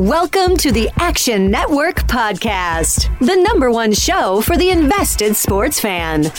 Welcome 0.00 0.56
to 0.56 0.72
the 0.72 0.88
Action 0.96 1.50
Network 1.50 1.96
Podcast, 2.06 3.06
the 3.18 3.36
number 3.36 3.70
one 3.70 3.92
show 3.92 4.40
for 4.40 4.56
the 4.56 4.70
invested 4.70 5.36
sports 5.36 5.78
fan. 5.78 6.32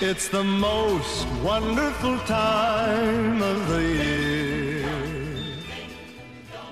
It's 0.00 0.28
the 0.28 0.44
most 0.44 1.26
wonderful 1.42 2.16
time 2.20 3.42
of 3.42 3.68
the 3.70 3.82
year. 3.82 4.88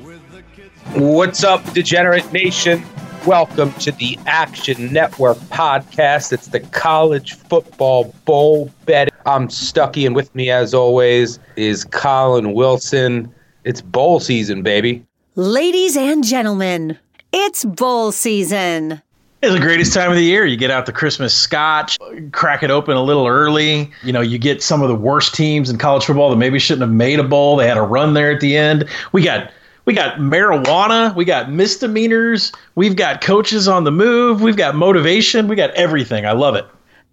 With 0.05 0.23
the 0.31 0.45
kids. 0.55 0.71
What's 0.95 1.43
up, 1.43 1.65
Degenerate 1.73 2.33
Nation? 2.33 2.85
Welcome 3.27 3.73
to 3.75 3.93
the 3.93 4.19
Action 4.27 4.93
Network 4.93 5.37
podcast. 5.37 6.33
It's 6.33 6.49
the 6.49 6.59
College 6.59 7.35
Football 7.35 8.13
Bowl 8.25 8.69
bet. 8.85 9.11
I'm 9.27 9.47
Stuckey, 9.47 10.05
and 10.05 10.17
with 10.17 10.35
me, 10.35 10.51
as 10.51 10.75
always, 10.75 11.39
is 11.55 11.85
Collin 11.85 12.53
Wilson. 12.53 13.33
It's 13.63 13.81
bowl 13.81 14.19
season, 14.19 14.65
baby. 14.65 15.07
Ladies 15.37 15.97
and 15.97 16.25
gentlemen, 16.25 16.99
it's 17.31 17.65
bowl 17.65 18.11
season. 18.11 19.01
It's 19.41 19.55
the 19.55 19.61
greatest 19.61 19.95
time 19.95 20.11
of 20.11 20.17
the 20.17 20.25
year. 20.25 20.45
You 20.45 20.57
get 20.57 20.73
out 20.73 20.87
the 20.87 20.93
Christmas 20.93 21.33
scotch, 21.33 21.99
crack 22.33 22.65
it 22.65 22.73
open 22.73 22.97
a 22.97 23.03
little 23.05 23.29
early. 23.29 23.89
You 24.03 24.13
know, 24.13 24.21
you 24.21 24.37
get 24.39 24.65
some 24.65 24.83
of 24.83 24.89
the 24.89 24.97
worst 24.97 25.33
teams 25.33 25.71
in 25.71 25.79
college 25.79 26.05
football 26.05 26.31
that 26.31 26.37
maybe 26.39 26.59
shouldn't 26.59 26.83
have 26.83 26.97
made 26.97 27.21
a 27.21 27.25
bowl. 27.25 27.55
They 27.55 27.69
had 27.69 27.79
a 27.79 27.83
run 27.83 28.15
there 28.15 28.33
at 28.33 28.41
the 28.41 28.57
end. 28.57 28.89
We 29.13 29.23
got 29.23 29.53
we 29.85 29.95
got 29.95 30.19
marijuana, 30.19 31.15
we 31.15 31.25
got 31.25 31.51
misdemeanors, 31.51 32.53
we've 32.75 32.97
got 32.97 33.21
coaches 33.21 33.69
on 33.69 33.85
the 33.85 33.91
move, 33.91 34.41
we've 34.41 34.57
got 34.57 34.75
motivation, 34.75 35.49
we 35.49 35.57
got 35.57 35.71
everything. 35.71 36.27
I 36.27 36.33
love 36.33 36.55
it. 36.55 36.67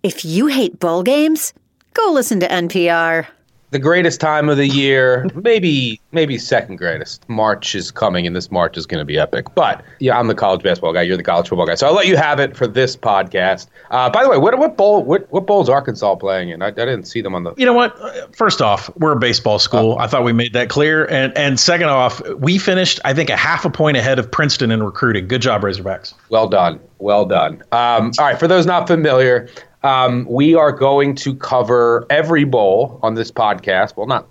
If 0.04 0.24
you 0.24 0.48
hate 0.48 0.80
bowl 0.80 1.04
games, 1.04 1.54
go 1.94 2.12
listen 2.12 2.40
to 2.42 2.48
NPR. 2.48 3.28
The 3.72 3.80
greatest 3.80 4.20
time 4.20 4.50
of 4.50 4.58
the 4.58 4.68
year, 4.68 5.28
maybe 5.36 6.02
maybe 6.12 6.38
second 6.40 6.78
greatest. 6.78 7.28
March 7.30 7.76
is 7.76 7.92
coming, 7.92 8.26
and 8.26 8.36
this 8.36 8.50
March 8.50 8.78
is 8.78 8.86
going 8.86 9.00
to 9.00 9.06
be 9.06 9.20
epic. 9.20 9.46
But 9.54 9.84
yeah, 10.00 10.18
I'm 10.18 10.28
the 10.28 10.36
college 10.36 10.64
basketball 10.64 10.94
guy. 10.94 11.04
You're 11.04 11.18
the 11.18 11.24
college 11.24 11.50
football 11.50 11.68
guy, 11.68 11.76
so 11.76 11.86
I'll 11.86 11.94
let 11.94 12.08
you 12.08 12.18
have 12.18 12.40
it 12.40 12.58
for 12.58 12.66
this 12.66 12.96
podcast. 12.96 13.68
Uh, 13.92 14.10
by 14.10 14.24
the 14.24 14.30
way, 14.30 14.38
what 14.38 14.58
what 14.58 14.76
bowl 14.76 15.04
what 15.04 15.32
what 15.32 15.46
bowl 15.46 15.62
is 15.62 15.70
Arkansas 15.70 16.16
playing 16.16 16.50
in? 16.50 16.62
I, 16.64 16.68
I 16.68 16.72
didn't 16.72 17.06
see 17.06 17.22
them 17.22 17.36
on 17.36 17.44
the. 17.44 17.54
You 17.58 17.66
know 17.66 17.74
what? 17.74 18.36
First 18.36 18.62
off, 18.62 18.90
we're 18.98 19.12
a 19.12 19.20
baseball 19.20 19.60
school. 19.60 19.98
I 20.00 20.08
thought 20.08 20.24
we 20.24 20.34
made 20.34 20.54
that 20.54 20.70
clear. 20.70 21.06
And 21.06 21.38
and 21.38 21.60
second 21.60 21.90
off, 21.90 22.28
we 22.38 22.58
finished 22.58 23.00
I 23.06 23.14
think 23.14 23.30
a 23.30 23.38
half 23.38 23.66
a 23.66 23.70
point 23.70 23.98
ahead 23.98 24.18
of 24.18 24.32
Princeton 24.32 24.72
in 24.72 24.82
recruiting. 24.82 25.28
Good 25.28 25.42
job, 25.42 25.62
Razorbacks. 25.62 26.14
Well 26.30 26.48
done. 26.48 26.80
Well 26.98 27.26
done. 27.26 27.64
Um, 27.72 28.12
all 28.18 28.26
right. 28.26 28.40
For 28.40 28.48
those 28.48 28.66
not 28.66 28.88
familiar, 28.88 29.48
um, 29.84 30.26
we 30.30 30.56
are 30.56 30.72
going 30.72 31.16
to 31.16 31.36
cover 31.36 32.06
every 32.10 32.44
bowl 32.44 33.00
on 33.02 33.16
this 33.16 33.32
podcast. 33.32 33.96
Well, 33.96 34.08
not 34.08 34.28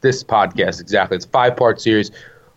this 0.00 0.22
podcast 0.24 0.80
exactly. 0.80 1.16
It's 1.16 1.26
a 1.26 1.30
five 1.30 1.56
part 1.56 1.80
series. 1.80 2.10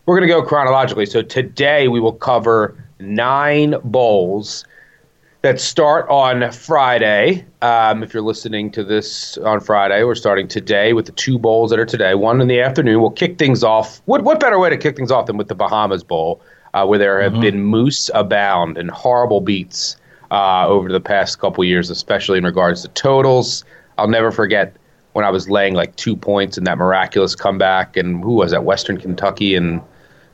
We're 0.05 0.17
going 0.17 0.27
to 0.27 0.33
go 0.33 0.41
chronologically. 0.41 1.05
So 1.05 1.21
today 1.21 1.87
we 1.87 1.99
will 1.99 2.13
cover 2.13 2.83
nine 2.99 3.75
bowls 3.83 4.65
that 5.41 5.59
start 5.59 6.07
on 6.09 6.51
Friday. 6.51 7.45
Um, 7.61 8.03
if 8.03 8.13
you're 8.13 8.23
listening 8.23 8.71
to 8.71 8.83
this 8.83 9.37
on 9.39 9.59
Friday, 9.59 10.03
we're 10.03 10.15
starting 10.15 10.47
today 10.47 10.93
with 10.93 11.05
the 11.05 11.11
two 11.13 11.39
bowls 11.39 11.69
that 11.69 11.79
are 11.79 11.85
today. 11.85 12.15
One 12.15 12.41
in 12.41 12.47
the 12.47 12.59
afternoon. 12.59 13.01
We'll 13.01 13.11
kick 13.11 13.37
things 13.37 13.63
off. 13.63 14.01
What 14.05 14.23
what 14.23 14.39
better 14.39 14.59
way 14.59 14.69
to 14.69 14.77
kick 14.77 14.95
things 14.95 15.11
off 15.11 15.27
than 15.27 15.37
with 15.37 15.47
the 15.47 15.55
Bahamas 15.55 16.03
Bowl, 16.03 16.41
uh, 16.73 16.85
where 16.85 16.99
there 16.99 17.21
have 17.21 17.39
been 17.39 17.61
moose 17.61 18.09
abound 18.13 18.77
and 18.77 18.91
horrible 18.91 19.41
beats 19.41 19.95
uh, 20.31 20.67
over 20.67 20.91
the 20.91 20.99
past 20.99 21.39
couple 21.39 21.63
years, 21.63 21.89
especially 21.89 22.37
in 22.37 22.43
regards 22.43 22.81
to 22.83 22.87
totals. 22.89 23.63
I'll 23.97 24.07
never 24.07 24.31
forget 24.31 24.75
when 25.13 25.25
I 25.25 25.29
was 25.29 25.49
laying 25.49 25.73
like 25.73 25.95
two 25.95 26.15
points 26.15 26.57
in 26.57 26.63
that 26.65 26.77
miraculous 26.77 27.35
comeback, 27.35 27.97
and 27.97 28.23
who 28.23 28.33
was 28.33 28.51
that? 28.51 28.63
Western 28.63 28.97
Kentucky 28.97 29.55
and 29.55 29.81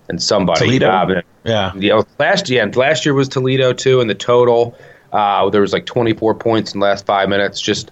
and 0.07 0.21
somebody. 0.21 0.65
Toledo? 0.65 0.87
Uh, 0.89 1.21
Yeah. 1.43 1.73
you 1.75 1.89
know, 1.89 2.05
last 2.19 2.47
year, 2.49 2.65
last 2.73 3.05
year 3.05 3.13
was 3.15 3.27
Toledo 3.27 3.73
too, 3.73 4.01
and 4.01 4.09
the 4.09 4.15
total 4.15 4.75
uh, 5.13 5.49
there 5.49 5.61
was 5.61 5.71
like 5.71 5.85
24 5.85 6.35
points 6.35 6.73
in 6.73 6.79
the 6.81 6.85
last 6.85 7.05
five 7.05 7.29
minutes. 7.29 7.61
Just 7.61 7.91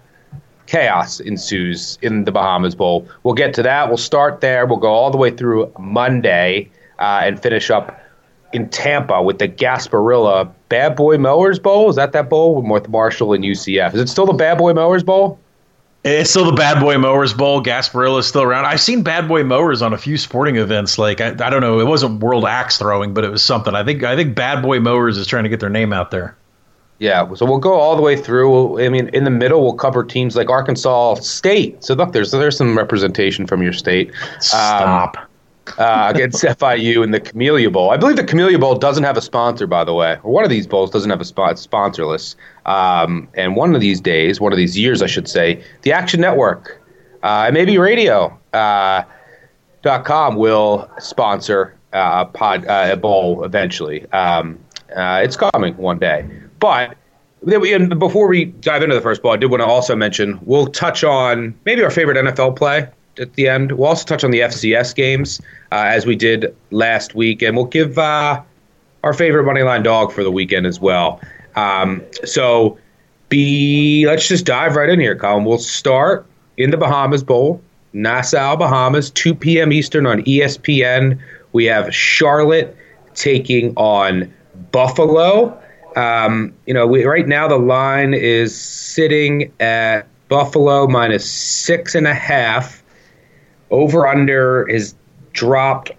chaos 0.66 1.20
ensues 1.22 1.98
in 2.02 2.26
the 2.26 2.32
Bahamas 2.32 2.76
Bowl. 2.76 3.08
We'll 3.24 3.34
get 3.34 3.54
to 3.56 3.64
that. 3.64 3.88
We'll 3.88 3.98
start 3.98 4.42
there. 4.42 4.66
We'll 4.66 4.78
go 4.78 4.92
all 4.92 5.10
the 5.10 5.18
way 5.18 5.32
through 5.32 5.72
Monday 5.80 6.70
uh, 7.00 7.22
and 7.24 7.42
finish 7.42 7.70
up 7.72 7.98
in 8.54 8.70
Tampa 8.70 9.22
with 9.22 9.40
the 9.40 9.48
Gasparilla 9.48 10.50
Bad 10.70 10.96
Boy 10.96 11.18
Mowers 11.18 11.60
Bowl. 11.60 11.90
Is 11.90 11.96
that 11.96 12.12
that 12.14 12.30
bowl 12.30 12.56
with 12.56 12.66
North 12.66 12.88
Marshall 12.88 13.34
and 13.34 13.44
UCF? 13.44 13.94
Is 13.94 14.02
it 14.02 14.10
still 14.10 14.26
the 14.26 14.34
Bad 14.34 14.58
Boy 14.58 14.74
Mowers 14.74 15.04
Bowl? 15.04 15.40
It's 16.06 16.30
still 16.30 16.46
the 16.46 16.52
Bad 16.52 16.82
Boy 16.82 16.98
Mowers 16.98 17.34
Bowl. 17.34 17.64
Gasparilla 17.64 18.20
is 18.20 18.28
still 18.28 18.42
around. 18.42 18.66
I've 18.66 18.82
seen 18.82 19.04
Bad 19.04 19.28
Boy 19.28 19.44
Mowers 19.44 19.82
on 19.82 19.94
a 19.94 19.98
few 19.98 20.18
sporting 20.18 20.58
events. 20.58 20.98
Like 20.98 21.22
I, 21.22 21.30
I 21.30 21.50
don't 21.50 21.62
know, 21.62 21.80
it 21.80 21.88
wasn't 21.88 22.22
World 22.22 22.46
Axe 22.46 22.78
Throwing, 22.78 23.14
but 23.14 23.24
it 23.24 23.30
was 23.30 23.44
something. 23.44 23.74
I 23.74 23.84
think 23.84 24.04
I 24.04 24.16
think 24.16 24.36
Bad 24.36 24.62
Boy 24.62 24.80
Mowers 24.80 25.18
is 25.18 25.28
trying 25.28 25.44
to 25.44 25.50
get 25.50 25.60
their 25.60 25.70
name 25.70 25.94
out 25.94 26.12
there. 26.12 26.36
Yeah, 27.00 27.34
so 27.34 27.46
we'll 27.46 27.58
go 27.58 27.74
all 27.74 27.96
the 27.96 28.02
way 28.02 28.16
through. 28.16 28.82
I 28.82 28.90
mean, 28.90 29.10
in 29.10 29.24
the 29.24 29.30
middle, 29.30 29.62
we'll 29.62 29.74
cover 29.74 30.04
teams 30.04 30.36
like 30.36 30.50
Arkansas 30.50 31.16
State. 31.16 31.84
So 31.84 31.94
look, 31.96 32.12
there's 32.12 32.32
there's 32.32 32.58
some 32.58 32.78
representation 32.78 33.48
from 33.48 33.64
your 33.64 33.74
state. 33.74 34.12
Stop. 34.40 35.18
Um, 35.18 35.26
uh, 35.78 36.12
against 36.14 36.44
FIU 36.44 37.04
in 37.04 37.12
the 37.12 37.20
Camellia 37.20 37.70
Bowl. 37.70 37.92
I 37.92 37.98
believe 37.98 38.16
the 38.16 38.24
Camellia 38.24 38.60
Bowl 38.60 38.76
doesn't 38.76 39.04
have 39.04 39.18
a 39.18 39.22
sponsor, 39.22 39.68
by 39.68 39.84
the 39.84 39.94
way, 39.94 40.18
or 40.24 40.32
one 40.32 40.44
of 40.44 40.50
these 40.50 40.68
bowls 40.68 40.92
doesn't 40.92 41.10
have 41.10 41.22
a 41.22 41.26
spot 41.26 41.56
sponsorless. 41.56 42.36
Um, 42.66 43.28
and 43.34 43.56
one 43.56 43.76
of 43.76 43.82
these 43.82 44.02
days, 44.02 44.40
one 44.40 44.54
of 44.54 44.58
these 44.58 44.78
years, 44.78 45.02
I 45.02 45.08
should 45.08 45.28
say, 45.28 45.64
the 45.82 45.92
Action 45.92 46.22
Network 46.22 46.80
uh, 47.24 47.50
maybe 47.54 47.78
Radio 47.78 48.38
uh, 48.54 49.04
dot 49.82 50.06
com 50.06 50.36
will 50.36 50.90
sponsor 51.00 51.76
uh, 51.94 52.26
a 52.28 52.32
pod 52.38 52.66
uh, 52.68 52.90
a 52.92 52.98
bowl 52.98 53.44
eventually. 53.44 54.06
Um, 54.12 54.60
uh, 54.96 55.22
it's 55.24 55.38
coming 55.38 55.76
one 55.78 56.00
day, 56.00 56.30
but. 56.60 56.98
and 57.46 58.00
Before 58.00 58.30
we 58.30 58.46
dive 58.46 58.84
into 58.84 58.96
the 58.96 59.02
first 59.02 59.22
ball, 59.22 59.34
I 59.34 59.38
did 59.38 59.52
want 59.52 59.60
to 59.60 59.68
also 59.68 59.98
mention 59.98 60.40
we'll 60.44 60.68
touch 60.68 61.04
on 61.04 61.54
maybe 61.66 61.84
our 61.84 61.92
favorite 61.92 62.16
NFL 62.16 62.56
play 62.56 62.88
at 63.20 63.34
the 63.34 63.48
end. 63.48 63.74
We'll 63.74 63.90
also 63.90 64.06
touch 64.06 64.24
on 64.24 64.32
the 64.32 64.42
FCS 64.42 64.96
games 64.96 65.42
uh, 65.72 65.84
as 65.88 66.06
we 66.06 66.16
did 66.16 66.56
last 66.72 67.16
week, 67.16 67.42
and 67.42 67.56
we'll 67.56 67.66
give 67.66 67.98
uh, 67.98 68.42
our 69.04 69.14
favorite 69.14 69.44
money 69.44 69.64
line 69.64 69.84
dog 69.84 70.12
for 70.12 70.24
the 70.24 70.32
weekend 70.32 70.66
as 70.66 70.80
well. 70.80 71.20
Um, 71.56 72.02
so, 72.24 72.78
be 73.30 74.06
let's 74.08 74.28
just 74.28 74.46
dive 74.46 74.76
right 74.76 74.90
in 74.90 75.00
here, 75.00 75.16
Collin. 75.16 75.46
We'll 75.46 75.58
start 75.58 76.26
in 76.58 76.72
the 76.72 76.78
Bahamas 76.78 77.24
Bowl, 77.24 77.62
Nassau, 77.94 78.56
Bahamas, 78.56 79.10
2 79.12 79.34
p.m. 79.36 79.72
Eastern 79.72 80.06
on 80.06 80.22
ESPN. 80.24 81.20
We 81.52 81.66
have 81.66 81.94
Charlotte 81.94 82.76
taking 83.14 83.74
on 83.76 84.32
Buffalo. 84.72 85.60
Um, 85.96 86.54
you 86.66 86.74
know, 86.74 86.88
we, 86.88 87.06
right 87.06 87.28
now 87.28 87.48
the 87.48 87.58
line 87.58 88.14
is 88.14 88.60
sitting 88.60 89.52
at 89.60 90.08
Buffalo 90.28 90.88
minus 90.88 91.30
six 91.30 91.96
and 91.96 92.08
a 92.08 92.14
half. 92.14 92.83
Over 93.74 94.06
under 94.08 94.70
is 94.70 94.94
dropped 95.34 95.92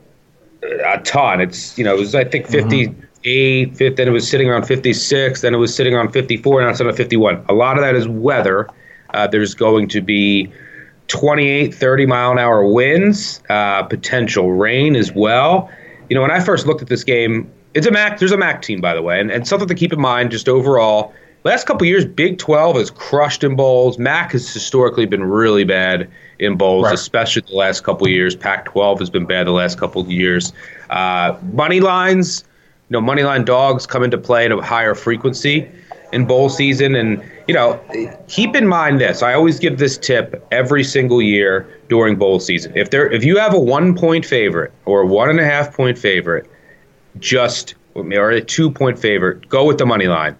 a 0.63 1.01
ton. 1.05 1.41
It's 1.41 1.77
you 1.77 1.85
know 1.85 1.95
it 1.95 1.99
was 1.99 2.15
I 2.15 2.25
think 2.25 2.47
58, 2.47 3.77
fif- 3.77 3.97
then 3.97 4.07
it 4.07 4.13
was 4.13 4.29
sitting 4.29 4.49
around 4.49 4.65
56, 4.65 5.41
then 5.41 5.55
it 5.55 5.59
was 5.59 5.75
sitting 5.75 5.93
around 5.93 6.13
54, 6.13 6.63
now 6.63 6.69
it's 6.69 6.81
on 6.81 6.95
51. 6.95 7.45
A 7.49 7.53
lot 7.53 7.77
of 7.77 7.83
that 7.83 7.97
is 7.97 8.07
weather. 8.07 8.69
Uh, 9.13 9.27
there's 9.27 9.55
going 9.55 9.89
to 9.89 10.01
be 10.01 10.53
28, 11.09 11.75
30 11.75 12.07
mile 12.07 12.31
an 12.33 12.39
hour 12.39 12.65
winds, 12.67 13.43
uh, 13.51 13.83
potential 13.83 14.53
rain 14.53 14.95
as 14.95 15.13
well. 15.13 15.69
You 16.09 16.15
know, 16.15 16.23
when 16.23 16.31
I 16.31 16.41
first 16.41 16.67
looked 16.67 16.83
at 16.83 16.89
this 16.89 17.03
game, 17.03 17.51
it's 17.75 17.87
a 17.87 17.91
MAC. 17.91 18.19
There's 18.21 18.33
a 18.33 18.37
MAC 18.37 18.63
team, 18.63 18.81
by 18.81 18.95
the 18.95 19.03
way, 19.03 19.21
and, 19.21 19.31
and 19.31 19.49
something 19.49 19.69
to 19.69 19.75
keep 19.75 19.93
in 19.93 20.01
mind 20.01 20.31
just 20.31 20.49
overall. 20.49 21.13
Last 21.45 21.67
couple 21.67 21.87
years, 21.87 22.07
Big 22.07 22.39
12 22.39 22.77
has 22.77 22.91
crushed 22.91 23.45
in 23.45 23.55
bowls. 23.55 23.99
MAC 23.99 24.33
has 24.33 24.51
historically 24.51 25.05
been 25.05 25.23
really 25.25 25.65
bad 25.65 26.09
in 26.39 26.57
bowls, 26.57 26.85
Right. 26.87 26.95
especially 26.95 27.43
the 27.47 27.55
last 27.55 27.85
couple 27.85 28.07
of 28.07 28.11
years. 28.13 28.35
Pac 28.35 28.65
12 28.65 28.99
has 28.99 29.11
been 29.11 29.27
bad 29.27 29.47
the 29.47 29.51
last 29.53 29.79
couple 29.79 30.01
of 30.01 30.11
years. 30.11 30.55
Uh, 30.89 31.35
money 31.53 31.81
lines, 31.81 32.45
you 32.89 32.95
know, 32.95 33.01
money 33.03 33.25
line 33.25 33.45
dogs 33.45 33.87
come 33.87 34.03
into 34.03 34.17
play 34.17 34.47
at 34.47 34.53
a 34.53 34.57
higher 34.63 34.95
frequency 34.95 35.69
in 36.15 36.25
bowl 36.25 36.49
season. 36.49 36.95
And, 36.95 37.23
you 37.47 37.53
know, 37.53 37.79
keep 38.27 38.57
in 38.57 38.67
mind 38.67 38.99
this. 38.99 39.23
I 39.23 39.35
always 39.35 39.59
give 39.59 39.77
this 39.77 39.99
tip 39.99 40.47
every 40.51 40.83
single 40.83 41.21
year 41.21 41.69
during 41.91 42.17
bowl 42.17 42.41
season. 42.41 42.73
If 42.75 42.89
there 42.89 43.07
if 43.13 43.23
you 43.23 43.37
have 43.39 43.53
a 43.53 43.61
one 43.61 43.95
point 43.95 44.25
favorite 44.25 44.73
or 44.87 45.03
a 45.03 45.07
one 45.07 45.29
and 45.29 45.39
a 45.39 45.45
half 45.45 45.77
point 45.77 45.99
favorite, 45.99 46.47
just 47.19 47.75
or 47.95 48.31
a 48.31 48.41
two 48.41 48.71
point 48.71 48.99
favorite, 48.99 49.47
go 49.51 49.67
with 49.67 49.77
the 49.77 49.85
money 49.85 50.07
line. 50.07 50.37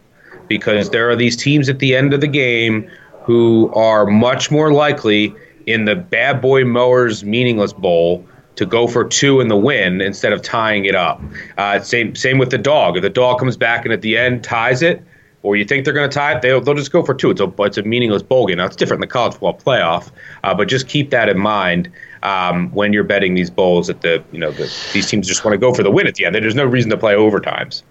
Because 0.49 0.91
there 0.91 1.09
are 1.11 1.17
these 1.17 1.37
teams 1.37 1.69
at 1.69 1.79
the 1.79 1.95
end 1.97 2.13
of 2.13 2.21
the 2.21 2.29
game 2.29 2.89
who 3.23 3.73
are 3.75 4.07
much 4.07 4.51
more 4.51 4.73
likely 4.73 5.35
in 5.67 5.87
the 5.87 5.97
bad 5.97 6.41
boy 6.41 6.65
mowers 6.65 7.25
meaningless 7.25 7.73
bowl 7.73 8.27
to 8.57 8.67
go 8.67 8.87
for 8.87 9.05
two 9.05 9.41
in 9.41 9.49
the 9.49 9.57
win 9.57 10.01
instead 10.01 10.33
of 10.33 10.43
tying 10.43 10.85
it 10.85 10.95
up. 10.95 11.21
Uh, 11.59 11.81
same 11.81 12.15
same 12.15 12.39
with 12.39 12.51
the 12.51 12.59
dog. 12.59 12.97
If 12.97 13.03
the 13.03 13.11
dog 13.11 13.39
comes 13.39 13.57
back 13.57 13.85
and 13.85 13.93
at 13.93 14.03
the 14.03 14.17
end 14.17 14.45
ties 14.45 14.83
it, 14.83 15.03
or 15.45 15.57
you 15.57 15.65
think 15.65 15.85
they're 15.85 15.95
going 15.95 16.09
to 16.09 16.15
tie 16.15 16.37
it, 16.37 16.43
they'll, 16.43 16.61
they'll 16.61 16.75
just 16.75 16.91
go 16.91 17.03
for 17.03 17.15
two. 17.15 17.31
It's 17.31 17.41
a, 17.41 17.53
it's 17.59 17.77
a 17.77 17.83
meaningless 17.83 18.23
bowl 18.23 18.47
game. 18.47 18.57
Now, 18.57 18.65
it's 18.65 18.77
different 18.77 19.03
in 19.03 19.09
the 19.09 19.13
college 19.13 19.35
football 19.35 19.59
playoff, 19.59 20.11
uh, 20.43 20.55
but 20.55 20.69
just 20.69 20.89
keep 20.89 21.11
that 21.11 21.29
in 21.29 21.39
mind 21.39 21.91
um, 22.23 22.71
when 22.73 22.95
you're 22.95 23.05
betting 23.05 23.35
these 23.35 23.51
bowls 23.51 23.89
that 23.89 24.01
the, 24.01 24.25
you 24.33 24.39
know, 24.39 24.51
the, 24.53 24.75
these 24.95 25.07
teams 25.07 25.29
just 25.29 25.45
want 25.45 25.53
to 25.53 25.59
go 25.59 25.75
for 25.75 25.83
the 25.83 25.91
win 25.91 26.07
at 26.07 26.15
the 26.15 26.25
end. 26.25 26.35
There's 26.35 26.55
no 26.55 26.65
reason 26.65 26.91
to 26.91 26.97
play 26.97 27.15
overtimes. 27.15 27.83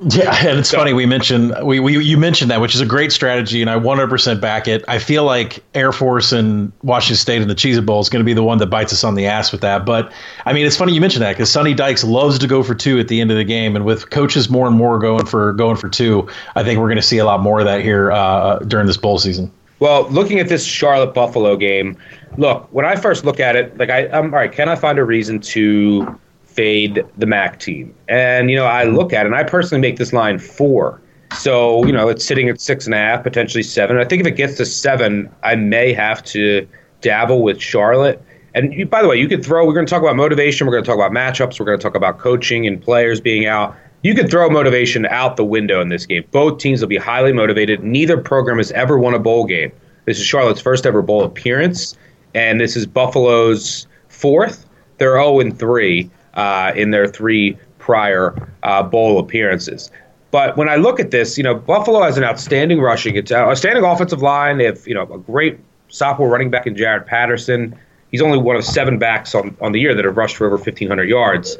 Yeah, 0.10 0.34
and 0.46 0.58
it's 0.58 0.70
so, 0.70 0.78
funny 0.78 0.92
we 0.92 1.06
mentioned 1.06 1.54
we, 1.62 1.78
we 1.78 2.04
you 2.04 2.18
mentioned 2.18 2.50
that, 2.50 2.60
which 2.60 2.74
is 2.74 2.80
a 2.80 2.86
great 2.86 3.12
strategy, 3.12 3.60
and 3.60 3.70
I 3.70 3.78
100% 3.78 4.40
back 4.40 4.66
it. 4.66 4.84
I 4.88 4.98
feel 4.98 5.24
like 5.24 5.62
Air 5.74 5.92
Force 5.92 6.32
and 6.32 6.72
Washington 6.82 7.16
State 7.16 7.40
and 7.40 7.50
the 7.50 7.54
Cheez 7.54 7.84
Bowl 7.84 8.00
is 8.00 8.08
going 8.08 8.20
to 8.20 8.24
be 8.24 8.34
the 8.34 8.42
one 8.42 8.58
that 8.58 8.66
bites 8.66 8.92
us 8.92 9.04
on 9.04 9.14
the 9.14 9.26
ass 9.26 9.52
with 9.52 9.60
that. 9.60 9.86
But 9.86 10.12
I 10.46 10.52
mean, 10.52 10.66
it's 10.66 10.76
funny 10.76 10.92
you 10.92 11.00
mentioned 11.00 11.22
that 11.22 11.32
because 11.32 11.50
Sonny 11.50 11.74
Dykes 11.74 12.02
loves 12.02 12.38
to 12.40 12.46
go 12.46 12.62
for 12.62 12.74
two 12.74 12.98
at 12.98 13.08
the 13.08 13.20
end 13.20 13.30
of 13.30 13.36
the 13.36 13.44
game, 13.44 13.76
and 13.76 13.84
with 13.84 14.10
coaches 14.10 14.50
more 14.50 14.66
and 14.66 14.76
more 14.76 14.98
going 14.98 15.26
for 15.26 15.52
going 15.52 15.76
for 15.76 15.88
two, 15.88 16.28
I 16.56 16.64
think 16.64 16.80
we're 16.80 16.88
going 16.88 16.96
to 16.96 17.02
see 17.02 17.18
a 17.18 17.24
lot 17.24 17.40
more 17.40 17.60
of 17.60 17.64
that 17.66 17.80
here 17.80 18.10
uh, 18.10 18.58
during 18.58 18.86
this 18.86 18.96
bowl 18.96 19.18
season. 19.18 19.50
Well, 19.78 20.08
looking 20.10 20.38
at 20.38 20.48
this 20.48 20.64
Charlotte 20.64 21.14
Buffalo 21.14 21.56
game, 21.56 21.96
look 22.36 22.66
when 22.72 22.84
I 22.84 22.96
first 22.96 23.24
look 23.24 23.38
at 23.38 23.54
it, 23.54 23.76
like 23.78 23.90
I, 23.90 24.08
I'm 24.08 24.26
all 24.26 24.40
right. 24.40 24.52
Can 24.52 24.68
I 24.68 24.76
find 24.76 24.98
a 24.98 25.04
reason 25.04 25.40
to 25.40 26.18
fade 26.54 27.04
the 27.18 27.26
MAC 27.26 27.58
team. 27.58 27.94
And, 28.08 28.50
you 28.50 28.56
know, 28.56 28.66
I 28.66 28.84
look 28.84 29.12
at 29.12 29.26
it 29.26 29.26
and 29.26 29.34
I 29.34 29.42
personally 29.42 29.80
make 29.80 29.96
this 29.96 30.12
line 30.12 30.38
four. 30.38 31.00
So, 31.36 31.84
you 31.84 31.92
know, 31.92 32.08
it's 32.08 32.24
sitting 32.24 32.48
at 32.48 32.60
six 32.60 32.86
and 32.86 32.94
a 32.94 32.98
half, 32.98 33.24
potentially 33.24 33.62
seven. 33.62 33.98
I 33.98 34.04
think 34.04 34.20
if 34.20 34.26
it 34.26 34.36
gets 34.36 34.56
to 34.58 34.66
seven, 34.66 35.28
I 35.42 35.56
may 35.56 35.92
have 35.92 36.22
to 36.24 36.66
dabble 37.00 37.42
with 37.42 37.60
Charlotte. 37.60 38.22
And 38.54 38.72
you, 38.72 38.86
by 38.86 39.02
the 39.02 39.08
way, 39.08 39.16
you 39.16 39.26
could 39.26 39.44
throw, 39.44 39.66
we're 39.66 39.74
going 39.74 39.86
to 39.86 39.90
talk 39.90 40.02
about 40.02 40.14
motivation, 40.14 40.66
we're 40.66 40.72
going 40.72 40.84
to 40.84 40.88
talk 40.88 40.96
about 40.96 41.10
matchups, 41.10 41.58
we're 41.58 41.66
going 41.66 41.78
to 41.78 41.82
talk 41.82 41.96
about 41.96 42.18
coaching 42.18 42.66
and 42.68 42.80
players 42.80 43.20
being 43.20 43.46
out. 43.46 43.74
You 44.02 44.14
could 44.14 44.30
throw 44.30 44.48
motivation 44.48 45.06
out 45.06 45.36
the 45.36 45.44
window 45.44 45.80
in 45.80 45.88
this 45.88 46.06
game. 46.06 46.24
Both 46.30 46.58
teams 46.58 46.80
will 46.80 46.88
be 46.88 46.98
highly 46.98 47.32
motivated. 47.32 47.82
Neither 47.82 48.16
program 48.16 48.58
has 48.58 48.70
ever 48.72 48.96
won 48.98 49.14
a 49.14 49.18
bowl 49.18 49.44
game. 49.44 49.72
This 50.04 50.20
is 50.20 50.26
Charlotte's 50.26 50.60
first 50.60 50.86
ever 50.86 51.02
bowl 51.02 51.24
appearance, 51.24 51.96
and 52.34 52.60
this 52.60 52.76
is 52.76 52.86
Buffalo's 52.86 53.88
fourth. 54.08 54.66
They're 54.98 55.20
0 55.20 55.50
3 55.50 56.10
uh, 56.34 56.72
in 56.74 56.90
their 56.90 57.06
three 57.06 57.56
prior 57.78 58.34
uh, 58.62 58.82
bowl 58.82 59.18
appearances. 59.18 59.90
But 60.30 60.56
when 60.56 60.68
I 60.68 60.76
look 60.76 60.98
at 60.98 61.12
this, 61.12 61.38
you 61.38 61.44
know, 61.44 61.54
Buffalo 61.54 62.02
has 62.02 62.18
an 62.18 62.24
outstanding 62.24 62.80
rushing, 62.80 63.14
it's 63.14 63.30
outstanding 63.30 63.84
offensive 63.84 64.20
line. 64.20 64.58
They 64.58 64.64
have, 64.64 64.84
you 64.86 64.94
know, 64.94 65.02
a 65.02 65.18
great 65.18 65.60
sophomore 65.88 66.28
running 66.28 66.50
back 66.50 66.66
in 66.66 66.74
Jaret 66.74 67.06
Patterson. 67.06 67.78
He's 68.10 68.20
only 68.20 68.38
one 68.38 68.56
of 68.56 68.64
seven 68.64 68.98
backs 68.98 69.34
on, 69.34 69.56
on 69.60 69.72
the 69.72 69.80
year 69.80 69.94
that 69.94 70.04
have 70.04 70.16
rushed 70.16 70.36
for 70.36 70.46
over 70.46 70.56
1,500 70.56 71.08
yards. 71.08 71.56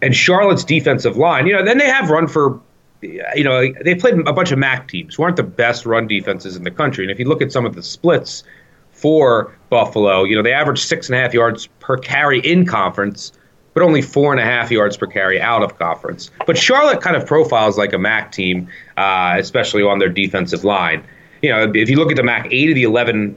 And 0.00 0.14
Charlotte's 0.14 0.64
defensive 0.64 1.16
line, 1.16 1.46
you 1.46 1.52
know, 1.52 1.64
then 1.64 1.78
they 1.78 1.86
have 1.86 2.08
run 2.08 2.26
for, 2.26 2.60
you 3.02 3.44
know, 3.44 3.70
they 3.84 3.94
played 3.94 4.14
a 4.26 4.32
bunch 4.32 4.50
of 4.50 4.58
MAC 4.58 4.88
teams 4.88 5.14
who 5.14 5.22
aren't 5.22 5.36
the 5.36 5.42
best 5.42 5.84
run 5.84 6.06
defenses 6.06 6.56
in 6.56 6.64
the 6.64 6.70
country. 6.70 7.04
And 7.04 7.10
if 7.10 7.18
you 7.18 7.26
look 7.26 7.42
at 7.42 7.52
some 7.52 7.66
of 7.66 7.74
the 7.74 7.82
splits 7.82 8.44
for 8.92 9.54
Buffalo, 9.68 10.24
you 10.24 10.36
know, 10.36 10.42
they 10.42 10.52
average 10.52 10.82
six 10.82 11.08
and 11.08 11.18
a 11.18 11.20
half 11.20 11.34
yards 11.34 11.66
per 11.80 11.98
carry 11.98 12.40
in 12.40 12.64
conference 12.64 13.32
but 13.76 13.82
only 13.82 14.00
four 14.00 14.32
and 14.32 14.40
a 14.40 14.42
half 14.42 14.70
yards 14.70 14.96
per 14.96 15.06
carry 15.06 15.38
out 15.38 15.62
of 15.62 15.78
conference. 15.78 16.30
But 16.46 16.56
Charlotte 16.56 17.02
kind 17.02 17.14
of 17.14 17.26
profiles 17.26 17.76
like 17.76 17.92
a 17.92 17.98
MAC 17.98 18.32
team, 18.32 18.68
uh, 18.96 19.36
especially 19.38 19.82
on 19.82 19.98
their 19.98 20.08
defensive 20.08 20.64
line. 20.64 21.04
You 21.42 21.50
know, 21.50 21.70
if 21.74 21.90
you 21.90 21.98
look 21.98 22.10
at 22.10 22.16
the 22.16 22.22
MAC, 22.22 22.48
eight 22.50 22.70
of 22.70 22.74
the 22.74 22.84
11 22.84 23.36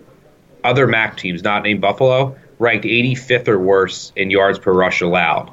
other 0.64 0.88
MAC 0.88 1.18
teams, 1.18 1.44
not 1.44 1.64
named 1.64 1.82
Buffalo, 1.82 2.38
ranked 2.58 2.86
85th 2.86 3.50
or 3.50 3.60
worse 3.60 4.14
in 4.16 4.32
yards 4.32 4.58
per 4.58 4.72
rush 4.72 5.02
allowed. 5.02 5.52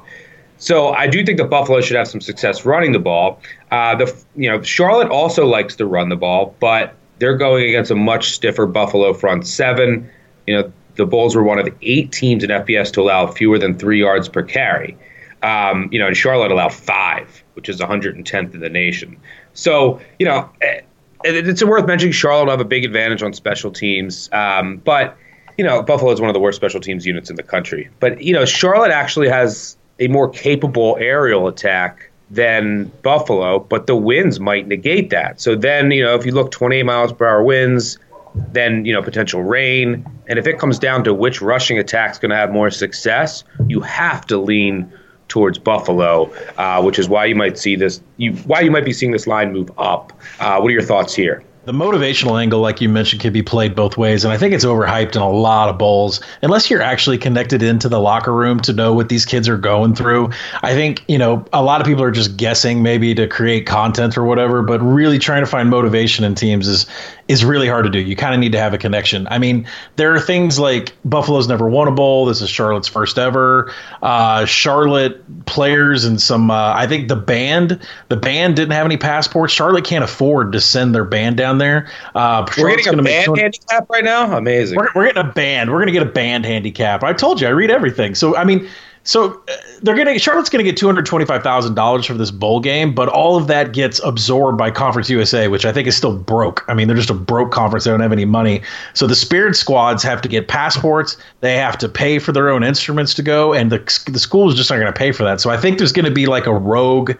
So 0.55 0.93
I 0.93 1.07
do 1.07 1.21
think 1.25 1.37
the 1.37 1.43
Buffalo 1.43 1.81
should 1.81 1.97
have 1.97 2.07
some 2.07 2.21
success 2.21 2.65
running 2.65 2.93
the 2.93 2.99
ball. 2.99 3.41
Uh, 3.69 3.93
the 3.95 4.23
you 4.37 4.49
know 4.49 4.61
Charlotte 4.61 5.09
also 5.09 5.45
likes 5.45 5.75
to 5.75 5.85
run 5.85 6.07
the 6.07 6.15
ball, 6.15 6.55
but 6.61 6.95
they're 7.19 7.35
going 7.35 7.67
against 7.67 7.91
a 7.91 7.95
much 7.95 8.31
stiffer 8.31 8.65
Buffalo 8.65 9.13
front 9.13 9.45
seven. 9.45 10.09
You 10.47 10.55
know 10.55 10.73
the 10.97 11.05
Bulls 11.05 11.35
were 11.35 11.43
one 11.43 11.59
of 11.59 11.67
eight 11.81 12.11
teams 12.11 12.43
in 12.43 12.49
FBS 12.49 12.91
to 12.93 13.01
allow 13.01 13.27
fewer 13.27 13.57
than 13.57 13.77
three 13.77 13.99
yards 13.99 14.27
per 14.27 14.43
carry. 14.43 14.97
Um, 15.43 15.89
you 15.91 15.99
know, 15.99 16.07
and 16.07 16.17
Charlotte 16.17 16.51
allowed 16.51 16.73
five, 16.73 17.43
which 17.53 17.69
is 17.69 17.79
110th 17.79 18.53
in 18.53 18.59
the 18.59 18.69
nation. 18.69 19.17
So, 19.53 19.99
you 20.19 20.25
know, 20.25 20.49
eh, 20.61 20.81
it's 21.23 21.63
worth 21.63 21.87
mentioning 21.87 22.11
Charlotte 22.11 22.49
have 22.49 22.61
a 22.61 22.65
big 22.65 22.83
advantage 22.85 23.23
on 23.23 23.33
special 23.33 23.71
teams. 23.71 24.29
Um, 24.33 24.77
but, 24.77 25.15
you 25.57 25.63
know, 25.63 25.81
Buffalo 25.81 26.11
is 26.11 26.19
one 26.19 26.29
of 26.29 26.33
the 26.33 26.39
worst 26.39 26.55
special 26.55 26.81
teams 26.81 27.05
units 27.05 27.29
in 27.29 27.35
the 27.35 27.43
country. 27.43 27.89
But, 27.99 28.21
you 28.21 28.33
know, 28.33 28.45
Charlotte 28.45 28.91
actually 28.91 29.29
has 29.29 29.77
a 29.99 30.07
more 30.07 30.29
capable 30.29 30.97
aerial 30.99 31.47
attack 31.47 32.09
than 32.29 32.91
Buffalo, 33.03 33.59
but 33.59 33.87
the 33.87 33.95
winds 33.95 34.39
might 34.39 34.67
negate 34.67 35.09
that. 35.11 35.39
So 35.39 35.55
then, 35.55 35.91
you 35.91 36.03
know, 36.03 36.15
if 36.15 36.25
you 36.25 36.33
look 36.33 36.51
28 36.51 36.83
miles 36.83 37.13
per 37.13 37.25
hour 37.25 37.43
winds, 37.43 37.97
then 38.51 38.85
you 38.85 38.93
know 38.93 39.01
potential 39.01 39.43
rain. 39.43 40.05
And 40.27 40.39
if 40.39 40.47
it 40.47 40.59
comes 40.59 40.79
down 40.79 41.03
to 41.05 41.13
which 41.13 41.41
rushing 41.41 41.77
attack 41.79 42.11
is 42.11 42.19
going 42.19 42.31
to 42.31 42.35
have 42.35 42.51
more 42.51 42.69
success, 42.71 43.43
you 43.67 43.81
have 43.81 44.25
to 44.27 44.37
lean 44.37 44.91
towards 45.27 45.59
Buffalo, 45.59 46.31
uh, 46.57 46.81
which 46.81 46.97
is 46.97 47.09
why 47.09 47.25
you 47.25 47.35
might 47.35 47.57
see 47.57 47.75
this. 47.75 48.01
You 48.17 48.33
why 48.33 48.61
you 48.61 48.71
might 48.71 48.85
be 48.85 48.93
seeing 48.93 49.11
this 49.11 49.27
line 49.27 49.53
move 49.53 49.71
up. 49.77 50.13
Uh, 50.39 50.59
what 50.59 50.69
are 50.69 50.73
your 50.73 50.83
thoughts 50.83 51.13
here? 51.13 51.43
the 51.67 51.73
motivational 51.73 52.41
angle, 52.41 52.61
like 52.61 52.79
you 52.79 52.87
mentioned, 52.87 53.21
can 53.21 53.33
be 53.33 53.43
played 53.43 53.75
both 53.75 53.97
ways, 53.97 54.23
and 54.23 54.31
I 54.31 54.37
think 54.37 54.53
it's 54.53 54.63
overhyped 54.63 55.17
in 55.17 55.21
a 55.21 55.29
lot 55.29 55.67
of 55.67 55.77
bowls. 55.77 56.21
Unless 56.41 56.69
you're 56.69 56.81
actually 56.81 57.17
connected 57.17 57.61
into 57.61 57.89
the 57.89 57.99
locker 57.99 58.33
room 58.33 58.61
to 58.61 58.71
know 58.71 58.93
what 58.93 59.09
these 59.09 59.25
kids 59.25 59.49
are 59.49 59.57
going 59.57 59.93
through, 59.93 60.29
I 60.63 60.73
think 60.73 61.03
you 61.09 61.17
know 61.17 61.43
a 61.51 61.61
lot 61.61 61.81
of 61.81 61.87
people 61.87 62.03
are 62.03 62.11
just 62.11 62.37
guessing 62.37 62.83
maybe 62.83 63.13
to 63.15 63.27
create 63.27 63.65
content 63.65 64.17
or 64.17 64.23
whatever. 64.23 64.61
But 64.61 64.79
really 64.79 65.19
trying 65.19 65.43
to 65.43 65.45
find 65.45 65.69
motivation 65.69 66.23
in 66.23 66.35
teams 66.35 66.69
is 66.69 66.85
is 67.27 67.43
really 67.43 67.67
hard 67.67 67.85
to 67.85 67.91
do. 67.91 67.99
You 67.99 68.15
kind 68.15 68.33
of 68.33 68.39
need 68.39 68.51
to 68.53 68.59
have 68.59 68.73
a 68.73 68.77
connection. 68.77 69.27
I 69.29 69.37
mean, 69.37 69.67
there 69.97 70.13
are 70.13 70.19
things 70.19 70.57
like 70.57 70.95
Buffalo's 71.03 71.47
never 71.47 71.69
won 71.69 71.87
a 71.87 71.91
bowl. 71.91 72.25
This 72.25 72.41
is 72.41 72.49
Charlotte's 72.49 72.87
first 72.87 73.17
ever. 73.17 73.73
Uh, 74.01 74.45
Charlotte 74.45 75.45
players 75.45 76.05
and 76.05 76.21
some. 76.21 76.49
Uh, 76.49 76.73
I 76.73 76.87
think 76.87 77.07
the 77.09 77.15
band, 77.15 77.79
the 78.09 78.15
band 78.15 78.55
didn't 78.55 78.71
have 78.71 78.85
any 78.85 78.97
passports. 78.97 79.53
Charlotte 79.53 79.85
can't 79.85 80.03
afford 80.03 80.53
to 80.53 80.61
send 80.61 80.95
their 80.95 81.05
band 81.05 81.37
down 81.37 81.57
there. 81.57 81.89
Uh, 82.15 82.45
we're 82.57 82.75
getting 82.75 82.99
a 82.99 83.03
band 83.03 83.37
handicap 83.37 83.89
right 83.89 84.03
now. 84.03 84.37
Amazing. 84.37 84.77
We're, 84.77 84.89
we're 84.95 85.07
getting 85.07 85.29
a 85.29 85.33
band. 85.33 85.71
We're 85.71 85.79
going 85.79 85.87
to 85.87 85.93
get 85.93 86.03
a 86.03 86.11
band 86.11 86.45
handicap. 86.45 87.03
I 87.03 87.13
told 87.13 87.41
you, 87.41 87.47
I 87.47 87.51
read 87.51 87.71
everything. 87.71 88.15
So 88.15 88.35
I 88.37 88.43
mean, 88.43 88.67
so 89.07 89.41
uh, 89.47 89.55
they're 89.81 89.95
gonna 89.95 90.19
Charlotte's 90.19 90.49
gonna 90.49 90.65
get 90.65 90.75
two 90.75 90.85
hundred 90.85 91.05
twenty 91.05 91.23
five 91.23 91.41
thousand 91.41 91.75
dollars 91.75 92.05
for 92.05 92.13
this 92.13 92.29
bowl 92.29 92.59
game, 92.59 92.93
but 92.93 93.07
all 93.07 93.37
of 93.37 93.47
that 93.47 93.71
gets 93.71 93.99
absorbed 94.03 94.57
by 94.57 94.69
Conference 94.69 95.09
USA, 95.09 95.47
which 95.47 95.65
I 95.65 95.71
think 95.71 95.87
is 95.87 95.95
still 95.95 96.17
broke. 96.17 96.65
I 96.67 96.73
mean, 96.73 96.89
they're 96.89 96.97
just 96.97 97.09
a 97.09 97.13
broke 97.13 97.51
conference; 97.51 97.85
they 97.85 97.91
don't 97.91 98.01
have 98.01 98.11
any 98.11 98.25
money. 98.25 98.61
So 98.93 99.07
the 99.07 99.15
Spirit 99.15 99.55
squads 99.55 100.03
have 100.03 100.21
to 100.23 100.27
get 100.27 100.49
passports. 100.49 101.15
They 101.39 101.55
have 101.55 101.77
to 101.77 101.87
pay 101.87 102.19
for 102.19 102.33
their 102.33 102.49
own 102.49 102.65
instruments 102.65 103.13
to 103.13 103.23
go, 103.23 103.53
and 103.53 103.71
the 103.71 103.77
the 104.11 104.19
school 104.19 104.49
is 104.49 104.55
just 104.55 104.69
not 104.69 104.75
going 104.75 104.87
to 104.87 104.97
pay 104.97 105.13
for 105.13 105.23
that. 105.23 105.39
So 105.39 105.51
I 105.51 105.57
think 105.57 105.77
there's 105.77 105.93
going 105.93 106.05
to 106.05 106.11
be 106.11 106.25
like 106.25 106.45
a 106.45 106.53
rogue 106.53 107.13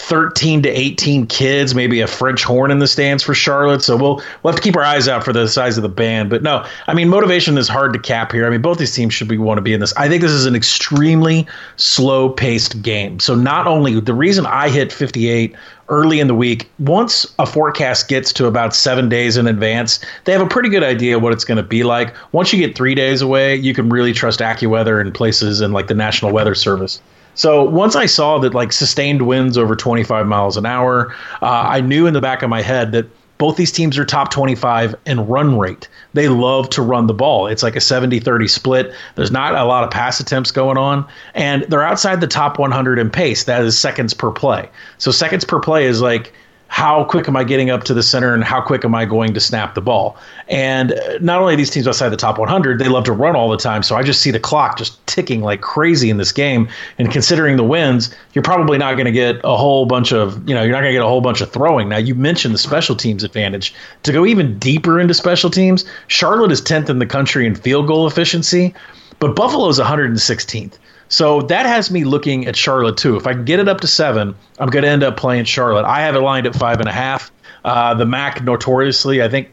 thirteen 0.00 0.62
to 0.62 0.68
eighteen 0.68 1.26
kids, 1.26 1.74
maybe 1.74 2.00
a 2.00 2.06
French 2.06 2.42
horn 2.42 2.70
in 2.70 2.78
the 2.78 2.86
stands 2.86 3.22
for 3.22 3.34
Charlotte. 3.34 3.82
So 3.82 3.96
we'll 3.96 4.22
we'll 4.42 4.52
have 4.52 4.56
to 4.56 4.62
keep 4.62 4.76
our 4.76 4.82
eyes 4.82 5.08
out 5.08 5.24
for 5.24 5.32
the 5.32 5.46
size 5.46 5.76
of 5.76 5.82
the 5.82 5.88
band. 5.88 6.30
But 6.30 6.42
no, 6.42 6.64
I 6.86 6.94
mean 6.94 7.08
motivation 7.08 7.58
is 7.58 7.68
hard 7.68 7.92
to 7.92 7.98
cap 7.98 8.32
here. 8.32 8.46
I 8.46 8.50
mean 8.50 8.62
both 8.62 8.78
these 8.78 8.94
teams 8.94 9.14
should 9.14 9.28
be 9.28 9.38
want 9.38 9.58
to 9.58 9.62
be 9.62 9.74
in 9.74 9.80
this. 9.80 9.94
I 9.96 10.08
think 10.08 10.22
this 10.22 10.32
is 10.32 10.46
an 10.46 10.54
extremely 10.54 11.46
slow 11.76 12.30
paced 12.30 12.82
game. 12.82 13.20
So 13.20 13.34
not 13.34 13.66
only 13.66 14.00
the 14.00 14.14
reason 14.14 14.46
I 14.46 14.68
hit 14.68 14.92
58 14.92 15.54
early 15.90 16.20
in 16.20 16.28
the 16.28 16.34
week, 16.34 16.70
once 16.78 17.26
a 17.38 17.46
forecast 17.46 18.08
gets 18.08 18.32
to 18.32 18.46
about 18.46 18.74
seven 18.74 19.08
days 19.08 19.36
in 19.36 19.46
advance, 19.46 20.00
they 20.24 20.32
have 20.32 20.40
a 20.40 20.46
pretty 20.46 20.68
good 20.68 20.84
idea 20.84 21.18
what 21.18 21.32
it's 21.32 21.44
going 21.44 21.56
to 21.56 21.62
be 21.62 21.82
like. 21.82 22.14
Once 22.32 22.52
you 22.52 22.64
get 22.64 22.76
three 22.76 22.94
days 22.94 23.20
away, 23.20 23.56
you 23.56 23.74
can 23.74 23.90
really 23.90 24.12
trust 24.12 24.40
AccuWeather 24.40 25.00
and 25.00 25.12
places 25.12 25.60
and 25.60 25.74
like 25.74 25.88
the 25.88 25.94
National 25.94 26.32
Weather 26.32 26.54
Service. 26.54 27.02
So 27.34 27.64
once 27.64 27.96
I 27.96 28.06
saw 28.06 28.38
that 28.38 28.54
like 28.54 28.72
sustained 28.72 29.22
winds 29.22 29.56
over 29.56 29.76
25 29.76 30.26
miles 30.26 30.56
an 30.56 30.66
hour, 30.66 31.14
uh, 31.42 31.46
I 31.46 31.80
knew 31.80 32.06
in 32.06 32.14
the 32.14 32.20
back 32.20 32.42
of 32.42 32.50
my 32.50 32.62
head 32.62 32.92
that 32.92 33.06
both 33.40 33.56
these 33.56 33.72
teams 33.72 33.96
are 33.96 34.04
top 34.04 34.30
25 34.30 34.94
in 35.06 35.26
run 35.26 35.58
rate. 35.58 35.88
They 36.12 36.28
love 36.28 36.68
to 36.70 36.82
run 36.82 37.06
the 37.06 37.14
ball. 37.14 37.46
It's 37.46 37.62
like 37.62 37.74
a 37.74 37.80
70 37.80 38.20
30 38.20 38.46
split. 38.46 38.92
There's 39.14 39.30
not 39.30 39.54
a 39.54 39.64
lot 39.64 39.82
of 39.82 39.90
pass 39.90 40.20
attempts 40.20 40.50
going 40.50 40.76
on, 40.76 41.06
and 41.34 41.62
they're 41.62 41.82
outside 41.82 42.20
the 42.20 42.26
top 42.26 42.58
100 42.58 42.98
in 42.98 43.08
pace. 43.08 43.44
That 43.44 43.64
is 43.64 43.78
seconds 43.78 44.12
per 44.12 44.30
play. 44.30 44.68
So, 44.98 45.10
seconds 45.10 45.46
per 45.46 45.58
play 45.58 45.86
is 45.86 46.02
like 46.02 46.34
how 46.70 47.02
quick 47.02 47.26
am 47.26 47.36
I 47.36 47.42
getting 47.42 47.68
up 47.68 47.82
to 47.84 47.94
the 47.94 48.02
center 48.02 48.32
and 48.32 48.44
how 48.44 48.60
quick 48.60 48.84
am 48.84 48.94
I 48.94 49.04
going 49.04 49.34
to 49.34 49.40
snap 49.40 49.74
the 49.74 49.80
ball? 49.80 50.16
And 50.46 50.92
uh, 50.92 51.18
not 51.20 51.40
only 51.40 51.56
these 51.56 51.68
teams 51.68 51.88
outside 51.88 52.10
the 52.10 52.16
top 52.16 52.38
100, 52.38 52.78
they 52.78 52.88
love 52.88 53.02
to 53.04 53.12
run 53.12 53.34
all 53.34 53.50
the 53.50 53.56
time. 53.56 53.82
So 53.82 53.96
I 53.96 54.04
just 54.04 54.22
see 54.22 54.30
the 54.30 54.38
clock 54.38 54.78
just 54.78 55.04
ticking 55.08 55.40
like 55.40 55.62
crazy 55.62 56.10
in 56.10 56.16
this 56.16 56.30
game. 56.30 56.68
And 56.96 57.10
considering 57.10 57.56
the 57.56 57.64
wins, 57.64 58.14
you're 58.34 58.44
probably 58.44 58.78
not 58.78 58.94
going 58.94 59.06
to 59.06 59.12
get 59.12 59.40
a 59.42 59.56
whole 59.56 59.84
bunch 59.84 60.12
of, 60.12 60.48
you 60.48 60.54
know, 60.54 60.62
you're 60.62 60.70
not 60.70 60.82
going 60.82 60.92
to 60.92 60.96
get 60.96 61.02
a 61.02 61.08
whole 61.08 61.20
bunch 61.20 61.40
of 61.40 61.50
throwing. 61.52 61.88
Now, 61.88 61.98
you 61.98 62.14
mentioned 62.14 62.54
the 62.54 62.58
special 62.58 62.94
teams 62.94 63.24
advantage. 63.24 63.74
To 64.04 64.12
go 64.12 64.24
even 64.24 64.56
deeper 64.60 65.00
into 65.00 65.12
special 65.12 65.50
teams, 65.50 65.84
Charlotte 66.06 66.52
is 66.52 66.62
10th 66.62 66.88
in 66.88 67.00
the 67.00 67.06
country 67.06 67.46
in 67.46 67.56
field 67.56 67.88
goal 67.88 68.06
efficiency, 68.06 68.72
but 69.18 69.34
Buffalo 69.34 69.68
is 69.68 69.80
116th. 69.80 70.78
So 71.10 71.42
that 71.42 71.66
has 71.66 71.90
me 71.90 72.04
looking 72.04 72.46
at 72.46 72.56
Charlotte 72.56 72.96
too. 72.96 73.16
If 73.16 73.26
I 73.26 73.34
can 73.34 73.44
get 73.44 73.58
it 73.58 73.68
up 73.68 73.80
to 73.80 73.86
seven, 73.88 74.34
I'm 74.58 74.70
going 74.70 74.84
to 74.84 74.88
end 74.88 75.02
up 75.02 75.16
playing 75.16 75.44
Charlotte. 75.44 75.84
I 75.84 76.00
have 76.00 76.14
it 76.14 76.20
lined 76.20 76.46
at 76.46 76.54
five 76.54 76.78
and 76.78 76.88
a 76.88 76.92
half. 76.92 77.30
Uh, 77.64 77.94
the 77.94 78.06
MAC 78.06 78.42
notoriously, 78.42 79.20
I 79.20 79.28
think, 79.28 79.50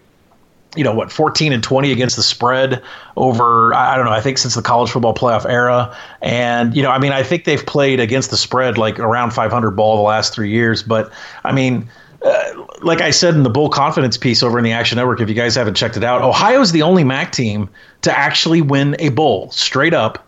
you 0.76 0.84
know 0.84 0.94
what 0.94 1.12
14 1.12 1.54
and 1.54 1.64
20 1.64 1.92
against 1.92 2.18
the 2.18 2.22
spread 2.22 2.84
over 3.16 3.74
i 3.74 3.96
don't 3.96 4.06
know 4.06 4.12
i 4.12 4.20
think 4.20 4.38
since 4.38 4.54
the 4.54 4.62
college 4.62 4.92
football 4.92 5.14
playoff 5.14 5.50
era 5.50 5.96
and 6.22 6.76
you 6.76 6.84
know 6.84 6.92
i 6.92 7.00
mean 7.00 7.14
i 7.14 7.24
think 7.24 7.46
they've 7.46 7.66
played 7.66 8.02
against 8.02 8.30
the 8.32 8.38
spread 8.38 8.78
like 8.78 9.00
around 9.00 9.32
500 9.32 9.72
ball 9.72 9.96
the 9.96 10.04
last 10.04 10.34
three 10.34 10.52
years 10.52 10.84
but 10.84 11.12
i 11.46 11.54
mean 11.54 11.90
uh, 12.24 12.66
like 12.82 13.00
I 13.00 13.12
said 13.12 13.36
in 13.36 13.44
the 13.44 13.50
Bull 13.50 13.70
Confidence 13.70 14.18
piece 14.18 14.42
over 14.42 14.58
in 14.58 14.64
the 14.64 14.72
Action 14.72 14.96
Network, 14.96 15.22
if 15.22 15.30
you 15.30 15.36
guys 15.36 15.54
haven't 15.54 15.76
checked 15.76 15.98
it 15.98 16.04
out, 16.04 16.24
Ohio 16.24 16.62
is 16.62 16.72
the 16.72 16.82
only 16.82 17.04
MAC 17.04 17.32
team 17.32 17.70
to 18.02 18.18
actually 18.18 18.60
win 18.60 18.96
a 18.98 19.10
bowl 19.10 19.52
straight 19.52 19.94
up 19.94 20.27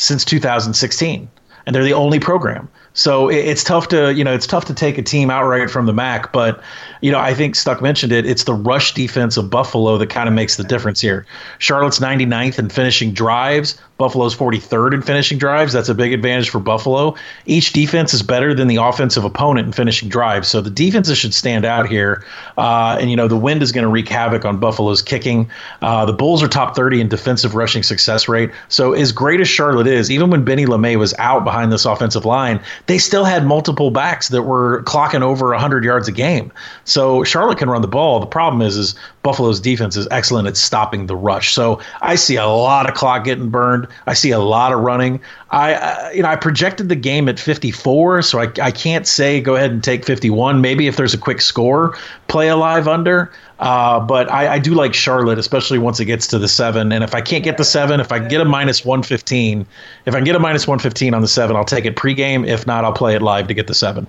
since 0.00 0.24
2016, 0.24 1.28
and 1.66 1.74
they're 1.74 1.84
the 1.84 1.92
only 1.92 2.18
program. 2.18 2.68
So 2.94 3.28
it's 3.28 3.62
tough 3.62 3.88
to 3.88 4.12
you 4.12 4.24
know 4.24 4.34
it's 4.34 4.46
tough 4.46 4.64
to 4.66 4.74
take 4.74 4.98
a 4.98 5.02
team 5.02 5.30
outright 5.30 5.70
from 5.70 5.86
the 5.86 5.92
MAC, 5.92 6.32
but 6.32 6.60
you 7.00 7.10
know 7.10 7.18
I 7.18 7.34
think 7.34 7.54
Stuck 7.54 7.82
mentioned 7.82 8.12
it. 8.12 8.26
It's 8.26 8.44
the 8.44 8.54
rush 8.54 8.94
defense 8.94 9.36
of 9.36 9.50
Buffalo 9.50 9.98
that 9.98 10.08
kind 10.10 10.28
of 10.28 10.34
makes 10.34 10.56
the 10.56 10.64
difference 10.64 11.00
here. 11.00 11.26
Charlotte's 11.58 11.98
99th 11.98 12.58
in 12.58 12.68
finishing 12.68 13.12
drives. 13.12 13.80
Buffalo's 14.00 14.34
43rd 14.34 14.94
in 14.94 15.02
finishing 15.02 15.36
drives. 15.36 15.74
That's 15.74 15.90
a 15.90 15.94
big 15.94 16.14
advantage 16.14 16.48
for 16.48 16.58
Buffalo. 16.58 17.14
Each 17.44 17.70
defense 17.70 18.14
is 18.14 18.22
better 18.22 18.54
than 18.54 18.66
the 18.66 18.76
offensive 18.76 19.24
opponent 19.24 19.66
in 19.66 19.72
finishing 19.74 20.08
drives. 20.08 20.48
So 20.48 20.62
the 20.62 20.70
defenses 20.70 21.18
should 21.18 21.34
stand 21.34 21.66
out 21.66 21.86
here. 21.86 22.24
Uh, 22.56 22.96
and, 22.98 23.10
you 23.10 23.16
know, 23.16 23.28
the 23.28 23.36
wind 23.36 23.62
is 23.62 23.72
going 23.72 23.84
to 23.84 23.90
wreak 23.90 24.08
havoc 24.08 24.46
on 24.46 24.58
Buffalo's 24.58 25.02
kicking. 25.02 25.50
Uh, 25.82 26.06
the 26.06 26.14
Bulls 26.14 26.42
are 26.42 26.48
top 26.48 26.74
30 26.74 27.02
in 27.02 27.08
defensive 27.08 27.54
rushing 27.54 27.82
success 27.82 28.26
rate. 28.26 28.50
So 28.70 28.94
as 28.94 29.12
great 29.12 29.38
as 29.38 29.48
Charlotte 29.48 29.86
is, 29.86 30.10
even 30.10 30.30
when 30.30 30.46
Benny 30.46 30.64
LeMay 30.64 30.96
was 30.96 31.12
out 31.18 31.44
behind 31.44 31.70
this 31.70 31.84
offensive 31.84 32.24
line, 32.24 32.58
they 32.86 32.96
still 32.96 33.24
had 33.24 33.44
multiple 33.44 33.90
backs 33.90 34.28
that 34.28 34.44
were 34.44 34.82
clocking 34.84 35.20
over 35.20 35.50
100 35.50 35.84
yards 35.84 36.08
a 36.08 36.12
game. 36.12 36.50
So 36.90 37.22
Charlotte 37.22 37.58
can 37.58 37.70
run 37.70 37.82
the 37.82 37.88
ball. 37.88 38.18
The 38.18 38.26
problem 38.26 38.62
is, 38.62 38.76
is 38.76 38.96
Buffalo's 39.22 39.60
defense 39.60 39.96
is 39.96 40.08
excellent 40.10 40.48
at 40.48 40.56
stopping 40.56 41.06
the 41.06 41.14
rush. 41.14 41.54
So 41.54 41.80
I 42.02 42.16
see 42.16 42.34
a 42.34 42.46
lot 42.46 42.88
of 42.88 42.96
clock 42.96 43.22
getting 43.22 43.48
burned. 43.48 43.86
I 44.08 44.14
see 44.14 44.32
a 44.32 44.40
lot 44.40 44.72
of 44.72 44.80
running. 44.80 45.20
I, 45.50 45.74
uh, 45.74 46.10
you 46.10 46.22
know, 46.22 46.28
I 46.28 46.34
projected 46.34 46.88
the 46.88 46.96
game 46.96 47.28
at 47.28 47.38
54, 47.38 48.22
so 48.22 48.40
I, 48.40 48.50
I 48.60 48.72
can't 48.72 49.06
say 49.06 49.40
go 49.40 49.54
ahead 49.54 49.70
and 49.70 49.84
take 49.84 50.04
51. 50.04 50.60
Maybe 50.60 50.88
if 50.88 50.96
there's 50.96 51.14
a 51.14 51.18
quick 51.18 51.40
score, 51.40 51.96
play 52.26 52.48
a 52.48 52.56
live 52.56 52.88
under. 52.88 53.30
Uh, 53.60 54.00
but 54.00 54.28
I, 54.32 54.54
I, 54.54 54.58
do 54.58 54.74
like 54.74 54.94
Charlotte, 54.94 55.38
especially 55.38 55.78
once 55.78 56.00
it 56.00 56.06
gets 56.06 56.26
to 56.28 56.38
the 56.38 56.48
seven. 56.48 56.92
And 56.92 57.04
if 57.04 57.14
I 57.14 57.20
can't 57.20 57.44
get 57.44 57.58
the 57.58 57.64
seven, 57.64 58.00
if 58.00 58.10
I 58.10 58.18
get 58.18 58.40
a 58.40 58.44
minus 58.46 58.84
115, 58.86 59.66
if 60.06 60.14
I 60.14 60.16
can 60.16 60.24
get 60.24 60.34
a 60.34 60.40
minus 60.40 60.66
115 60.66 61.12
on 61.12 61.20
the 61.20 61.28
seven, 61.28 61.56
I'll 61.56 61.64
take 61.64 61.84
it 61.84 61.94
pregame. 61.94 62.48
If 62.48 62.66
not, 62.66 62.84
I'll 62.84 62.92
play 62.92 63.14
it 63.14 63.20
live 63.20 63.48
to 63.48 63.54
get 63.54 63.66
the 63.66 63.74
seven. 63.74 64.06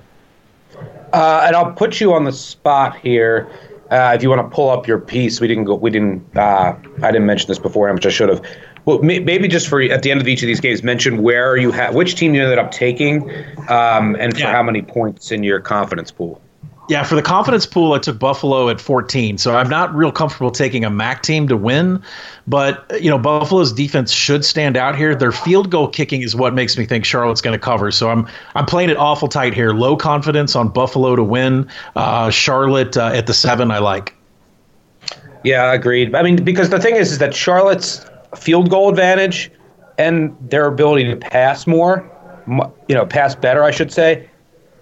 Uh, 1.13 1.43
and 1.45 1.55
I'll 1.55 1.73
put 1.73 1.99
you 1.99 2.13
on 2.13 2.23
the 2.23 2.31
spot 2.31 2.97
here. 2.97 3.49
Uh, 3.89 4.13
if 4.15 4.23
you 4.23 4.29
want 4.29 4.49
to 4.49 4.55
pull 4.55 4.69
up 4.69 4.87
your 4.87 4.99
piece, 4.99 5.41
we 5.41 5.47
didn't 5.47 5.65
go. 5.65 5.75
We 5.75 5.89
didn't. 5.89 6.25
Uh, 6.35 6.75
I 7.01 7.11
didn't 7.11 7.25
mention 7.25 7.47
this 7.47 7.59
before, 7.59 7.91
which 7.93 8.05
I 8.05 8.09
should 8.09 8.29
have. 8.29 8.45
Well, 8.85 8.99
maybe 9.03 9.47
just 9.47 9.67
for 9.67 9.81
at 9.81 10.01
the 10.01 10.09
end 10.09 10.21
of 10.21 10.27
each 10.27 10.41
of 10.41 10.47
these 10.47 10.59
games, 10.59 10.81
mention 10.81 11.21
where 11.21 11.55
you 11.55 11.71
have 11.71 11.93
which 11.93 12.15
team 12.15 12.33
you 12.33 12.41
ended 12.41 12.57
up 12.57 12.71
taking, 12.71 13.29
um, 13.69 14.15
and 14.15 14.33
for 14.33 14.39
yeah. 14.39 14.51
how 14.51 14.63
many 14.63 14.81
points 14.81 15.31
in 15.31 15.43
your 15.43 15.59
confidence 15.59 16.09
pool. 16.09 16.41
Yeah, 16.91 17.03
for 17.03 17.15
the 17.15 17.21
confidence 17.21 17.65
pool, 17.65 17.93
I 17.93 17.99
took 17.99 18.19
Buffalo 18.19 18.67
at 18.67 18.81
14. 18.81 19.37
So 19.37 19.55
I'm 19.55 19.69
not 19.69 19.95
real 19.95 20.11
comfortable 20.11 20.51
taking 20.51 20.83
a 20.83 20.89
MAC 20.89 21.23
team 21.23 21.47
to 21.47 21.55
win, 21.55 22.03
but 22.47 22.85
you 23.01 23.09
know 23.09 23.17
Buffalo's 23.17 23.71
defense 23.71 24.11
should 24.11 24.43
stand 24.43 24.75
out 24.75 24.97
here. 24.97 25.15
Their 25.15 25.31
field 25.31 25.71
goal 25.71 25.87
kicking 25.87 26.21
is 26.21 26.35
what 26.35 26.53
makes 26.53 26.77
me 26.77 26.85
think 26.85 27.05
Charlotte's 27.05 27.39
going 27.39 27.57
to 27.57 27.63
cover. 27.63 27.91
So 27.91 28.09
I'm 28.09 28.27
I'm 28.55 28.65
playing 28.65 28.89
it 28.89 28.97
awful 28.97 29.29
tight 29.29 29.53
here. 29.53 29.71
Low 29.71 29.95
confidence 29.95 30.53
on 30.53 30.67
Buffalo 30.67 31.15
to 31.15 31.23
win. 31.23 31.65
Uh, 31.95 32.29
Charlotte 32.29 32.97
uh, 32.97 33.11
at 33.13 33.25
the 33.25 33.33
seven, 33.33 33.71
I 33.71 33.79
like. 33.79 34.13
Yeah, 35.45 35.71
agreed. 35.71 36.13
I 36.13 36.23
mean, 36.23 36.43
because 36.43 36.71
the 36.71 36.79
thing 36.81 36.97
is, 36.97 37.13
is 37.13 37.19
that 37.19 37.33
Charlotte's 37.33 38.05
field 38.35 38.69
goal 38.69 38.89
advantage 38.89 39.49
and 39.97 40.35
their 40.41 40.65
ability 40.65 41.05
to 41.05 41.15
pass 41.15 41.65
more, 41.65 42.05
you 42.89 42.95
know, 42.95 43.05
pass 43.05 43.33
better, 43.33 43.63
I 43.63 43.71
should 43.71 43.93
say, 43.93 44.27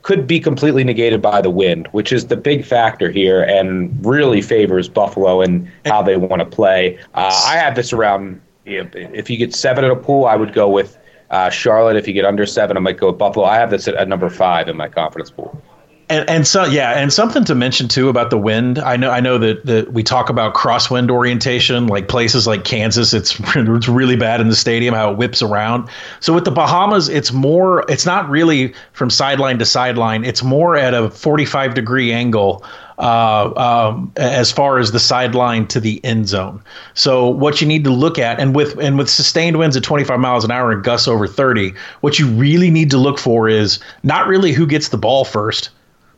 could 0.09 0.25
be 0.25 0.39
completely 0.39 0.83
negated 0.83 1.21
by 1.21 1.39
the 1.39 1.51
wind, 1.51 1.87
which 1.91 2.11
is 2.11 2.25
the 2.25 2.35
big 2.35 2.65
factor 2.65 3.11
here 3.11 3.43
and 3.43 4.03
really 4.03 4.41
favors 4.41 4.89
Buffalo 4.89 5.39
and 5.39 5.71
how 5.85 6.01
they 6.01 6.17
want 6.17 6.39
to 6.39 6.47
play. 6.47 6.97
Uh, 7.13 7.43
I 7.45 7.57
have 7.57 7.75
this 7.75 7.93
around. 7.93 8.41
If 8.65 9.29
you 9.29 9.37
get 9.37 9.53
seven 9.53 9.85
in 9.85 9.91
a 9.91 9.95
pool, 9.95 10.25
I 10.25 10.35
would 10.35 10.51
go 10.51 10.67
with 10.67 10.97
uh, 11.29 11.51
Charlotte. 11.51 11.95
If 11.95 12.07
you 12.07 12.15
get 12.15 12.25
under 12.25 12.47
seven, 12.47 12.75
I 12.75 12.79
might 12.79 12.97
go 12.97 13.11
with 13.11 13.19
Buffalo. 13.19 13.45
I 13.45 13.57
have 13.57 13.69
this 13.69 13.87
at, 13.87 13.93
at 13.93 14.07
number 14.07 14.31
five 14.31 14.67
in 14.67 14.75
my 14.75 14.87
confidence 14.87 15.29
pool. 15.29 15.61
And, 16.09 16.27
and 16.27 16.47
so 16.47 16.65
yeah, 16.65 16.93
and 16.99 17.13
something 17.13 17.45
to 17.45 17.53
mention 17.53 17.87
too 17.87 18.09
about 18.09 18.31
the 18.31 18.37
wind. 18.37 18.79
I 18.79 18.97
know 18.97 19.11
I 19.11 19.19
know 19.19 19.37
that, 19.37 19.63
that 19.67 19.93
we 19.93 20.01
talk 20.01 20.31
about 20.31 20.55
crosswind 20.55 21.11
orientation, 21.11 21.85
like 21.85 22.07
places 22.07 22.47
like 22.47 22.63
Kansas, 22.63 23.13
it's 23.13 23.39
it's 23.55 23.87
really 23.87 24.15
bad 24.15 24.41
in 24.41 24.49
the 24.49 24.55
stadium 24.55 24.95
how 24.95 25.11
it 25.11 25.17
whips 25.17 25.43
around. 25.43 25.87
So 26.19 26.33
with 26.33 26.45
the 26.45 26.51
Bahamas, 26.51 27.09
it's 27.09 27.31
more. 27.31 27.85
It's 27.89 28.07
not 28.07 28.27
really 28.27 28.73
from 28.93 29.11
sideline 29.11 29.59
to 29.59 29.65
sideline. 29.65 30.25
It's 30.25 30.41
more 30.41 30.75
at 30.75 30.95
a 30.95 31.11
45 31.11 31.75
degree 31.75 32.11
angle. 32.11 32.65
Uh, 32.97 33.53
um, 33.55 34.11
as 34.17 34.51
far 34.51 34.77
as 34.77 34.91
the 34.91 34.99
sideline 34.99 35.65
to 35.65 35.79
the 35.79 36.03
end 36.03 36.27
zone. 36.27 36.61
So 36.95 37.29
what 37.29 37.61
you 37.61 37.67
need 37.67 37.85
to 37.85 37.91
look 37.91 38.19
at, 38.19 38.41
and 38.41 38.53
with 38.53 38.77
and 38.77 38.97
with 38.97 39.09
sustained 39.09 39.57
winds 39.57 39.77
at 39.77 39.83
25 39.83 40.19
miles 40.19 40.43
an 40.43 40.51
hour 40.51 40.69
and 40.73 40.83
gusts 40.83 41.07
over 41.07 41.25
30, 41.25 41.73
what 42.01 42.19
you 42.19 42.27
really 42.27 42.69
need 42.69 42.91
to 42.91 42.97
look 42.97 43.17
for 43.17 43.47
is 43.47 43.79
not 44.03 44.27
really 44.27 44.51
who 44.51 44.67
gets 44.67 44.89
the 44.89 44.97
ball 44.97 45.23
first, 45.23 45.69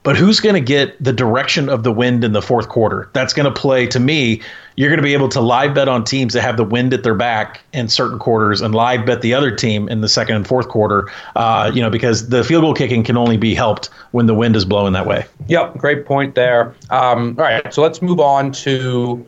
but 0.03 0.17
who's 0.17 0.39
going 0.39 0.55
to 0.55 0.61
get 0.61 1.01
the 1.03 1.13
direction 1.13 1.69
of 1.69 1.83
the 1.83 1.91
wind 1.91 2.23
in 2.23 2.33
the 2.33 2.41
fourth 2.41 2.69
quarter? 2.69 3.09
That's 3.13 3.33
going 3.33 3.45
to 3.45 3.51
play 3.51 3.85
to 3.87 3.99
me. 3.99 4.41
You're 4.75 4.89
going 4.89 4.97
to 4.97 5.03
be 5.03 5.13
able 5.13 5.29
to 5.29 5.41
live 5.41 5.75
bet 5.75 5.87
on 5.87 6.03
teams 6.03 6.33
that 6.33 6.41
have 6.41 6.57
the 6.57 6.63
wind 6.63 6.91
at 6.93 7.03
their 7.03 7.13
back 7.13 7.61
in 7.71 7.87
certain 7.87 8.17
quarters, 8.17 8.61
and 8.61 8.73
live 8.73 9.05
bet 9.05 9.21
the 9.21 9.33
other 9.35 9.55
team 9.55 9.87
in 9.89 10.01
the 10.01 10.09
second 10.09 10.37
and 10.37 10.47
fourth 10.47 10.69
quarter. 10.69 11.07
Uh, 11.35 11.71
you 11.71 11.81
know, 11.81 11.91
because 11.91 12.29
the 12.29 12.43
field 12.43 12.63
goal 12.63 12.73
kicking 12.73 13.03
can 13.03 13.15
only 13.15 13.37
be 13.37 13.53
helped 13.53 13.89
when 14.11 14.25
the 14.25 14.33
wind 14.33 14.55
is 14.55 14.65
blowing 14.65 14.93
that 14.93 15.05
way. 15.05 15.25
Yep, 15.47 15.77
great 15.77 16.05
point 16.05 16.33
there. 16.33 16.73
Um, 16.89 17.35
all 17.37 17.45
right, 17.45 17.71
so 17.71 17.83
let's 17.83 18.01
move 18.01 18.19
on 18.19 18.51
to 18.53 19.23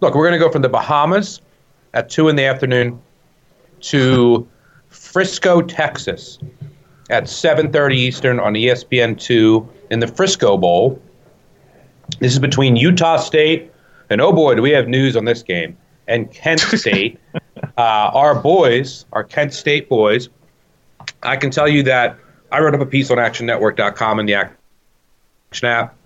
look. 0.00 0.14
We're 0.14 0.28
going 0.28 0.38
to 0.38 0.44
go 0.44 0.52
from 0.52 0.62
the 0.62 0.68
Bahamas 0.68 1.40
at 1.94 2.10
two 2.10 2.28
in 2.28 2.36
the 2.36 2.44
afternoon 2.44 3.00
to 3.80 4.46
Frisco, 4.90 5.62
Texas, 5.62 6.38
at 7.08 7.24
7:30 7.24 7.94
Eastern 7.94 8.38
on 8.38 8.52
ESPN 8.52 9.18
two 9.18 9.66
in 9.90 10.00
the 10.00 10.06
Frisco 10.06 10.56
Bowl. 10.56 11.00
This 12.18 12.32
is 12.32 12.38
between 12.38 12.76
Utah 12.76 13.16
State 13.16 13.70
and 14.10 14.20
oh 14.20 14.32
boy, 14.32 14.56
do 14.56 14.62
we 14.62 14.70
have 14.70 14.88
news 14.88 15.16
on 15.16 15.24
this 15.24 15.42
game 15.42 15.76
and 16.08 16.30
Kent 16.32 16.60
State. 16.78 17.18
uh, 17.78 17.80
our 17.80 18.34
boys, 18.34 19.06
our 19.12 19.24
Kent 19.24 19.54
State 19.54 19.88
boys. 19.88 20.28
I 21.22 21.36
can 21.36 21.50
tell 21.50 21.68
you 21.68 21.82
that 21.84 22.18
I 22.52 22.60
wrote 22.60 22.74
up 22.74 22.80
a 22.80 22.86
piece 22.86 23.10
on 23.10 23.18
ActionNetwork.com 23.18 24.18
in 24.18 24.26
the 24.26 24.34
Action 24.34 25.68
app 25.68 25.96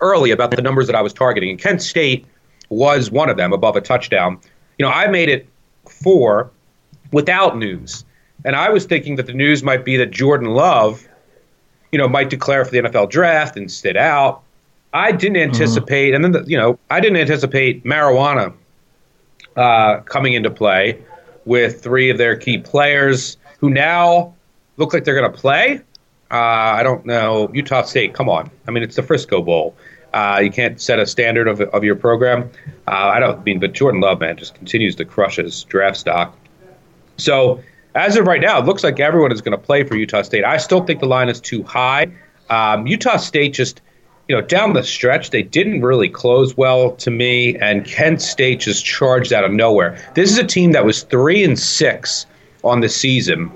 early 0.00 0.30
about 0.30 0.50
the 0.50 0.62
numbers 0.62 0.86
that 0.86 0.96
I 0.96 1.02
was 1.02 1.12
targeting, 1.12 1.50
and 1.50 1.58
Kent 1.58 1.82
State 1.82 2.26
was 2.70 3.10
one 3.10 3.28
of 3.28 3.36
them 3.36 3.52
above 3.52 3.76
a 3.76 3.80
touchdown. 3.80 4.40
You 4.78 4.86
know, 4.86 4.92
I 4.92 5.06
made 5.06 5.28
it 5.28 5.46
four 5.88 6.50
without 7.12 7.56
news, 7.56 8.04
and 8.44 8.56
I 8.56 8.70
was 8.70 8.86
thinking 8.86 9.16
that 9.16 9.26
the 9.26 9.32
news 9.32 9.62
might 9.62 9.84
be 9.84 9.96
that 9.98 10.10
Jordan 10.10 10.48
Love 10.48 11.06
you 11.94 11.98
know, 11.98 12.08
might 12.08 12.28
declare 12.28 12.64
for 12.64 12.72
the 12.72 12.78
NFL 12.78 13.08
draft 13.08 13.56
and 13.56 13.70
sit 13.70 13.96
out. 13.96 14.42
I 14.92 15.12
didn't 15.12 15.36
mm-hmm. 15.36 15.52
anticipate, 15.52 16.08
mm-hmm. 16.08 16.24
and 16.24 16.34
then 16.34 16.42
the, 16.42 16.50
you 16.50 16.58
know, 16.58 16.76
I 16.90 16.98
didn't 16.98 17.18
anticipate 17.18 17.84
marijuana 17.84 18.52
uh, 19.54 20.00
coming 20.00 20.32
into 20.32 20.50
play 20.50 21.00
with 21.44 21.84
three 21.84 22.10
of 22.10 22.18
their 22.18 22.34
key 22.34 22.58
players 22.58 23.36
who 23.60 23.70
now 23.70 24.34
look 24.76 24.92
like 24.92 25.04
they're 25.04 25.14
going 25.14 25.30
to 25.30 25.38
play. 25.38 25.82
Uh, 26.32 26.34
I 26.80 26.82
don't 26.82 27.06
know 27.06 27.48
Utah 27.54 27.82
State. 27.82 28.12
Come 28.12 28.28
on, 28.28 28.50
I 28.66 28.72
mean 28.72 28.82
it's 28.82 28.96
the 28.96 29.04
Frisco 29.04 29.40
Bowl. 29.40 29.76
Uh, 30.12 30.40
you 30.42 30.50
can't 30.50 30.80
set 30.80 30.98
a 30.98 31.06
standard 31.06 31.46
of, 31.46 31.60
of 31.60 31.84
your 31.84 31.94
program. 31.94 32.50
Uh, 32.88 32.90
I 32.90 33.20
don't 33.20 33.44
mean, 33.44 33.60
but 33.60 33.72
Jordan 33.72 34.00
Love, 34.00 34.18
man, 34.18 34.36
just 34.36 34.56
continues 34.56 34.96
to 34.96 35.04
crush 35.04 35.36
his 35.36 35.62
draft 35.62 35.98
stock. 35.98 36.36
So 37.18 37.62
as 37.94 38.16
of 38.16 38.26
right 38.26 38.40
now, 38.40 38.58
it 38.58 38.64
looks 38.64 38.82
like 38.82 38.98
everyone 38.98 39.32
is 39.32 39.40
going 39.40 39.56
to 39.56 39.62
play 39.64 39.84
for 39.84 39.96
Utah 39.96 40.22
State. 40.22 40.44
I 40.44 40.56
still 40.56 40.84
think 40.84 41.00
the 41.00 41.06
line 41.06 41.28
is 41.28 41.40
too 41.40 41.62
high. 41.62 42.12
Um, 42.50 42.86
Utah 42.86 43.16
State 43.16 43.54
just, 43.54 43.80
you 44.28 44.34
know, 44.34 44.42
down 44.42 44.72
the 44.72 44.82
stretch, 44.82 45.30
they 45.30 45.42
didn't 45.42 45.82
really 45.82 46.08
close 46.08 46.56
well 46.56 46.92
to 46.96 47.10
me, 47.10 47.56
and 47.58 47.84
Kent 47.84 48.20
State 48.20 48.60
just 48.60 48.84
charged 48.84 49.32
out 49.32 49.44
of 49.44 49.52
nowhere. 49.52 49.98
This 50.14 50.30
is 50.30 50.38
a 50.38 50.44
team 50.44 50.72
that 50.72 50.84
was 50.84 51.04
three 51.04 51.44
and 51.44 51.58
six 51.58 52.26
on 52.64 52.80
the 52.80 52.88
season, 52.88 53.52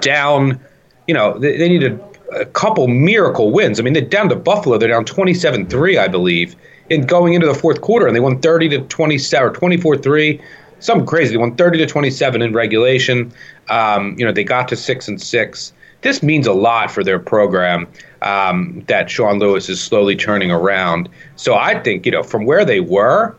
down. 0.00 0.58
You 1.06 1.14
know, 1.14 1.38
they, 1.38 1.56
they 1.58 1.68
needed 1.68 2.00
a 2.32 2.46
couple 2.46 2.86
miracle 2.88 3.50
wins. 3.50 3.78
I 3.78 3.82
mean, 3.82 3.92
they're 3.92 4.02
down 4.02 4.28
to 4.30 4.36
Buffalo. 4.36 4.78
They're 4.78 4.88
down 4.88 5.04
27-3, 5.04 5.98
I 5.98 6.08
believe, 6.08 6.56
in 6.88 7.02
going 7.02 7.34
into 7.34 7.46
the 7.46 7.54
fourth 7.54 7.80
quarter, 7.80 8.06
and 8.06 8.14
they 8.14 8.20
won 8.20 8.40
30 8.40 8.68
to 8.70 8.80
27 8.82 9.48
or 9.48 9.52
24-3 9.52 10.40
something 10.80 11.06
crazy. 11.06 11.32
They 11.32 11.36
won 11.36 11.54
30 11.54 11.78
to 11.78 11.86
27 11.86 12.42
in 12.42 12.52
regulation. 12.52 13.32
Um, 13.68 14.16
you 14.18 14.24
know, 14.24 14.32
they 14.32 14.44
got 14.44 14.68
to 14.68 14.76
six 14.76 15.08
and 15.08 15.20
six. 15.20 15.72
this 16.02 16.22
means 16.22 16.46
a 16.46 16.52
lot 16.52 16.90
for 16.90 17.04
their 17.04 17.18
program 17.18 17.86
um, 18.22 18.82
that 18.88 19.10
Sean 19.10 19.38
Lewis 19.38 19.68
is 19.68 19.80
slowly 19.80 20.16
turning 20.16 20.50
around. 20.50 21.08
So 21.36 21.54
I 21.54 21.80
think 21.80 22.06
you 22.06 22.12
know 22.12 22.22
from 22.22 22.46
where 22.46 22.64
they 22.64 22.80
were 22.80 23.36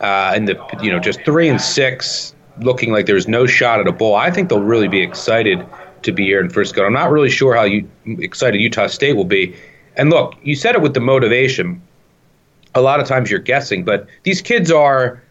uh, 0.00 0.34
in 0.36 0.44
the 0.44 0.58
you 0.82 0.90
know 0.90 0.98
just 0.98 1.24
three 1.24 1.48
and 1.48 1.60
six, 1.60 2.34
looking 2.60 2.92
like 2.92 3.06
there's 3.06 3.28
no 3.28 3.46
shot 3.46 3.80
at 3.80 3.86
a 3.86 3.92
bowl. 3.92 4.16
I 4.16 4.30
think 4.30 4.48
they'll 4.48 4.62
really 4.62 4.88
be 4.88 5.00
excited 5.00 5.64
to 6.02 6.12
be 6.12 6.24
here 6.24 6.40
in 6.40 6.48
Frisco. 6.48 6.84
I'm 6.84 6.92
not 6.92 7.10
really 7.10 7.30
sure 7.30 7.54
how 7.54 7.64
you, 7.64 7.88
excited 8.06 8.60
Utah 8.60 8.86
State 8.86 9.16
will 9.16 9.24
be. 9.24 9.54
And 9.96 10.10
look, 10.10 10.34
you 10.42 10.54
said 10.54 10.74
it 10.74 10.80
with 10.80 10.94
the 10.94 11.00
motivation. 11.00 11.82
A 12.74 12.80
lot 12.80 13.00
of 13.00 13.06
times 13.06 13.30
you're 13.30 13.40
guessing, 13.40 13.84
but 13.84 14.06
these 14.22 14.40
kids 14.40 14.70
are, 14.70 15.22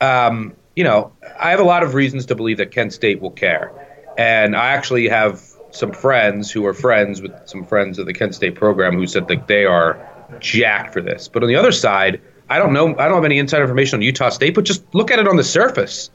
um, 0.00 0.54
you 0.76 0.84
know, 0.84 1.12
I 1.38 1.50
have 1.50 1.60
a 1.60 1.64
lot 1.64 1.82
of 1.82 1.94
reasons 1.94 2.26
to 2.26 2.34
believe 2.34 2.58
that 2.58 2.70
Kent 2.70 2.92
State 2.92 3.20
will 3.20 3.30
care. 3.30 3.72
And 4.16 4.56
I 4.56 4.68
actually 4.68 5.08
have 5.08 5.42
some 5.70 5.92
friends 5.92 6.50
who 6.50 6.64
are 6.66 6.74
friends 6.74 7.20
with 7.20 7.32
some 7.46 7.64
friends 7.64 7.98
of 7.98 8.06
the 8.06 8.12
Kent 8.12 8.34
State 8.34 8.54
program 8.54 8.94
who 8.94 9.06
said 9.06 9.28
that 9.28 9.48
they 9.48 9.64
are 9.64 9.98
jacked 10.40 10.92
for 10.92 11.00
this. 11.00 11.28
But 11.28 11.42
on 11.42 11.48
the 11.48 11.56
other 11.56 11.72
side, 11.72 12.20
I 12.48 12.58
don't 12.58 12.72
know. 12.72 12.90
I 12.98 13.08
don't 13.08 13.14
have 13.14 13.24
any 13.24 13.38
inside 13.38 13.62
information 13.62 13.98
on 13.98 14.02
Utah 14.02 14.28
State, 14.28 14.54
but 14.54 14.64
just 14.64 14.82
look 14.94 15.10
at 15.10 15.18
it 15.18 15.26
on 15.26 15.36
the 15.36 15.44
surface. 15.44 16.10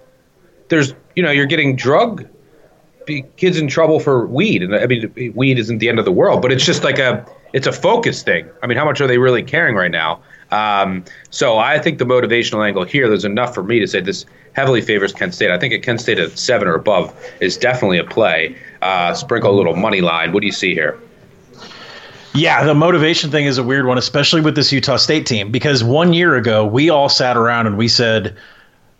There's, 0.69 0.93
you 1.15 1.23
know, 1.23 1.31
you're 1.31 1.47
getting 1.47 1.75
drug 1.75 2.27
kids 3.37 3.57
in 3.57 3.67
trouble 3.67 3.99
for 3.99 4.27
weed, 4.27 4.61
and 4.61 4.75
I 4.75 4.85
mean, 4.85 5.33
weed 5.35 5.57
isn't 5.57 5.79
the 5.79 5.89
end 5.89 5.97
of 5.97 6.05
the 6.05 6.11
world, 6.11 6.41
but 6.43 6.51
it's 6.51 6.63
just 6.63 6.83
like 6.83 6.99
a 6.99 7.25
it's 7.53 7.65
a 7.65 7.71
focus 7.71 8.21
thing. 8.21 8.47
I 8.61 8.67
mean, 8.67 8.77
how 8.77 8.85
much 8.85 9.01
are 9.01 9.07
they 9.07 9.17
really 9.17 9.41
caring 9.41 9.75
right 9.75 9.91
now? 9.91 10.21
Um, 10.51 11.03
so 11.29 11.57
I 11.57 11.79
think 11.79 11.99
the 11.99 12.05
motivational 12.05 12.65
angle 12.65 12.83
here, 12.83 13.07
there's 13.07 13.25
enough 13.25 13.53
for 13.53 13.63
me 13.63 13.79
to 13.79 13.87
say 13.87 14.01
this 14.01 14.25
heavily 14.53 14.81
favors 14.81 15.13
Kent 15.13 15.33
State. 15.33 15.51
I 15.51 15.59
think 15.59 15.73
at 15.73 15.83
Kent 15.83 16.01
State 16.01 16.19
at 16.19 16.37
seven 16.37 16.67
or 16.67 16.75
above 16.75 17.15
is 17.39 17.57
definitely 17.57 17.99
a 17.99 18.03
play. 18.03 18.55
Uh, 18.81 19.13
sprinkle 19.13 19.51
a 19.51 19.55
little 19.55 19.75
money 19.75 20.01
line. 20.01 20.33
What 20.33 20.41
do 20.41 20.47
you 20.47 20.53
see 20.53 20.73
here? 20.73 20.99
Yeah, 22.35 22.63
the 22.63 22.75
motivation 22.75 23.31
thing 23.31 23.45
is 23.45 23.57
a 23.57 23.63
weird 23.63 23.85
one, 23.85 23.97
especially 23.97 24.41
with 24.41 24.55
this 24.55 24.71
Utah 24.71 24.97
State 24.97 25.25
team, 25.25 25.51
because 25.51 25.83
one 25.83 26.13
year 26.13 26.35
ago 26.35 26.65
we 26.65 26.89
all 26.89 27.09
sat 27.09 27.35
around 27.35 27.67
and 27.67 27.77
we 27.77 27.87
said 27.87 28.35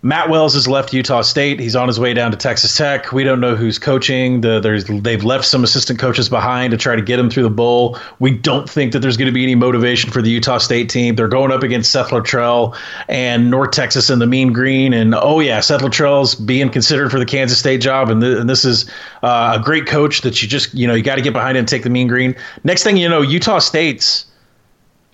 Matt 0.01 0.29
Wells 0.29 0.53
has 0.53 0.65
left 0.65 0.93
Utah 0.93 1.21
State. 1.21 1.59
He's 1.59 1.75
on 1.75 1.89
his 1.89 1.99
way 1.99 2.13
down 2.13 2.31
to 2.31 2.37
Texas 2.37 2.77
Tech. 2.77 3.11
We 3.11 3.25
don't 3.25 3.41
know 3.41 3.53
who's 3.53 3.77
coaching. 3.77 4.39
The, 4.39 5.01
they've 5.03 5.23
left 5.25 5.43
some 5.43 5.61
assistant 5.61 5.99
coaches 5.99 6.29
behind 6.29 6.71
to 6.71 6.77
try 6.77 6.95
to 6.95 7.01
get 7.01 7.19
him 7.19 7.29
through 7.29 7.43
the 7.43 7.49
bowl. 7.49 7.99
We 8.19 8.31
don't 8.31 8.69
think 8.69 8.93
that 8.93 8.99
there's 8.99 9.17
going 9.17 9.25
to 9.25 9.33
be 9.33 9.43
any 9.43 9.55
motivation 9.55 10.09
for 10.09 10.21
the 10.21 10.29
Utah 10.29 10.57
State 10.57 10.89
team. 10.89 11.15
They're 11.15 11.27
going 11.27 11.51
up 11.51 11.63
against 11.63 11.91
Seth 11.91 12.11
Littrell 12.11 12.77
and 13.09 13.51
North 13.51 13.71
Texas 13.71 14.09
in 14.09 14.19
the 14.19 14.27
Mean 14.27 14.53
Green. 14.53 14.93
And 14.93 15.13
oh 15.15 15.41
yeah, 15.41 15.59
Seth 15.59 15.81
Littrell's 15.81 16.33
being 16.33 16.69
considered 16.69 17.11
for 17.11 17.19
the 17.19 17.25
Kansas 17.25 17.59
State 17.59 17.81
job. 17.81 18.09
And, 18.09 18.21
th- 18.21 18.37
and 18.37 18.49
this 18.49 18.63
is 18.63 18.89
uh, 19.21 19.57
a 19.59 19.61
great 19.61 19.85
coach 19.85 20.21
that 20.21 20.41
you 20.41 20.47
just 20.47 20.73
you 20.73 20.87
know 20.87 20.93
you 20.93 21.03
got 21.03 21.15
to 21.15 21.21
get 21.21 21.33
behind 21.33 21.57
and 21.57 21.67
take 21.67 21.83
the 21.83 21.89
Mean 21.89 22.07
Green. 22.07 22.37
Next 22.63 22.83
thing 22.83 22.95
you 22.95 23.09
know, 23.09 23.21
Utah 23.21 23.59
State's 23.59 24.25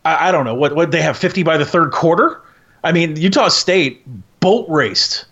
I, 0.05 0.29
I 0.29 0.31
don't 0.31 0.45
know 0.45 0.53
what 0.53 0.75
what 0.75 0.91
they 0.91 1.01
have 1.01 1.17
50 1.17 1.41
by 1.41 1.57
the 1.57 1.65
third 1.65 1.91
quarter. 1.91 2.39
I 2.83 2.91
mean, 2.91 3.15
Utah 3.15 3.47
State 3.47 4.05
boat 4.45 4.67
raced 4.69 5.25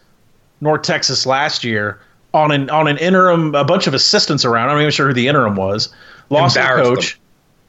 North 0.59 0.81
Texas 0.81 1.27
last 1.27 1.63
year 1.63 2.01
on 2.33 2.51
an 2.51 2.67
on 2.71 2.87
an 2.87 2.97
interim, 2.97 3.53
a 3.53 3.63
bunch 3.63 3.85
of 3.85 3.93
assistants 3.93 4.43
around. 4.43 4.69
I'm 4.69 4.77
not 4.77 4.81
even 4.81 4.91
sure 4.91 5.07
who 5.07 5.13
the 5.13 5.27
interim 5.27 5.55
was. 5.55 5.93
Lost 6.31 6.55
the 6.55 6.61
coach. 6.61 7.13
Them 7.13 7.21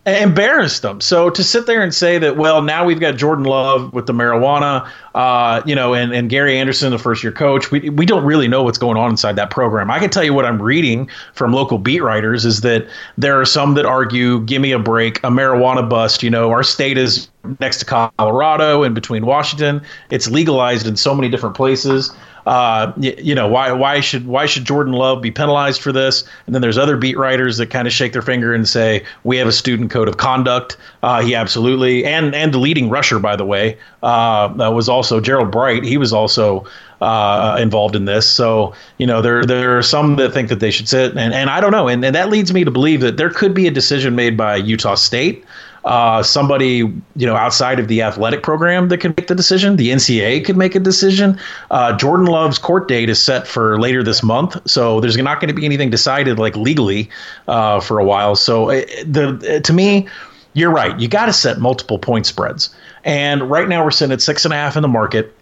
embarrassed 0.07 0.83
them. 0.83 1.01
So 1.01 1.31
to 1.31 1.43
sit 1.43 1.67
there 1.67 1.83
and 1.83 1.95
say 1.95 2.19
that, 2.19 2.37
well, 2.37 2.61
now 2.61 2.85
we've 2.85 3.01
got 3.01 3.17
Jordan 3.17 3.45
Love 3.45 3.93
with 3.95 4.07
the 4.07 4.13
marijuana, 4.13 4.89
uh, 5.15 5.63
you 5.65 5.75
know, 5.75 5.95
and, 5.95 6.13
and 6.13 6.29
Gary 6.29 6.59
Anderson, 6.59 6.91
the 6.91 6.99
first 6.99 7.23
year 7.23 7.33
coach, 7.33 7.71
we, 7.71 7.89
we 7.89 8.05
don't 8.05 8.25
really 8.25 8.47
know 8.47 8.63
what's 8.63 8.77
going 8.77 8.99
on 8.99 9.11
inside 9.11 9.37
that 9.37 9.51
program. 9.51 9.91
I 9.91 9.99
can 9.99 10.11
tell 10.11 10.23
you 10.23 10.35
what 10.35 10.45
I'm 10.45 10.61
reading 10.61 11.09
from 11.33 11.53
local 11.53 11.79
beat 11.79 12.03
writers 12.03 12.45
is 12.45 12.61
that 12.61 12.87
there 13.17 13.41
are 13.41 13.47
some 13.47 13.75
that 13.75 13.87
argue, 13.87 14.41
give 14.41 14.61
me 14.61 14.73
a 14.73 14.79
break, 14.79 15.19
a 15.19 15.31
marijuana 15.31 15.89
bust. 15.89 16.23
You 16.23 16.31
know, 16.31 16.51
our 16.51 16.63
state 16.63 16.99
is 16.99 17.29
next 17.59 17.79
to 17.79 17.85
Colorado 17.85 18.83
and 18.83 18.95
between 18.95 19.25
Washington. 19.25 19.81
It's 20.11 20.31
legalized 20.31 20.87
in 20.87 20.97
so 20.97 21.15
many 21.15 21.31
different 21.31 21.57
places 21.57 22.15
uh, 22.47 22.93
you, 22.99 23.15
you, 23.19 23.35
know, 23.35 23.49
why 23.49 23.73
why 23.73 24.01
should 24.01 24.27
why 24.27 24.47
should 24.47 24.65
Jordan 24.65 24.93
Love 24.93 25.23
be 25.23 25.31
penalized 25.31 25.81
for 25.81 25.93
this? 25.93 26.25
And 26.47 26.55
then 26.55 26.63
there's 26.63 26.77
other 26.77 26.97
beat 26.97 27.17
writers 27.17 27.57
that 27.57 27.71
kind 27.71 27.87
of 27.87 27.93
shake 27.93 28.13
their 28.13 28.23
finger 28.23 28.53
and 28.53 28.69
say 28.69 29.05
we 29.25 29.37
have 29.39 29.49
a 29.49 29.53
student 29.53 29.91
code 29.91 30.09
of 30.09 30.19
conduct. 30.19 30.77
Uh, 31.03 31.23
he 31.23 31.35
absolutely 31.35 32.05
and 32.05 32.35
and 32.35 32.53
the 32.53 32.59
leading 32.59 32.91
rusher, 32.91 33.19
by 33.19 33.37
the 33.37 33.47
way, 33.47 33.79
uh, 34.03 34.53
was 34.73 34.89
also 34.89 35.21
Gerold 35.21 35.51
Bright. 35.51 35.85
He 35.85 35.97
was 35.97 36.13
also 36.13 36.67
uh, 37.01 37.57
involved 37.61 37.97
in 37.97 38.05
this. 38.05 38.29
So 38.29 38.75
you 38.99 39.07
know 39.07 39.23
there 39.23 39.45
there 39.45 39.79
are 39.79 39.83
some 39.83 40.17
that 40.17 40.33
think 40.33 40.49
that 40.51 40.61
they 40.61 40.71
should 40.71 40.89
sit, 40.89 41.17
and 41.17 41.33
and 41.33 41.49
I 41.49 41.61
don't 41.61 41.73
know, 41.73 41.89
and, 41.89 42.05
and 42.05 42.15
that 42.15 42.29
leads 42.29 42.53
me 42.53 42.65
to 42.65 42.71
believe 42.71 43.01
that 43.01 43.17
there 43.17 43.31
could 43.31 43.55
be 43.55 43.67
a 43.67 43.71
decision 43.71 44.15
made 44.15 44.37
by 44.37 44.57
Utah 44.57 44.97
State 44.97 45.45
uh, 45.85 46.23
somebody 46.23 46.77
you 46.77 47.27
know 47.27 47.37
outside 47.37 47.79
of 47.79 47.89
the 47.89 48.03
athletic 48.03 48.43
program 48.43 48.89
that 48.89 48.99
can 48.99 49.15
make 49.17 49.27
the 49.27 49.35
decision. 49.35 49.77
The 49.77 49.91
NCAA 49.91 50.45
could 50.45 50.57
make 50.57 50.75
a 50.75 50.81
decision. 50.81 51.39
Uh, 51.71 51.97
Jordan 51.97 52.27
Love's 52.27 52.59
court 52.59 52.89
date 52.89 53.09
is 53.09 53.23
set 53.23 53.47
for 53.47 53.79
later 53.79 54.03
this 54.03 54.23
month, 54.23 54.57
so 54.69 55.01
there's 55.01 55.17
not 55.17 55.41
going 55.41 55.49
to 55.49 55.55
be 55.55 55.65
anything 55.65 55.91
decided 55.91 56.39
like 56.39 56.57
legally 56.57 57.11
uh, 57.49 57.81
for 57.81 57.99
a 57.99 58.05
while. 58.05 58.35
So 58.35 58.71
uh, 58.71 58.85
the 59.07 59.61
to 59.63 59.73
me, 59.73 60.09
you're 60.55 60.71
right. 60.71 60.99
You 60.99 61.09
got 61.09 61.27
to 61.27 61.33
set 61.33 61.59
multiple 61.59 61.99
point 61.99 62.27
spreads, 62.27 62.75
and 63.05 63.51
right 63.51 63.69
now 63.69 63.85
we're 63.85 63.91
sitting 63.91 64.13
at 64.13 64.23
six 64.23 64.45
and 64.45 64.55
a 64.55 64.57
half 64.57 64.77
in 64.77 64.83
the 64.83 64.89
market 64.89 65.35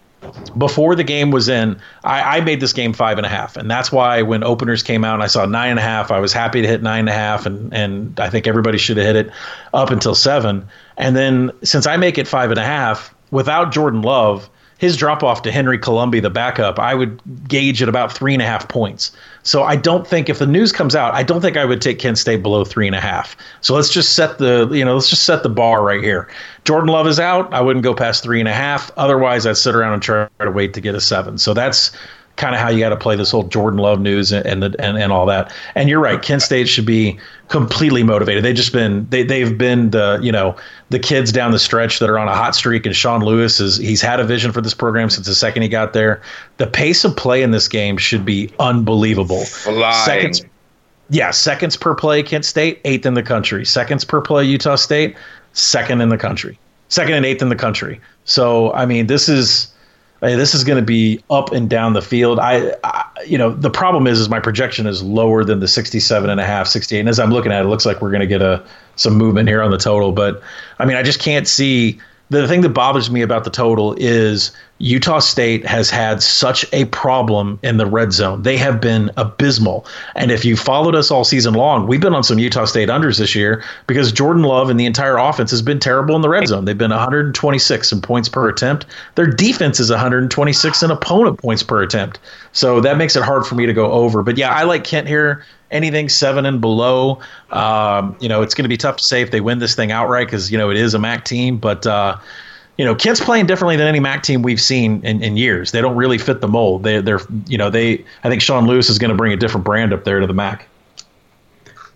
before 0.57 0.95
the 0.95 1.03
game 1.03 1.31
was 1.31 1.49
in, 1.49 1.79
I, 2.03 2.37
I, 2.37 2.41
made 2.41 2.59
this 2.59 2.73
game 2.73 2.93
five 2.93 3.17
and 3.17 3.25
a 3.25 3.29
half, 3.29 3.57
and 3.57 3.69
that's 3.69 3.91
why 3.91 4.21
when 4.21 4.43
openers 4.43 4.83
came 4.83 5.03
out 5.03 5.15
and 5.15 5.23
I 5.23 5.27
saw 5.27 5.45
nine 5.45 5.71
and 5.71 5.79
a 5.79 5.83
half, 5.83 6.11
I 6.11 6.19
was 6.19 6.33
happy 6.33 6.61
to 6.61 6.67
hit 6.67 6.81
nine 6.81 7.01
and 7.01 7.09
a 7.09 7.13
half, 7.13 7.45
and 7.45 7.73
and 7.73 8.19
I 8.19 8.29
think 8.29 8.47
everybody 8.47 8.77
should 8.77 8.97
have 8.97 9.05
hit 9.05 9.15
it 9.15 9.31
up 9.73 9.89
until 9.89 10.15
seven. 10.15 10.67
And 10.97 11.15
then 11.15 11.51
since 11.63 11.87
I 11.87 11.97
make 11.97 12.17
it 12.17 12.27
five 12.27 12.51
and 12.51 12.59
a 12.59 12.65
half 12.65 13.13
without 13.31 13.71
Jordan 13.71 14.01
Love, 14.01 14.49
his 14.83 14.97
drop 14.97 15.23
off 15.23 15.43
to 15.43 15.49
Henry 15.49 15.77
Colombi, 15.79 16.19
the 16.19 16.29
backup, 16.29 16.77
I 16.77 16.93
would 16.93 17.21
gauge 17.47 17.81
at 17.81 17.87
about 17.87 18.11
three 18.11 18.33
and 18.33 18.41
a 18.41 18.45
half 18.45 18.67
points. 18.67 19.13
So 19.43 19.63
I 19.63 19.77
don't 19.77 20.05
think 20.05 20.27
if 20.27 20.39
the 20.39 20.45
news 20.45 20.73
comes 20.73 20.93
out, 20.93 21.13
I 21.13 21.23
don't 21.23 21.39
think 21.39 21.55
I 21.55 21.63
would 21.63 21.81
take 21.81 21.99
Kent 21.99 22.17
State 22.17 22.43
below 22.43 22.65
three 22.65 22.85
and 22.85 22.93
a 22.93 22.99
half. 22.99 23.37
So 23.61 23.73
let's 23.73 23.87
just 23.87 24.13
set 24.13 24.39
the 24.39 24.67
you 24.73 24.83
know 24.83 24.95
let's 24.95 25.09
just 25.09 25.23
set 25.23 25.41
the 25.41 25.47
bar 25.47 25.83
right 25.85 26.03
here. 26.03 26.27
Jordan 26.65 26.89
Love 26.89 27.07
is 27.07 27.17
out. 27.17 27.53
I 27.53 27.61
wouldn't 27.61 27.85
go 27.85 27.95
past 27.95 28.23
three 28.23 28.41
and 28.41 28.49
a 28.49 28.53
half. 28.53 28.91
Otherwise, 28.97 29.45
I'd 29.45 29.55
sit 29.55 29.73
around 29.73 29.93
and 29.93 30.03
try 30.03 30.27
to 30.41 30.51
wait 30.51 30.73
to 30.73 30.81
get 30.81 30.95
a 30.95 30.99
seven. 30.99 31.37
So 31.37 31.53
that's 31.53 31.95
kind 32.35 32.55
of 32.55 32.61
how 32.61 32.69
you 32.69 32.79
got 32.79 32.89
to 32.89 32.97
play 32.97 33.15
this 33.15 33.31
whole 33.31 33.43
Jordan 33.43 33.79
Love 33.79 34.01
news 34.01 34.33
and, 34.33 34.45
and 34.45 34.75
and 34.79 34.97
and 34.97 35.11
all 35.13 35.25
that. 35.27 35.53
And 35.75 35.87
you're 35.87 36.01
right, 36.01 36.21
Kent 36.21 36.41
State 36.41 36.67
should 36.67 36.85
be 36.85 37.17
completely 37.47 38.03
motivated. 38.03 38.43
They've 38.43 38.55
just 38.55 38.73
been 38.73 39.07
they 39.09 39.23
they've 39.23 39.57
been 39.57 39.91
the 39.91 40.19
you 40.21 40.31
know 40.31 40.57
the 40.93 40.99
kids 40.99 41.31
down 41.31 41.51
the 41.51 41.57
stretch 41.57 41.97
that 41.97 42.07
are 42.07 42.19
on 42.19 42.27
a 42.27 42.35
hot 42.35 42.55
streak. 42.55 42.85
And 42.85 42.95
Sean 42.95 43.21
Lewis 43.21 43.59
is 43.59 43.77
he's 43.77 43.99
had 43.99 44.19
a 44.19 44.23
vision 44.23 44.51
for 44.51 44.61
this 44.61 44.75
program 44.75 45.09
since 45.09 45.25
the 45.25 45.33
second 45.33 45.63
he 45.63 45.67
got 45.67 45.93
there. 45.93 46.21
The 46.57 46.67
pace 46.67 47.03
of 47.03 47.17
play 47.17 47.41
in 47.41 47.49
this 47.49 47.67
game 47.67 47.97
should 47.97 48.23
be 48.23 48.51
unbelievable. 48.59 49.43
Flying. 49.45 50.05
Seconds, 50.05 50.45
yeah, 51.09 51.31
seconds 51.31 51.75
per 51.75 51.95
play, 51.95 52.21
Kent 52.21 52.45
State 52.45 52.79
eighth 52.85 53.07
in 53.07 53.15
the 53.15 53.23
country. 53.23 53.65
Seconds 53.65 54.05
per 54.05 54.21
play, 54.21 54.43
Utah 54.43 54.75
State 54.75 55.17
second 55.53 55.99
in 55.99 56.09
the 56.09 56.17
country, 56.17 56.59
second 56.89 57.15
and 57.15 57.25
eighth 57.25 57.41
in 57.41 57.49
the 57.49 57.55
country. 57.55 57.99
So 58.25 58.71
I 58.73 58.85
mean, 58.85 59.07
this 59.07 59.27
is 59.27 59.73
this 60.21 60.53
is 60.53 60.63
going 60.63 60.77
to 60.77 60.85
be 60.85 61.23
up 61.31 61.51
and 61.53 61.67
down 61.67 61.93
the 61.93 62.03
field. 62.03 62.37
I, 62.37 62.75
I, 62.83 63.03
you 63.25 63.39
know, 63.39 63.49
the 63.49 63.71
problem 63.71 64.05
is, 64.05 64.19
is 64.19 64.29
my 64.29 64.39
projection 64.39 64.85
is 64.85 65.01
lower 65.01 65.43
than 65.43 65.59
the 65.59 65.67
67 65.67 66.29
and 66.29 66.39
a 66.39 66.45
half, 66.45 66.67
68. 66.67 66.99
And 66.99 67.09
as 67.09 67.19
I'm 67.19 67.31
looking 67.31 67.51
at 67.51 67.61
it, 67.61 67.65
it 67.65 67.69
looks 67.69 67.85
like 67.85 68.01
we're 68.01 68.11
going 68.11 68.21
to 68.21 68.27
get 68.27 68.41
a 68.41 68.63
some 68.95 69.15
movement 69.15 69.47
here 69.47 69.61
on 69.61 69.71
the 69.71 69.77
total. 69.77 70.11
But 70.11 70.41
I 70.79 70.85
mean, 70.85 70.97
I 70.97 71.03
just 71.03 71.19
can't 71.19 71.47
see 71.47 71.99
the 72.29 72.47
thing 72.47 72.61
that 72.61 72.69
bothers 72.69 73.11
me 73.11 73.21
about 73.21 73.43
the 73.43 73.49
total 73.49 73.95
is 73.97 74.51
Utah 74.83 75.19
State 75.19 75.65
has 75.65 75.89
had 75.89 76.21
such 76.21 76.65
a 76.73 76.83
problem 76.85 77.57
in 77.63 77.77
the 77.77 77.85
red 77.85 78.11
zone. 78.11 78.41
They 78.41 78.57
have 78.57 78.81
been 78.81 79.11
abysmal. 79.15 79.85
And 80.15 80.29
if 80.29 80.43
you 80.43 80.57
followed 80.57 80.93
us 80.93 81.09
all 81.09 81.23
season 81.23 81.53
long, 81.53 81.87
we've 81.87 82.01
been 82.01 82.13
on 82.13 82.23
some 82.25 82.37
Utah 82.37 82.65
State 82.65 82.89
unders 82.89 83.17
this 83.17 83.33
year 83.33 83.63
because 83.87 84.11
Jordan 84.11 84.43
Love 84.43 84.69
and 84.69 84.77
the 84.77 84.85
entire 84.85 85.15
offense 85.15 85.51
has 85.51 85.61
been 85.61 85.79
terrible 85.79 86.17
in 86.17 86.21
the 86.21 86.27
red 86.27 86.47
zone. 86.47 86.65
They've 86.65 86.77
been 86.77 86.91
126 86.91 87.91
in 87.93 88.01
points 88.01 88.27
per 88.27 88.49
attempt. 88.49 88.85
Their 89.15 89.27
defense 89.27 89.79
is 89.79 89.89
126 89.89 90.83
in 90.83 90.91
opponent 90.91 91.39
points 91.39 91.63
per 91.63 91.81
attempt. 91.81 92.19
So 92.51 92.81
that 92.81 92.97
makes 92.97 93.15
it 93.15 93.23
hard 93.23 93.45
for 93.45 93.55
me 93.55 93.65
to 93.65 93.73
go 93.73 93.89
over. 93.89 94.21
But 94.21 94.37
yeah, 94.37 94.53
I 94.53 94.63
like 94.63 94.83
Kent 94.83 95.07
here 95.07 95.45
anything 95.71 96.09
seven 96.09 96.45
and 96.45 96.59
below. 96.59 97.21
Um, 97.51 98.17
you 98.19 98.27
know, 98.27 98.41
it's 98.41 98.53
going 98.53 98.65
to 98.65 98.69
be 98.69 98.77
tough 98.77 98.97
to 98.97 99.03
say 99.03 99.21
if 99.21 99.31
they 99.31 99.39
win 99.39 99.59
this 99.59 99.75
thing 99.75 99.93
outright 99.93 100.27
because 100.27 100.51
you 100.51 100.57
know 100.57 100.69
it 100.69 100.77
is 100.77 100.93
a 100.93 100.99
MAC 100.99 101.23
team, 101.23 101.57
but. 101.57 101.87
Uh, 101.87 102.17
you 102.77 102.85
know, 102.85 102.95
Kent's 102.95 103.19
playing 103.19 103.45
differently 103.45 103.77
than 103.77 103.87
any 103.87 103.99
MAC 103.99 104.23
team 104.23 104.41
we've 104.41 104.61
seen 104.61 105.03
in, 105.05 105.21
in 105.21 105.37
years. 105.37 105.71
They 105.71 105.81
don't 105.81 105.95
really 105.95 106.17
fit 106.17 106.41
the 106.41 106.47
mold. 106.47 106.83
They, 106.83 107.01
they're, 107.01 107.21
you 107.47 107.57
know, 107.57 107.69
they. 107.69 108.03
I 108.23 108.29
think 108.29 108.41
Sean 108.41 108.65
Lewis 108.65 108.89
is 108.89 108.97
going 108.97 109.11
to 109.11 109.17
bring 109.17 109.31
a 109.31 109.37
different 109.37 109.63
brand 109.63 109.93
up 109.93 110.03
there 110.03 110.19
to 110.19 110.27
the 110.27 110.33
MAC. 110.33 110.67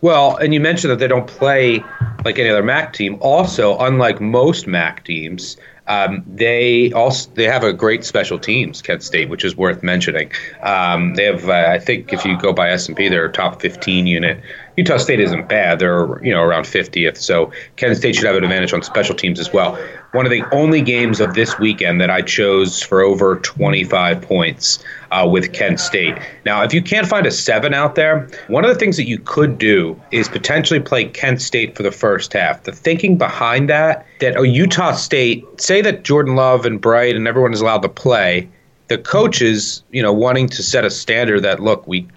Well, 0.02 0.36
and 0.38 0.54
you 0.54 0.60
mentioned 0.60 0.92
that 0.92 1.00
they 1.00 1.08
don't 1.08 1.26
play 1.26 1.84
like 2.24 2.38
any 2.38 2.50
other 2.50 2.62
MAC 2.62 2.94
team. 2.94 3.18
Also, 3.22 3.78
unlike 3.80 4.22
most 4.22 4.68
MAC 4.68 5.04
teams, 5.04 5.58
um, 5.88 6.24
they 6.28 6.92
also 6.92 7.32
they 7.34 7.46
have 7.46 7.64
a 7.64 7.74
great 7.74 8.06
special 8.06 8.38
teams, 8.38 8.82
Kent 8.82 9.02
State, 9.02 9.30
which 9.30 9.44
is 9.44 9.58
worth 9.58 9.82
mentioning. 9.82 10.32
Um, 10.62 11.16
they 11.16 11.24
have, 11.24 11.50
uh, 11.50 11.70
I 11.70 11.80
think, 11.80 12.14
if 12.14 12.24
you 12.26 12.38
go 12.38 12.54
by 12.54 12.70
S 12.70 12.88
and 12.88 12.96
P, 12.96 13.10
they're 13.10 13.26
a 13.26 13.32
top 13.32 13.62
15 13.62 14.06
unit 14.06 14.40
Utah 14.78 14.98
State 14.98 15.20
isn't 15.20 15.50
bad. 15.50 15.80
They're 15.80 16.24
you 16.24 16.32
know 16.32 16.42
around 16.42 16.64
50th, 16.64 17.18
so 17.18 17.52
Kent 17.78 17.98
State 17.98 18.16
should 18.16 18.26
have 18.26 18.36
an 18.36 18.44
advantage 18.44 18.74
on 18.74 18.84
special 18.84 19.16
teams 19.16 19.40
as 19.40 19.52
well. 19.52 19.78
One 20.12 20.26
of 20.26 20.32
the 20.32 20.44
only 20.54 20.82
games 20.82 21.20
of 21.20 21.34
this 21.34 21.58
weekend 21.58 22.00
that 22.00 22.12
I 22.12 22.22
chose 22.22 22.82
for 22.82 23.02
over 23.02 23.38
25 23.38 24.22
points 24.22 24.84
uh, 25.12 25.28
with 25.30 25.52
Kent 25.52 25.80
State. 25.80 26.16
Now, 26.46 26.64
if 26.64 26.74
you 26.74 26.82
can't 26.82 27.08
find 27.08 27.26
a 27.26 27.32
seven 27.32 27.74
out 27.74 27.96
there, 27.96 28.30
one 28.48 28.64
of 28.64 28.70
the 28.70 28.80
things 28.80 28.98
that 28.98 29.08
you 29.08 29.18
could 29.18 29.58
do 29.58 30.00
is 30.12 30.30
potentially 30.30 30.80
play 30.80 31.06
Kent 31.06 31.42
State 31.42 31.76
for 31.76 31.84
the 31.84 31.92
first 31.92 32.32
half. 32.34 32.64
The 32.64 32.72
thinking 32.72 33.18
behind 33.18 33.70
that, 33.70 34.06
that 34.20 34.38
oh, 34.38 34.44
Utah 34.44 34.94
State, 34.94 35.44
say 35.60 35.82
that 35.82 36.04
Jordan 36.04 36.36
Love 36.36 36.66
and 36.66 36.80
Bright 36.80 37.16
and 37.16 37.28
everyone 37.28 37.52
is 37.52 37.62
allowed 37.62 37.82
to 37.82 37.90
play, 37.90 38.48
the 38.88 38.98
coaches, 38.98 39.84
you 39.92 40.02
know, 40.02 40.14
wanting 40.14 40.48
to 40.50 40.64
set 40.64 40.86
a 40.86 40.90
standard 40.90 41.42
that 41.42 41.60
look, 41.60 41.86
we 41.88 42.08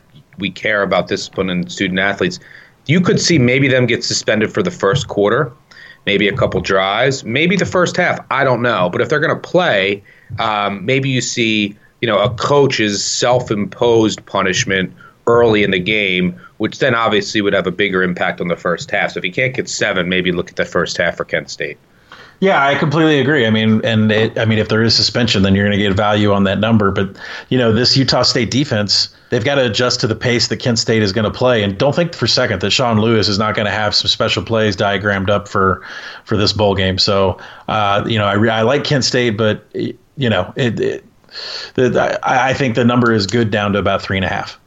we 0.40 0.50
care 0.50 0.82
about 0.82 1.08
discipline 1.08 1.50
and 1.50 1.70
student 1.70 2.00
athletes. 2.00 2.40
You 2.86 3.00
could 3.00 3.20
see 3.20 3.38
maybe 3.38 3.68
them 3.68 3.86
get 3.86 4.02
suspended 4.02 4.52
for 4.52 4.62
the 4.62 4.70
first 4.70 5.08
quarter, 5.08 5.52
maybe 6.06 6.26
a 6.28 6.36
couple 6.36 6.60
drives, 6.60 7.24
maybe 7.24 7.56
the 7.56 7.66
first 7.66 7.96
half. 7.96 8.18
I 8.30 8.42
don't 8.42 8.62
know, 8.62 8.88
but 8.90 9.00
if 9.00 9.08
they're 9.08 9.20
going 9.20 9.34
to 9.34 9.48
play, 9.48 10.02
um, 10.38 10.84
maybe 10.84 11.08
you 11.08 11.20
see 11.20 11.76
you 12.00 12.08
know 12.08 12.18
a 12.18 12.30
coach's 12.34 13.04
self-imposed 13.04 14.24
punishment 14.26 14.92
early 15.26 15.62
in 15.62 15.70
the 15.70 15.78
game, 15.78 16.40
which 16.56 16.78
then 16.78 16.94
obviously 16.94 17.40
would 17.40 17.52
have 17.52 17.66
a 17.66 17.70
bigger 17.72 18.02
impact 18.02 18.40
on 18.40 18.48
the 18.48 18.56
first 18.56 18.90
half. 18.90 19.12
So 19.12 19.18
if 19.18 19.24
you 19.24 19.32
can't 19.32 19.54
get 19.54 19.68
seven, 19.68 20.08
maybe 20.08 20.32
look 20.32 20.50
at 20.50 20.56
the 20.56 20.64
first 20.64 20.96
half 20.96 21.16
for 21.16 21.24
Kent 21.24 21.50
State. 21.50 21.78
Yeah, 22.40 22.66
I 22.66 22.74
completely 22.74 23.20
agree. 23.20 23.46
I 23.46 23.50
mean, 23.50 23.84
and 23.84 24.10
it, 24.10 24.38
I 24.38 24.46
mean, 24.46 24.58
if 24.58 24.70
there 24.70 24.82
is 24.82 24.96
suspension, 24.96 25.42
then 25.42 25.54
you're 25.54 25.66
going 25.66 25.78
to 25.78 25.82
get 25.82 25.92
value 25.92 26.32
on 26.32 26.44
that 26.44 26.58
number. 26.58 26.90
But 26.90 27.14
you 27.50 27.58
know, 27.58 27.70
this 27.70 27.94
Utah 27.98 28.22
State 28.22 28.50
defense, 28.50 29.14
they've 29.28 29.44
got 29.44 29.56
to 29.56 29.66
adjust 29.66 30.00
to 30.00 30.06
the 30.06 30.14
pace 30.14 30.48
that 30.48 30.56
Kent 30.56 30.78
State 30.78 31.02
is 31.02 31.12
going 31.12 31.30
to 31.30 31.30
play. 31.30 31.62
And 31.62 31.76
don't 31.76 31.94
think 31.94 32.14
for 32.14 32.24
a 32.24 32.28
second 32.28 32.62
that 32.62 32.70
Sean 32.70 32.98
Lewis 32.98 33.28
is 33.28 33.38
not 33.38 33.54
going 33.54 33.66
to 33.66 33.72
have 33.72 33.94
some 33.94 34.08
special 34.08 34.42
plays 34.42 34.74
diagrammed 34.74 35.28
up 35.28 35.48
for 35.48 35.84
for 36.24 36.38
this 36.38 36.54
bowl 36.54 36.74
game. 36.74 36.96
So, 36.96 37.38
uh, 37.68 38.04
you 38.06 38.18
know, 38.18 38.24
I, 38.24 38.60
I 38.60 38.62
like 38.62 38.84
Kent 38.84 39.04
State, 39.04 39.36
but 39.36 39.66
you 39.74 40.30
know, 40.30 40.50
it, 40.56 40.80
it 40.80 41.04
the, 41.74 42.18
I, 42.22 42.50
I 42.50 42.54
think 42.54 42.74
the 42.74 42.86
number 42.86 43.12
is 43.12 43.26
good 43.26 43.50
down 43.50 43.74
to 43.74 43.78
about 43.78 44.00
three 44.00 44.16
and 44.16 44.24
a 44.24 44.30
half. 44.30 44.58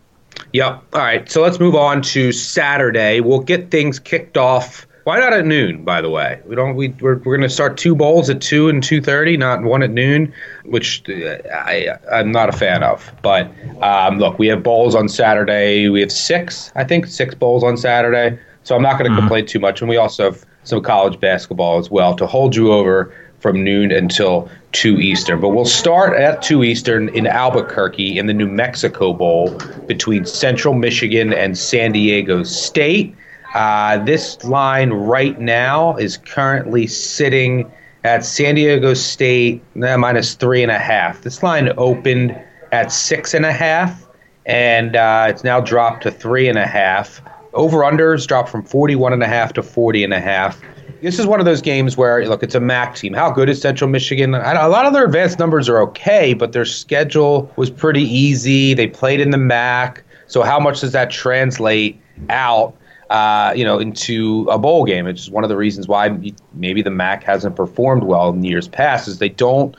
Yep. 0.53 0.83
All 0.93 1.01
right. 1.01 1.29
So 1.29 1.41
let's 1.41 1.59
move 1.59 1.73
on 1.73 2.03
to 2.03 2.31
Saturday. 2.31 3.19
We'll 3.19 3.39
get 3.39 3.71
things 3.71 3.97
kicked 3.97 4.37
off 4.37 4.85
why 5.03 5.19
not 5.19 5.33
at 5.33 5.45
noon? 5.45 5.83
By 5.83 6.01
the 6.01 6.09
way, 6.09 6.41
we 6.45 6.55
don't. 6.55 6.75
We 6.75 6.89
we're, 7.01 7.15
we're 7.17 7.37
going 7.37 7.41
to 7.41 7.49
start 7.49 7.77
two 7.77 7.95
bowls 7.95 8.29
at 8.29 8.41
two 8.41 8.69
and 8.69 8.81
two 8.81 9.01
thirty, 9.01 9.35
not 9.35 9.63
one 9.63 9.83
at 9.83 9.91
noon, 9.91 10.33
which 10.65 11.03
uh, 11.09 11.37
I 11.53 11.89
I'm 12.11 12.31
not 12.31 12.49
a 12.49 12.53
fan 12.53 12.83
of. 12.83 13.11
But 13.21 13.51
um, 13.81 14.19
look, 14.19 14.39
we 14.39 14.47
have 14.47 14.63
bowls 14.63 14.95
on 14.95 15.09
Saturday. 15.09 15.89
We 15.89 15.99
have 16.01 16.11
six, 16.11 16.71
I 16.75 16.83
think, 16.83 17.07
six 17.07 17.35
bowls 17.35 17.63
on 17.63 17.75
Saturday. 17.75 18.39
So 18.63 18.75
I'm 18.75 18.81
not 18.81 18.93
going 18.93 19.05
to 19.05 19.09
mm-hmm. 19.09 19.19
complain 19.19 19.45
too 19.45 19.59
much. 19.59 19.81
And 19.81 19.89
we 19.89 19.97
also 19.97 20.31
have 20.31 20.45
some 20.63 20.81
college 20.81 21.19
basketball 21.19 21.79
as 21.79 21.91
well 21.91 22.15
to 22.15 22.25
hold 22.25 22.55
you 22.55 22.71
over 22.71 23.13
from 23.39 23.61
noon 23.61 23.91
until 23.91 24.49
2 24.71 24.99
Eastern. 24.99 25.41
But 25.41 25.49
we'll 25.49 25.65
start 25.65 26.17
at 26.17 26.41
2 26.41 26.63
Eastern 26.63 27.09
in 27.09 27.27
Albuquerque 27.27 28.17
in 28.17 28.27
the 28.27 28.33
New 28.33 28.47
Mexico 28.47 29.11
Bowl 29.11 29.49
between 29.85 30.25
Central 30.25 30.73
Michigan 30.73 31.33
and 31.33 31.57
San 31.57 31.91
Diego 31.91 32.43
State. 32.43 33.13
Uh, 33.53 34.03
this 34.03 34.43
line 34.43 34.91
right 34.91 35.39
now 35.39 35.95
is 35.97 36.17
currently 36.17 36.87
sitting 36.87 37.71
at 38.03 38.25
San 38.25 38.55
Diego 38.55 38.93
State 38.93 39.63
uh, 39.81 39.97
minus 39.97 40.33
three 40.33 40.63
and 40.63 40.71
a 40.71 40.79
half. 40.79 41.21
This 41.21 41.43
line 41.43 41.71
opened 41.77 42.35
at 42.71 42.91
six 42.91 43.33
and 43.33 43.45
a 43.45 43.53
half, 43.53 44.07
and 44.45 44.95
uh, 44.95 45.27
it's 45.29 45.43
now 45.43 45.61
dropped 45.61 46.03
to 46.03 46.11
three 46.11 46.49
and 46.49 46.57
a 46.57 46.65
half. 46.65 47.21
Over 47.53 47.79
unders 47.79 48.25
dropped 48.25 48.49
from 48.49 48.63
41 48.63 49.13
and 49.13 49.21
a 49.21 49.27
half 49.27 49.53
to 49.53 49.63
40 49.63 50.03
and 50.03 50.13
a 50.13 50.19
half. 50.19 50.59
This 51.03 51.19
is 51.19 51.27
one 51.27 51.39
of 51.39 51.45
those 51.45 51.61
games 51.61 51.95
where, 51.95 52.25
look, 52.27 52.41
it's 52.41 52.55
a 52.55 52.59
MAC 52.59 52.95
team. 52.95 53.13
How 53.13 53.29
good 53.29 53.49
is 53.49 53.61
Central 53.61 53.89
Michigan? 53.89 54.33
A 54.33 54.67
lot 54.67 54.85
of 54.85 54.93
their 54.93 55.05
advanced 55.05 55.37
numbers 55.37 55.69
are 55.69 55.79
okay, 55.81 56.33
but 56.33 56.53
their 56.53 56.65
schedule 56.65 57.51
was 57.55 57.69
pretty 57.69 58.03
easy. 58.03 58.73
They 58.73 58.87
played 58.87 59.19
in 59.19 59.29
the 59.29 59.37
MAC. 59.37 60.03
So, 60.27 60.41
how 60.41 60.59
much 60.59 60.81
does 60.81 60.93
that 60.93 61.11
translate 61.11 62.01
out? 62.29 62.75
Uh, 63.13 63.53
you 63.55 63.63
know, 63.63 63.77
into 63.77 64.47
a 64.49 64.57
bowl 64.57 64.85
game. 64.85 65.05
It's 65.05 65.29
one 65.29 65.43
of 65.43 65.49
the 65.49 65.55
reasons 65.55 65.87
why 65.87 66.09
maybe 66.53 66.81
the 66.81 66.89
MAC 66.89 67.23
hasn't 67.23 67.55
performed 67.55 68.03
well 68.03 68.29
in 68.29 68.43
years 68.43 68.67
past 68.67 69.07
is 69.07 69.19
they 69.19 69.29
don't, 69.29 69.75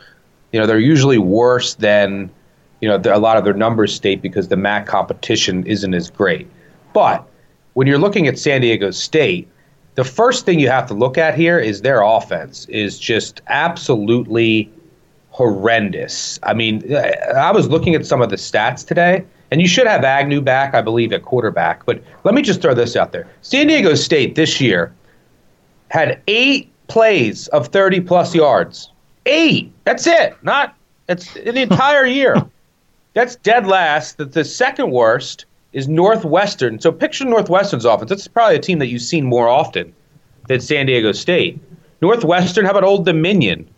you 0.52 0.60
know, 0.60 0.68
they're 0.68 0.78
usually 0.78 1.18
worse 1.18 1.74
than, 1.74 2.30
you 2.80 2.88
know, 2.88 2.96
a 3.12 3.18
lot 3.18 3.36
of 3.36 3.42
their 3.44 3.52
numbers 3.52 3.92
state 3.92 4.22
because 4.22 4.48
the 4.48 4.56
MAC 4.56 4.86
competition 4.86 5.66
isn't 5.66 5.94
as 5.94 6.10
great. 6.10 6.48
But 6.92 7.28
when 7.72 7.88
you're 7.88 7.98
looking 7.98 8.28
at 8.28 8.38
San 8.38 8.60
Diego 8.60 8.92
State, 8.92 9.48
the 9.96 10.04
first 10.04 10.46
thing 10.46 10.60
you 10.60 10.68
have 10.68 10.86
to 10.86 10.94
look 10.94 11.18
at 11.18 11.34
here 11.34 11.58
is 11.58 11.82
their 11.82 12.02
offense 12.02 12.66
is 12.66 13.00
just 13.00 13.42
absolutely 13.48 14.70
horrendous. 15.30 16.38
I 16.44 16.54
mean, 16.54 16.84
I 16.94 17.50
was 17.50 17.68
looking 17.68 17.96
at 17.96 18.06
some 18.06 18.22
of 18.22 18.30
the 18.30 18.36
stats 18.36 18.86
today. 18.86 19.24
And 19.54 19.62
you 19.62 19.68
should 19.68 19.86
have 19.86 20.02
Agnew 20.02 20.40
back, 20.40 20.74
I 20.74 20.80
believe, 20.80 21.12
at 21.12 21.22
quarterback. 21.22 21.86
But 21.86 22.02
let 22.24 22.34
me 22.34 22.42
just 22.42 22.60
throw 22.60 22.74
this 22.74 22.96
out 22.96 23.12
there. 23.12 23.28
San 23.42 23.68
Diego 23.68 23.94
State 23.94 24.34
this 24.34 24.60
year 24.60 24.92
had 25.90 26.20
eight 26.26 26.72
plays 26.88 27.46
of 27.46 27.68
30 27.68 28.00
plus 28.00 28.34
yards. 28.34 28.90
Eight. 29.26 29.70
That's 29.84 30.08
it. 30.08 30.36
Not 30.42 30.74
it's 31.08 31.36
in 31.36 31.54
the 31.54 31.62
entire 31.62 32.04
year. 32.04 32.34
That's 33.14 33.36
dead 33.36 33.68
last. 33.68 34.16
The, 34.16 34.24
the 34.24 34.44
second 34.44 34.90
worst 34.90 35.44
is 35.72 35.86
Northwestern. 35.86 36.80
So 36.80 36.90
picture 36.90 37.24
Northwestern's 37.24 37.84
offense. 37.84 38.08
That's 38.08 38.26
probably 38.26 38.56
a 38.56 38.60
team 38.60 38.80
that 38.80 38.88
you've 38.88 39.02
seen 39.02 39.24
more 39.24 39.46
often 39.46 39.94
than 40.48 40.58
San 40.58 40.86
Diego 40.86 41.12
State. 41.12 41.60
Northwestern, 42.02 42.64
how 42.64 42.72
about 42.72 42.82
Old 42.82 43.04
Dominion? 43.04 43.68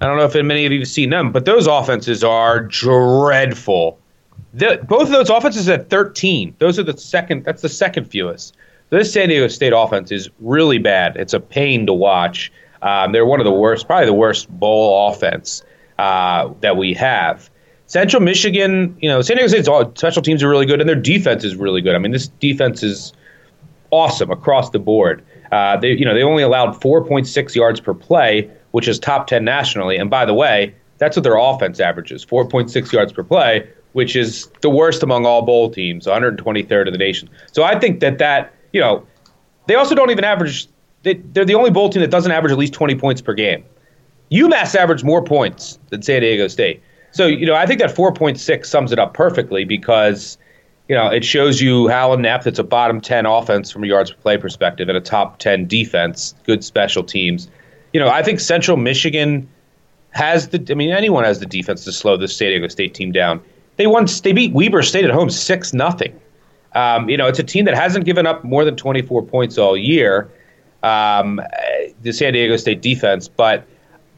I 0.00 0.06
don't 0.06 0.16
know 0.16 0.24
if 0.24 0.34
many 0.34 0.64
of 0.64 0.72
you 0.72 0.78
have 0.78 0.88
seen 0.88 1.10
them, 1.10 1.30
but 1.30 1.44
those 1.44 1.66
offenses 1.66 2.24
are 2.24 2.60
dreadful. 2.60 3.98
The, 4.52 4.80
both 4.88 5.02
of 5.02 5.10
those 5.10 5.30
offenses 5.30 5.68
at 5.68 5.90
13. 5.90 6.56
Those 6.58 6.78
are 6.78 6.82
the 6.82 6.96
second. 6.96 7.44
That's 7.44 7.62
the 7.62 7.68
second 7.68 8.06
fewest. 8.06 8.56
This 8.90 9.12
San 9.12 9.28
Diego 9.28 9.46
State 9.46 9.72
offense 9.72 10.10
is 10.10 10.28
really 10.40 10.78
bad. 10.78 11.16
It's 11.16 11.32
a 11.32 11.40
pain 11.40 11.86
to 11.86 11.92
watch. 11.92 12.52
Um, 12.82 13.12
they're 13.12 13.26
one 13.26 13.38
of 13.38 13.44
the 13.44 13.52
worst, 13.52 13.86
probably 13.86 14.06
the 14.06 14.12
worst 14.12 14.48
bowl 14.58 15.08
offense 15.08 15.62
uh, 15.98 16.52
that 16.60 16.76
we 16.76 16.94
have. 16.94 17.48
Central 17.86 18.22
Michigan, 18.22 18.96
you 19.00 19.08
know, 19.08 19.20
San 19.20 19.36
Diego 19.36 19.48
State's 19.48 19.68
all, 19.68 19.92
special 19.96 20.22
teams 20.22 20.42
are 20.42 20.48
really 20.48 20.66
good, 20.66 20.80
and 20.80 20.88
their 20.88 20.96
defense 20.96 21.44
is 21.44 21.56
really 21.56 21.80
good. 21.80 21.94
I 21.94 21.98
mean, 21.98 22.12
this 22.12 22.28
defense 22.28 22.82
is 22.82 23.12
awesome 23.90 24.30
across 24.30 24.70
the 24.70 24.78
board. 24.78 25.24
Uh, 25.52 25.76
they, 25.76 25.92
you 25.92 26.04
know, 26.04 26.14
they 26.14 26.22
only 26.22 26.42
allowed 26.42 26.80
4.6 26.80 27.54
yards 27.54 27.80
per 27.80 27.94
play, 27.94 28.50
which 28.70 28.86
is 28.88 28.98
top 28.98 29.26
10 29.26 29.44
nationally. 29.44 29.96
And 29.96 30.08
by 30.08 30.24
the 30.24 30.34
way, 30.34 30.74
that's 30.98 31.16
what 31.16 31.24
their 31.24 31.36
offense 31.36 31.80
averages: 31.80 32.24
4.6 32.24 32.92
yards 32.92 33.12
per 33.12 33.24
play, 33.24 33.68
which 33.92 34.16
is 34.16 34.48
the 34.60 34.70
worst 34.70 35.02
among 35.02 35.26
all 35.26 35.42
bowl 35.42 35.70
teams, 35.70 36.06
123rd 36.06 36.86
of 36.86 36.92
the 36.92 36.98
nation. 36.98 37.28
So 37.52 37.62
I 37.62 37.78
think 37.78 38.00
that 38.00 38.18
that 38.18 38.52
you 38.72 38.80
know 38.80 39.06
they 39.66 39.74
also 39.74 39.94
don't 39.94 40.10
even 40.10 40.24
average. 40.24 40.68
They, 41.02 41.14
they're 41.14 41.44
the 41.44 41.54
only 41.54 41.70
bowl 41.70 41.88
team 41.88 42.02
that 42.02 42.10
doesn't 42.10 42.30
average 42.30 42.52
at 42.52 42.58
least 42.58 42.74
20 42.74 42.94
points 42.96 43.22
per 43.22 43.32
game. 43.32 43.64
UMass 44.30 44.74
averaged 44.74 45.04
more 45.04 45.22
points 45.22 45.78
than 45.88 46.02
San 46.02 46.20
Diego 46.20 46.46
State. 46.48 46.82
So 47.12 47.26
you 47.26 47.46
know 47.46 47.54
I 47.54 47.66
think 47.66 47.80
that 47.80 47.94
4.6 47.94 48.66
sums 48.66 48.92
it 48.92 48.98
up 48.98 49.14
perfectly 49.14 49.64
because 49.64 50.38
you 50.88 50.94
know 50.94 51.08
it 51.08 51.24
shows 51.24 51.60
you 51.60 51.88
how 51.88 52.12
inept 52.12 52.46
it's 52.46 52.58
a 52.58 52.64
bottom 52.64 53.00
10 53.00 53.26
offense 53.26 53.70
from 53.70 53.84
a 53.84 53.86
yards 53.86 54.12
per 54.12 54.16
play 54.18 54.36
perspective 54.36 54.88
and 54.88 54.96
a 54.96 55.00
top 55.00 55.38
10 55.38 55.66
defense, 55.66 56.34
good 56.44 56.62
special 56.62 57.02
teams. 57.02 57.48
You 57.92 58.00
know 58.00 58.08
I 58.08 58.22
think 58.22 58.40
Central 58.40 58.76
Michigan 58.76 59.48
has 60.10 60.48
the. 60.48 60.64
I 60.70 60.74
mean 60.74 60.90
anyone 60.90 61.24
has 61.24 61.40
the 61.40 61.46
defense 61.46 61.84
to 61.84 61.92
slow 61.92 62.16
the 62.16 62.28
San 62.28 62.48
Diego 62.48 62.68
State 62.68 62.94
team 62.94 63.10
down. 63.10 63.40
They 63.80 63.86
won. 63.86 64.06
They 64.22 64.34
beat 64.34 64.52
Weber 64.52 64.82
State 64.82 65.06
at 65.06 65.10
home 65.10 65.30
six 65.30 65.72
nothing. 65.72 66.20
Um, 66.74 67.08
you 67.08 67.16
know, 67.16 67.26
it's 67.26 67.38
a 67.38 67.42
team 67.42 67.64
that 67.64 67.74
hasn't 67.74 68.04
given 68.04 68.26
up 68.26 68.44
more 68.44 68.62
than 68.62 68.76
24 68.76 69.22
points 69.22 69.56
all 69.56 69.74
year. 69.74 70.30
Um, 70.82 71.40
the 72.02 72.12
San 72.12 72.34
Diego 72.34 72.58
State 72.58 72.82
defense, 72.82 73.26
but 73.26 73.66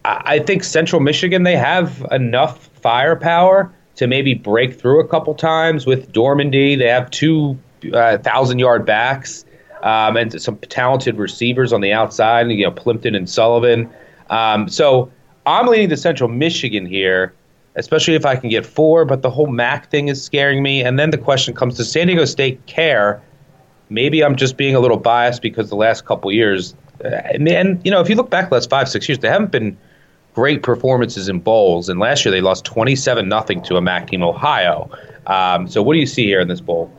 I 0.05 0.41
think 0.41 0.65
Central 0.65 1.01
Michigan 1.01 1.45
they 1.45 1.57
have 1.57 2.05
enough 2.11 2.67
firepower 2.83 3.73
to 3.95 4.09
maybe 4.09 4.35
break 4.35 4.81
through 4.81 4.99
a 4.99 5.07
couple 5.07 5.33
times 5.33 5.87
with 5.87 6.11
Dormady. 6.13 6.77
They 6.77 6.89
have 6.89 7.09
two 7.13 7.57
uh, 7.95 8.19
thousand 8.19 8.59
yard 8.59 8.85
backs 8.85 9.45
um, 9.85 10.17
and 10.17 10.43
some 10.43 10.59
talented 10.59 11.19
receivers 11.19 11.73
on 11.73 11.83
the 11.83 11.93
outside. 11.93 12.51
You 12.51 12.65
know, 12.65 12.73
Pimpleton 12.73 13.17
and 13.17 13.31
Sullivan. 13.31 13.89
Um, 14.29 14.69
so 14.69 15.13
I'm 15.47 15.69
leaning 15.69 15.91
to 15.91 15.97
Central 15.97 16.29
Michigan 16.29 16.85
here 16.85 17.33
especially 17.77 18.15
if 18.15 18.27
I 18.27 18.37
can 18.37 18.49
get 18.49 18.67
four. 18.67 19.05
But 19.05 19.23
the 19.23 19.31
whole 19.31 19.47
MAC 19.47 19.91
thing 19.91 20.09
is 20.09 20.23
scaring 20.23 20.63
me. 20.63 20.83
And 20.83 20.99
then 20.99 21.11
the 21.11 21.19
question 21.19 21.55
comes 21.55 21.77
to 21.77 21.85
San 21.85 22.07
Diego 22.07 22.25
State 22.25 22.65
care. 22.67 23.23
Maybe 23.91 24.25
I'm 24.25 24.37
just 24.37 24.57
being 24.57 24.75
a 24.75 24.81
little 24.81 24.97
biased 24.97 25.43
because 25.43 25.69
the 25.69 25.77
last 25.77 26.07
couple 26.07 26.33
years, 26.33 26.75
uh, 27.05 27.09
and 27.09 27.81
you 27.85 27.91
know, 27.91 28.01
if 28.01 28.09
you 28.09 28.15
look 28.15 28.31
back 28.31 28.49
the 28.49 28.55
last 28.55 28.71
five 28.71 28.89
six 28.89 29.09
years, 29.09 29.19
they 29.19 29.29
haven't 29.29 29.53
been 29.53 29.77
great 30.35 30.63
performances 30.63 31.29
in 31.29 31.41
bowls. 31.41 31.89
And 31.89 32.01
last 32.01 32.25
year 32.25 32.33
they 32.33 32.41
lost 32.41 32.65
27 32.65 33.29
nothing 33.29 33.63
to 33.63 33.77
a 33.77 33.81
MAC 33.81 34.09
team, 34.09 34.23
Ohio. 34.23 34.91
Um, 35.27 35.69
so 35.69 35.83
what 35.83 35.95
do 35.95 36.01
you 36.01 36.07
see 36.07 36.25
here 36.25 36.41
in 36.41 36.49
this 36.49 36.61
bowl? 36.61 36.91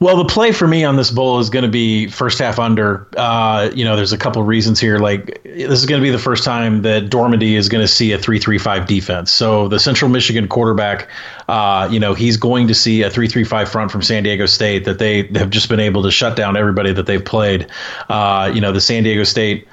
Well, 0.00 0.16
the 0.16 0.24
play 0.24 0.52
for 0.52 0.66
me 0.66 0.82
on 0.82 0.96
this 0.96 1.10
bowl 1.10 1.40
is 1.40 1.50
going 1.50 1.64
to 1.64 1.70
be 1.70 2.08
first 2.08 2.38
half 2.38 2.58
under. 2.58 3.06
Uh, 3.18 3.70
you 3.74 3.84
know, 3.84 3.96
there's 3.96 4.14
a 4.14 4.18
couple 4.18 4.42
reasons 4.42 4.80
here. 4.80 4.98
Like 4.98 5.42
this 5.44 5.78
is 5.78 5.84
going 5.84 6.00
to 6.00 6.02
be 6.02 6.10
the 6.10 6.18
first 6.18 6.42
time 6.42 6.80
that 6.82 7.10
Dormady 7.10 7.52
is 7.52 7.68
going 7.68 7.82
to 7.82 7.88
see 7.88 8.12
a 8.12 8.18
three-three-five 8.18 8.86
defense. 8.86 9.30
So 9.30 9.68
the 9.68 9.78
Central 9.78 10.10
Michigan 10.10 10.48
quarterback, 10.48 11.06
uh, 11.48 11.86
you 11.92 12.00
know, 12.00 12.14
he's 12.14 12.38
going 12.38 12.66
to 12.68 12.74
see 12.74 13.02
a 13.02 13.10
three-three-five 13.10 13.70
front 13.70 13.90
from 13.90 14.00
San 14.00 14.22
Diego 14.22 14.46
State 14.46 14.86
that 14.86 14.98
they 14.98 15.24
have 15.34 15.50
just 15.50 15.68
been 15.68 15.80
able 15.80 16.02
to 16.02 16.10
shut 16.10 16.34
down 16.34 16.56
everybody 16.56 16.94
that 16.94 17.04
they've 17.04 17.24
played. 17.24 17.66
Uh, 18.08 18.50
you 18.54 18.62
know, 18.62 18.72
the 18.72 18.80
San 18.80 19.02
Diego 19.02 19.24
State 19.24 19.68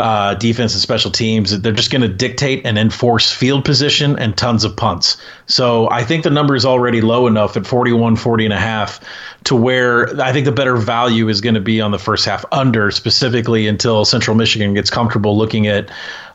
uh, 0.00 0.34
defense 0.34 0.72
and 0.74 0.82
special 0.82 1.10
teams. 1.10 1.60
They're 1.60 1.72
just 1.72 1.90
going 1.90 2.02
to 2.02 2.08
dictate 2.08 2.64
and 2.64 2.78
enforce 2.78 3.30
field 3.30 3.64
position 3.64 4.18
and 4.18 4.36
tons 4.36 4.64
of 4.64 4.76
punts. 4.76 5.16
So 5.46 5.90
I 5.90 6.04
think 6.04 6.24
the 6.24 6.30
number 6.30 6.56
is 6.56 6.64
already 6.64 7.00
low 7.00 7.26
enough 7.26 7.56
at 7.56 7.66
41, 7.66 8.16
40 8.16 8.44
and 8.44 8.54
a 8.54 8.58
half 8.58 9.00
to 9.44 9.54
where 9.54 10.20
I 10.20 10.32
think 10.32 10.44
the 10.44 10.52
better 10.52 10.76
value 10.76 11.28
is 11.28 11.40
going 11.40 11.54
to 11.54 11.60
be 11.60 11.80
on 11.80 11.90
the 11.90 11.98
first 11.98 12.24
half 12.24 12.44
under 12.52 12.90
specifically 12.90 13.66
until 13.66 14.04
Central 14.04 14.36
Michigan 14.36 14.74
gets 14.74 14.90
comfortable 14.90 15.36
looking 15.36 15.66
at 15.66 15.90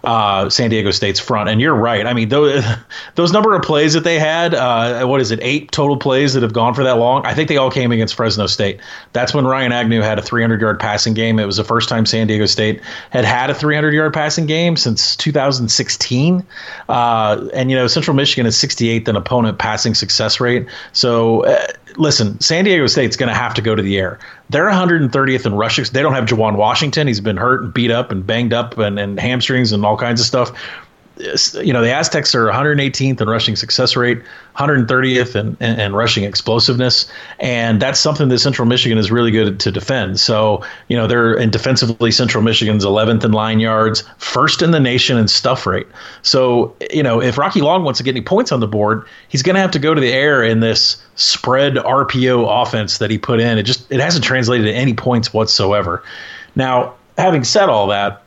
uh, 0.05 0.49
San 0.49 0.69
Diego 0.69 0.91
State's 0.91 1.19
front. 1.19 1.49
And 1.49 1.59
you're 1.59 1.75
right. 1.75 2.05
I 2.05 2.13
mean, 2.13 2.29
those, 2.29 2.63
those 3.15 3.31
number 3.31 3.55
of 3.55 3.61
plays 3.63 3.93
that 3.93 4.03
they 4.03 4.19
had, 4.19 4.53
uh, 4.53 5.05
what 5.05 5.21
is 5.21 5.31
it, 5.31 5.39
eight 5.41 5.71
total 5.71 5.97
plays 5.97 6.33
that 6.33 6.43
have 6.43 6.53
gone 6.53 6.73
for 6.73 6.83
that 6.83 6.97
long? 6.97 7.25
I 7.25 7.33
think 7.33 7.49
they 7.49 7.57
all 7.57 7.71
came 7.71 7.91
against 7.91 8.15
Fresno 8.15 8.47
State. 8.47 8.79
That's 9.13 9.33
when 9.33 9.45
Ryan 9.45 9.71
Agnew 9.71 10.01
had 10.01 10.19
a 10.19 10.21
300 10.21 10.61
yard 10.61 10.79
passing 10.79 11.13
game. 11.13 11.39
It 11.39 11.45
was 11.45 11.57
the 11.57 11.63
first 11.63 11.89
time 11.89 12.05
San 12.05 12.27
Diego 12.27 12.45
State 12.45 12.81
had 13.09 13.25
had 13.25 13.49
a 13.49 13.53
300 13.53 13.93
yard 13.93 14.13
passing 14.13 14.45
game 14.45 14.77
since 14.77 15.15
2016. 15.15 16.45
Uh, 16.89 17.47
and, 17.53 17.69
you 17.69 17.75
know, 17.75 17.87
Central 17.87 18.15
Michigan 18.15 18.45
is 18.45 18.55
68th 18.55 19.07
in 19.07 19.15
opponent 19.15 19.59
passing 19.59 19.93
success 19.93 20.39
rate. 20.39 20.67
So, 20.93 21.45
uh, 21.45 21.67
listen, 21.97 22.39
San 22.39 22.65
Diego 22.65 22.87
State's 22.87 23.15
going 23.15 23.29
to 23.29 23.35
have 23.35 23.53
to 23.53 23.61
go 23.61 23.75
to 23.75 23.81
the 23.81 23.97
air. 23.97 24.19
They're 24.49 24.69
130th 24.69 25.45
in 25.45 25.55
rushing. 25.55 25.85
They 25.91 26.01
don't 26.01 26.13
have 26.13 26.25
Juwan 26.25 26.55
Washington. 26.55 27.07
He's 27.07 27.19
been 27.19 27.37
hurt 27.37 27.63
and 27.63 27.73
beat 27.73 27.91
up 27.91 28.11
and 28.11 28.25
banged 28.25 28.53
up 28.53 28.77
and, 28.77 28.99
and 28.99 29.19
hamstrings 29.19 29.71
and 29.71 29.85
all 29.85 29.97
kinds 29.97 30.21
of 30.21 30.27
stuff 30.27 30.51
you 31.17 31.71
know 31.71 31.81
the 31.81 31.91
Aztecs 31.91 32.35
are 32.35 32.47
118th 32.47 33.21
in 33.21 33.27
rushing 33.27 33.55
success 33.55 33.95
rate, 33.95 34.21
130th 34.57 35.35
in, 35.35 35.57
in, 35.59 35.79
in, 35.79 35.93
rushing 35.93 36.23
explosiveness, 36.23 37.09
and 37.39 37.81
that's 37.81 37.99
something 37.99 38.29
that 38.29 38.39
Central 38.39 38.67
Michigan 38.67 38.97
is 38.97 39.11
really 39.11 39.31
good 39.31 39.59
to 39.59 39.71
defend. 39.71 40.19
So 40.19 40.63
you 40.87 40.97
know 40.97 41.07
they're 41.07 41.33
in 41.33 41.49
defensively 41.49 42.11
Central 42.11 42.43
Michigan's 42.43 42.85
11th 42.85 43.23
in 43.23 43.31
line 43.31 43.59
yards, 43.59 44.03
first 44.17 44.61
in 44.61 44.71
the 44.71 44.79
nation 44.79 45.17
in 45.17 45.27
stuff 45.27 45.65
rate. 45.65 45.87
So 46.21 46.75
you 46.91 47.03
know 47.03 47.21
if 47.21 47.37
Rocky 47.37 47.61
Long 47.61 47.83
wants 47.83 47.97
to 47.99 48.03
get 48.03 48.11
any 48.11 48.21
points 48.21 48.51
on 48.51 48.59
the 48.59 48.67
board, 48.67 49.05
he's 49.29 49.41
going 49.43 49.55
to 49.55 49.61
have 49.61 49.71
to 49.71 49.79
go 49.79 49.93
to 49.93 50.01
the 50.01 50.11
air 50.11 50.43
in 50.43 50.59
this 50.59 51.01
spread 51.15 51.75
RPO 51.75 52.61
offense 52.61 52.97
that 52.97 53.09
he 53.09 53.17
put 53.17 53.39
in. 53.39 53.57
It 53.57 53.63
just 53.63 53.89
it 53.91 53.99
hasn't 53.99 54.25
translated 54.25 54.65
to 54.65 54.73
any 54.73 54.93
points 54.93 55.33
whatsoever. 55.33 56.03
Now 56.55 56.93
having 57.17 57.43
said 57.43 57.69
all 57.69 57.87
that 57.87 58.24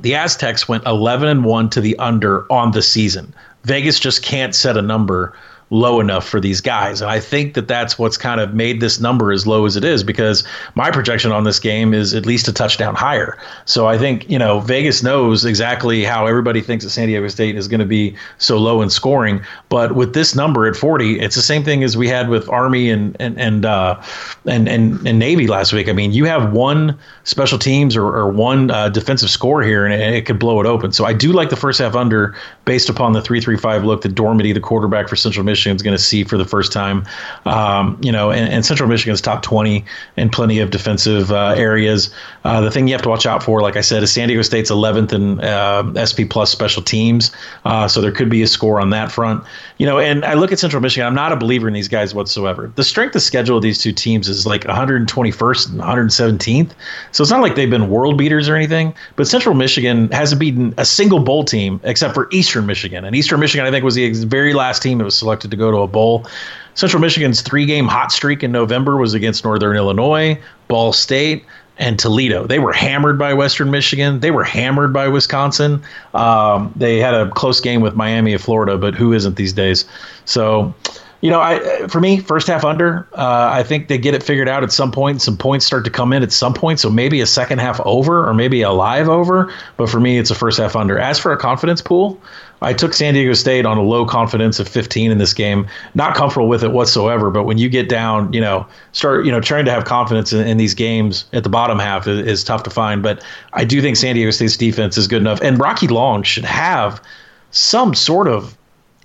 the 0.00 0.14
Aztecs 0.14 0.68
went 0.68 0.86
11 0.86 1.28
and 1.28 1.44
1 1.44 1.70
to 1.70 1.80
the 1.80 1.98
under 1.98 2.50
on 2.52 2.72
the 2.72 2.82
season. 2.82 3.34
Vegas 3.64 4.00
just 4.00 4.22
can't 4.22 4.54
set 4.54 4.76
a 4.76 4.82
number 4.82 5.34
low 5.70 6.00
enough 6.00 6.28
for 6.28 6.40
these 6.40 6.60
guys. 6.60 7.00
And 7.00 7.10
I 7.10 7.20
think 7.20 7.54
that 7.54 7.68
that's 7.68 7.96
what's 7.96 8.16
kind 8.16 8.40
of 8.40 8.54
made 8.54 8.80
this 8.80 8.98
number 8.98 9.30
as 9.30 9.46
low 9.46 9.66
as 9.66 9.76
it 9.76 9.84
is 9.84 10.02
because 10.02 10.42
my 10.74 10.90
projection 10.90 11.30
on 11.30 11.44
this 11.44 11.60
game 11.60 11.94
is 11.94 12.12
at 12.12 12.26
least 12.26 12.48
a 12.48 12.52
touchdown 12.52 12.96
higher. 12.96 13.38
So 13.66 13.86
I 13.86 13.96
think, 13.96 14.28
you 14.28 14.38
know, 14.38 14.58
Vegas 14.58 15.04
knows 15.04 15.44
exactly 15.44 16.02
how 16.02 16.26
everybody 16.26 16.60
thinks 16.60 16.84
that 16.84 16.90
San 16.90 17.06
Diego 17.06 17.28
State 17.28 17.56
is 17.56 17.68
going 17.68 17.78
to 17.78 17.86
be 17.86 18.16
so 18.38 18.58
low 18.58 18.82
in 18.82 18.90
scoring. 18.90 19.40
But 19.68 19.94
with 19.94 20.12
this 20.12 20.34
number 20.34 20.66
at 20.66 20.74
40, 20.74 21.20
it's 21.20 21.36
the 21.36 21.42
same 21.42 21.62
thing 21.62 21.84
as 21.84 21.96
we 21.96 22.08
had 22.08 22.28
with 22.28 22.48
Army 22.48 22.90
and, 22.90 23.16
and, 23.20 23.38
and, 23.40 23.64
uh, 23.64 24.02
and, 24.46 24.68
and, 24.68 25.06
and 25.06 25.18
Navy 25.20 25.46
last 25.46 25.72
week. 25.72 25.88
I 25.88 25.92
mean, 25.92 26.10
you 26.10 26.24
have 26.24 26.52
one 26.52 26.98
special 27.22 27.58
teams 27.58 27.96
or, 27.96 28.06
or 28.06 28.28
one 28.28 28.72
uh, 28.72 28.88
defensive 28.88 29.30
score 29.30 29.62
here 29.62 29.84
and 29.86 29.94
it, 29.94 30.14
it 30.14 30.26
could 30.26 30.40
blow 30.40 30.60
it 30.60 30.66
open. 30.66 30.90
So 30.90 31.04
I 31.04 31.12
do 31.12 31.32
like 31.32 31.50
the 31.50 31.56
first 31.56 31.78
half 31.78 31.94
under 31.94 32.34
based 32.64 32.88
upon 32.88 33.12
the 33.12 33.22
335 33.22 33.84
look 33.84 34.02
that 34.02 34.16
Dormady, 34.16 34.52
the 34.52 34.60
quarterback 34.60 35.08
for 35.08 35.14
Central 35.14 35.44
Michigan, 35.44 35.59
Michigan's 35.60 35.82
going 35.82 35.96
to 35.96 36.02
see 36.02 36.24
for 36.24 36.38
the 36.38 36.46
first 36.46 36.72
time. 36.72 37.04
Um, 37.44 37.98
you 38.00 38.10
know, 38.10 38.30
and, 38.30 38.50
and, 38.50 38.64
Central 38.64 38.88
Michigan's 38.88 39.20
top 39.20 39.42
20 39.42 39.84
in 40.16 40.30
plenty 40.30 40.58
of 40.60 40.70
defensive 40.70 41.30
uh, 41.30 41.54
areas. 41.56 42.14
Uh, 42.44 42.62
the 42.62 42.70
thing 42.70 42.88
you 42.88 42.94
have 42.94 43.02
to 43.02 43.10
watch 43.10 43.26
out 43.26 43.42
for, 43.42 43.60
like 43.60 43.76
I 43.76 43.82
said, 43.82 44.02
is 44.02 44.10
San 44.10 44.28
Diego 44.28 44.42
State's 44.42 44.70
11th 44.70 45.12
in 45.12 45.40
uh, 45.40 46.06
SP 46.06 46.24
plus 46.30 46.50
special 46.50 46.82
teams. 46.82 47.30
Uh, 47.66 47.86
so 47.88 48.00
there 48.00 48.12
could 48.12 48.30
be 48.30 48.40
a 48.40 48.46
score 48.46 48.80
on 48.80 48.88
that 48.90 49.12
front. 49.12 49.44
You 49.76 49.86
know, 49.86 49.98
and 49.98 50.24
I 50.24 50.34
look 50.34 50.50
at 50.50 50.58
Central 50.58 50.80
Michigan. 50.80 51.06
I'm 51.06 51.14
not 51.14 51.32
a 51.32 51.36
believer 51.36 51.68
in 51.68 51.74
these 51.74 51.88
guys 51.88 52.14
whatsoever. 52.14 52.72
The 52.76 52.84
strength 52.84 53.14
of 53.16 53.22
schedule 53.22 53.56
of 53.56 53.62
these 53.62 53.82
two 53.82 53.92
teams 53.92 54.28
is 54.28 54.46
like 54.46 54.62
121st 54.62 55.70
and 55.70 55.80
117th. 55.80 56.70
So 57.12 57.22
it's 57.22 57.30
not 57.30 57.42
like 57.42 57.54
they've 57.54 57.70
been 57.70 57.90
world 57.90 58.16
beaters 58.16 58.48
or 58.48 58.56
anything. 58.56 58.94
But 59.16 59.26
Central 59.26 59.54
Michigan 59.54 60.10
hasn't 60.12 60.40
beaten 60.40 60.72
a 60.78 60.84
single 60.84 61.20
bowl 61.20 61.44
team 61.44 61.80
except 61.84 62.14
for 62.14 62.28
Eastern 62.30 62.66
Michigan. 62.66 63.04
And 63.04 63.16
Eastern 63.16 63.40
Michigan, 63.40 63.66
I 63.66 63.70
think, 63.70 63.84
was 63.84 63.96
the 63.96 64.10
very 64.26 64.54
last 64.54 64.82
team 64.82 64.98
that 64.98 65.04
was 65.04 65.16
selected 65.16 65.49
to 65.50 65.56
go 65.56 65.70
to 65.70 65.78
a 65.78 65.86
bowl. 65.86 66.26
Central 66.74 67.00
Michigan's 67.00 67.42
three 67.42 67.66
game 67.66 67.86
hot 67.86 68.12
streak 68.12 68.42
in 68.42 68.52
November 68.52 68.96
was 68.96 69.14
against 69.14 69.44
Northern 69.44 69.76
Illinois, 69.76 70.40
Ball 70.68 70.92
State, 70.92 71.44
and 71.80 71.98
Toledo. 71.98 72.46
They 72.46 72.58
were 72.58 72.72
hammered 72.72 73.18
by 73.18 73.34
Western 73.34 73.70
Michigan. 73.70 74.20
They 74.20 74.30
were 74.30 74.44
hammered 74.44 74.92
by 74.92 75.08
Wisconsin. 75.08 75.82
Um, 76.14 76.72
they 76.76 76.98
had 76.98 77.14
a 77.14 77.30
close 77.30 77.58
game 77.60 77.80
with 77.80 77.96
Miami 77.96 78.34
of 78.34 78.42
Florida, 78.42 78.76
but 78.76 78.94
who 78.94 79.12
isn't 79.12 79.36
these 79.36 79.54
days? 79.54 79.86
So, 80.26 80.74
you 81.22 81.30
know, 81.30 81.40
I 81.40 81.86
for 81.88 82.00
me, 82.00 82.20
first 82.20 82.46
half 82.46 82.64
under. 82.64 83.08
Uh, 83.14 83.50
I 83.52 83.62
think 83.62 83.88
they 83.88 83.96
get 83.96 84.14
it 84.14 84.22
figured 84.22 84.48
out 84.48 84.62
at 84.62 84.72
some 84.72 84.92
point. 84.92 85.22
Some 85.22 85.38
points 85.38 85.64
start 85.66 85.84
to 85.84 85.90
come 85.90 86.12
in 86.12 86.22
at 86.22 86.32
some 86.32 86.52
point. 86.52 86.80
So 86.80 86.90
maybe 86.90 87.20
a 87.20 87.26
second 87.26 87.60
half 87.60 87.80
over, 87.80 88.28
or 88.28 88.34
maybe 88.34 88.60
a 88.60 88.70
live 88.70 89.08
over. 89.08 89.52
But 89.78 89.88
for 89.88 90.00
me, 90.00 90.18
it's 90.18 90.30
a 90.30 90.34
first 90.34 90.58
half 90.58 90.76
under. 90.76 90.98
As 90.98 91.18
for 91.18 91.32
a 91.32 91.36
confidence 91.38 91.80
pool, 91.80 92.20
I 92.62 92.72
took 92.72 92.92
San 92.92 93.14
Diego 93.14 93.32
State 93.32 93.64
on 93.64 93.78
a 93.78 93.82
low 93.82 94.04
confidence 94.04 94.60
of 94.60 94.68
15 94.68 95.10
in 95.10 95.18
this 95.18 95.32
game. 95.32 95.66
Not 95.94 96.14
comfortable 96.14 96.48
with 96.48 96.62
it 96.62 96.72
whatsoever. 96.72 97.30
But 97.30 97.44
when 97.44 97.58
you 97.58 97.68
get 97.68 97.88
down, 97.88 98.32
you 98.32 98.40
know, 98.40 98.66
start, 98.92 99.24
you 99.24 99.32
know, 99.32 99.40
trying 99.40 99.64
to 99.64 99.70
have 99.70 99.84
confidence 99.84 100.32
in, 100.32 100.46
in 100.46 100.56
these 100.58 100.74
games 100.74 101.24
at 101.32 101.42
the 101.42 101.48
bottom 101.48 101.78
half 101.78 102.06
is, 102.06 102.26
is, 102.26 102.44
tough 102.44 102.62
to 102.64 102.70
find. 102.70 103.02
But 103.02 103.24
I 103.52 103.64
do 103.64 103.80
think 103.80 103.96
San 103.96 104.14
Diego 104.14 104.30
State's 104.30 104.56
defense 104.56 104.98
is 104.98 105.06
good 105.06 105.22
enough, 105.22 105.40
and 105.40 105.58
Rocky 105.58 105.88
Long 105.88 106.22
should 106.22 106.44
have 106.44 107.02
some 107.50 107.94
sort 107.94 108.28
of 108.28 108.56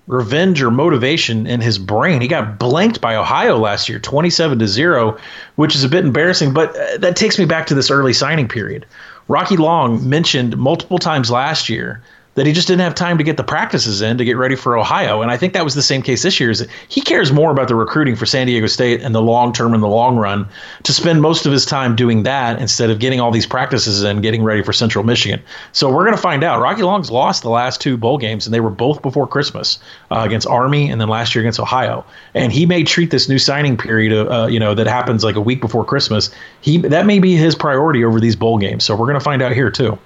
revenge 0.07 0.61
or 0.61 0.69
motivation 0.69 1.47
in 1.47 1.61
his 1.61 1.77
brain. 1.77 2.21
He 2.21 2.27
got 2.27 2.59
blanked 2.59 3.01
by 3.01 3.15
Ohio 3.15 3.57
last 3.57 3.89
year, 3.89 3.99
27 3.99 4.59
to 4.59 4.67
0, 4.67 5.17
which 5.55 5.75
is 5.75 5.83
a 5.83 5.89
bit 5.89 6.05
embarrassing, 6.05 6.53
but 6.53 6.75
uh, 6.77 6.97
that 6.99 7.15
takes 7.15 7.39
me 7.39 7.45
back 7.45 7.65
to 7.67 7.75
this 7.75 7.89
early 7.89 8.13
signing 8.13 8.47
period. 8.47 8.85
Rocky 9.27 9.57
Long 9.57 10.07
mentioned 10.07 10.55
multiple 10.57 10.99
times 10.99 11.31
last 11.31 11.69
year 11.69 12.03
that 12.35 12.45
he 12.45 12.53
just 12.53 12.67
didn't 12.67 12.81
have 12.81 12.93
time 12.93 13.17
to 13.17 13.23
get 13.23 13.37
the 13.37 13.43
practices 13.43 14.01
in 14.01 14.17
to 14.17 14.25
get 14.25 14.37
ready 14.37 14.55
for 14.55 14.77
Ohio. 14.77 15.21
And 15.21 15.31
I 15.31 15.37
think 15.37 15.53
that 15.53 15.63
was 15.63 15.73
the 15.73 15.81
same 15.81 16.01
case 16.01 16.21
this 16.21 16.39
year. 16.39 16.51
Is 16.51 16.67
he 16.89 17.01
cares 17.01 17.31
more 17.31 17.51
about 17.51 17.69
the 17.69 17.75
recruiting 17.75 18.15
for 18.15 18.25
San 18.25 18.47
Diego 18.47 18.67
State 18.67 19.01
in 19.01 19.13
the 19.13 19.21
long 19.21 19.53
term 19.53 19.73
and 19.73 19.81
the 19.81 19.87
long 19.87 20.17
run 20.17 20.47
to 20.83 20.93
spend 20.93 21.21
most 21.21 21.45
of 21.45 21.51
his 21.51 21.65
time 21.65 21.95
doing 21.95 22.23
that 22.23 22.61
instead 22.61 22.89
of 22.89 22.99
getting 22.99 23.19
all 23.19 23.31
these 23.31 23.45
practices 23.45 24.03
and 24.03 24.21
getting 24.21 24.43
ready 24.43 24.61
for 24.61 24.73
Central 24.73 25.03
Michigan. 25.03 25.41
So 25.71 25.89
we're 25.89 26.03
going 26.03 26.15
to 26.15 26.21
find 26.21 26.43
out. 26.43 26.61
Rocky 26.61 26.83
Long's 26.83 27.09
lost 27.09 27.41
the 27.41 27.49
last 27.49 27.79
two 27.79 27.95
bowl 27.95 28.17
games, 28.17 28.45
and 28.45 28.53
they 28.53 28.59
were 28.59 28.69
both 28.69 29.01
before 29.01 29.27
Christmas 29.27 29.79
uh, 30.11 30.23
against 30.25 30.45
Army 30.47 30.89
and 30.91 30.99
then 30.99 31.07
last 31.07 31.33
year 31.33 31.41
against 31.41 31.59
Ohio. 31.59 32.05
And 32.33 32.51
he 32.51 32.65
may 32.65 32.83
treat 32.83 33.11
this 33.11 33.29
new 33.29 33.39
signing 33.39 33.77
period, 33.77 34.13
uh, 34.29 34.47
you 34.47 34.59
know, 34.59 34.73
that 34.75 34.87
happens 34.87 35.23
like 35.23 35.35
a 35.35 35.41
week 35.41 35.61
before 35.61 35.85
Christmas. 35.85 36.29
He 36.59 36.79
that 36.79 37.05
may 37.05 37.19
be 37.19 37.35
his 37.35 37.55
priority 37.55 38.03
over 38.03 38.19
these 38.19 38.35
bowl 38.35 38.57
games. 38.57 38.83
So 38.83 38.93
we're 38.93 39.07
going 39.07 39.19
to 39.19 39.23
find 39.23 39.41
out 39.41 39.53
here 39.53 39.71
too. 39.71 39.97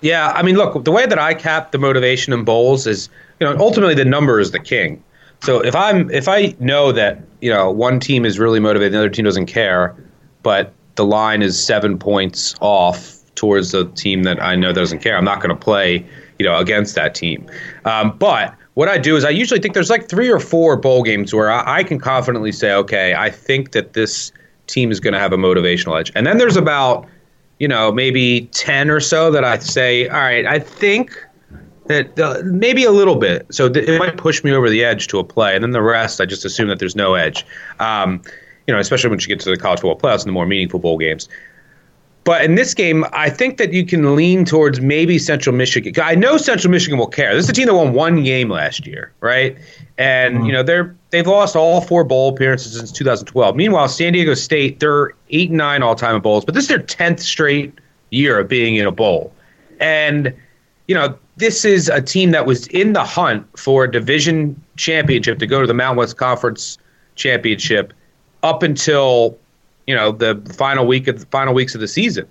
Yeah, 0.00 0.32
I 0.34 0.42
mean, 0.42 0.56
look, 0.56 0.84
the 0.84 0.92
way 0.92 1.06
that 1.06 1.18
I 1.18 1.34
cap 1.34 1.72
the 1.72 1.78
motivation 1.78 2.32
in 2.32 2.44
bowls 2.44 2.86
is, 2.86 3.08
you 3.40 3.46
know, 3.46 3.56
ultimately 3.58 3.94
the 3.94 4.04
number 4.04 4.38
is 4.40 4.50
the 4.50 4.58
king. 4.58 5.02
So 5.42 5.60
if 5.60 5.74
I'm 5.74 6.10
if 6.10 6.28
I 6.28 6.54
know 6.58 6.92
that 6.92 7.20
you 7.40 7.50
know 7.50 7.70
one 7.70 8.00
team 8.00 8.24
is 8.24 8.38
really 8.38 8.60
motivated, 8.60 8.92
the 8.92 8.98
other 8.98 9.10
team 9.10 9.24
doesn't 9.24 9.46
care, 9.46 9.94
but 10.42 10.72
the 10.96 11.04
line 11.04 11.42
is 11.42 11.62
seven 11.62 11.98
points 11.98 12.54
off 12.60 13.16
towards 13.34 13.70
the 13.70 13.84
team 13.90 14.22
that 14.24 14.42
I 14.42 14.56
know 14.56 14.72
doesn't 14.72 15.00
care, 15.00 15.16
I'm 15.16 15.24
not 15.24 15.40
going 15.40 15.54
to 15.54 15.62
play, 15.62 16.04
you 16.38 16.46
know, 16.46 16.56
against 16.56 16.94
that 16.94 17.14
team. 17.14 17.46
Um, 17.84 18.16
but 18.18 18.54
what 18.74 18.88
I 18.88 18.98
do 18.98 19.14
is 19.14 19.24
I 19.24 19.30
usually 19.30 19.60
think 19.60 19.74
there's 19.74 19.90
like 19.90 20.08
three 20.08 20.30
or 20.30 20.40
four 20.40 20.76
bowl 20.76 21.02
games 21.02 21.34
where 21.34 21.50
I, 21.50 21.78
I 21.78 21.82
can 21.82 21.98
confidently 21.98 22.52
say, 22.52 22.72
okay, 22.72 23.14
I 23.14 23.30
think 23.30 23.72
that 23.72 23.92
this 23.92 24.32
team 24.66 24.90
is 24.90 25.00
going 25.00 25.12
to 25.12 25.20
have 25.20 25.32
a 25.32 25.36
motivational 25.36 26.00
edge, 26.00 26.10
and 26.14 26.26
then 26.26 26.38
there's 26.38 26.56
about 26.56 27.06
you 27.58 27.68
know, 27.68 27.92
maybe 27.92 28.48
10 28.52 28.90
or 28.90 29.00
so 29.00 29.30
that 29.30 29.44
I 29.44 29.58
say, 29.58 30.08
all 30.08 30.20
right, 30.20 30.46
I 30.46 30.58
think 30.58 31.10
that 31.86 32.18
uh, 32.18 32.42
maybe 32.44 32.84
a 32.84 32.90
little 32.90 33.16
bit. 33.16 33.46
So 33.50 33.68
th- 33.68 33.88
it 33.88 33.98
might 33.98 34.16
push 34.16 34.42
me 34.44 34.52
over 34.52 34.68
the 34.68 34.84
edge 34.84 35.06
to 35.08 35.18
a 35.18 35.24
play. 35.24 35.54
And 35.54 35.62
then 35.62 35.70
the 35.70 35.82
rest, 35.82 36.20
I 36.20 36.26
just 36.26 36.44
assume 36.44 36.68
that 36.68 36.78
there's 36.78 36.96
no 36.96 37.14
edge. 37.14 37.46
Um, 37.78 38.22
you 38.66 38.74
know, 38.74 38.80
especially 38.80 39.10
when 39.10 39.20
you 39.20 39.26
get 39.26 39.40
to 39.40 39.50
the 39.50 39.56
college 39.56 39.80
football 39.80 39.98
playoffs 39.98 40.20
and 40.20 40.28
the 40.28 40.32
more 40.32 40.46
meaningful 40.46 40.80
bowl 40.80 40.98
games. 40.98 41.28
But 42.26 42.44
in 42.44 42.56
this 42.56 42.74
game, 42.74 43.04
I 43.12 43.30
think 43.30 43.56
that 43.58 43.72
you 43.72 43.86
can 43.86 44.16
lean 44.16 44.44
towards 44.44 44.80
maybe 44.80 45.16
Central 45.16 45.54
Michigan. 45.54 45.94
I 46.02 46.16
know 46.16 46.36
Central 46.38 46.72
Michigan 46.72 46.98
will 46.98 47.06
care. 47.06 47.32
This 47.32 47.44
is 47.44 47.50
a 47.50 47.52
team 47.52 47.66
that 47.66 47.74
won 47.74 47.92
one 47.92 48.24
game 48.24 48.50
last 48.50 48.84
year, 48.84 49.12
right? 49.20 49.56
And 49.96 50.34
mm-hmm. 50.34 50.46
you 50.46 50.52
know 50.52 50.64
they're 50.64 50.96
they've 51.10 51.26
lost 51.26 51.54
all 51.54 51.80
four 51.80 52.02
bowl 52.02 52.30
appearances 52.30 52.76
since 52.76 52.90
2012. 52.90 53.54
Meanwhile, 53.54 53.86
San 53.86 54.12
Diego 54.12 54.34
State 54.34 54.80
they're 54.80 55.12
eight 55.30 55.50
and 55.50 55.58
nine 55.58 55.84
all 55.84 55.94
time 55.94 56.16
in 56.16 56.20
bowls, 56.20 56.44
but 56.44 56.56
this 56.56 56.64
is 56.64 56.68
their 56.68 56.80
tenth 56.80 57.20
straight 57.20 57.72
year 58.10 58.40
of 58.40 58.48
being 58.48 58.74
in 58.74 58.86
a 58.86 58.92
bowl. 58.92 59.32
And 59.78 60.34
you 60.88 60.96
know 60.96 61.16
this 61.36 61.64
is 61.64 61.88
a 61.88 62.02
team 62.02 62.32
that 62.32 62.44
was 62.44 62.66
in 62.68 62.92
the 62.92 63.04
hunt 63.04 63.46
for 63.56 63.84
a 63.84 63.90
division 63.90 64.60
championship 64.74 65.38
to 65.38 65.46
go 65.46 65.60
to 65.60 65.66
the 65.68 65.74
Mountain 65.74 65.98
West 65.98 66.16
Conference 66.16 66.76
championship 67.14 67.92
up 68.42 68.64
until 68.64 69.38
you 69.86 69.94
know 69.94 70.12
the 70.12 70.40
final 70.56 70.86
week 70.86 71.08
of 71.08 71.20
the 71.20 71.26
final 71.26 71.54
weeks 71.54 71.74
of 71.74 71.80
the 71.80 71.88
season. 71.88 72.26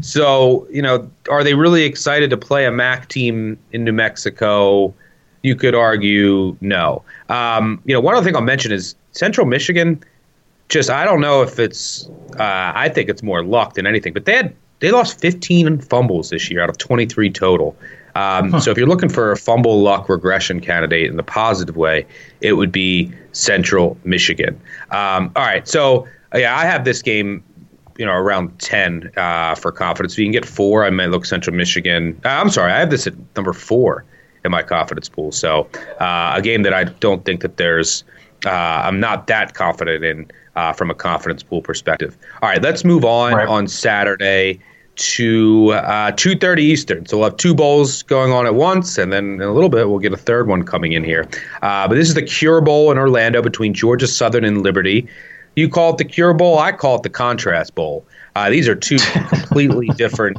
So 0.00 0.66
you 0.70 0.82
know, 0.82 1.10
are 1.28 1.44
they 1.44 1.54
really 1.54 1.84
excited 1.84 2.30
to 2.30 2.36
play 2.36 2.64
a 2.66 2.70
MAC 2.70 3.08
team 3.08 3.58
in 3.72 3.84
New 3.84 3.92
Mexico? 3.92 4.94
You 5.42 5.56
could 5.56 5.74
argue 5.74 6.56
no. 6.60 7.02
Um, 7.28 7.80
you 7.84 7.94
know, 7.94 8.00
one 8.00 8.14
other 8.14 8.24
thing 8.24 8.36
I'll 8.36 8.42
mention 8.42 8.72
is 8.72 8.94
Central 9.12 9.46
Michigan. 9.46 10.02
Just 10.68 10.90
I 10.90 11.04
don't 11.04 11.20
know 11.20 11.42
if 11.42 11.58
it's. 11.58 12.08
Uh, 12.38 12.72
I 12.74 12.88
think 12.88 13.08
it's 13.08 13.22
more 13.22 13.44
luck 13.44 13.74
than 13.74 13.86
anything. 13.86 14.12
But 14.12 14.24
they 14.24 14.36
had 14.36 14.54
they 14.80 14.90
lost 14.90 15.20
15 15.20 15.80
fumbles 15.80 16.30
this 16.30 16.50
year 16.50 16.62
out 16.62 16.70
of 16.70 16.78
23 16.78 17.30
total. 17.30 17.76
Um, 18.14 18.50
huh. 18.50 18.60
So 18.60 18.70
if 18.70 18.78
you're 18.78 18.88
looking 18.88 19.08
for 19.08 19.30
a 19.30 19.36
fumble 19.36 19.82
luck 19.82 20.08
regression 20.08 20.60
candidate 20.60 21.08
in 21.08 21.16
the 21.16 21.22
positive 21.22 21.76
way, 21.76 22.06
it 22.40 22.54
would 22.54 22.72
be 22.72 23.12
Central 23.32 23.96
Michigan. 24.04 24.60
Um, 24.90 25.30
all 25.36 25.44
right, 25.44 25.68
so 25.68 26.08
yeah, 26.34 26.56
I 26.56 26.64
have 26.64 26.84
this 26.84 27.02
game, 27.02 27.42
you 27.98 28.06
know, 28.06 28.12
around 28.12 28.58
ten 28.58 29.10
uh, 29.16 29.54
for 29.54 29.72
confidence. 29.72 30.14
If 30.14 30.20
you 30.20 30.24
can 30.26 30.32
get 30.32 30.46
four, 30.46 30.84
I 30.84 30.90
might 30.90 31.10
look 31.10 31.24
Central 31.24 31.54
Michigan. 31.56 32.20
Uh, 32.24 32.28
I'm 32.28 32.50
sorry, 32.50 32.72
I 32.72 32.78
have 32.78 32.90
this 32.90 33.06
at 33.06 33.14
number 33.36 33.52
four 33.52 34.04
in 34.44 34.50
my 34.50 34.62
confidence 34.62 35.08
pool. 35.08 35.32
So 35.32 35.68
uh, 36.00 36.34
a 36.36 36.42
game 36.42 36.62
that 36.62 36.72
I 36.72 36.84
don't 36.84 37.24
think 37.24 37.42
that 37.42 37.56
there's, 37.56 38.04
uh, 38.46 38.50
I'm 38.50 39.00
not 39.00 39.26
that 39.26 39.54
confident 39.54 40.04
in 40.04 40.30
uh, 40.56 40.72
from 40.72 40.90
a 40.90 40.94
confidence 40.94 41.42
pool 41.42 41.62
perspective. 41.62 42.16
All 42.42 42.48
right, 42.48 42.62
let's 42.62 42.84
move 42.84 43.04
on 43.04 43.34
right. 43.34 43.48
on 43.48 43.68
Saturday 43.68 44.60
to 44.96 45.70
uh, 45.72 46.12
2.30 46.12 46.58
eastern 46.58 47.06
so 47.06 47.16
we'll 47.16 47.30
have 47.30 47.36
two 47.38 47.54
bowls 47.54 48.02
going 48.02 48.32
on 48.32 48.44
at 48.44 48.54
once 48.54 48.98
and 48.98 49.10
then 49.10 49.34
in 49.34 49.42
a 49.42 49.52
little 49.52 49.70
bit 49.70 49.88
we'll 49.88 49.98
get 49.98 50.12
a 50.12 50.16
third 50.16 50.46
one 50.46 50.62
coming 50.62 50.92
in 50.92 51.02
here 51.02 51.26
uh, 51.62 51.88
but 51.88 51.94
this 51.94 52.06
is 52.06 52.14
the 52.14 52.22
cure 52.22 52.60
bowl 52.60 52.90
in 52.90 52.98
orlando 52.98 53.40
between 53.40 53.72
georgia 53.72 54.06
southern 54.06 54.44
and 54.44 54.62
liberty 54.62 55.08
you 55.60 55.68
call 55.68 55.92
it 55.92 55.98
the 55.98 56.04
Cure 56.04 56.34
Bowl. 56.34 56.58
I 56.58 56.72
call 56.72 56.96
it 56.96 57.02
the 57.02 57.10
Contrast 57.10 57.74
Bowl. 57.74 58.04
Uh, 58.34 58.50
these 58.50 58.68
are 58.68 58.74
two 58.74 58.98
completely 59.28 59.88
different, 59.88 60.38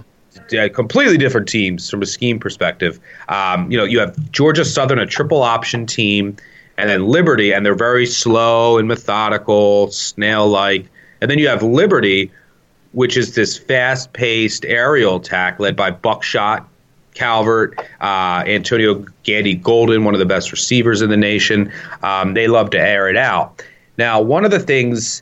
uh, 0.58 0.70
completely 0.74 1.18
different 1.18 1.48
teams 1.48 1.90
from 1.90 2.02
a 2.02 2.06
scheme 2.06 2.40
perspective. 2.40 3.00
Um, 3.30 3.72
you 3.72 3.78
know, 3.78 3.84
you 3.84 4.00
have 4.00 4.32
Georgia 4.32 4.66
Southern, 4.66 5.00
a 5.00 5.06
triple 5.06 5.44
option 5.44 5.86
team, 5.86 6.36
and 6.78 6.90
then 6.90 7.06
Liberty, 7.06 7.54
and 7.54 7.66
they're 7.66 7.76
very 7.76 8.06
slow 8.06 8.78
and 8.78 8.88
methodical, 8.88 9.92
snail-like. 9.92 10.90
And 11.22 11.30
then 11.30 11.38
you 11.38 11.48
have 11.48 11.62
Liberty, 11.62 12.32
which 12.94 13.16
is 13.16 13.36
this 13.36 13.58
fast-paced 13.58 14.66
aerial 14.66 15.18
attack 15.18 15.60
led 15.60 15.76
by 15.76 15.92
Buckshot 15.92 16.68
Calvert, 17.14 17.78
uh, 18.00 18.44
Antonio 18.48 19.06
Gandy 19.24 19.56
Golden, 19.56 20.06
one 20.06 20.14
of 20.14 20.20
the 20.20 20.26
best 20.26 20.52
receivers 20.52 21.02
in 21.02 21.10
the 21.10 21.18
nation. 21.18 21.72
Um, 22.04 22.34
they 22.34 22.48
love 22.48 22.70
to 22.72 22.80
air 22.80 23.10
it 23.10 23.18
out. 23.18 23.64
Now, 24.02 24.20
one 24.20 24.46
of 24.46 24.50
the 24.50 24.60
things 24.60 25.22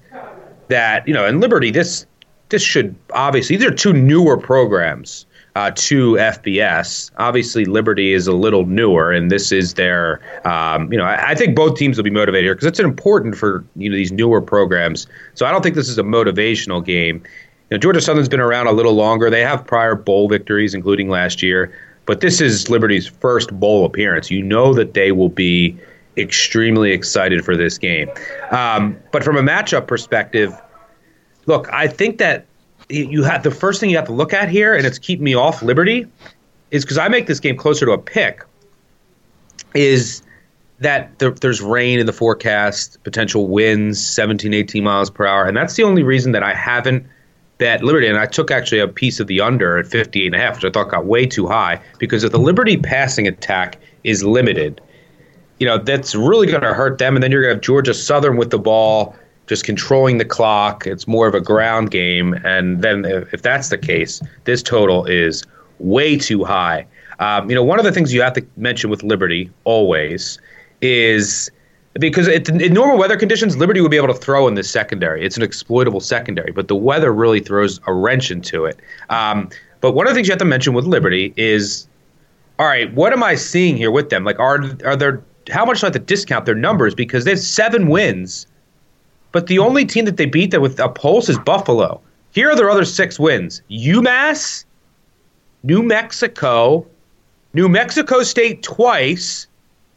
that 0.70 1.06
you 1.06 1.14
know, 1.14 1.26
in 1.26 1.42
Liberty, 1.42 1.70
this 1.70 2.06
this 2.48 2.62
should 2.62 2.96
obviously 3.12 3.58
these 3.58 3.68
are 3.68 3.76
two 3.76 3.92
newer 3.92 4.38
programs 4.38 5.26
uh, 5.58 5.72
to 5.72 6.14
FBS. 6.14 7.12
Obviously, 7.18 7.66
Liberty 7.66 8.14
is 8.14 8.26
a 8.26 8.32
little 8.32 8.66
newer, 8.66 9.12
and 9.12 9.30
this 9.30 9.52
is 9.52 9.74
their. 9.74 10.22
Um, 10.48 10.90
you 10.94 10.98
know, 10.98 11.04
I, 11.04 11.32
I, 11.32 11.36
think 11.36 11.58
both 11.58 11.78
teams 11.78 11.98
will 11.98 12.06
be 12.06 12.10
motivated 12.10 12.46
here 12.46 12.56
because 12.56 12.68
it's 12.68 12.80
important 12.80 13.36
for 13.36 13.66
you 13.76 13.90
know 13.90 13.98
these 13.98 14.14
newer 14.14 14.42
programs. 14.42 15.08
So 15.34 15.46
I 15.46 15.52
don't 15.52 15.62
think 15.62 15.76
this 15.76 15.90
is 15.90 15.98
a 15.98 16.04
motivational 16.04 16.82
game. 16.82 17.18
You 17.70 17.76
know, 17.76 17.78
Georgia 17.80 18.00
Southern's 18.00 18.30
been 18.30 18.40
around 18.40 18.68
a 18.68 18.72
little 18.72 18.94
longer. 18.94 19.30
They 19.30 19.42
have 19.42 19.68
prior 19.68 19.96
bowl 19.96 20.30
victories, 20.30 20.74
including 20.74 21.10
last 21.10 21.44
year. 21.44 21.78
But 22.06 22.22
this 22.22 22.40
is 22.40 22.70
Liberty's 22.70 23.08
first 23.08 23.52
bowl 23.60 23.84
appearance. 23.84 24.32
You 24.32 24.42
know 24.42 24.74
that 24.74 24.94
they 24.94 25.12
will 25.12 25.28
be 25.28 25.78
extremely 26.18 26.92
excited 26.92 27.44
for 27.44 27.56
this 27.56 27.78
game. 27.78 28.10
Um, 28.52 28.98
but 29.12 29.24
from 29.24 29.38
a 29.38 29.42
matchup 29.42 29.88
perspective, 29.88 30.54
look, 31.46 31.72
I 31.72 31.88
think 31.88 32.18
that 32.18 32.46
you 32.90 33.24
have 33.24 33.44
the 33.44 33.52
first 33.52 33.80
thing 33.80 33.90
you 33.90 33.96
have 33.96 34.08
to 34.08 34.14
look 34.14 34.34
at 34.34 34.50
here, 34.50 34.76
and 34.76 34.86
it's 34.86 34.98
keep 34.98 35.20
me 35.20 35.36
off 35.36 35.62
Liberty, 35.62 36.08
is 36.72 36.84
because 36.84 36.98
I 36.98 37.08
make 37.08 37.28
this 37.28 37.40
game 37.40 37.56
closer 37.56 37.86
to 37.86 37.92
a 37.92 37.98
pick. 37.98 38.44
Is 39.76 40.24
that 40.80 41.18
there, 41.20 41.32
there's 41.32 41.62
rain 41.62 42.00
in 42.00 42.06
the 42.06 42.14
forecast, 42.14 42.98
potential 43.04 43.48
winds, 43.48 44.04
17, 44.04 44.54
18 44.54 44.84
miles 44.84 45.10
per 45.10 45.26
hour, 45.26 45.46
and 45.46 45.56
that's 45.56 45.76
the 45.76 45.84
only 45.84 46.04
reason 46.04 46.32
that 46.32 46.42
I 46.42 46.54
haven't 46.54 47.06
bet 47.60 47.84
Liberty. 47.84 48.08
And 48.08 48.18
I 48.18 48.26
took 48.26 48.50
actually 48.50 48.80
a 48.80 48.88
piece 48.88 49.20
of 49.20 49.28
the 49.28 49.40
under 49.40 49.78
at 49.78 49.86
58 49.86 50.26
and 50.26 50.36
a 50.36 50.40
half, 50.40 50.56
which 50.56 50.66
I 50.66 50.72
thought 50.72 50.90
got 50.90 51.06
way 51.06 51.28
too 51.28 51.46
high 51.46 51.80
because 52.00 52.24
if 52.24 52.32
the 52.32 52.40
Liberty 52.40 52.78
passing 52.78 53.28
attack 53.28 53.78
is 54.04 54.24
limited, 54.24 54.82
you 55.60 55.66
know, 55.66 55.78
that's 55.78 56.16
really 56.16 56.48
going 56.48 56.62
to 56.62 56.74
hurt 56.74 56.98
them. 56.98 57.16
And 57.16 57.24
then 57.24 57.32
you're 57.32 57.42
going 57.42 57.52
to 57.52 57.56
have 57.56 57.64
Georgia 57.64 57.94
Southern 57.94 58.38
with 58.38 58.50
the 58.50 58.60
ball, 58.60 59.16
just 59.48 59.64
controlling 59.64 60.18
the 60.18 60.26
clock. 60.26 60.88
It's 60.88 61.08
more 61.08 61.28
of 61.28 61.36
a 61.36 61.42
ground 61.42 61.92
game. 61.92 62.34
And 62.46 62.82
then 62.82 63.06
if 63.06 63.42
that's 63.42 63.70
the 63.70 63.78
case, 63.78 64.22
this 64.46 64.64
total 64.64 65.06
is 65.06 65.44
way 65.80 66.18
too 66.18 66.44
high. 66.44 66.86
Um, 67.20 67.50
you 67.50 67.56
know, 67.56 67.64
one 67.64 67.80
of 67.80 67.86
the 67.86 67.92
things 67.92 68.14
you 68.14 68.22
have 68.22 68.34
to 68.34 68.46
mention 68.56 68.90
with 68.90 69.04
Liberty 69.04 69.52
always 69.66 70.40
is 70.82 71.52
because 71.96 72.28
it, 72.28 72.48
in 72.48 72.74
normal 72.74 72.98
weather 72.98 73.18
conditions, 73.18 73.58
Liberty 73.58 73.82
would 73.82 73.92
be 73.92 73.98
able 73.98 74.08
to 74.08 74.14
throw 74.14 74.48
in 74.48 74.54
this 74.56 74.70
secondary. 74.70 75.26
It's 75.26 75.36
an 75.36 75.44
exploitable 75.44 76.00
secondary, 76.00 76.52
but 76.52 76.70
the 76.70 76.76
weather 76.76 77.12
really 77.12 77.42
throws 77.42 77.82
a 77.88 77.94
wrench 77.94 78.32
into 78.32 78.64
it. 78.64 78.80
Um, 79.10 79.50
but 79.82 79.92
one 79.92 80.08
of 80.08 80.12
the 80.12 80.16
things 80.16 80.28
you 80.28 80.32
have 80.32 80.40
to 80.40 80.46
mention 80.46 80.74
with 80.74 80.86
Liberty 80.86 81.34
is, 81.36 81.88
all 82.60 82.68
right, 82.68 82.94
what 82.94 83.12
am 83.12 83.24
I 83.24 83.36
seeing 83.36 83.76
here 83.76 83.92
with 83.92 84.10
them? 84.10 84.24
Like, 84.24 84.40
are 84.40 84.60
are 84.86 84.96
there 84.96 85.22
how 85.50 85.66
much 85.66 85.82
do 85.82 85.86
I 85.86 85.88
have 85.88 85.94
to 85.94 86.00
discount 86.00 86.46
their 86.46 86.56
numbers 86.56 86.96
because 86.96 87.26
they 87.26 87.32
have 87.32 87.40
seven 87.40 87.88
wins, 87.88 88.48
but 89.32 89.48
the 89.48 89.60
only 89.60 89.86
team 89.86 90.06
that 90.06 90.18
they 90.18 90.26
beat 90.26 90.52
that 90.52 90.62
with 90.62 90.80
a 90.80 90.90
pulse 90.90 91.30
is 91.30 91.40
Buffalo. 91.40 92.02
Here 92.32 92.50
are 92.50 92.56
their 92.56 92.70
other 92.70 92.86
six 92.86 93.20
wins: 93.20 93.62
UMass, 93.70 94.66
New 95.64 95.84
Mexico, 95.84 96.86
New 97.54 97.68
Mexico 97.68 98.24
State 98.24 98.64
twice, 98.64 99.48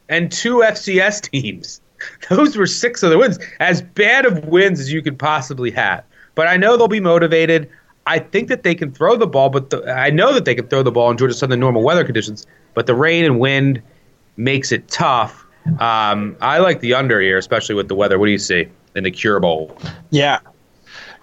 and 0.08 0.30
two 0.30 0.58
FCS 0.58 1.30
teams. 1.30 1.80
Those 2.28 2.56
were 2.56 2.66
six 2.66 3.02
of 3.02 3.10
the 3.10 3.18
wins. 3.18 3.38
As 3.60 3.82
bad 3.82 4.26
of 4.26 4.44
wins 4.46 4.80
as 4.80 4.92
you 4.92 5.02
could 5.02 5.18
possibly 5.18 5.70
have. 5.70 6.04
But 6.34 6.48
I 6.48 6.56
know 6.56 6.76
they'll 6.76 6.88
be 6.88 7.00
motivated. 7.00 7.68
I 8.06 8.18
think 8.18 8.48
that 8.48 8.64
they 8.64 8.74
can 8.74 8.90
throw 8.90 9.16
the 9.16 9.26
ball, 9.26 9.50
but 9.50 9.70
the, 9.70 9.88
I 9.88 10.10
know 10.10 10.32
that 10.32 10.44
they 10.44 10.54
can 10.56 10.66
throw 10.66 10.82
the 10.82 10.90
ball 10.90 11.10
in 11.10 11.16
Georgia 11.16 11.34
Southern 11.34 11.60
normal 11.60 11.82
weather 11.82 12.04
conditions. 12.04 12.46
But 12.74 12.86
the 12.86 12.94
rain 12.94 13.24
and 13.24 13.38
wind 13.38 13.82
makes 14.36 14.72
it 14.72 14.88
tough. 14.88 15.46
Um, 15.78 16.36
I 16.40 16.58
like 16.58 16.80
the 16.80 16.94
under 16.94 17.20
here, 17.20 17.38
especially 17.38 17.74
with 17.74 17.88
the 17.88 17.94
weather. 17.94 18.18
What 18.18 18.26
do 18.26 18.32
you 18.32 18.38
see 18.38 18.68
in 18.94 19.04
the 19.04 19.10
Cure 19.10 19.40
Bowl? 19.40 19.76
Yeah. 20.10 20.40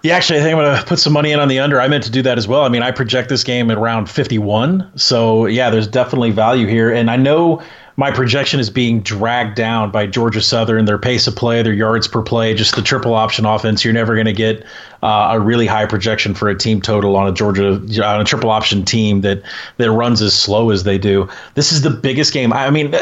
Yeah, 0.02 0.16
actually, 0.16 0.38
I 0.38 0.42
think 0.42 0.56
I'm 0.56 0.64
going 0.64 0.78
to 0.78 0.86
put 0.86 0.98
some 0.98 1.12
money 1.12 1.30
in 1.30 1.40
on 1.40 1.48
the 1.48 1.58
under. 1.58 1.78
I 1.78 1.86
meant 1.86 2.04
to 2.04 2.10
do 2.10 2.22
that 2.22 2.38
as 2.38 2.48
well. 2.48 2.62
I 2.62 2.70
mean, 2.70 2.82
I 2.82 2.90
project 2.90 3.28
this 3.28 3.44
game 3.44 3.70
at 3.70 3.76
around 3.76 4.08
51. 4.08 4.92
So, 4.96 5.44
yeah, 5.44 5.68
there's 5.68 5.86
definitely 5.86 6.30
value 6.30 6.66
here. 6.66 6.90
And 6.90 7.10
I 7.10 7.16
know 7.16 7.62
my 8.00 8.10
projection 8.10 8.58
is 8.58 8.70
being 8.70 9.02
dragged 9.02 9.54
down 9.56 9.90
by 9.90 10.06
Georgia 10.06 10.40
Southern, 10.40 10.86
their 10.86 10.96
pace 10.96 11.26
of 11.26 11.36
play, 11.36 11.62
their 11.62 11.74
yards 11.74 12.08
per 12.08 12.22
play, 12.22 12.54
just 12.54 12.74
the 12.74 12.80
triple 12.80 13.12
option 13.12 13.44
offense. 13.44 13.84
You're 13.84 13.92
never 13.92 14.14
going 14.14 14.24
to 14.24 14.32
get 14.32 14.64
uh, 15.02 15.28
a 15.32 15.38
really 15.38 15.66
high 15.66 15.84
projection 15.84 16.32
for 16.32 16.48
a 16.48 16.56
team 16.56 16.80
total 16.80 17.14
on 17.14 17.28
a 17.28 17.32
Georgia 17.32 17.74
on 18.02 18.20
a 18.22 18.24
triple 18.24 18.48
option 18.48 18.86
team 18.86 19.20
that 19.20 19.42
that 19.76 19.92
runs 19.92 20.22
as 20.22 20.32
slow 20.32 20.70
as 20.70 20.84
they 20.84 20.96
do. 20.96 21.28
This 21.56 21.72
is 21.72 21.82
the 21.82 21.90
biggest 21.90 22.32
game. 22.32 22.54
I 22.54 22.70
mean, 22.70 22.94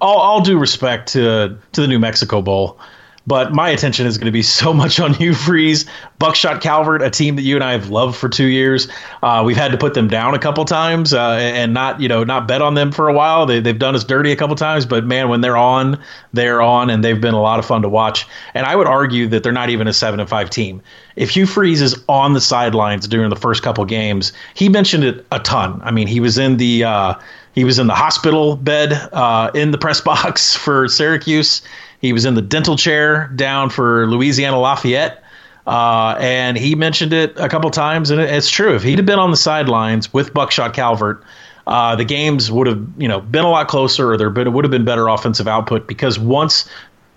all, 0.00 0.18
all 0.18 0.40
due 0.40 0.56
respect 0.56 1.08
to 1.14 1.58
to 1.72 1.80
the 1.80 1.88
New 1.88 1.98
Mexico 1.98 2.40
Bowl. 2.40 2.78
But 3.26 3.52
my 3.52 3.70
attention 3.70 4.06
is 4.06 4.18
going 4.18 4.26
to 4.26 4.32
be 4.32 4.42
so 4.54 4.72
much 4.72 5.00
on 5.00 5.14
Hugh 5.14 5.34
Freeze, 5.34 5.86
Buckshot 6.18 6.60
Calvert, 6.60 7.02
a 7.02 7.10
team 7.10 7.36
that 7.36 7.42
you 7.42 7.54
and 7.54 7.64
I 7.64 7.72
have 7.72 7.90
loved 7.90 8.16
for 8.16 8.28
two 8.28 8.46
years. 8.46 8.88
Uh, 9.22 9.42
we've 9.44 9.56
had 9.56 9.72
to 9.72 9.78
put 9.78 9.94
them 9.94 10.08
down 10.08 10.34
a 10.34 10.38
couple 10.38 10.64
times 10.64 11.14
uh, 11.14 11.32
and 11.40 11.72
not, 11.72 12.00
you 12.00 12.08
know, 12.08 12.24
not 12.24 12.46
bet 12.46 12.62
on 12.62 12.74
them 12.74 12.92
for 12.92 13.08
a 13.08 13.12
while. 13.14 13.46
They, 13.46 13.60
they've 13.60 13.78
done 13.78 13.94
us 13.94 14.04
dirty 14.04 14.32
a 14.32 14.36
couple 14.36 14.56
times, 14.56 14.86
but 14.86 15.04
man, 15.04 15.28
when 15.28 15.40
they're 15.40 15.56
on, 15.56 16.00
they're 16.32 16.62
on, 16.62 16.90
and 16.90 17.02
they've 17.02 17.20
been 17.20 17.34
a 17.34 17.40
lot 17.40 17.58
of 17.58 17.66
fun 17.66 17.82
to 17.82 17.88
watch. 17.88 18.26
And 18.54 18.66
I 18.66 18.76
would 18.76 18.86
argue 18.86 19.26
that 19.28 19.42
they're 19.42 19.52
not 19.52 19.70
even 19.70 19.88
a 19.88 19.92
seven 19.92 20.20
and 20.20 20.28
five 20.28 20.50
team. 20.50 20.82
If 21.16 21.30
Hugh 21.30 21.46
Freeze 21.46 21.80
is 21.80 22.02
on 22.08 22.32
the 22.32 22.40
sidelines 22.40 23.06
during 23.06 23.30
the 23.30 23.36
first 23.36 23.62
couple 23.62 23.84
games, 23.84 24.32
he 24.54 24.68
mentioned 24.68 25.04
it 25.04 25.26
a 25.30 25.38
ton. 25.38 25.80
I 25.84 25.90
mean, 25.90 26.08
he 26.08 26.20
was 26.20 26.38
in 26.38 26.56
the 26.56 26.84
uh, 26.84 27.14
he 27.54 27.64
was 27.64 27.78
in 27.78 27.86
the 27.86 27.94
hospital 27.94 28.56
bed 28.56 28.92
uh, 29.12 29.50
in 29.54 29.70
the 29.70 29.78
press 29.78 30.00
box 30.02 30.54
for 30.54 30.88
Syracuse. 30.88 31.62
He 32.04 32.12
was 32.12 32.26
in 32.26 32.34
the 32.34 32.42
dental 32.42 32.76
chair 32.76 33.28
down 33.34 33.70
for 33.70 34.06
Louisiana 34.06 34.60
Lafayette. 34.60 35.24
Uh, 35.66 36.14
and 36.20 36.54
he 36.58 36.74
mentioned 36.74 37.14
it 37.14 37.32
a 37.38 37.48
couple 37.48 37.70
times, 37.70 38.10
and 38.10 38.20
it's 38.20 38.50
true. 38.50 38.74
If 38.74 38.82
he'd 38.82 38.98
have 38.98 39.06
been 39.06 39.18
on 39.18 39.30
the 39.30 39.38
sidelines 39.38 40.12
with 40.12 40.34
Buckshot 40.34 40.74
Calvert, 40.74 41.24
uh, 41.66 41.96
the 41.96 42.04
games 42.04 42.52
would 42.52 42.66
have 42.66 42.86
you 42.98 43.08
know 43.08 43.22
been 43.22 43.46
a 43.46 43.48
lot 43.48 43.68
closer, 43.68 44.12
or 44.12 44.16
there 44.18 44.28
would 44.28 44.64
have 44.64 44.70
been 44.70 44.84
better 44.84 45.08
offensive 45.08 45.48
output 45.48 45.86
because 45.86 46.18
once 46.18 46.68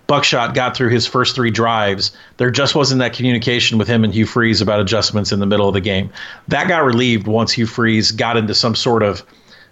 Buckshot 0.06 0.54
got 0.54 0.74
through 0.74 0.88
his 0.88 1.06
first 1.06 1.34
three 1.34 1.50
drives, 1.50 2.10
there 2.38 2.50
just 2.50 2.74
wasn't 2.74 3.00
that 3.00 3.12
communication 3.12 3.76
with 3.76 3.88
him 3.88 4.04
and 4.04 4.14
Hugh 4.14 4.24
Freeze 4.24 4.62
about 4.62 4.80
adjustments 4.80 5.32
in 5.32 5.38
the 5.38 5.44
middle 5.44 5.68
of 5.68 5.74
the 5.74 5.82
game. 5.82 6.08
That 6.48 6.66
got 6.66 6.82
relieved 6.82 7.26
once 7.26 7.52
Hugh 7.52 7.66
Freeze 7.66 8.10
got 8.10 8.38
into 8.38 8.54
some 8.54 8.74
sort 8.74 9.02
of 9.02 9.22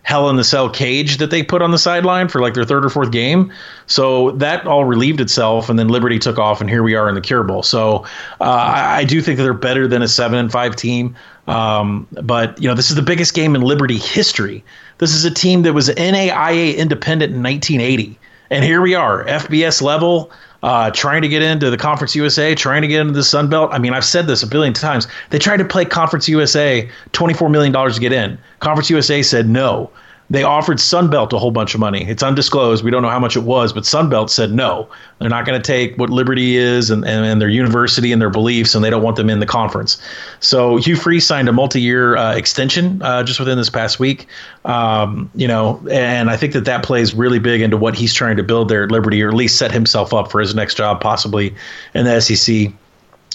hell 0.07 0.30
in 0.30 0.36
the 0.36 0.44
cell 0.44 0.70
cage 0.70 1.16
that 1.16 1.32
they 1.32 1.42
put 1.42 1.61
on 1.61 1.72
the 1.72 1.78
sideline 1.78 2.28
for 2.28 2.40
like 2.40 2.54
their 2.54 2.64
third 2.64 2.84
or 2.84 2.88
fourth 2.88 3.11
game. 3.11 3.52
So 3.88 4.30
that 4.32 4.64
all 4.64 4.84
relieved 4.84 5.20
itself, 5.20 5.68
and 5.68 5.80
then 5.80 5.88
Liberty 5.88 6.20
took 6.20 6.38
off, 6.38 6.61
and 6.61 6.70
here 6.70 6.84
we 6.84 6.94
are 6.94 7.09
in 7.09 7.16
the 7.16 7.20
Cure 7.20 7.42
Bowl. 7.42 7.64
So 7.64 8.04
uh, 8.40 8.44
I, 8.44 8.98
I, 8.98 9.04
do 9.04 9.20
think 9.20 9.36
that 9.36 9.42
they're 9.42 9.52
better 9.52 9.88
than 9.88 10.02
a 10.02 10.09
seven 10.09 10.38
and 10.38 10.50
five 10.50 10.76
team. 10.76 11.16
Um, 11.48 12.07
but 12.22 12.61
you 12.62 12.68
know, 12.68 12.74
this 12.76 12.88
is 12.88 12.94
the 12.94 13.02
biggest 13.02 13.34
game 13.34 13.57
in 13.57 13.62
Liberty 13.62 13.98
history. 13.98 14.64
This 14.98 15.12
is 15.12 15.24
a 15.24 15.30
team 15.30 15.62
that 15.62 15.74
was 15.74 15.88
NAIA 15.88 16.76
independent 16.76 17.34
in 17.34 17.42
1980, 17.42 18.16
and 18.50 18.64
here 18.64 18.80
we 18.80 18.94
are, 18.94 19.24
FBS 19.24 19.82
level 19.82 20.30
uh, 20.62 20.90
trying 20.90 21.22
to 21.22 21.28
get 21.28 21.42
into 21.42 21.70
the 21.70 21.76
Conference 21.76 22.14
USA, 22.14 22.54
trying 22.54 22.82
to 22.82 22.88
get 22.88 23.00
into 23.00 23.12
the 23.12 23.24
Sun 23.24 23.48
Belt. 23.48 23.70
I 23.72 23.78
mean, 23.78 23.92
I've 23.92 24.04
said 24.04 24.26
this 24.26 24.42
a 24.42 24.46
billion 24.46 24.72
times. 24.72 25.07
They 25.30 25.38
tried 25.38 25.59
to 25.59 25.64
play 25.64 25.84
Conference 25.84 26.28
USA, 26.28 26.88
$24 27.12 27.50
million 27.50 27.72
to 27.72 28.00
get 28.00 28.12
in. 28.12 28.38
Conference 28.61 28.90
USA 28.90 29.22
said 29.22 29.48
no. 29.48 29.90
They 30.28 30.42
offered 30.42 30.78
Sunbelt 30.78 31.32
a 31.32 31.38
whole 31.38 31.52
bunch 31.52 31.74
of 31.74 31.80
money. 31.80 32.04
It's 32.08 32.22
undisclosed. 32.22 32.82
We 32.82 32.90
don't 32.90 33.02
know 33.02 33.10
how 33.10 33.20
much 33.20 33.36
it 33.36 33.44
was, 33.44 33.72
but 33.72 33.84
Sunbelt 33.84 34.28
said 34.28 34.52
no. 34.52 34.88
They're 35.20 35.30
not 35.30 35.46
going 35.46 35.60
to 35.60 35.64
take 35.64 35.96
what 35.98 36.10
Liberty 36.10 36.56
is 36.56 36.90
and, 36.90 37.04
and, 37.04 37.24
and, 37.24 37.40
their 37.40 37.48
university 37.48 38.12
and 38.12 38.20
their 38.20 38.30
beliefs, 38.30 38.74
and 38.74 38.84
they 38.84 38.90
don't 38.90 39.02
want 39.02 39.16
them 39.16 39.30
in 39.30 39.38
the 39.38 39.46
conference. 39.46 40.00
So 40.40 40.78
Hugh 40.78 40.96
Freeze 40.96 41.24
signed 41.24 41.48
a 41.48 41.52
multi-year 41.52 42.16
uh, 42.16 42.34
extension 42.34 43.00
uh, 43.02 43.22
just 43.22 43.38
within 43.38 43.56
this 43.56 43.70
past 43.70 44.00
week. 44.00 44.26
Um, 44.64 45.30
you 45.34 45.46
know, 45.46 45.80
and 45.90 46.28
I 46.28 46.36
think 46.36 46.54
that 46.54 46.64
that 46.64 46.82
plays 46.82 47.14
really 47.14 47.38
big 47.38 47.60
into 47.60 47.76
what 47.76 47.94
he's 47.94 48.12
trying 48.12 48.36
to 48.36 48.42
build 48.42 48.68
there 48.68 48.82
at 48.82 48.90
Liberty, 48.90 49.22
or 49.22 49.28
at 49.28 49.34
least 49.34 49.56
set 49.56 49.70
himself 49.70 50.12
up 50.12 50.30
for 50.30 50.40
his 50.40 50.54
next 50.54 50.76
job, 50.76 51.00
possibly 51.00 51.54
in 51.94 52.04
the 52.04 52.20
SEC. 52.20 52.72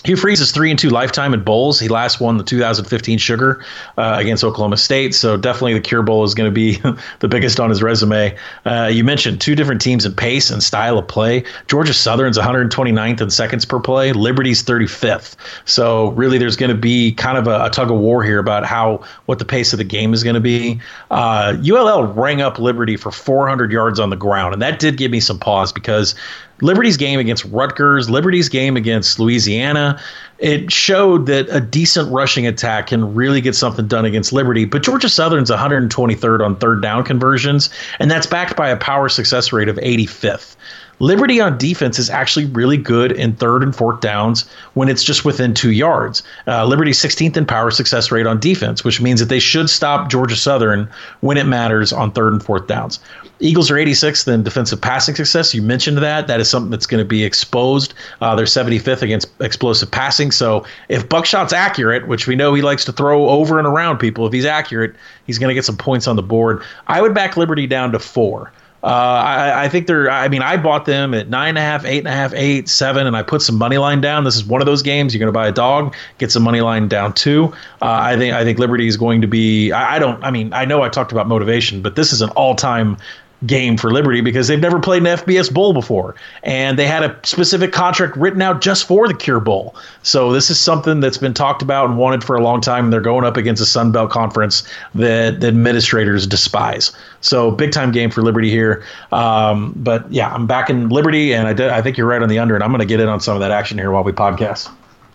Hugh 0.04 0.16
Freeze 0.16 0.42
is 0.42 0.52
three 0.52 0.72
and 0.72 0.80
two 0.80 0.90
lifetime 0.90 1.34
in 1.34 1.44
bowls. 1.44 1.80
He 1.80 1.88
last 1.88 2.20
won 2.20 2.38
the 2.38 2.44
2015 2.44 3.20
Sugar 3.20 3.64
uh, 3.98 4.16
against 4.18 4.44
Oklahoma 4.44 4.78
State, 4.78 5.14
so 5.14 5.38
definitely 5.38 5.74
the 5.74 5.82
Cure 5.82 6.02
Bowl 6.02 6.24
is 6.24 6.34
going 6.34 6.50
to 6.50 6.54
be 6.54 6.82
the 7.20 7.28
biggest 7.28 7.60
on 7.60 7.70
his 7.70 7.84
resume. 7.84 8.36
Uh, 8.66 8.90
you 8.92 9.04
mentioned 9.04 9.40
two 9.40 9.56
different 9.56 9.80
teams 9.80 10.06
in 10.06 10.14
pace 10.14 10.50
and 10.50 10.64
style 10.64 10.98
of 10.98 11.08
play. 11.08 11.44
Georgia 11.68 11.94
Southern's 11.94 12.38
129th 12.38 13.22
in 13.22 13.30
seconds 13.30 13.64
per 13.64 13.80
play. 13.80 14.12
Liberty's 14.12 14.64
35th. 14.64 15.36
So 15.66 16.10
really, 16.10 16.38
there's 16.40 16.56
going 16.56 16.72
to 16.72 16.78
be 16.78 17.12
kind 17.12 17.38
of 17.38 17.48
a, 17.48 17.66
a, 17.66 17.70
tug 17.70 17.92
of 17.92 17.98
war 17.98 18.24
here 18.24 18.40
about 18.40 18.66
how 18.66 19.04
what 19.28 19.40
the 19.40 19.46
pace 19.46 19.72
of 19.72 19.78
the 19.78 19.84
game 19.84 20.14
is 20.14 20.24
going 20.24 20.34
to 20.34 20.42
be. 20.42 20.82
Uh, 21.12 21.56
ULL 21.64 22.06
rang 22.14 22.42
up 22.42 22.58
Liberty 22.58 22.98
for 22.98 23.12
400 23.12 23.72
yards 23.72 24.00
on 24.00 24.10
the 24.10 24.16
ground, 24.16 24.54
and 24.54 24.62
that 24.62 24.80
did 24.80 24.98
give 24.98 25.12
me 25.12 25.20
some 25.20 25.40
pause 25.40 25.72
because 25.72 26.16
Liberty's 26.62 26.98
game 26.98 27.20
against 27.20 27.46
Rutgers, 27.46 28.10
Liberty's 28.10 28.50
game 28.50 28.78
against 28.78 29.20
Louisiana, 29.20 30.00
it 30.40 30.72
showed 30.72 31.28
that 31.28 31.48
a 31.50 31.60
decent 31.62 32.12
rushing 32.12 32.48
attack 32.48 32.88
can 32.88 33.14
really 33.14 33.42
get 33.42 33.56
something 33.56 33.88
done 33.88 34.06
against 34.06 34.34
Liberty. 34.34 34.66
But 34.66 34.82
Georgia 34.82 35.10
Southern's 35.10 35.52
123rd 35.52 36.44
on 36.44 36.56
third 36.56 36.82
down 36.82 37.04
conversions, 37.04 37.70
and 38.00 38.10
that's 38.10 38.26
backed 38.26 38.56
by 38.56 38.70
a 38.70 38.78
power 38.78 39.08
success 39.10 39.54
rate 39.54 39.70
of 39.70 39.78
85th. 39.78 40.56
Liberty 41.02 41.42
on 41.42 41.58
defense 41.58 41.98
is 41.98 42.12
actually 42.12 42.46
really 42.46 42.78
good 42.78 43.12
in 43.12 43.36
third 43.36 43.64
and 43.64 43.76
fourth 43.76 44.02
downs 44.02 44.48
when 44.76 44.88
it's 44.88 45.04
just 45.04 45.26
within 45.26 45.56
two 45.56 45.72
yards. 45.72 46.22
Uh, 46.46 46.64
Liberty's 46.68 47.02
16th 47.02 47.36
in 47.36 47.44
power 47.44 47.72
success 47.72 48.12
rate 48.12 48.28
on 48.28 48.40
defense, 48.40 48.84
which 48.84 49.02
means 49.02 49.20
that 49.20 49.28
they 49.28 49.40
should 49.40 49.68
stop 49.68 50.12
Georgia 50.12 50.36
Southern 50.36 50.88
when 51.22 51.38
it 51.38 51.48
matters 51.48 51.92
on 51.92 52.12
third 52.12 52.34
and 52.34 52.44
fourth 52.44 52.68
downs. 52.68 53.00
Eagles 53.40 53.72
are 53.72 53.78
86th 53.78 54.32
in 54.32 54.44
defensive 54.44 54.80
passing 54.80 55.16
success. 55.16 55.56
You 55.56 55.64
mentioned 55.64 55.98
that. 55.98 56.28
That 56.28 56.40
is 56.40 56.48
something 56.48 56.70
that's 56.70 56.86
going 56.86 57.04
to 57.04 57.08
be 57.08 57.24
exposed. 57.24 57.96
Uh, 58.22 58.36
they're 58.36 58.46
75th 58.46 59.02
against 59.02 59.28
explosive 59.40 59.90
passing. 59.90 60.30
So 60.30 60.68
if 60.88 61.10
Buckshot's 61.10 61.52
accurate, 61.52 62.08
which 62.08 62.28
we 62.28 62.36
know 62.36 62.54
he 62.54 62.62
likes 62.62 62.86
to 62.86 62.92
throw 62.92 63.28
over 63.28 63.58
and 63.58 63.68
around 63.68 63.98
people, 63.98 64.28
if 64.28 64.34
he's 64.34 64.46
accurate, 64.46 64.96
he's 65.26 65.40
going 65.40 65.50
to 65.50 65.56
get 65.56 65.66
some 65.66 65.78
points 65.78 66.08
on 66.08 66.16
the 66.16 66.22
board. 66.22 66.62
I 66.86 67.02
would 67.02 67.16
back 67.16 67.38
Liberty 67.38 67.66
down 67.66 67.92
to 67.94 67.98
four. 67.98 68.52
Uh, 68.84 68.88
I, 68.88 69.66
I, 69.66 69.70
think 69.70 69.86
they're. 69.86 70.10
I 70.10 70.28
mean, 70.28 70.42
I 70.42 70.58
bought 70.58 70.86
them 70.86 71.14
at 71.14 71.30
nine 71.30 71.50
and 71.50 71.58
a 71.60 71.62
half, 71.62 71.86
eight 71.86 72.00
and 72.00 72.08
a 72.08 72.12
half, 72.12 72.34
eight, 72.34 72.68
seven, 72.68 73.06
and 73.06 73.16
I 73.16 73.22
put 73.22 73.44
some 73.44 73.56
money 73.56 73.78
line 73.78 74.02
down. 74.02 74.24
This 74.24 74.36
is 74.36 74.44
one 74.44 74.60
of 74.60 74.66
those 74.66 74.82
games 74.82 75.14
you're 75.14 75.20
going 75.20 75.32
to 75.32 75.38
buy 75.38 75.48
a 75.48 75.52
dog, 75.52 75.96
get 76.18 76.32
some 76.32 76.42
money 76.42 76.62
line 76.62 76.88
down 76.88 77.14
too. 77.14 77.54
Uh, 77.82 78.00
I 78.02 78.18
think. 78.18 78.34
I 78.34 78.44
think 78.44 78.58
Liberty 78.58 78.88
is 78.88 78.98
going 78.98 79.22
to 79.22 79.28
be. 79.28 79.72
I, 79.72 79.98
I, 79.98 80.00
don't. 80.00 80.24
I 80.24 80.32
mean, 80.32 80.52
I 80.52 80.66
know 80.66 80.82
I 80.82 80.90
talked 80.90 81.12
about 81.12 81.28
motivation, 81.28 81.84
but 81.84 81.96
this 81.96 82.12
is 82.12 82.24
an 82.24 82.32
all-time 82.32 82.98
game 83.46 83.78
for 83.78 83.92
Liberty 83.92 84.22
because 84.22 84.48
they've 84.48 84.60
never 84.60 84.80
played 84.80 85.06
an 85.06 85.18
FBS 85.18 85.52
Bowl 85.52 85.74
before, 85.74 86.16
and 86.44 86.78
they 86.78 86.88
had 86.88 87.04
a 87.04 87.18
specific 87.24 87.72
contract 87.72 88.16
written 88.16 88.42
out 88.42 88.62
just 88.62 88.88
for 88.88 89.08
the 89.08 89.14
Cure 89.14 89.40
Bowl. 89.40 89.76
So 90.04 90.32
this 90.32 90.50
is 90.50 90.60
something 90.60 91.00
that's 91.00 91.18
been 91.18 91.34
talked 91.34 91.62
about 91.62 91.90
and 91.90 91.98
wanted 91.98 92.24
for 92.24 92.36
a 92.36 92.42
long 92.42 92.62
time. 92.62 92.86
And 92.86 92.94
they're 92.94 93.02
going 93.02 93.26
up 93.26 93.38
against 93.38 93.62
a 93.62 93.66
Sun 93.66 93.92
Belt 93.92 94.12
conference 94.12 94.64
that 94.96 95.40
the 95.40 95.48
administrators 95.48 96.28
despise. 96.28 96.92
So 97.22 97.52
big 97.52 97.72
time 97.72 97.92
game 97.92 98.12
for 98.12 98.22
Liberty 98.22 98.50
here. 98.50 98.84
Um, 99.12 99.74
but 99.76 100.12
yeah, 100.12 100.34
I'm 100.34 100.48
back 100.48 100.70
in 100.70 100.90
Liberty, 100.90 101.34
and 101.34 101.62
I, 101.62 101.78
I 101.78 101.82
think 101.82 101.98
you're 101.98 102.08
right 102.08 102.22
on 102.22 102.30
the 102.30 102.40
under, 102.40 102.56
and 102.56 102.64
I'm 102.64 102.72
going 102.72 102.80
to 102.80 102.86
get 102.86 103.00
in 103.00 103.08
on 103.08 103.20
some 103.20 103.36
of 103.36 103.40
that 103.42 103.52
action 103.52 103.78
here 103.78 103.92
while 103.92 104.04
we 104.04 104.12
podcast. 104.12 104.72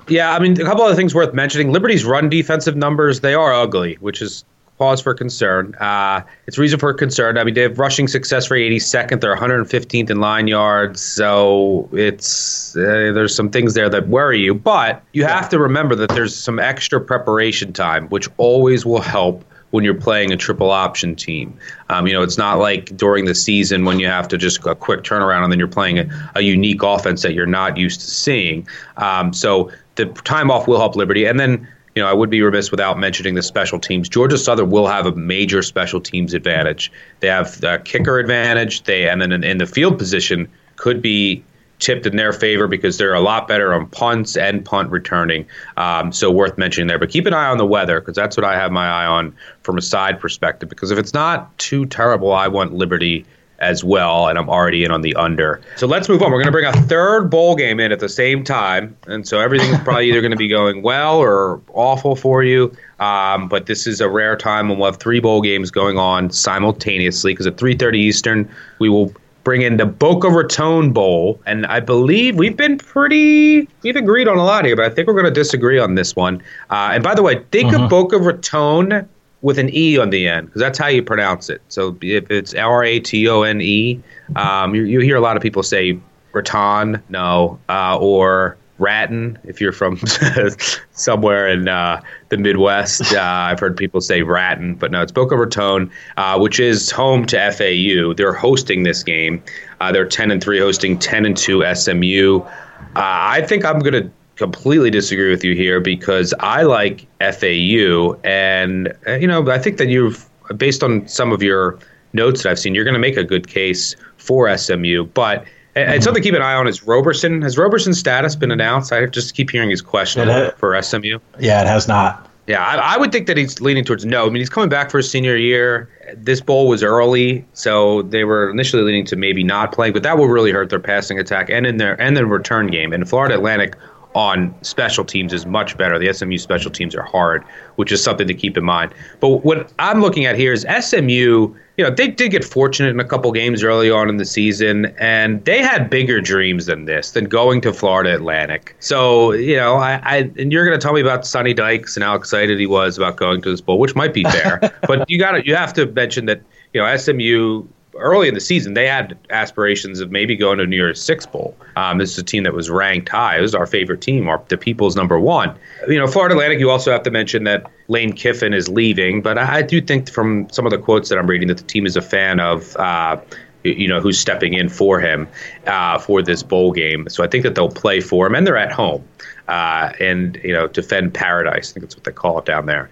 Yeah, 0.08 0.32
I 0.34 0.38
mean, 0.38 0.60
a 0.60 0.64
couple 0.64 0.84
other 0.84 0.94
things 0.94 1.14
worth 1.14 1.34
mentioning. 1.34 1.72
Liberty's 1.72 2.04
run 2.04 2.28
defensive 2.28 2.76
numbers, 2.76 3.20
they 3.20 3.34
are 3.34 3.52
ugly, 3.52 3.94
which 4.00 4.22
is 4.22 4.44
pause 4.78 5.00
for 5.00 5.14
concern. 5.14 5.74
Uh, 5.76 6.22
it's 6.46 6.58
reason 6.58 6.78
for 6.78 6.92
concern. 6.92 7.38
I 7.38 7.44
mean, 7.44 7.54
they 7.54 7.62
have 7.62 7.78
rushing 7.78 8.08
success 8.08 8.50
rate 8.50 8.70
82nd. 8.72 9.20
They're 9.20 9.36
115th 9.36 10.10
in 10.10 10.20
line 10.20 10.46
yards. 10.46 11.00
So 11.00 11.88
it's 11.92 12.76
uh, 12.76 13.12
there's 13.14 13.34
some 13.34 13.50
things 13.50 13.74
there 13.74 13.88
that 13.88 14.08
worry 14.08 14.40
you. 14.40 14.54
But 14.54 15.02
you 15.12 15.24
have 15.24 15.48
to 15.50 15.58
remember 15.58 15.94
that 15.96 16.10
there's 16.10 16.34
some 16.36 16.58
extra 16.58 17.00
preparation 17.00 17.72
time, 17.72 18.08
which 18.08 18.28
always 18.36 18.84
will 18.84 19.00
help 19.00 19.44
when 19.70 19.84
you're 19.84 19.94
playing 19.94 20.32
a 20.32 20.36
triple 20.36 20.70
option 20.70 21.14
team. 21.14 21.58
Um, 21.90 22.06
you 22.06 22.12
know, 22.12 22.22
it's 22.22 22.38
not 22.38 22.58
like 22.58 22.96
during 22.96 23.24
the 23.24 23.34
season 23.34 23.84
when 23.84 23.98
you 23.98 24.06
have 24.06 24.28
to 24.28 24.38
just 24.38 24.64
a 24.64 24.74
quick 24.74 25.02
turnaround 25.02 25.42
and 25.42 25.52
then 25.52 25.58
you're 25.58 25.68
playing 25.68 25.98
a, 25.98 26.30
a 26.36 26.40
unique 26.40 26.82
offense 26.82 27.22
that 27.22 27.34
you're 27.34 27.46
not 27.46 27.76
used 27.76 28.00
to 28.00 28.06
seeing. 28.06 28.66
Um, 28.96 29.32
so 29.32 29.70
the 29.96 30.06
time 30.06 30.50
off 30.50 30.68
will 30.68 30.78
help 30.78 30.96
Liberty. 30.96 31.24
And 31.24 31.40
then 31.40 31.68
you 31.97 32.03
know, 32.03 32.09
I 32.09 32.12
would 32.12 32.28
be 32.28 32.42
remiss 32.42 32.70
without 32.70 32.99
mentioning 32.99 33.34
the 33.34 33.42
special 33.42 33.80
teams. 33.80 34.07
Georgia 34.07 34.36
Southern 34.36 34.68
will 34.68 34.86
have 34.86 35.07
a 35.07 35.12
major 35.12 35.62
special 35.62 35.99
teams 35.99 36.34
advantage. 36.34 36.92
They 37.20 37.28
have 37.28 37.59
the 37.62 37.80
kicker 37.84 38.18
advantage. 38.18 38.82
They 38.82 39.09
and 39.09 39.20
then 39.20 39.32
in, 39.32 39.42
in 39.42 39.57
the 39.57 39.66
field 39.66 39.99
position 39.99 40.47
could 40.76 41.01
be 41.01 41.42
tipped 41.78 42.07
in 42.07 42.16
their 42.16 42.32
favor 42.32 42.68
because 42.68 42.99
they're 42.99 43.14
a 43.14 43.20
lot 43.20 43.49
better 43.49 43.72
on 43.72 43.86
punts 43.86 44.36
and 44.36 44.62
punt 44.62 44.90
returning. 44.90 45.47
Um, 45.78 46.12
so 46.12 46.30
worth 46.30 46.59
mentioning 46.59 46.86
there. 46.86 46.99
But 46.99 47.09
keep 47.09 47.24
an 47.24 47.32
eye 47.32 47.49
on 47.49 47.57
the 47.57 47.66
weather 47.66 48.01
because 48.01 48.14
that's 48.14 48.36
what 48.36 48.44
I 48.44 48.55
have 48.55 48.70
my 48.70 48.86
eye 48.86 49.07
on 49.07 49.34
from 49.62 49.78
a 49.78 49.82
side 49.82 50.20
perspective. 50.20 50.68
Because 50.68 50.90
if 50.90 50.99
it's 50.99 51.14
not 51.14 51.57
too 51.59 51.86
terrible, 51.86 52.32
I 52.32 52.49
want 52.49 52.74
Liberty 52.74 53.24
as 53.59 53.82
well, 53.82 54.28
and 54.28 54.38
I'm 54.38 54.48
already 54.48 54.84
in 54.84 54.90
on 54.90 55.02
the 55.02 55.14
under. 55.14 55.61
So 55.76 55.86
let's 55.86 56.09
move 56.09 56.22
on. 56.22 56.30
We're 56.30 56.42
going 56.42 56.46
to 56.46 56.52
bring 56.52 56.66
a 56.66 56.86
third 56.86 57.30
bowl 57.30 57.57
game 57.57 57.80
in 57.80 57.92
at 57.92 58.00
the 58.00 58.09
same 58.09 58.44
time, 58.44 58.96
and 59.07 59.26
so 59.26 59.40
everything's 59.40 59.78
probably 59.84 60.09
either 60.09 60.20
going 60.20 60.32
to 60.32 60.36
be 60.36 60.48
going 60.48 60.82
well 60.82 61.18
or 61.18 61.61
awful 61.72 62.16
for 62.16 62.42
you. 62.42 62.74
Um, 63.00 63.48
but 63.48 63.66
this 63.66 63.86
is 63.86 64.00
a 64.00 64.09
rare 64.09 64.36
time 64.36 64.68
when 64.68 64.78
we'll 64.78 64.90
have 64.90 65.00
three 65.00 65.20
bowl 65.20 65.42
games 65.42 65.70
going 65.70 65.98
on 65.98 66.30
simultaneously 66.30 67.32
because 67.32 67.46
at 67.46 67.57
3:30 67.57 67.96
Eastern 67.96 68.50
we 68.78 68.88
will 68.88 69.12
bring 69.46 69.62
in 69.62 69.76
the 69.76 69.86
Boca 69.86 70.28
Raton 70.28 70.92
Bowl, 70.92 71.40
and 71.46 71.66
I 71.66 71.78
believe 71.78 72.36
we've 72.36 72.57
been 72.57 72.78
pretty 72.78 73.68
we've 73.82 73.94
agreed 73.94 74.26
on 74.26 74.38
a 74.38 74.44
lot 74.44 74.64
here, 74.64 74.74
but 74.74 74.84
I 74.84 74.90
think 74.90 75.07
we're 75.07 75.14
going 75.14 75.26
to 75.26 75.30
disagree 75.30 75.78
on 75.78 75.94
this 75.94 76.16
one. 76.16 76.42
Uh, 76.70 76.90
and 76.92 77.04
by 77.04 77.14
the 77.14 77.22
way, 77.22 77.44
think 77.52 77.72
uh-huh. 77.72 77.84
of 77.84 77.90
Boca 77.90 78.18
Raton 78.18 79.09
with 79.47 79.61
an 79.61 79.72
E 79.72 79.97
on 79.97 80.11
the 80.11 80.26
end 80.26 80.49
because 80.49 80.61
that's 80.61 80.76
how 80.76 80.88
you 80.88 81.01
pronounce 81.01 81.49
it. 81.49 81.62
So 81.68 81.97
if 82.03 82.28
it's 82.32 82.53
R 82.53 82.82
A 82.82 82.99
T 82.99 83.28
O 83.28 83.42
N 83.42 83.61
E, 83.61 84.03
um, 84.34 84.74
you, 84.74 84.82
you, 84.82 84.99
hear 84.99 85.14
a 85.14 85.20
lot 85.20 85.36
of 85.36 85.42
people 85.42 85.62
say 85.62 86.01
Raton, 86.32 87.01
no, 87.11 87.57
uh, 87.68 87.97
or 87.97 88.57
Raton 88.80 89.38
if 89.44 89.61
you're 89.61 89.70
from 89.70 90.01
somewhere 90.90 91.47
in 91.49 91.68
uh, 91.68 92.03
the 92.30 92.38
Midwest. 92.38 93.14
Uh, 93.14 93.20
I've 93.22 93.61
heard 93.61 93.76
people 93.76 94.01
say 94.01 94.22
Raton, 94.22 94.74
but 94.74 94.90
no, 94.90 95.01
it's 95.01 95.12
Boca 95.12 95.36
Raton, 95.36 95.92
uh, 96.16 96.36
which 96.40 96.59
is 96.59 96.90
home 96.90 97.24
to 97.26 97.53
FAU. 97.53 98.14
They're 98.14 98.32
hosting 98.32 98.82
this 98.82 99.05
game. 99.05 99.40
Uh, 99.80 99.92
they're 99.92 100.09
10 100.09 100.32
and 100.32 100.42
3, 100.42 100.59
hosting 100.59 100.99
10 100.99 101.24
and 101.24 101.36
2 101.36 101.72
SMU. 101.72 102.40
Uh, 102.40 102.49
I 102.97 103.42
think 103.42 103.64
I'm 103.64 103.78
going 103.78 103.92
to 103.92 104.11
completely 104.37 104.91
disagree 104.91 105.30
with 105.30 105.43
you 105.43 105.55
here 105.55 105.80
because 105.80 106.32
I 106.41 106.62
like 106.62 107.07
FAU, 107.20 108.14
and 108.24 108.93
uh, 109.07 109.14
you 109.14 109.26
know 109.26 109.51
I 109.51 109.59
think 109.59 109.78
that 109.78 109.89
you've 109.89 110.28
based 110.57 110.82
on 110.82 111.07
some 111.09 111.32
of 111.32 111.43
your 111.43 111.78
notes 112.12 112.43
that 112.43 112.51
I've 112.51 112.59
seen, 112.59 112.74
you're 112.74 112.84
going 112.84 112.95
to 112.95 113.01
make 113.01 113.16
a 113.16 113.24
good 113.24 113.49
case 113.49 113.97
for 114.16 114.55
SMU, 114.57 115.05
but 115.05 115.45
And, 115.74 115.93
and 115.93 116.05
something 116.05 116.22
to 116.22 116.26
keep 116.26 116.34
an 116.34 116.43
eye 116.43 116.55
on 116.55 116.66
is 116.66 116.84
Roberson. 116.84 117.43
Has 117.43 117.59
Roberson's 117.59 117.99
status 117.99 118.34
been 118.34 118.51
announced? 118.51 118.93
I 118.93 119.07
just 119.07 119.34
keep 119.34 119.51
hearing 119.51 119.70
he's 119.70 119.82
questionable 119.82 120.51
for 120.57 120.80
SMU. 120.80 121.18
Yeah, 121.39 121.61
it 121.62 121.66
has 121.66 121.87
not. 121.87 122.28
Yeah, 122.47 122.64
I, 122.64 122.95
I, 122.95 122.97
would 122.97 123.11
think 123.11 123.26
that 123.26 123.37
he's 123.37 123.61
leaning 123.61 123.84
towards 123.84 124.05
no. 124.05 124.22
I 124.22 124.26
mean, 124.26 124.37
he's 124.37 124.49
coming 124.49 124.68
back 124.68 124.91
for 124.91 124.99
his 124.99 125.11
senior 125.11 125.37
year. 125.37 125.91
This 126.14 126.41
bowl 126.41 126.68
was 126.68 126.84
early, 126.84 127.45
so 127.55 128.03
they 128.03 128.22
were 128.22 128.51
initially 128.51 128.84
leaning 128.84 129.05
to 129.07 129.16
maybe 129.16 129.43
not 129.43 129.72
playing, 129.72 129.95
but 129.95 130.05
that 130.05 130.16
will 130.16 130.28
really 130.28 130.53
hurt 130.53 130.70
their 130.70 130.78
passing 130.78 131.18
attack 131.18 131.51
and 131.51 131.66
in 131.66 131.78
their 131.78 132.01
and 132.01 132.16
their 132.16 132.24
return 132.24 132.68
game. 132.68 132.93
And 132.93 133.09
Florida 133.09 133.34
Atlantic 133.34 133.74
on 134.16 134.54
special 134.62 135.04
teams 135.04 135.32
is 135.34 135.44
much 135.44 135.76
better. 135.76 135.98
The 135.98 136.12
SMU 136.12 136.38
special 136.38 136.70
teams 136.70 136.94
are 136.94 137.02
hard, 137.02 137.44
which 137.76 137.92
is 137.92 138.02
something 138.02 138.26
to 138.26 138.34
keep 138.34 138.56
in 138.56 138.64
mind. 138.64 138.94
But 139.20 139.44
what 139.44 139.72
I'm 139.78 140.00
looking 140.00 140.24
at 140.24 140.36
here 140.36 140.52
is 140.52 140.66
SMU 140.80 141.54
you 141.76 141.84
know, 141.84 141.90
they 141.90 142.08
did 142.08 142.30
get 142.30 142.42
fortunate 142.42 142.88
in 142.88 143.00
a 143.00 143.04
couple 143.04 143.30
games 143.32 143.62
early 143.62 143.90
on 143.90 144.08
in 144.08 144.16
the 144.16 144.24
season, 144.24 144.86
and 144.98 145.44
they 145.44 145.62
had 145.62 145.90
bigger 145.90 146.22
dreams 146.22 146.64
than 146.64 146.86
this, 146.86 147.10
than 147.10 147.26
going 147.26 147.60
to 147.60 147.72
Florida 147.74 148.14
Atlantic. 148.14 148.74
So, 148.80 149.32
you 149.32 149.56
know, 149.56 149.76
I, 149.76 150.00
I 150.02 150.16
and 150.38 150.50
you're 150.50 150.64
going 150.64 150.78
to 150.78 150.82
tell 150.82 150.94
me 150.94 151.02
about 151.02 151.26
Sonny 151.26 151.52
Dykes 151.52 151.94
and 151.94 152.02
how 152.02 152.14
excited 152.14 152.58
he 152.58 152.66
was 152.66 152.96
about 152.96 153.16
going 153.16 153.42
to 153.42 153.50
this 153.50 153.60
bowl, 153.60 153.78
which 153.78 153.94
might 153.94 154.14
be 154.14 154.24
fair, 154.24 154.58
but 154.86 155.08
you 155.10 155.18
got 155.18 155.32
to 155.32 155.46
you 155.46 155.54
have 155.54 155.74
to 155.74 155.84
mention 155.84 156.24
that 156.24 156.40
you 156.72 156.80
know 156.80 156.96
SMU 156.96 157.66
early 157.99 158.28
in 158.28 158.34
the 158.34 158.40
season, 158.40 158.74
they 158.74 158.86
had 158.86 159.16
aspirations 159.30 160.01
of 160.01 160.11
maybe 160.11 160.36
going 160.36 160.59
to 160.59 160.66
New 160.66 160.76
Year's 160.76 161.01
Six 161.01 161.26
Bowl. 161.26 161.57
Um, 161.76 161.99
this 161.99 162.12
is 162.12 162.18
a 162.18 162.22
team 162.22 162.42
that 162.44 162.55
was 162.55 162.70
ranked 162.70 163.09
high. 163.09 163.38
It 163.38 163.40
was 163.40 163.55
our 163.55 163.66
favorite 163.66 164.01
team, 164.01 164.28
our, 164.28 164.42
the 164.49 164.57
people's 164.57 164.97
number 164.97 165.18
one. 165.18 165.57
You 165.88 165.99
know, 165.99 166.07
Florida 166.07 166.34
Atlantic, 166.34 166.59
you 166.59 166.70
also 166.70 166.90
have 166.92 167.03
to 167.05 167.11
mention 167.11 167.44
that 167.44 167.70
Lane 167.88 168.12
Kiffin 168.12 168.55
is 168.55 168.68
leaving, 168.68 169.22
but 169.22 169.38
I, 169.38 169.59
I 169.59 169.62
do 169.62 169.80
think 169.80 170.11
from 170.11 170.49
some 170.51 170.66
of 170.66 170.70
the 170.70 170.78
quotes 170.78 171.09
that 171.09 171.18
I'm 171.18 171.26
reading 171.26 171.49
that 171.49 171.59
the 171.59 171.64
team 171.64 171.86
is 171.86 171.97
a 171.97 172.03
fan 172.03 172.40
of. 172.40 172.76
Uh, 172.76 173.20
you 173.64 173.88
know 173.88 174.01
who's 174.01 174.16
stepping 174.16 174.55
in 174.55 174.68
for 174.68 175.01
him 175.01 175.26
uh, 175.66 175.99
for 175.99 176.22
this 176.22 176.40
bowl 176.40 176.70
game. 176.70 177.09
So 177.09 177.24
I 177.24 177.26
think 177.26 177.42
that 177.42 177.57
they'll 177.57 177.68
play 177.68 178.01
for 178.01 178.24
him, 178.26 178.36
and 178.36 178.47
they're 178.47 178.57
at 178.57 178.70
home, 178.70 179.05
uh, 179.49 179.92
and 179.99 180.38
you 180.44 180.53
know 180.53 180.68
defend 180.68 181.14
paradise. 181.14 181.70
I 181.70 181.74
think 181.74 181.86
that's 181.86 181.97
what 181.97 182.05
they 182.05 182.12
call 182.12 182.38
it 182.38 182.44
down 182.44 182.66
there. 182.66 182.88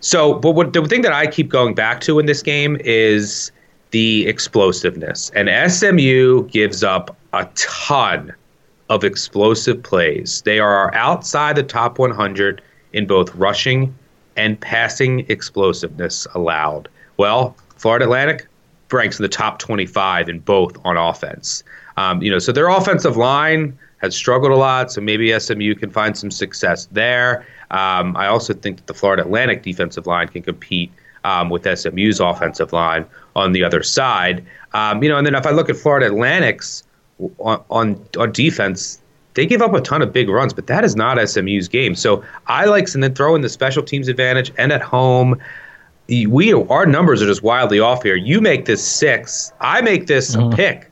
So, 0.00 0.34
but 0.34 0.52
what 0.52 0.72
the 0.72 0.84
thing 0.86 1.02
that 1.02 1.12
I 1.12 1.26
keep 1.26 1.48
going 1.48 1.74
back 1.74 2.00
to 2.02 2.18
in 2.18 2.26
this 2.26 2.42
game 2.42 2.76
is 2.80 3.50
the 3.96 4.26
explosiveness. 4.26 5.30
And 5.34 5.48
SMU 5.72 6.46
gives 6.48 6.84
up 6.84 7.16
a 7.32 7.48
ton 7.54 8.34
of 8.90 9.04
explosive 9.04 9.82
plays. 9.82 10.42
They 10.42 10.58
are 10.58 10.94
outside 10.94 11.56
the 11.56 11.62
top 11.62 11.98
100 11.98 12.60
in 12.92 13.06
both 13.06 13.34
rushing 13.34 13.96
and 14.36 14.60
passing 14.60 15.24
explosiveness 15.30 16.26
allowed. 16.34 16.90
Well, 17.16 17.56
Florida 17.78 18.04
Atlantic 18.04 18.46
ranks 18.92 19.18
in 19.18 19.22
the 19.22 19.30
top 19.30 19.60
25 19.60 20.28
in 20.28 20.40
both 20.40 20.76
on 20.84 20.98
offense. 20.98 21.64
Um, 21.96 22.20
you 22.20 22.30
know, 22.30 22.38
so 22.38 22.52
their 22.52 22.68
offensive 22.68 23.16
line 23.16 23.78
has 24.02 24.14
struggled 24.14 24.52
a 24.52 24.56
lot, 24.56 24.92
so 24.92 25.00
maybe 25.00 25.32
SMU 25.40 25.74
can 25.74 25.88
find 25.88 26.18
some 26.18 26.30
success 26.30 26.86
there. 26.92 27.46
Um, 27.70 28.14
I 28.14 28.26
also 28.26 28.52
think 28.52 28.76
that 28.76 28.88
the 28.88 28.94
Florida 28.94 29.22
Atlantic 29.22 29.62
defensive 29.62 30.06
line 30.06 30.28
can 30.28 30.42
compete 30.42 30.92
um, 31.26 31.50
with 31.50 31.64
SMU's 31.64 32.20
offensive 32.20 32.72
line 32.72 33.04
on 33.34 33.50
the 33.50 33.64
other 33.64 33.82
side. 33.82 34.46
Um, 34.74 35.02
you 35.02 35.08
know, 35.08 35.18
and 35.18 35.26
then 35.26 35.34
if 35.34 35.44
I 35.44 35.50
look 35.50 35.68
at 35.68 35.76
Florida 35.76 36.06
Atlantic's 36.06 36.84
on, 37.38 37.62
on, 37.68 38.06
on 38.16 38.30
defense, 38.30 39.00
they 39.34 39.44
give 39.44 39.60
up 39.60 39.74
a 39.74 39.80
ton 39.80 40.02
of 40.02 40.12
big 40.12 40.28
runs, 40.28 40.54
but 40.54 40.68
that 40.68 40.84
is 40.84 40.94
not 40.94 41.18
SMU's 41.28 41.66
game. 41.66 41.96
So 41.96 42.24
I 42.46 42.66
like 42.66 42.94
and 42.94 43.02
then 43.02 43.12
throw 43.12 43.34
in 43.34 43.40
the 43.40 43.48
special 43.48 43.82
teams 43.82 44.06
advantage 44.06 44.52
and 44.56 44.72
at 44.72 44.80
home. 44.80 45.38
We 46.08 46.52
our 46.52 46.86
numbers 46.86 47.20
are 47.20 47.26
just 47.26 47.42
wildly 47.42 47.80
off 47.80 48.04
here. 48.04 48.14
You 48.14 48.40
make 48.40 48.66
this 48.66 48.86
six, 48.86 49.52
I 49.60 49.80
make 49.80 50.06
this 50.06 50.36
mm-hmm. 50.36 50.54
pick, 50.54 50.88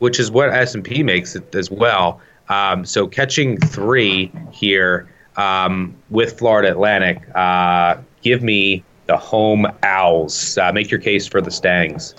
which 0.00 0.18
is 0.18 0.32
what 0.32 0.50
S 0.50 0.74
and 0.74 0.82
P 0.82 1.04
makes 1.04 1.36
it 1.36 1.54
as 1.54 1.70
well. 1.70 2.20
Um, 2.48 2.84
so 2.84 3.06
catching 3.06 3.58
three 3.58 4.32
here 4.50 5.08
um, 5.36 5.94
with 6.10 6.36
Florida 6.36 6.72
Atlantic, 6.72 7.22
uh, 7.36 7.98
give 8.22 8.42
me 8.42 8.82
the 9.10 9.16
home 9.16 9.66
Owls. 9.82 10.56
Uh, 10.56 10.72
make 10.72 10.90
your 10.90 11.00
case 11.00 11.26
for 11.26 11.40
the 11.40 11.50
Stangs. 11.50 12.14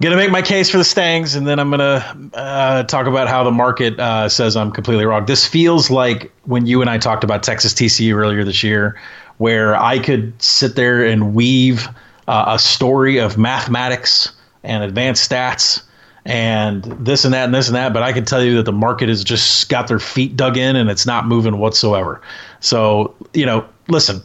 Gonna 0.00 0.16
make 0.16 0.30
my 0.30 0.40
case 0.40 0.70
for 0.70 0.78
the 0.78 0.84
Stangs, 0.84 1.34
and 1.34 1.46
then 1.46 1.58
I'm 1.58 1.68
gonna 1.68 2.30
uh, 2.32 2.82
talk 2.84 3.06
about 3.06 3.28
how 3.28 3.44
the 3.44 3.50
market 3.50 4.00
uh, 4.00 4.30
says 4.30 4.56
I'm 4.56 4.72
completely 4.72 5.04
wrong. 5.04 5.26
This 5.26 5.46
feels 5.46 5.90
like 5.90 6.32
when 6.44 6.64
you 6.64 6.80
and 6.80 6.88
I 6.88 6.96
talked 6.96 7.22
about 7.22 7.42
Texas 7.42 7.74
TCU 7.74 8.14
earlier 8.14 8.42
this 8.42 8.62
year, 8.62 8.98
where 9.36 9.76
I 9.76 9.98
could 9.98 10.32
sit 10.40 10.74
there 10.74 11.04
and 11.04 11.34
weave 11.34 11.86
uh, 12.28 12.44
a 12.48 12.58
story 12.58 13.18
of 13.18 13.36
mathematics 13.36 14.32
and 14.64 14.82
advanced 14.82 15.30
stats 15.30 15.82
and 16.24 16.84
this 16.84 17.26
and 17.26 17.34
that 17.34 17.44
and 17.44 17.54
this 17.54 17.66
and 17.68 17.76
that. 17.76 17.92
But 17.92 18.02
I 18.02 18.12
can 18.14 18.24
tell 18.24 18.42
you 18.42 18.56
that 18.56 18.64
the 18.64 18.72
market 18.72 19.10
has 19.10 19.22
just 19.22 19.68
got 19.68 19.86
their 19.86 19.98
feet 19.98 20.34
dug 20.34 20.56
in 20.56 20.76
and 20.76 20.88
it's 20.88 21.04
not 21.04 21.26
moving 21.26 21.58
whatsoever. 21.58 22.22
So, 22.60 23.14
you 23.34 23.44
know, 23.44 23.66
listen, 23.88 24.22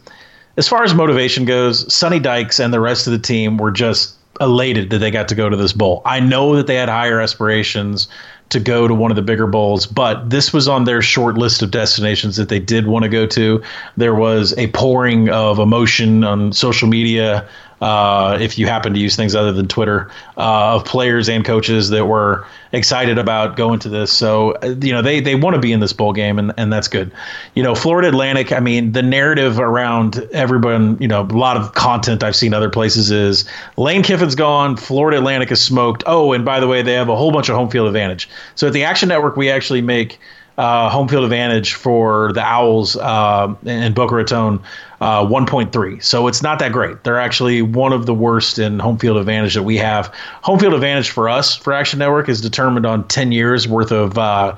as 0.58 0.68
far 0.68 0.84
as 0.84 0.94
motivation 0.94 1.46
goes, 1.46 1.92
Sonny 1.94 2.20
Dykes 2.20 2.60
and 2.60 2.74
the 2.74 2.80
rest 2.80 3.08
of 3.08 3.14
the 3.14 3.20
team 3.20 3.58
were 3.58 3.72
just 3.72 4.16
elated 4.42 4.90
that 4.90 5.00
they 5.00 5.12
got 5.12 5.28
to 5.30 5.36
go 5.36 5.50
to 5.50 5.56
this 5.56 5.74
bowl. 5.74 6.02
I 6.06 6.20
know 6.20 6.56
that 6.56 6.68
they 6.68 6.76
had 6.76 6.90
higher 6.90 7.22
aspirations 7.22 8.08
to 8.50 8.60
go 8.60 8.88
to 8.88 8.94
one 8.94 9.12
of 9.12 9.16
the 9.16 9.22
bigger 9.22 9.48
bowls, 9.48 9.88
but 9.88 10.30
this 10.30 10.54
was 10.54 10.68
on 10.68 10.84
their 10.84 11.02
short 11.02 11.38
list 11.38 11.62
of 11.62 11.72
destinations 11.72 12.36
that 12.38 12.50
they 12.50 12.60
did 12.60 12.88
want 12.88 13.04
to 13.04 13.10
go 13.10 13.26
to. 13.26 13.62
There 13.98 14.14
was 14.14 14.56
a 14.58 14.68
pouring 14.68 15.30
of 15.30 15.58
emotion 15.58 16.24
on 16.24 16.54
social 16.54 16.88
media 16.88 17.48
uh, 17.82 18.38
if 18.40 18.58
you 18.58 18.68
happen 18.68 18.94
to 18.94 19.00
use 19.00 19.16
things 19.16 19.36
other 19.36 19.52
than 19.52 19.68
Twitter, 19.68 20.10
uh, 20.38 20.76
of 20.76 20.86
players 20.86 21.30
and 21.30 21.44
coaches 21.44 21.90
that 21.90 22.06
were 22.06 22.46
excited 22.72 23.18
about 23.18 23.56
going 23.56 23.80
to 23.80 23.90
this. 23.90 24.12
So, 24.12 24.52
uh, 24.64 24.76
you 24.82 24.92
know, 24.92 25.02
they, 25.02 25.20
they 25.20 25.36
want 25.36 25.56
to 25.56 25.62
be 25.62 25.72
in 25.72 25.80
this 25.80 25.94
bowl 25.94 26.14
game, 26.14 26.40
and, 26.40 26.54
and 26.58 26.72
that's 26.72 26.88
good. 26.88 27.12
You 27.54 27.64
know, 27.64 27.76
Florida 27.76 28.08
Atlantic, 28.08 28.52
I 28.52 28.60
mean, 28.60 28.94
the 28.94 29.02
narrative 29.02 29.60
around 29.60 30.18
everyone, 30.32 30.98
you 31.00 31.08
know, 31.08 31.22
a 31.22 31.24
lot 31.24 31.58
of 31.58 31.74
content 31.74 32.24
I've 32.24 32.36
seen 32.36 32.54
other 32.54 32.70
places 32.70 33.12
is 33.12 33.46
Lane 33.78 34.04
Kiffin's 34.04 34.36
gone, 34.36 34.78
Florida 34.78 35.18
Atlantic 35.18 35.52
is 35.52 35.62
smoked. 35.62 36.04
Oh, 36.06 36.34
and 36.34 36.46
by 36.46 36.60
the 36.60 36.68
way, 36.68 36.82
they 36.82 36.94
have 36.94 37.10
a 37.10 37.16
whole 37.16 37.32
bunch 37.32 37.50
of 37.50 37.56
home 37.56 37.70
field 37.70 37.88
advantage. 37.88 38.30
So 38.56 38.68
at 38.68 38.74
the 38.74 38.84
Action 38.84 39.10
Network, 39.10 39.36
we 39.36 39.50
actually 39.50 39.82
make– 39.82 40.20
uh, 40.58 40.90
home 40.90 41.08
field 41.08 41.24
advantage 41.24 41.74
for 41.74 42.32
the 42.34 42.42
Owls 42.42 42.96
uh, 42.96 43.54
in 43.66 43.94
Boca 43.94 44.16
Raton, 44.16 44.62
uh, 45.02 45.26
1.3. 45.26 46.04
So 46.04 46.28
it's 46.28 46.42
not 46.42 46.60
that 46.60 46.72
great. 46.72 47.04
They're 47.04 47.20
actually 47.20 47.62
one 47.62 47.94
of 47.94 48.06
the 48.06 48.14
worst 48.14 48.60
in 48.60 48.80
home 48.80 48.98
field 48.98 49.18
advantage 49.18 49.54
that 49.54 49.64
we 49.64 49.78
have. 49.78 50.14
Home 50.44 50.60
field 50.60 50.74
advantage 50.74 51.10
for 51.10 51.30
us, 51.30 51.56
for 51.56 51.74
Action 51.74 52.00
Network, 52.00 52.30
is 52.30 52.42
determined 52.42 52.86
on 52.86 53.08
10 53.08 53.32
years 53.32 53.68
worth 53.68 53.92
of 53.92 54.18
uh, 54.18 54.56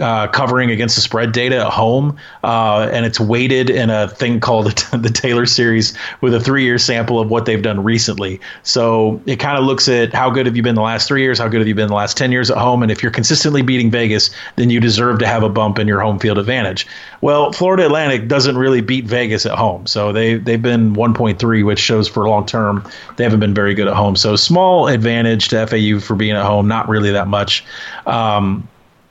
uh, 0.00 0.26
covering 0.28 0.70
against 0.70 0.96
the 0.96 1.02
spread 1.02 1.32
data 1.32 1.58
at 1.58 1.72
home, 1.72 2.16
uh, 2.42 2.88
and 2.92 3.04
it's 3.04 3.20
weighted 3.20 3.70
in 3.70 3.90
a 3.90 4.08
thing 4.08 4.40
called 4.40 4.66
the 4.92 5.10
Taylor 5.12 5.46
series 5.46 5.96
with 6.20 6.34
a 6.34 6.40
three 6.40 6.64
year 6.64 6.78
sample 6.78 7.20
of 7.20 7.30
what 7.30 7.44
they've 7.46 7.62
done 7.62 7.82
recently. 7.82 8.40
So 8.62 9.20
it 9.26 9.36
kind 9.36 9.58
of 9.58 9.64
looks 9.64 9.88
at 9.88 10.12
how 10.12 10.30
good 10.30 10.46
have 10.46 10.56
you 10.56 10.62
been 10.62 10.74
the 10.74 10.82
last 10.82 11.06
three 11.06 11.22
years, 11.22 11.38
how 11.38 11.48
good 11.48 11.60
have 11.60 11.68
you 11.68 11.74
been 11.74 11.88
the 11.88 11.94
last 11.94 12.16
10 12.16 12.32
years 12.32 12.50
at 12.50 12.58
home, 12.58 12.82
and 12.82 12.90
if 12.90 13.02
you're 13.02 13.12
consistently 13.12 13.62
beating 13.62 13.90
Vegas, 13.90 14.30
then 14.56 14.70
you 14.70 14.80
deserve 14.80 15.18
to 15.18 15.26
have 15.26 15.42
a 15.42 15.48
bump 15.48 15.78
in 15.78 15.86
your 15.86 16.00
home 16.00 16.18
field 16.18 16.38
advantage. 16.38 16.86
Well, 17.20 17.52
Florida 17.52 17.86
Atlantic 17.86 18.28
doesn't 18.28 18.56
really 18.56 18.80
beat 18.80 19.04
Vegas 19.04 19.46
at 19.46 19.56
home, 19.56 19.86
so 19.86 20.12
they, 20.12 20.36
they've 20.36 20.62
been 20.62 20.94
1.3, 20.94 21.64
which 21.64 21.78
shows 21.78 22.08
for 22.08 22.28
long 22.28 22.46
term 22.46 22.88
they 23.16 23.24
haven't 23.24 23.40
been 23.40 23.54
very 23.54 23.74
good 23.74 23.88
at 23.88 23.94
home. 23.94 24.16
So 24.16 24.36
small 24.36 24.88
advantage 24.88 25.48
to 25.48 25.66
FAU 25.66 26.00
for 26.00 26.14
being 26.14 26.36
at 26.36 26.44
home, 26.44 26.68
not 26.68 26.88
really 26.88 27.10
that 27.10 27.28
much. 27.28 27.64
Um, 28.06 28.68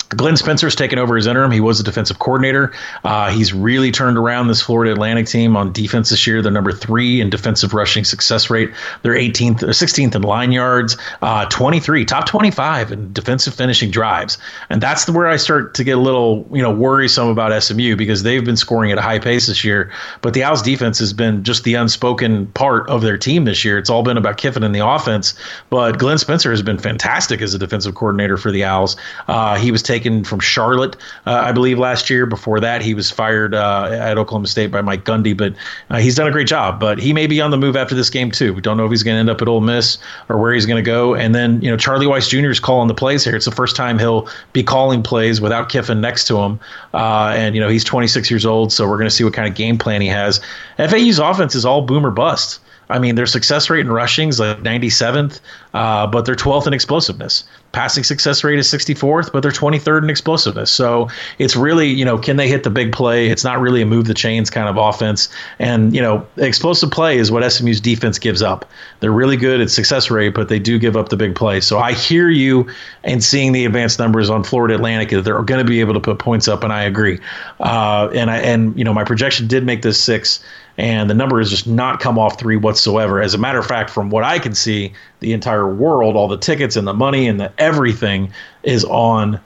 Glenn 0.09 0.35
Spencer's 0.37 0.75
taken 0.75 0.97
over 0.97 1.17
as 1.17 1.27
interim. 1.27 1.51
He 1.51 1.59
was 1.59 1.79
a 1.79 1.83
defensive 1.83 2.17
coordinator. 2.17 2.73
Uh, 3.03 3.29
he's 3.29 3.53
really 3.53 3.91
turned 3.91 4.17
around 4.17 4.47
this 4.47 4.59
Florida 4.59 4.91
Atlantic 4.91 5.27
team 5.27 5.55
on 5.55 5.71
defense 5.71 6.09
this 6.09 6.25
year. 6.25 6.41
They're 6.41 6.51
number 6.51 6.71
three 6.71 7.21
in 7.21 7.29
defensive 7.29 7.75
rushing 7.75 8.03
success 8.03 8.49
rate. 8.49 8.71
They're 9.03 9.13
18th 9.13 9.61
or 9.61 9.67
16th 9.67 10.15
in 10.15 10.23
line 10.23 10.51
yards, 10.51 10.97
uh, 11.21 11.45
23, 11.45 12.05
top 12.05 12.25
25 12.25 12.91
in 12.91 13.13
defensive 13.13 13.53
finishing 13.53 13.91
drives. 13.91 14.39
And 14.71 14.81
that's 14.81 15.07
where 15.07 15.27
I 15.27 15.37
start 15.37 15.75
to 15.75 15.83
get 15.83 15.97
a 15.97 16.01
little, 16.01 16.47
you 16.51 16.63
know, 16.63 16.71
worrisome 16.71 17.27
about 17.27 17.61
SMU 17.61 17.95
because 17.95 18.23
they've 18.23 18.43
been 18.43 18.57
scoring 18.57 18.91
at 18.91 18.97
a 18.97 19.01
high 19.01 19.19
pace 19.19 19.45
this 19.45 19.63
year. 19.63 19.91
But 20.21 20.33
the 20.33 20.43
Owls 20.43 20.63
defense 20.63 20.97
has 20.97 21.13
been 21.13 21.43
just 21.43 21.65
the 21.65 21.75
unspoken 21.75 22.47
part 22.47 22.89
of 22.89 23.03
their 23.03 23.17
team 23.17 23.45
this 23.45 23.63
year. 23.63 23.77
It's 23.77 23.91
all 23.91 24.01
been 24.01 24.17
about 24.17 24.37
Kiffin 24.37 24.63
and 24.63 24.73
the 24.73 24.85
offense. 24.85 25.35
But 25.69 25.99
Glenn 25.99 26.17
Spencer 26.17 26.49
has 26.49 26.63
been 26.63 26.79
fantastic 26.79 27.43
as 27.43 27.53
a 27.53 27.59
defensive 27.59 27.93
coordinator 27.93 28.37
for 28.37 28.51
the 28.51 28.63
Owls. 28.63 28.97
Uh, 29.27 29.57
he 29.57 29.71
was 29.71 29.83
taking 29.83 29.98
taken 29.99 30.23
from 30.23 30.39
Charlotte, 30.39 30.95
uh, 31.25 31.41
I 31.45 31.51
believe, 31.51 31.77
last 31.77 32.09
year. 32.09 32.25
Before 32.25 32.59
that, 32.59 32.81
he 32.81 32.93
was 32.93 33.11
fired 33.11 33.53
uh, 33.53 33.89
at 33.91 34.17
Oklahoma 34.17 34.47
State 34.47 34.71
by 34.71 34.81
Mike 34.81 35.03
Gundy, 35.03 35.35
but 35.35 35.53
uh, 35.89 35.97
he's 35.97 36.15
done 36.15 36.27
a 36.27 36.31
great 36.31 36.47
job. 36.47 36.79
But 36.79 36.99
he 36.99 37.13
may 37.13 37.27
be 37.27 37.41
on 37.41 37.51
the 37.51 37.57
move 37.57 37.75
after 37.75 37.95
this 37.95 38.09
game 38.09 38.31
too. 38.31 38.53
We 38.53 38.61
don't 38.61 38.77
know 38.77 38.85
if 38.85 38.91
he's 38.91 39.03
going 39.03 39.15
to 39.15 39.19
end 39.19 39.29
up 39.29 39.41
at 39.41 39.47
Ole 39.47 39.61
Miss 39.61 39.97
or 40.29 40.37
where 40.37 40.53
he's 40.53 40.65
going 40.65 40.83
to 40.83 40.87
go. 40.87 41.15
And 41.15 41.35
then 41.35 41.61
you 41.61 41.69
know 41.69 41.77
Charlie 41.77 42.05
Weis 42.05 42.29
Jr. 42.29 42.49
is 42.49 42.59
calling 42.59 42.87
the 42.87 42.93
plays 42.93 43.23
here. 43.23 43.35
It's 43.35 43.45
the 43.45 43.51
first 43.51 43.75
time 43.75 43.99
he'll 43.99 44.27
be 44.53 44.63
calling 44.63 45.03
plays 45.03 45.41
without 45.41 45.69
Kiffin 45.69 46.01
next 46.01 46.25
to 46.27 46.37
him. 46.37 46.59
Uh, 46.93 47.33
and 47.35 47.55
you 47.55 47.61
know 47.61 47.69
he's 47.69 47.83
26 47.83 48.31
years 48.31 48.45
old, 48.45 48.71
so 48.71 48.87
we're 48.87 48.97
going 48.97 49.09
to 49.09 49.15
see 49.15 49.23
what 49.23 49.33
kind 49.33 49.47
of 49.47 49.55
game 49.55 49.77
plan 49.77 50.01
he 50.01 50.07
has. 50.07 50.39
FAU's 50.77 51.19
offense 51.19 51.55
is 51.55 51.65
all 51.65 51.81
boomer 51.81 52.11
bust. 52.11 52.59
I 52.91 52.97
mean, 52.97 53.15
their 53.15 53.27
success 53.27 53.69
rate 53.69 53.81
in 53.81 53.91
rushing 53.91 54.29
is 54.29 54.39
like 54.39 54.63
97th, 54.63 55.39
uh, 55.73 56.07
but 56.07 56.25
they're 56.25 56.35
12th 56.35 56.67
in 56.67 56.73
explosiveness. 56.73 57.43
passing 57.71 58.03
success 58.03 58.43
rate 58.43 58.57
is 58.57 58.67
64th, 58.67 59.31
but 59.31 59.43
they're 59.43 59.51
23rd 59.51 60.03
in 60.03 60.09
explosiveness. 60.09 60.71
So 60.71 61.07
it's 61.37 61.55
really, 61.55 61.87
you 61.87 62.03
know, 62.03 62.17
can 62.17 62.37
they 62.37 62.47
hit 62.47 62.63
the 62.63 62.71
big 62.71 62.91
play? 62.91 63.27
It's 63.27 63.43
not 63.43 63.59
really 63.59 63.83
a 63.83 63.85
move 63.85 64.05
the 64.05 64.15
chains 64.15 64.49
kind 64.49 64.67
of 64.67 64.77
offense. 64.77 65.29
And, 65.59 65.93
you 65.93 66.01
know, 66.01 66.25
explosive 66.37 66.89
play 66.89 67.19
is 67.19 67.31
what 67.31 67.47
SMU's 67.47 67.79
defense 67.79 68.17
gives 68.17 68.41
up. 68.41 68.65
They're 69.01 69.11
really 69.11 69.37
good 69.37 69.61
at 69.61 69.69
success 69.69 70.09
rate, 70.09 70.33
but 70.33 70.49
they 70.49 70.57
do 70.57 70.79
give 70.79 70.97
up 70.97 71.09
the 71.09 71.17
big 71.17 71.35
play. 71.35 71.61
So 71.61 71.77
I 71.77 71.93
hear 71.93 72.29
you 72.29 72.67
and 73.03 73.23
seeing 73.23 73.51
the 73.51 73.65
advanced 73.65 73.99
numbers 73.99 74.31
on 74.31 74.43
Florida 74.43 74.73
Atlantic 74.73 75.11
that 75.11 75.21
they're 75.21 75.41
going 75.43 75.63
to 75.63 75.69
be 75.69 75.79
able 75.79 75.93
to 75.93 75.99
put 75.99 76.17
points 76.17 76.47
up, 76.47 76.63
and 76.63 76.73
I 76.73 76.83
agree. 76.83 77.19
Uh, 77.59 78.09
and 78.15 78.31
I 78.31 78.37
and 78.37 78.75
you 78.77 78.83
know 78.83 78.93
my 78.93 79.03
projection 79.03 79.47
did 79.47 79.65
make 79.65 79.83
this 79.83 80.01
six 80.01 80.39
and 80.79 81.09
the 81.09 81.13
number 81.13 81.39
has 81.39 81.49
just 81.49 81.67
not 81.67 81.99
come 81.99 82.17
off 82.17 82.39
three 82.39 82.55
whatsoever. 82.55 83.21
As 83.21 83.33
a 83.33 83.37
matter 83.37 83.59
of 83.59 83.65
fact, 83.65 83.89
from 83.89 84.09
what 84.09 84.23
I 84.23 84.39
can 84.39 84.55
see, 84.55 84.93
the 85.19 85.33
entire 85.33 85.58
world, 85.67 86.15
all 86.15 86.27
the 86.27 86.37
tickets 86.37 86.75
and 86.75 86.87
the 86.87 86.93
money 86.93 87.27
and 87.27 87.39
the 87.39 87.51
everything 87.57 88.31
is 88.63 88.85
on 88.85 89.39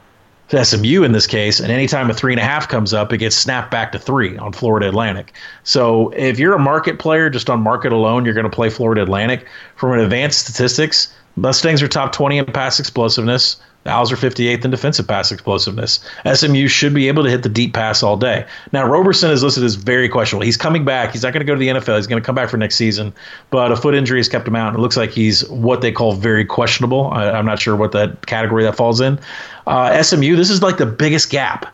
SMU 0.50 1.04
in 1.04 1.12
this 1.12 1.28
case. 1.28 1.60
And 1.60 1.72
anytime 1.72 2.10
a 2.10 2.14
three 2.14 2.34
and 2.34 2.40
a 2.40 2.44
half 2.44 2.68
comes 2.68 2.94
up, 2.94 3.12
it 3.14 3.18
gets 3.18 3.36
snapped 3.36 3.72
back 3.72 3.92
to 3.94 4.00
three 4.00 4.38
on 4.38 4.54
Florida 4.54 4.88
Atlantic. 4.88 5.34
So 5.64 6.10
if 6.10 6.38
you're 6.38 6.54
a 6.54 6.60
market 6.60 7.00
player, 7.00 7.30
just 7.30 7.50
on 7.50 7.62
market 7.62 7.92
alone, 7.92 8.26
you're 8.26 8.34
going 8.34 8.44
to 8.44 8.50
play 8.50 8.70
Florida 8.70 9.02
Atlantic. 9.02 9.48
From 9.76 9.94
an 9.94 10.00
advanced 10.00 10.40
statistics, 10.40 11.14
Mustangs 11.36 11.82
are 11.82 11.88
top 11.88 12.12
20 12.12 12.38
in 12.38 12.46
pass 12.46 12.80
explosiveness. 12.80 13.58
Owls 13.86 14.12
are 14.12 14.16
58th 14.16 14.64
in 14.64 14.72
defensive 14.72 15.08
pass 15.08 15.32
explosiveness. 15.32 16.00
SMU 16.32 16.68
should 16.68 16.94
be 16.94 17.08
able 17.08 17.24
to 17.24 17.30
hit 17.30 17.44
the 17.44 17.50
deep 17.50 17.74
pass 17.74 18.02
all 18.02 18.16
day. 18.16 18.46
Now, 18.72 18.88
Roberson 18.88 19.30
is 19.32 19.44
listed 19.44 19.64
as 19.64 19.76
very 19.76 20.08
questionable. 20.08 20.46
He's 20.46 20.58
coming 20.58 20.86
back. 20.86 21.12
He's 21.12 21.24
not 21.24 21.34
going 21.34 21.42
to 21.42 21.46
go 21.46 21.54
to 21.56 21.60
the 21.60 21.68
NFL. 21.68 21.98
He's 21.98 22.08
going 22.08 22.22
to 22.22 22.26
come 22.26 22.36
back 22.36 22.50
for 22.50 22.58
next 22.58 22.76
season, 22.76 23.14
but 23.50 23.72
a 23.72 23.76
foot 23.76 23.96
injury 23.96 24.20
has 24.20 24.30
kept 24.30 24.48
him 24.48 24.56
out. 24.56 24.70
And 24.70 24.78
it 24.78 24.82
looks 24.82 24.98
like 24.98 25.12
he's 25.12 25.48
what 25.50 25.82
they 25.82 25.92
call 25.92 26.14
very 26.14 26.46
questionable. 26.46 27.12
I, 27.12 27.38
am 27.38 27.46
not 27.46 27.60
sure 27.60 27.76
what 27.76 27.92
that 27.92 28.26
category 28.26 28.64
that 28.64 28.76
falls 28.76 29.02
in. 29.02 29.20
Uh, 29.68 30.02
SMU, 30.02 30.36
this 30.36 30.50
is 30.50 30.62
like 30.62 30.78
the 30.78 30.86
biggest 30.86 31.30
gap 31.30 31.74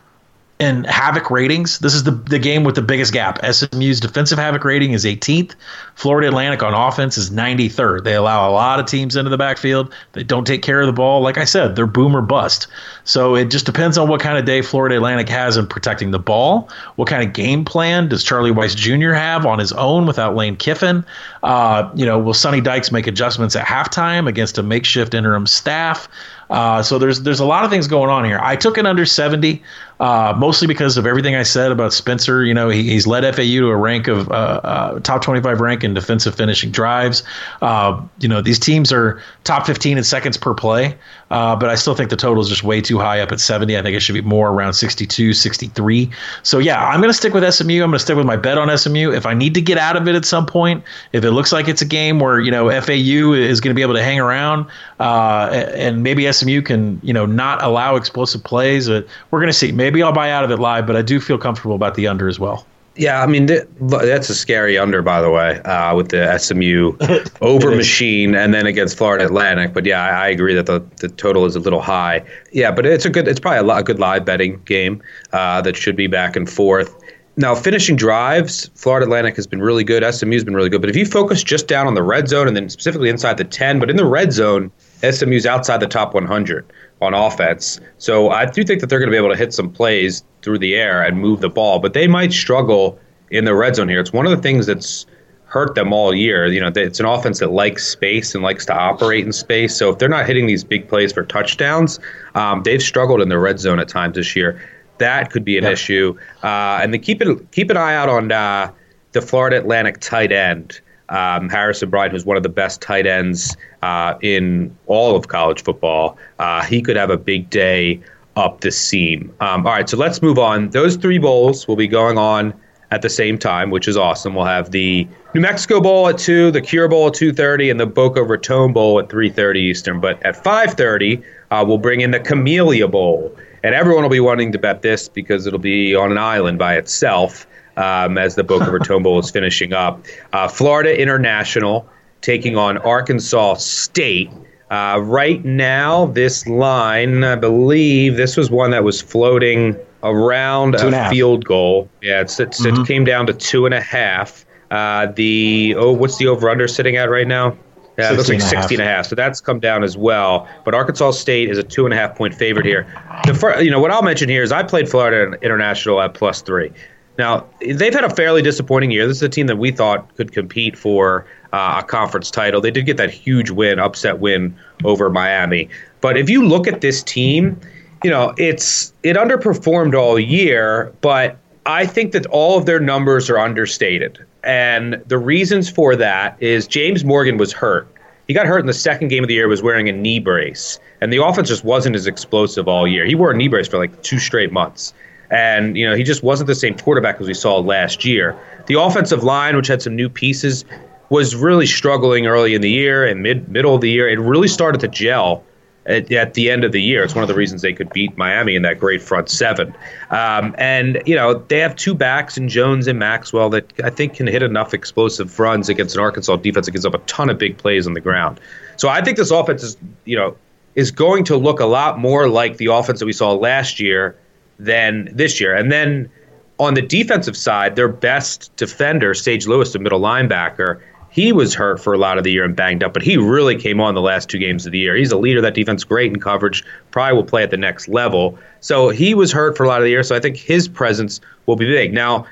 in 0.60 0.84
havoc 0.84 1.30
ratings, 1.30 1.78
this 1.78 1.94
is 1.94 2.04
the, 2.04 2.10
the 2.10 2.38
game 2.38 2.64
with 2.64 2.74
the 2.74 2.82
biggest 2.82 3.14
gap. 3.14 3.38
SMU's 3.42 3.98
defensive 3.98 4.38
havoc 4.38 4.62
rating 4.62 4.92
is 4.92 5.06
18th. 5.06 5.54
Florida 5.94 6.28
Atlantic 6.28 6.62
on 6.62 6.74
offense 6.74 7.16
is 7.16 7.30
93rd. 7.30 8.04
They 8.04 8.14
allow 8.14 8.48
a 8.48 8.52
lot 8.52 8.78
of 8.78 8.84
teams 8.84 9.16
into 9.16 9.30
the 9.30 9.38
backfield. 9.38 9.92
They 10.12 10.22
don't 10.22 10.46
take 10.46 10.60
care 10.60 10.82
of 10.82 10.86
the 10.86 10.92
ball. 10.92 11.22
Like 11.22 11.38
I 11.38 11.44
said, 11.44 11.76
they're 11.76 11.86
boom 11.86 12.14
or 12.14 12.20
bust. 12.20 12.66
So 13.04 13.34
it 13.36 13.50
just 13.50 13.64
depends 13.64 13.96
on 13.96 14.06
what 14.08 14.20
kind 14.20 14.36
of 14.36 14.44
day 14.44 14.60
Florida 14.60 14.96
Atlantic 14.96 15.30
has 15.30 15.56
in 15.56 15.66
protecting 15.66 16.10
the 16.10 16.18
ball. 16.18 16.68
What 16.96 17.08
kind 17.08 17.26
of 17.26 17.32
game 17.32 17.64
plan 17.64 18.08
does 18.08 18.22
Charlie 18.22 18.52
Weis 18.52 18.76
Jr. 18.76 19.12
have 19.12 19.46
on 19.46 19.58
his 19.58 19.72
own 19.72 20.04
without 20.04 20.36
Lane 20.36 20.56
Kiffin? 20.56 21.06
Uh, 21.42 21.90
you 21.94 22.04
know, 22.04 22.18
will 22.18 22.34
Sonny 22.34 22.60
Dykes 22.60 22.92
make 22.92 23.06
adjustments 23.06 23.56
at 23.56 23.64
halftime 23.64 24.28
against 24.28 24.58
a 24.58 24.62
makeshift 24.62 25.14
interim 25.14 25.46
staff? 25.46 26.06
Uh, 26.50 26.82
so 26.82 26.98
there's 26.98 27.22
there's 27.22 27.38
a 27.38 27.44
lot 27.44 27.64
of 27.64 27.70
things 27.70 27.86
going 27.86 28.10
on 28.10 28.24
here. 28.24 28.40
I 28.42 28.56
took 28.56 28.76
it 28.76 28.84
under 28.84 29.06
70, 29.06 29.62
uh, 30.00 30.34
mostly 30.36 30.66
because 30.66 30.96
of 30.96 31.06
everything 31.06 31.34
I 31.34 31.42
said 31.42 31.72
about 31.72 31.92
Spencer. 31.92 32.44
You 32.44 32.52
know, 32.52 32.68
he, 32.68 32.82
he's 32.82 33.06
led 33.06 33.22
FAU 33.34 33.60
to 33.60 33.68
a 33.68 33.76
rank 33.76 34.08
of 34.08 34.28
uh, 34.30 34.60
uh, 34.64 35.00
top 35.00 35.22
25 35.22 35.60
rank 35.60 35.84
in 35.84 35.94
defensive 35.94 36.34
finishing 36.34 36.70
drives. 36.70 37.22
Uh, 37.62 38.00
you 38.18 38.28
know, 38.28 38.42
these 38.42 38.58
teams 38.58 38.92
are 38.92 39.22
top 39.44 39.66
15 39.66 39.96
in 39.96 40.04
seconds 40.04 40.36
per 40.36 40.52
play, 40.52 40.96
uh, 41.30 41.56
but 41.56 41.70
I 41.70 41.76
still 41.76 41.94
think 41.94 42.10
the 42.10 42.16
total 42.16 42.42
is 42.42 42.48
just 42.48 42.64
way 42.64 42.80
too 42.80 42.98
high 42.98 43.20
up 43.20 43.32
at 43.32 43.40
70. 43.40 43.76
I 43.78 43.82
think 43.82 43.96
it 43.96 44.00
should 44.00 44.14
be 44.14 44.22
more 44.22 44.50
around 44.50 44.74
62, 44.74 45.32
63. 45.32 46.10
So 46.42 46.58
yeah, 46.58 46.84
I'm 46.84 47.00
going 47.00 47.10
to 47.10 47.16
stick 47.16 47.32
with 47.32 47.50
SMU. 47.54 47.82
I'm 47.82 47.90
going 47.90 47.92
to 47.92 47.98
stick 48.00 48.16
with 48.16 48.26
my 48.26 48.36
bet 48.36 48.58
on 48.58 48.76
SMU. 48.76 49.12
If 49.12 49.24
I 49.24 49.34
need 49.34 49.54
to 49.54 49.62
get 49.62 49.78
out 49.78 49.96
of 49.96 50.08
it 50.08 50.14
at 50.14 50.24
some 50.24 50.46
point, 50.46 50.84
if 51.12 51.24
it 51.24 51.30
looks 51.30 51.52
like 51.52 51.68
it's 51.68 51.82
a 51.82 51.86
game 51.86 52.18
where 52.20 52.40
you 52.40 52.50
know 52.50 52.68
FAU 52.80 53.32
is 53.32 53.60
going 53.60 53.70
to 53.70 53.74
be 53.74 53.82
able 53.82 53.94
to 53.94 54.02
hang 54.02 54.20
around, 54.20 54.66
and 54.98 56.02
maybe 56.02 56.30
SMU 56.30 56.50
SMU 56.50 56.62
can, 56.62 57.00
you 57.02 57.12
know, 57.12 57.26
not 57.26 57.62
allow 57.62 57.96
explosive 57.96 58.42
plays. 58.42 58.88
But 58.88 59.06
we're 59.30 59.40
going 59.40 59.52
to 59.52 59.58
see. 59.58 59.72
Maybe 59.72 59.89
I'll 60.02 60.12
buy 60.12 60.30
out 60.30 60.44
of 60.44 60.50
it 60.50 60.58
live, 60.58 60.86
but 60.86 60.96
I 60.96 61.02
do 61.02 61.20
feel 61.20 61.38
comfortable 61.38 61.74
about 61.74 61.94
the 61.94 62.06
under 62.06 62.28
as 62.28 62.38
well. 62.38 62.66
Yeah, 62.96 63.22
I 63.22 63.26
mean 63.26 63.46
th- 63.46 63.66
that's 63.80 64.28
a 64.28 64.34
scary 64.34 64.76
under, 64.76 65.00
by 65.00 65.20
the 65.20 65.30
way, 65.30 65.60
uh, 65.60 65.94
with 65.94 66.08
the 66.08 66.36
SMU 66.36 66.96
over 67.40 67.74
machine 67.74 68.34
and 68.34 68.52
then 68.52 68.66
against 68.66 68.98
Florida 68.98 69.24
Atlantic. 69.24 69.72
But 69.72 69.86
yeah, 69.86 70.04
I, 70.04 70.26
I, 70.26 70.28
agree 70.28 70.54
that 70.54 70.66
the, 70.66 70.84
the 70.96 71.08
total 71.08 71.46
is 71.46 71.54
a 71.54 71.60
little 71.60 71.80
high. 71.80 72.24
Yeah, 72.52 72.72
but 72.72 72.84
it's 72.86 73.04
a 73.04 73.10
good, 73.10 73.28
it's 73.28 73.38
probably 73.38 73.60
a, 73.60 73.62
lot, 73.62 73.80
a 73.80 73.84
good 73.84 74.00
live 74.00 74.24
betting 74.24 74.60
game 74.64 75.02
uh, 75.32 75.62
that 75.62 75.76
should 75.76 75.94
be 75.94 76.08
back 76.08 76.34
and 76.34 76.50
forth. 76.50 76.94
Now, 77.36 77.54
finishing 77.54 77.96
drives, 77.96 78.68
Florida 78.74 79.06
Atlantic 79.06 79.36
has 79.36 79.46
been 79.46 79.62
really 79.62 79.84
good. 79.84 80.02
SMU 80.12 80.32
has 80.32 80.44
been 80.44 80.54
really 80.54 80.68
good. 80.68 80.80
But 80.80 80.90
if 80.90 80.96
you 80.96 81.06
focus 81.06 81.42
just 81.42 81.68
down 81.68 81.86
on 81.86 81.94
the 81.94 82.02
red 82.02 82.28
zone 82.28 82.48
and 82.48 82.56
then 82.56 82.68
specifically 82.68 83.08
inside 83.08 83.38
the 83.38 83.44
10, 83.44 83.78
but 83.78 83.88
in 83.88 83.96
the 83.96 84.04
red 84.04 84.32
zone, 84.32 84.70
SMU's 85.08 85.46
outside 85.46 85.80
the 85.80 85.86
top 85.86 86.14
100 86.14 86.70
on 87.00 87.14
offense. 87.14 87.80
So 87.98 88.30
I 88.30 88.46
do 88.46 88.64
think 88.64 88.80
that 88.80 88.88
they're 88.88 88.98
going 88.98 89.08
to 89.08 89.12
be 89.12 89.16
able 89.16 89.30
to 89.30 89.36
hit 89.36 89.52
some 89.54 89.70
plays 89.70 90.22
through 90.42 90.58
the 90.58 90.74
air 90.74 91.02
and 91.02 91.18
move 91.18 91.40
the 91.40 91.48
ball, 91.48 91.78
but 91.78 91.94
they 91.94 92.06
might 92.06 92.32
struggle 92.32 92.98
in 93.30 93.44
the 93.44 93.54
red 93.54 93.76
zone 93.76 93.88
here. 93.88 94.00
It's 94.00 94.12
one 94.12 94.26
of 94.26 94.32
the 94.32 94.42
things 94.42 94.66
that's 94.66 95.06
hurt 95.44 95.74
them 95.74 95.92
all 95.92 96.14
year. 96.14 96.46
You 96.46 96.60
know, 96.60 96.70
it's 96.74 97.00
an 97.00 97.06
offense 97.06 97.40
that 97.40 97.50
likes 97.50 97.86
space 97.86 98.34
and 98.34 98.44
likes 98.44 98.64
to 98.66 98.74
operate 98.74 99.24
in 99.24 99.32
space. 99.32 99.76
So 99.76 99.90
if 99.90 99.98
they're 99.98 100.08
not 100.08 100.26
hitting 100.26 100.46
these 100.46 100.62
big 100.62 100.88
plays 100.88 101.12
for 101.12 101.24
touchdowns, 101.24 101.98
um, 102.34 102.62
they've 102.62 102.82
struggled 102.82 103.20
in 103.20 103.28
the 103.28 103.38
red 103.38 103.58
zone 103.58 103.80
at 103.80 103.88
times 103.88 104.14
this 104.14 104.36
year. 104.36 104.60
That 104.98 105.30
could 105.30 105.44
be 105.44 105.56
an 105.58 105.64
yep. 105.64 105.72
issue. 105.72 106.16
Uh, 106.42 106.80
and 106.82 106.92
then 106.92 107.00
keep 107.00 107.22
it 107.22 107.50
keep 107.52 107.70
an 107.70 107.76
eye 107.76 107.94
out 107.94 108.08
on 108.08 108.30
uh, 108.30 108.70
the 109.12 109.22
Florida 109.22 109.58
Atlantic 109.58 109.98
tight 110.00 110.30
end 110.30 110.80
um, 111.10 111.48
Harrison 111.48 111.90
Bryant, 111.90 112.12
who's 112.12 112.24
one 112.24 112.36
of 112.36 112.42
the 112.42 112.48
best 112.48 112.80
tight 112.80 113.06
ends 113.06 113.56
uh, 113.82 114.14
in 114.22 114.76
all 114.86 115.16
of 115.16 115.28
college 115.28 115.62
football, 115.62 116.16
uh, 116.38 116.62
he 116.62 116.82
could 116.82 116.96
have 116.96 117.10
a 117.10 117.16
big 117.16 117.48
day 117.50 118.00
up 118.36 118.60
the 118.60 118.70
seam. 118.70 119.32
Um, 119.40 119.66
all 119.66 119.72
right, 119.72 119.88
so 119.88 119.96
let's 119.96 120.22
move 120.22 120.38
on. 120.38 120.70
Those 120.70 120.96
three 120.96 121.18
bowls 121.18 121.66
will 121.66 121.76
be 121.76 121.88
going 121.88 122.18
on 122.18 122.54
at 122.90 123.02
the 123.02 123.08
same 123.08 123.38
time, 123.38 123.70
which 123.70 123.86
is 123.86 123.96
awesome. 123.96 124.34
We'll 124.34 124.44
have 124.44 124.70
the 124.70 125.06
New 125.34 125.40
Mexico 125.40 125.80
Bowl 125.80 126.08
at 126.08 126.18
two, 126.18 126.50
the 126.50 126.60
Cure 126.60 126.88
Bowl 126.88 127.08
at 127.08 127.14
two 127.14 127.32
thirty, 127.32 127.70
and 127.70 127.78
the 127.78 127.86
Boca 127.86 128.22
Raton 128.22 128.72
Bowl 128.72 128.98
at 128.98 129.08
three 129.08 129.30
thirty 129.30 129.60
Eastern. 129.60 130.00
But 130.00 130.22
at 130.24 130.42
five 130.42 130.74
thirty, 130.74 131.22
uh, 131.50 131.64
we'll 131.66 131.78
bring 131.78 132.00
in 132.00 132.10
the 132.10 132.20
Camellia 132.20 132.88
Bowl, 132.88 133.34
and 133.62 133.74
everyone 133.74 134.02
will 134.02 134.10
be 134.10 134.20
wanting 134.20 134.52
to 134.52 134.58
bet 134.58 134.82
this 134.82 135.08
because 135.08 135.46
it'll 135.46 135.58
be 135.58 135.94
on 135.94 136.10
an 136.10 136.18
island 136.18 136.58
by 136.58 136.76
itself 136.76 137.46
um, 137.76 138.18
as 138.18 138.34
the 138.34 138.44
Boca 138.44 138.70
Raton 138.70 139.02
Bowl 139.02 139.18
is 139.18 139.30
finishing 139.30 139.72
up. 139.72 140.04
Uh, 140.32 140.48
Florida 140.48 141.00
International 141.00 141.88
taking 142.20 142.56
on 142.56 142.78
Arkansas 142.78 143.54
State. 143.54 144.30
Uh, 144.70 145.00
right 145.02 145.44
now, 145.44 146.06
this 146.06 146.46
line, 146.46 147.24
I 147.24 147.34
believe, 147.34 148.16
this 148.16 148.36
was 148.36 148.50
one 148.50 148.70
that 148.70 148.84
was 148.84 149.00
floating 149.00 149.76
around 150.02 150.76
a, 150.76 151.06
a 151.06 151.10
field 151.10 151.44
goal. 151.44 151.88
Yeah, 152.02 152.20
it's, 152.20 152.38
it's 152.38 152.64
mm-hmm. 152.64 152.82
it 152.82 152.86
came 152.86 153.04
down 153.04 153.26
to 153.26 153.32
two 153.32 153.66
and 153.66 153.74
a 153.74 153.80
half. 153.80 154.46
Uh, 154.70 155.06
the 155.06 155.74
oh, 155.76 155.92
what's 155.92 156.18
the 156.18 156.28
over 156.28 156.48
under 156.48 156.68
sitting 156.68 156.96
at 156.96 157.10
right 157.10 157.26
now? 157.26 157.56
Yeah, 157.98 158.12
it 158.12 158.16
looks 158.16 158.28
like 158.28 158.40
16 158.40 158.80
and 158.80 158.88
a 158.88 158.90
half. 158.90 159.06
So 159.06 159.14
that's 159.14 159.40
come 159.40 159.60
down 159.60 159.84
as 159.84 159.96
well. 159.96 160.48
But 160.64 160.74
Arkansas 160.74 161.10
State 161.12 161.50
is 161.50 161.58
a 161.58 161.62
two 161.62 161.84
and 161.84 161.92
a 161.92 161.96
half 161.96 162.16
point 162.16 162.34
favorite 162.34 162.64
here. 162.64 162.86
The 163.26 163.34
first, 163.34 163.62
you 163.62 163.70
know, 163.70 163.80
what 163.80 163.90
I'll 163.90 164.02
mention 164.02 164.28
here 164.28 164.42
is 164.42 164.52
I 164.52 164.62
played 164.62 164.88
Florida 164.88 165.36
International 165.42 166.00
at 166.00 166.14
plus 166.14 166.40
three. 166.40 166.72
Now, 167.20 167.44
they've 167.60 167.92
had 167.92 168.02
a 168.02 168.08
fairly 168.08 168.40
disappointing 168.40 168.92
year. 168.92 169.06
This 169.06 169.18
is 169.18 169.22
a 169.22 169.28
team 169.28 169.46
that 169.48 169.56
we 169.56 169.70
thought 169.70 170.16
could 170.16 170.32
compete 170.32 170.74
for 170.74 171.26
uh, 171.52 171.82
a 171.82 171.86
conference 171.86 172.30
title. 172.30 172.62
They 172.62 172.70
did 172.70 172.86
get 172.86 172.96
that 172.96 173.10
huge 173.10 173.50
win, 173.50 173.78
upset 173.78 174.20
win 174.20 174.56
over 174.84 175.10
Miami. 175.10 175.68
But 176.00 176.16
if 176.16 176.30
you 176.30 176.48
look 176.48 176.66
at 176.66 176.80
this 176.80 177.02
team, 177.02 177.60
you 178.02 178.08
know, 178.08 178.32
it's 178.38 178.94
it 179.02 179.16
underperformed 179.16 179.94
all 179.94 180.18
year, 180.18 180.94
but 181.02 181.36
I 181.66 181.84
think 181.84 182.12
that 182.12 182.24
all 182.28 182.56
of 182.56 182.64
their 182.64 182.80
numbers 182.80 183.28
are 183.28 183.38
understated. 183.38 184.18
And 184.42 184.94
the 185.06 185.18
reasons 185.18 185.68
for 185.68 185.94
that 185.96 186.42
is 186.42 186.66
James 186.66 187.04
Morgan 187.04 187.36
was 187.36 187.52
hurt. 187.52 187.86
He 188.28 188.32
got 188.32 188.46
hurt 188.46 188.60
in 188.60 188.66
the 188.66 188.72
second 188.72 189.08
game 189.08 189.24
of 189.24 189.28
the 189.28 189.34
year, 189.34 189.46
was 189.46 189.62
wearing 189.62 189.90
a 189.90 189.92
knee 189.92 190.20
brace. 190.20 190.80
And 191.02 191.12
the 191.12 191.22
offense 191.22 191.48
just 191.48 191.64
wasn't 191.64 191.96
as 191.96 192.06
explosive 192.06 192.66
all 192.66 192.88
year. 192.88 193.04
He 193.04 193.14
wore 193.14 193.30
a 193.30 193.36
knee 193.36 193.48
brace 193.48 193.68
for 193.68 193.76
like 193.76 194.02
two 194.02 194.18
straight 194.18 194.52
months. 194.52 194.94
And, 195.30 195.76
you 195.76 195.88
know, 195.88 195.94
he 195.94 196.02
just 196.02 196.22
wasn't 196.22 196.48
the 196.48 196.54
same 196.54 196.76
quarterback 196.76 197.20
as 197.20 197.26
we 197.26 197.34
saw 197.34 197.58
last 197.58 198.04
year. 198.04 198.36
The 198.66 198.80
offensive 198.80 199.22
line, 199.22 199.56
which 199.56 199.68
had 199.68 199.80
some 199.80 199.94
new 199.94 200.08
pieces, 200.08 200.64
was 201.08 201.34
really 201.34 201.66
struggling 201.66 202.26
early 202.26 202.54
in 202.54 202.62
the 202.62 202.70
year 202.70 203.04
and 203.04 203.22
mid 203.22 203.48
middle 203.48 203.74
of 203.74 203.80
the 203.80 203.90
year. 203.90 204.08
It 204.08 204.18
really 204.18 204.48
started 204.48 204.80
to 204.80 204.88
gel 204.88 205.44
at, 205.86 206.10
at, 206.12 206.34
the 206.34 206.50
end 206.50 206.64
of 206.64 206.72
the 206.72 206.82
year. 206.82 207.02
It's 207.02 207.14
one 207.14 207.22
of 207.22 207.28
the 207.28 207.34
reasons 207.34 207.62
they 207.62 207.72
could 207.72 207.90
beat 207.90 208.16
Miami 208.16 208.54
in 208.54 208.62
that 208.62 208.78
great 208.78 209.02
front 209.02 209.28
seven. 209.28 209.74
Um, 210.10 210.54
and, 210.58 211.02
you 211.06 211.14
know, 211.14 211.34
they 211.34 211.58
have 211.58 211.74
two 211.76 211.94
backs 211.94 212.36
in 212.36 212.48
Jones 212.48 212.86
and 212.86 212.98
Maxwell 212.98 213.50
that 213.50 213.72
I 213.82 213.90
think 213.90 214.14
can 214.14 214.26
hit 214.26 214.42
enough 214.42 214.74
explosive 214.74 215.38
runs 215.38 215.68
against 215.68 215.96
an 215.96 216.02
Arkansas 216.02 216.36
defense 216.36 216.66
that 216.66 216.72
gives 216.72 216.86
up 216.86 216.94
a 216.94 216.98
ton 216.98 217.30
of 217.30 217.38
big 217.38 217.58
plays 217.58 217.86
on 217.86 217.94
the 217.94 218.00
ground. 218.00 218.40
So 218.76 218.88
I 218.88 219.02
think 219.02 219.16
this 219.16 219.30
offense 219.30 219.62
is, 219.62 219.76
you 220.04 220.16
know, 220.16 220.36
is 220.74 220.90
going 220.90 221.24
to 221.24 221.36
look 221.36 221.60
a 221.60 221.66
lot 221.66 221.98
more 221.98 222.28
like 222.28 222.56
the 222.58 222.66
offense 222.66 223.00
that 223.00 223.06
we 223.06 223.12
saw 223.12 223.32
last 223.32 223.80
year 223.80 224.16
than 224.64 225.08
this 225.12 225.40
year. 225.40 225.54
And 225.54 225.72
then 225.72 226.10
on 226.58 226.74
the 226.74 226.82
defensive 226.82 227.36
side, 227.36 227.74
their 227.76 227.88
best 227.88 228.54
defender, 228.56 229.14
Sage 229.14 229.46
Lewis, 229.46 229.72
the 229.72 229.78
middle 229.78 230.00
linebacker, 230.00 230.80
he 231.10 231.32
was 231.32 231.54
hurt 231.54 231.80
for 231.80 231.92
a 231.92 231.98
lot 231.98 232.18
of 232.18 232.24
the 232.24 232.30
year 232.30 232.44
and 232.44 232.54
banged 232.54 232.84
up, 232.84 232.92
but 232.92 233.02
he 233.02 233.16
really 233.16 233.56
came 233.56 233.80
on 233.80 233.94
the 233.94 234.00
last 234.00 234.28
two 234.28 234.38
games 234.38 234.64
of 234.64 234.72
the 234.72 234.78
year. 234.78 234.94
He's 234.94 235.10
a 235.10 235.18
leader. 235.18 235.40
That 235.40 235.54
defense 235.54 235.82
great 235.82 236.12
in 236.12 236.20
coverage. 236.20 236.62
Probably 236.92 237.16
will 237.16 237.24
play 237.24 237.42
at 237.42 237.50
the 237.50 237.56
next 237.56 237.88
level. 237.88 238.38
So 238.60 238.90
he 238.90 239.14
was 239.14 239.32
hurt 239.32 239.56
for 239.56 239.64
a 239.64 239.68
lot 239.68 239.80
of 239.80 239.84
the 239.84 239.90
year. 239.90 240.04
So 240.04 240.14
I 240.14 240.20
think 240.20 240.36
his 240.36 240.68
presence 240.68 241.20
will 241.46 241.56
be 241.56 241.66
big. 241.66 241.92
Now, 241.92 242.26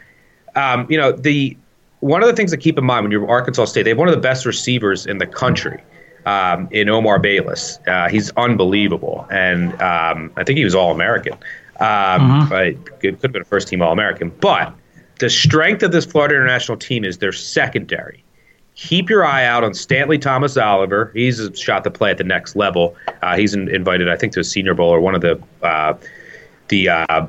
um, 0.55 0.87
you 0.89 0.97
know, 0.97 1.11
the 1.11 1.57
one 2.01 2.23
of 2.23 2.29
the 2.29 2.35
things 2.37 2.53
to 2.53 2.57
keep 2.57 2.79
in 2.79 2.85
mind 2.85 3.05
when 3.05 3.11
you're 3.11 3.29
Arkansas 3.29 3.65
State, 3.65 3.83
they 3.83 3.91
have 3.91 3.99
one 3.99 4.09
of 4.09 4.15
the 4.15 4.21
best 4.21 4.47
receivers 4.47 5.07
in 5.07 5.19
the 5.19 5.27
country. 5.27 5.83
Um, 6.27 6.69
in 6.73 6.91
Omar 6.91 7.19
Bayless, 7.21 7.79
uh, 7.87 8.11
he's 8.11 8.31
unbelievable, 8.33 9.27
and 9.31 9.73
um, 9.81 10.31
I 10.37 10.45
think 10.45 10.59
he 10.59 10.65
was 10.65 10.75
All 10.75 10.93
American. 10.93 11.33
Um, 11.81 12.49
mm-hmm. 12.49 12.53
It 12.55 13.01
could 13.01 13.23
have 13.23 13.33
been 13.33 13.43
a 13.43 13.45
first 13.45 13.69
team 13.69 13.83
All 13.83 13.93
American, 13.93 14.31
but 14.41 14.75
the 15.21 15.31
strength 15.31 15.83
of 15.83 15.93
this 15.93 16.05
Florida 16.05 16.35
International 16.35 16.77
team 16.77 17.05
is 17.05 17.19
their 17.19 17.33
secondary 17.33 18.25
keep 18.79 19.11
your 19.11 19.27
eye 19.27 19.45
out 19.45 19.65
on 19.65 19.75
Stanley 19.75 20.19
Thomas 20.19 20.57
Oliver. 20.57 21.11
He's 21.13 21.41
a 21.41 21.55
shot 21.55 21.83
to 21.85 21.91
play 21.91 22.13
at 22.13 22.19
the 22.19 22.25
next 22.25 22.55
level. 22.55 22.95
Uh, 23.23 23.37
he's 23.37 23.53
in, 23.53 23.69
invited, 23.69 24.09
I 24.09 24.17
think, 24.17 24.33
to 24.35 24.41
a 24.41 24.45
Senior 24.45 24.75
Bowl 24.75 24.89
or 24.89 25.01
one 25.01 25.15
of 25.15 25.21
the 25.21 25.43
uh, 25.63 25.95
the 26.69 26.89
uh, 26.89 27.27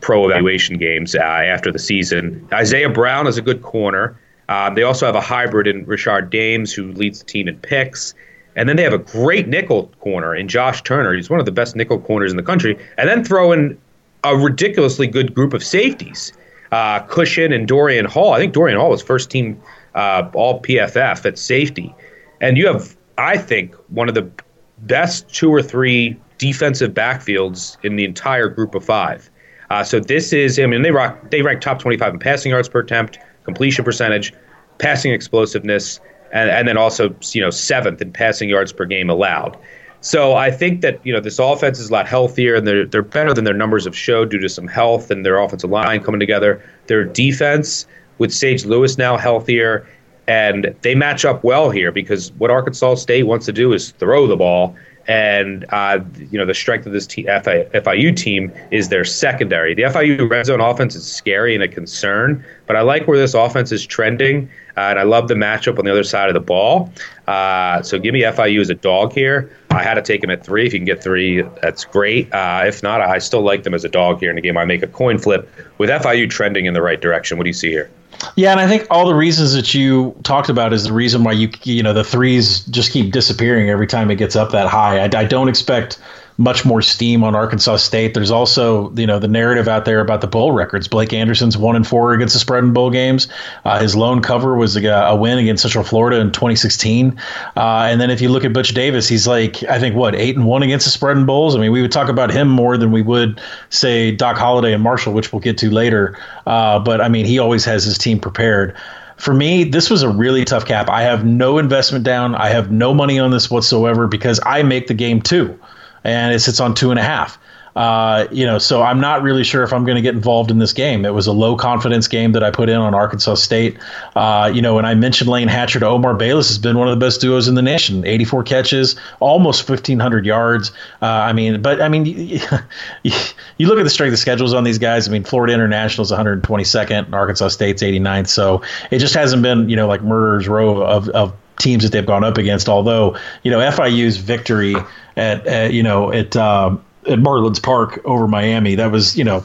pro 0.00 0.26
evaluation 0.26 0.76
games 0.76 1.14
uh, 1.14 1.18
after 1.18 1.72
the 1.72 1.78
season. 1.78 2.46
Isaiah 2.52 2.90
Brown 2.90 3.26
is 3.26 3.38
a 3.38 3.42
good 3.42 3.62
corner. 3.62 4.16
Um, 4.48 4.74
they 4.74 4.82
also 4.82 5.06
have 5.06 5.14
a 5.14 5.20
hybrid 5.20 5.66
in 5.66 5.84
Richard 5.86 6.30
Dames, 6.30 6.72
who 6.72 6.92
leads 6.92 7.20
the 7.20 7.24
team 7.24 7.48
in 7.48 7.56
picks. 7.58 8.14
And 8.54 8.68
then 8.68 8.76
they 8.76 8.82
have 8.82 8.92
a 8.92 8.98
great 8.98 9.48
nickel 9.48 9.86
corner 10.00 10.34
in 10.34 10.46
Josh 10.46 10.82
Turner. 10.82 11.14
He's 11.14 11.30
one 11.30 11.40
of 11.40 11.46
the 11.46 11.52
best 11.52 11.74
nickel 11.74 11.98
corners 11.98 12.30
in 12.30 12.36
the 12.36 12.42
country. 12.42 12.78
And 12.98 13.08
then 13.08 13.24
throw 13.24 13.50
in 13.50 13.78
a 14.24 14.36
ridiculously 14.36 15.06
good 15.06 15.34
group 15.34 15.52
of 15.52 15.62
safeties. 15.64 16.32
Uh, 16.70 17.00
Cushion 17.00 17.52
and 17.52 17.68
Dorian 17.68 18.06
Hall. 18.06 18.32
I 18.32 18.38
think 18.38 18.54
Dorian 18.54 18.78
Hall 18.78 18.90
was 18.90 19.02
first 19.02 19.30
team 19.30 19.60
uh, 19.94 20.30
all 20.32 20.62
PFF 20.62 21.26
at 21.26 21.38
safety. 21.38 21.94
And 22.40 22.56
you 22.56 22.66
have, 22.66 22.96
I 23.18 23.36
think, 23.36 23.74
one 23.88 24.08
of 24.08 24.14
the 24.14 24.30
best 24.78 25.28
two 25.32 25.50
or 25.50 25.62
three 25.62 26.18
defensive 26.38 26.92
backfields 26.92 27.76
in 27.84 27.96
the 27.96 28.04
entire 28.04 28.48
group 28.48 28.74
of 28.74 28.84
five. 28.84 29.30
Uh, 29.70 29.84
so 29.84 30.00
this 30.00 30.32
is, 30.32 30.58
I 30.58 30.66
mean, 30.66 30.82
they 30.82 30.90
rock, 30.90 31.30
they 31.30 31.42
rank 31.42 31.60
top 31.60 31.78
25 31.78 32.14
in 32.14 32.18
passing 32.18 32.50
yards 32.50 32.68
per 32.68 32.80
attempt, 32.80 33.18
completion 33.44 33.84
percentage, 33.84 34.32
passing 34.78 35.12
explosiveness, 35.12 36.00
and, 36.32 36.50
and 36.50 36.66
then 36.66 36.76
also, 36.76 37.14
you 37.32 37.40
know, 37.40 37.50
seventh 37.50 38.02
in 38.02 38.12
passing 38.12 38.48
yards 38.48 38.72
per 38.72 38.84
game 38.84 39.08
allowed. 39.08 39.56
So 40.02 40.34
I 40.34 40.50
think 40.50 40.80
that 40.80 41.00
you 41.06 41.12
know 41.12 41.20
this 41.20 41.38
offense 41.38 41.78
is 41.78 41.88
a 41.88 41.92
lot 41.92 42.08
healthier 42.08 42.56
and 42.56 42.66
they're 42.66 42.84
they're 42.84 43.02
better 43.02 43.32
than 43.32 43.44
their 43.44 43.54
numbers 43.54 43.84
have 43.84 43.96
showed 43.96 44.30
due 44.30 44.40
to 44.40 44.48
some 44.48 44.66
health 44.66 45.10
and 45.10 45.24
their 45.24 45.38
offensive 45.38 45.70
line 45.70 46.02
coming 46.02 46.20
together. 46.20 46.62
Their 46.88 47.04
defense 47.04 47.86
with 48.18 48.32
Sage 48.32 48.64
Lewis 48.66 48.98
now 48.98 49.16
healthier. 49.16 49.86
And 50.28 50.74
they 50.82 50.94
match 50.94 51.24
up 51.24 51.42
well 51.42 51.70
here 51.70 51.90
because 51.90 52.32
what 52.32 52.50
Arkansas 52.50 52.94
State 52.96 53.24
wants 53.24 53.46
to 53.46 53.52
do 53.52 53.72
is 53.72 53.90
throw 53.92 54.26
the 54.26 54.36
ball. 54.36 54.76
And, 55.08 55.64
uh, 55.70 56.00
you 56.30 56.38
know, 56.38 56.46
the 56.46 56.54
strength 56.54 56.86
of 56.86 56.92
this 56.92 57.06
t- 57.06 57.24
FIU 57.24 58.16
team 58.16 58.52
is 58.70 58.88
their 58.88 59.04
secondary. 59.04 59.74
The 59.74 59.82
FIU 59.82 60.28
red 60.28 60.46
zone 60.46 60.60
offense 60.60 60.94
is 60.94 61.10
scary 61.10 61.54
and 61.54 61.62
a 61.62 61.68
concern, 61.68 62.44
but 62.66 62.76
I 62.76 62.82
like 62.82 63.08
where 63.08 63.18
this 63.18 63.34
offense 63.34 63.72
is 63.72 63.84
trending. 63.84 64.48
Uh, 64.76 64.80
and 64.80 64.98
I 64.98 65.02
love 65.02 65.28
the 65.28 65.34
matchup 65.34 65.78
on 65.78 65.84
the 65.84 65.90
other 65.90 66.04
side 66.04 66.28
of 66.28 66.34
the 66.34 66.40
ball. 66.40 66.90
Uh, 67.26 67.82
so 67.82 67.98
give 67.98 68.14
me 68.14 68.22
FIU 68.22 68.60
as 68.60 68.70
a 68.70 68.74
dog 68.74 69.12
here. 69.12 69.54
I 69.70 69.82
had 69.82 69.94
to 69.94 70.02
take 70.02 70.20
them 70.20 70.30
at 70.30 70.44
three. 70.44 70.66
If 70.66 70.72
you 70.72 70.78
can 70.78 70.86
get 70.86 71.02
three, 71.02 71.42
that's 71.60 71.84
great. 71.84 72.32
Uh, 72.32 72.62
if 72.66 72.82
not, 72.82 73.00
I 73.00 73.18
still 73.18 73.42
like 73.42 73.64
them 73.64 73.74
as 73.74 73.84
a 73.84 73.88
dog 73.88 74.20
here 74.20 74.30
in 74.30 74.36
the 74.36 74.42
game. 74.42 74.56
I 74.56 74.64
make 74.64 74.82
a 74.82 74.86
coin 74.86 75.18
flip 75.18 75.50
with 75.78 75.90
FIU 75.90 76.28
trending 76.30 76.66
in 76.66 76.74
the 76.74 76.82
right 76.82 77.00
direction. 77.00 77.36
What 77.36 77.44
do 77.44 77.50
you 77.50 77.54
see 77.54 77.70
here? 77.70 77.90
Yeah, 78.36 78.52
and 78.52 78.60
I 78.60 78.66
think 78.66 78.86
all 78.90 79.06
the 79.06 79.14
reasons 79.14 79.54
that 79.54 79.74
you 79.74 80.14
talked 80.22 80.48
about 80.48 80.72
is 80.72 80.84
the 80.84 80.92
reason 80.92 81.24
why 81.24 81.32
you 81.32 81.50
you 81.64 81.82
know 81.82 81.92
the 81.92 82.04
threes 82.04 82.60
just 82.66 82.92
keep 82.92 83.12
disappearing 83.12 83.68
every 83.68 83.86
time 83.86 84.10
it 84.10 84.16
gets 84.16 84.36
up 84.36 84.52
that 84.52 84.68
high. 84.68 85.00
I, 85.00 85.04
I 85.04 85.24
don't 85.24 85.48
expect 85.48 85.98
much 86.38 86.64
more 86.64 86.82
steam 86.82 87.22
on 87.22 87.34
Arkansas 87.34 87.76
State. 87.76 88.14
There's 88.14 88.30
also, 88.30 88.92
you 88.94 89.06
know, 89.06 89.18
the 89.18 89.28
narrative 89.28 89.68
out 89.68 89.84
there 89.84 90.00
about 90.00 90.20
the 90.20 90.26
bowl 90.26 90.52
records. 90.52 90.88
Blake 90.88 91.12
Anderson's 91.12 91.56
one 91.56 91.76
and 91.76 91.86
four 91.86 92.12
against 92.12 92.34
the 92.34 92.40
spread 92.40 92.64
in 92.64 92.72
bowl 92.72 92.90
games. 92.90 93.28
Uh, 93.64 93.78
his 93.78 93.94
lone 93.94 94.22
cover 94.22 94.56
was 94.56 94.76
a, 94.76 94.84
a, 94.86 95.14
win 95.14 95.38
against 95.38 95.62
Central 95.62 95.84
Florida 95.84 96.20
in 96.20 96.32
2016. 96.32 97.18
Uh, 97.56 97.86
and 97.90 98.00
then 98.00 98.10
if 98.10 98.20
you 98.20 98.28
look 98.28 98.44
at 98.44 98.52
Butch 98.52 98.74
Davis, 98.74 99.08
he's 99.08 99.26
like, 99.26 99.62
I 99.64 99.78
think 99.78 99.94
what 99.94 100.14
eight 100.14 100.36
and 100.36 100.46
one 100.46 100.62
against 100.62 100.86
the 100.86 100.90
spread 100.90 101.16
in 101.16 101.26
bowls. 101.26 101.54
I 101.54 101.60
mean, 101.60 101.72
we 101.72 101.82
would 101.82 101.92
talk 101.92 102.08
about 102.08 102.30
him 102.30 102.48
more 102.48 102.76
than 102.76 102.92
we 102.92 103.02
would 103.02 103.40
say 103.70 104.10
Doc 104.10 104.36
Holliday 104.36 104.72
and 104.72 104.82
Marshall, 104.82 105.12
which 105.12 105.32
we'll 105.32 105.40
get 105.40 105.58
to 105.58 105.70
later. 105.70 106.18
Uh, 106.46 106.78
but 106.78 107.00
I 107.00 107.08
mean, 107.08 107.26
he 107.26 107.38
always 107.38 107.64
has 107.64 107.84
his 107.84 107.98
team 107.98 108.18
prepared 108.18 108.76
for 109.18 109.34
me, 109.34 109.62
this 109.62 109.88
was 109.88 110.02
a 110.02 110.08
really 110.08 110.44
tough 110.44 110.66
cap. 110.66 110.90
I 110.90 111.02
have 111.02 111.24
no 111.24 111.58
investment 111.58 112.04
down. 112.04 112.34
I 112.34 112.48
have 112.48 112.72
no 112.72 112.92
money 112.92 113.20
on 113.20 113.30
this 113.30 113.48
whatsoever 113.48 114.08
because 114.08 114.40
I 114.44 114.64
make 114.64 114.88
the 114.88 114.94
game 114.94 115.22
too 115.22 115.56
and 116.04 116.34
it 116.34 116.40
sits 116.40 116.60
on 116.60 116.74
two 116.74 116.90
and 116.90 116.98
a 116.98 117.02
half. 117.02 117.38
Uh, 117.74 118.26
you 118.30 118.44
know, 118.44 118.58
so 118.58 118.82
I'm 118.82 119.00
not 119.00 119.22
really 119.22 119.44
sure 119.44 119.62
if 119.62 119.72
I'm 119.72 119.84
going 119.84 119.96
to 119.96 120.02
get 120.02 120.14
involved 120.14 120.50
in 120.50 120.58
this 120.58 120.72
game. 120.72 121.04
It 121.04 121.14
was 121.14 121.26
a 121.26 121.32
low 121.32 121.56
confidence 121.56 122.06
game 122.06 122.32
that 122.32 122.42
I 122.42 122.50
put 122.50 122.68
in 122.68 122.76
on 122.76 122.94
Arkansas 122.94 123.36
State. 123.36 123.78
Uh, 124.14 124.50
you 124.52 124.60
know, 124.60 124.74
when 124.74 124.84
I 124.84 124.94
mentioned 124.94 125.30
Layne 125.30 125.48
Hatcher 125.48 125.80
to 125.80 125.86
Omar 125.86 126.14
Bayless 126.14 126.48
has 126.48 126.58
been 126.58 126.76
one 126.76 126.88
of 126.88 126.98
the 126.98 127.04
best 127.04 127.20
duos 127.20 127.48
in 127.48 127.54
the 127.54 127.62
nation. 127.62 128.04
84 128.04 128.42
catches, 128.44 128.96
almost 129.20 129.68
1,500 129.68 130.26
yards. 130.26 130.70
Uh, 131.00 131.06
I 131.06 131.32
mean, 131.32 131.62
but 131.62 131.80
I 131.80 131.88
mean, 131.88 132.04
you, 133.02 133.66
look 133.66 133.78
at 133.78 133.84
the 133.84 133.90
strength 133.90 134.12
of 134.12 134.18
schedules 134.18 134.52
on 134.52 134.64
these 134.64 134.78
guys. 134.78 135.08
I 135.08 135.12
mean, 135.12 135.24
Florida 135.24 135.54
International 135.54 136.02
is 136.02 136.10
122nd, 136.10 137.06
and 137.06 137.14
Arkansas 137.14 137.48
State's 137.48 137.82
89th. 137.82 138.28
So 138.28 138.62
it 138.90 138.98
just 138.98 139.14
hasn't 139.14 139.42
been, 139.42 139.70
you 139.70 139.76
know, 139.76 139.86
like 139.86 140.02
murderer's 140.02 140.46
row 140.46 140.82
of, 140.82 141.08
of 141.10 141.34
teams 141.58 141.84
that 141.84 141.92
they've 141.92 142.04
gone 142.04 142.24
up 142.24 142.36
against. 142.36 142.68
Although, 142.68 143.16
you 143.44 143.50
know, 143.50 143.58
FIU's 143.58 144.18
victory 144.18 144.74
at, 145.16 145.46
at 145.46 145.72
you 145.72 145.82
know 145.82 146.12
at 146.12 146.36
um, 146.36 146.82
at 147.06 147.18
Marlins 147.18 147.62
Park 147.62 148.00
over 148.04 148.28
Miami. 148.28 148.74
That 148.74 148.90
was 148.90 149.16
you 149.16 149.24
know 149.24 149.44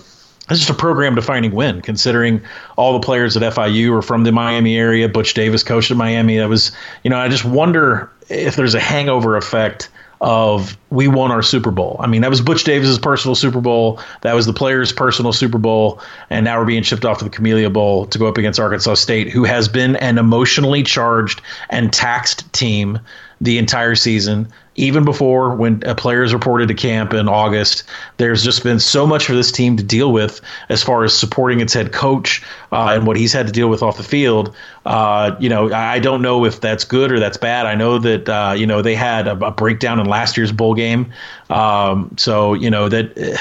it's 0.50 0.60
just 0.60 0.70
a 0.70 0.74
program 0.74 1.16
defining 1.16 1.52
win, 1.52 1.82
considering 1.82 2.42
all 2.78 2.94
the 2.94 3.06
players 3.06 3.36
at 3.36 3.44
FIU 3.54 3.98
are 3.98 4.02
from 4.02 4.24
the 4.24 4.32
Miami 4.32 4.78
area. 4.78 5.10
Butch 5.10 5.34
Davis 5.34 5.62
coached 5.62 5.92
at 5.92 5.98
Miami. 5.98 6.38
That 6.38 6.48
was, 6.48 6.72
you 7.04 7.10
know, 7.10 7.18
I 7.18 7.28
just 7.28 7.44
wonder 7.44 8.10
if 8.30 8.56
there's 8.56 8.74
a 8.74 8.80
hangover 8.80 9.36
effect 9.36 9.90
of 10.22 10.78
we 10.90 11.08
won 11.08 11.32
our 11.32 11.44
Super 11.44 11.70
Bowl. 11.70 11.98
I 12.00 12.08
mean, 12.08 12.22
that 12.22 12.30
was 12.30 12.42
Butch 12.42 12.64
Davis's 12.64 12.98
personal 12.98 13.36
Super 13.36 13.62
Bowl. 13.62 14.00
That 14.22 14.34
was 14.34 14.46
the 14.46 14.54
players' 14.54 14.92
personal 14.92 15.34
Super 15.34 15.58
Bowl, 15.58 16.02
and 16.30 16.46
now 16.46 16.58
we're 16.58 16.66
being 16.66 16.82
shipped 16.82 17.06
off 17.06 17.20
to 17.20 17.26
the 17.26 17.30
Camellia 17.30 17.70
Bowl 17.70 18.06
to 18.08 18.18
go 18.18 18.26
up 18.26 18.38
against 18.38 18.60
Arkansas 18.60 18.96
State, 18.96 19.30
who 19.30 19.44
has 19.44 19.68
been 19.68 19.98
an 19.98 20.18
emotionally 20.18 20.82
charged 20.82 21.42
and 21.70 21.92
taxed 21.92 22.52
team 22.54 23.00
the 23.42 23.58
entire 23.58 23.96
season 23.96 24.48
even 24.78 25.04
before 25.04 25.56
when 25.56 25.82
a 25.86 25.96
player 25.96 26.24
is 26.24 26.34
reported 26.34 26.68
to 26.68 26.74
camp 26.74 27.14
in 27.14 27.28
August. 27.28 27.84
There's 28.18 28.44
just 28.44 28.64
been 28.64 28.80
so 28.80 29.06
much 29.08 29.26
for 29.26 29.34
this 29.34 29.52
team 29.52 29.76
to 29.76 29.84
deal 29.84 30.14
with 30.14 30.40
as 30.70 30.84
far 30.84 31.04
as 31.04 31.18
supporting 31.18 31.60
its 31.60 31.74
head 31.74 31.92
coach 31.92 32.44
uh, 32.72 32.94
and 32.94 33.08
what 33.08 33.18
he's 33.18 33.34
had 33.34 33.48
to 33.48 33.52
deal 33.52 33.70
with 33.70 33.82
off 33.82 33.98
the 33.98 34.04
field. 34.04 34.56
Uh, 34.86 35.36
you 35.40 35.50
know, 35.50 35.74
I 35.74 36.00
don't 36.00 36.22
know 36.22 36.46
if 36.46 36.62
that's 36.62 36.84
good 36.84 37.12
or 37.12 37.20
that's 37.20 37.38
bad. 37.38 37.66
I 37.66 37.74
know 37.76 37.98
that 37.98 38.30
uh, 38.30 38.54
you 38.56 38.66
know 38.66 38.82
they 38.82 38.96
had 38.96 39.28
a, 39.28 39.48
a, 39.48 39.52
breakdown 39.52 40.00
in 40.00 40.06
last 40.06 40.38
year's 40.38 40.52
bowl 40.52 40.76
game, 40.76 41.12
um, 41.50 42.14
so 42.18 42.54
you 42.54 42.70
know 42.70 42.88
that 42.88 43.18
eh, 43.18 43.36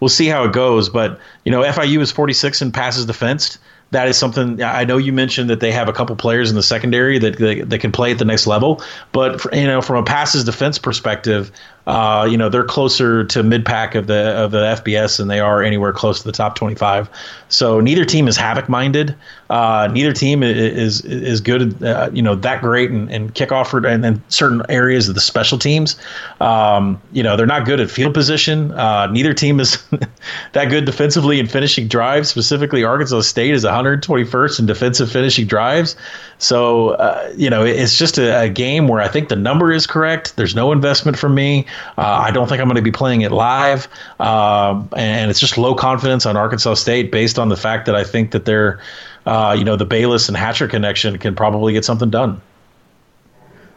we'll 0.00 0.10
see 0.10 0.26
how 0.26 0.44
it 0.44 0.52
goes. 0.52 0.90
But 0.90 1.18
you 1.44 1.52
know, 1.52 1.62
FIU 1.62 2.00
is 2.00 2.12
46 2.12 2.60
in 2.60 2.72
passes 2.72 3.06
defensed 3.06 3.58
that 3.92 4.08
is 4.08 4.18
something 4.18 4.62
I 4.62 4.84
know 4.84 4.96
you 4.96 5.12
mentioned 5.12 5.48
that 5.50 5.60
they 5.60 5.70
have 5.70 5.88
a 5.88 5.92
couple 5.92 6.16
players 6.16 6.50
in 6.50 6.56
the 6.56 6.62
secondary 6.62 7.18
that, 7.18 7.38
that, 7.38 7.70
that 7.70 7.78
can 7.78 7.92
play 7.92 8.10
at 8.10 8.18
the 8.18 8.24
next 8.24 8.46
level. 8.46 8.82
But 9.12 9.40
for, 9.40 9.54
you 9.54 9.66
know, 9.66 9.80
from 9.82 9.96
a 9.96 10.02
passes 10.02 10.44
defense 10.44 10.78
perspective, 10.78 11.52
uh, 11.86 12.26
you 12.30 12.36
know, 12.36 12.48
they're 12.48 12.64
closer 12.64 13.24
to 13.24 13.42
mid 13.42 13.64
pack 13.64 13.94
of 13.94 14.06
the 14.06 14.30
of 14.36 14.52
the 14.52 14.58
FBS 14.58 15.18
than 15.18 15.28
they 15.28 15.40
are 15.40 15.62
anywhere 15.62 15.92
close 15.92 16.20
to 16.20 16.24
the 16.24 16.32
top 16.32 16.54
25. 16.54 17.08
So 17.48 17.80
neither 17.80 18.04
team 18.04 18.28
is 18.28 18.36
havoc 18.36 18.68
minded. 18.68 19.14
Uh, 19.50 19.88
neither 19.92 20.12
team 20.12 20.42
is 20.42 21.04
is 21.04 21.40
good, 21.40 21.82
uh, 21.82 22.08
you 22.12 22.22
know, 22.22 22.34
that 22.36 22.62
great 22.62 22.90
and, 22.90 23.10
in 23.10 23.30
kickoff 23.30 23.72
and 23.84 24.22
certain 24.28 24.62
areas 24.68 25.08
of 25.08 25.14
the 25.14 25.20
special 25.20 25.58
teams. 25.58 25.96
Um, 26.40 27.02
you 27.12 27.22
know, 27.22 27.36
they're 27.36 27.46
not 27.46 27.66
good 27.66 27.80
at 27.80 27.90
field 27.90 28.14
position. 28.14 28.72
Uh, 28.72 29.06
neither 29.08 29.34
team 29.34 29.58
is 29.58 29.82
that 30.52 30.66
good 30.66 30.84
defensively 30.84 31.40
in 31.40 31.48
finishing 31.48 31.88
drives. 31.88 32.28
Specifically, 32.28 32.84
Arkansas 32.84 33.22
State 33.22 33.52
is 33.52 33.64
121st 33.64 34.60
in 34.60 34.66
defensive 34.66 35.10
finishing 35.10 35.46
drives. 35.46 35.96
So, 36.38 36.90
uh, 36.90 37.32
you 37.36 37.48
know, 37.48 37.64
it's 37.64 37.96
just 37.96 38.18
a, 38.18 38.42
a, 38.42 38.48
game 38.48 38.88
where 38.88 39.00
I 39.00 39.06
think 39.06 39.28
the 39.28 39.36
number 39.36 39.70
is 39.70 39.86
correct. 39.86 40.34
There's 40.34 40.56
no 40.56 40.72
investment 40.72 41.16
from 41.16 41.36
me. 41.36 41.66
Uh, 41.98 42.02
I 42.02 42.30
don't 42.30 42.48
think 42.48 42.60
I'm 42.60 42.66
going 42.66 42.76
to 42.76 42.82
be 42.82 42.92
playing 42.92 43.22
it 43.22 43.32
live. 43.32 43.88
Uh, 44.20 44.82
and 44.96 45.30
it's 45.30 45.40
just 45.40 45.58
low 45.58 45.74
confidence 45.74 46.26
on 46.26 46.36
Arkansas 46.36 46.74
State 46.74 47.10
based 47.12 47.38
on 47.38 47.48
the 47.48 47.56
fact 47.56 47.86
that 47.86 47.94
I 47.94 48.04
think 48.04 48.30
that 48.32 48.44
they're, 48.44 48.80
uh, 49.26 49.54
you 49.58 49.64
know, 49.64 49.76
the 49.76 49.86
Bayless 49.86 50.28
and 50.28 50.36
Hatcher 50.36 50.68
connection 50.68 51.18
can 51.18 51.34
probably 51.34 51.72
get 51.72 51.84
something 51.84 52.10
done. 52.10 52.40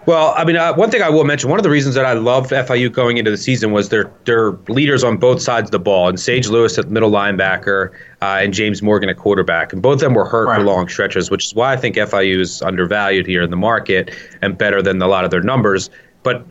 Well, 0.06 0.36
I 0.38 0.46
mean, 0.46 0.56
uh, 0.56 0.74
one 0.76 0.92
thing 0.92 1.02
I 1.02 1.10
will 1.10 1.24
mention, 1.24 1.50
one 1.50 1.58
of 1.58 1.64
the 1.64 1.70
reasons 1.70 1.96
that 1.96 2.06
I 2.06 2.14
loved 2.14 2.52
FIU 2.52 2.92
going 2.92 3.18
into 3.18 3.32
the 3.32 3.38
season 3.38 3.72
was 3.72 3.90
their 3.90 4.12
their 4.26 4.52
leaders 4.68 5.04
on 5.04 5.18
both 5.18 5.42
sides 5.42 5.68
of 5.68 5.72
the 5.72 5.80
ball, 5.80 6.08
and 6.08 6.20
Sage 6.20 6.48
Lewis 6.48 6.78
at 6.78 6.90
middle 6.90 7.10
linebacker 7.10 7.92
uh, 8.22 8.40
and 8.40 8.54
James 8.54 8.84
Morgan 8.84 9.10
at 9.10 9.18
quarterback, 9.18 9.74
and 9.74 9.82
both 9.82 9.96
of 9.96 10.00
them 10.02 10.14
were 10.14 10.26
hurt 10.26 10.48
right. 10.48 10.60
for 10.60 10.64
long 10.64 10.88
stretches, 10.88 11.32
which 11.32 11.46
is 11.46 11.56
why 11.56 11.74
I 11.74 11.78
think 11.78 11.96
FIU 11.96 12.40
is 12.40 12.62
undervalued 12.62 13.26
here 13.26 13.42
in 13.42 13.50
the 13.50 13.58
market 13.58 14.12
and 14.44 14.56
better 14.56 14.82
than 14.84 15.02
a 15.02 15.08
lot 15.08 15.26
of 15.26 15.32
their 15.32 15.42
numbers. 15.42 15.90
But 16.22 16.46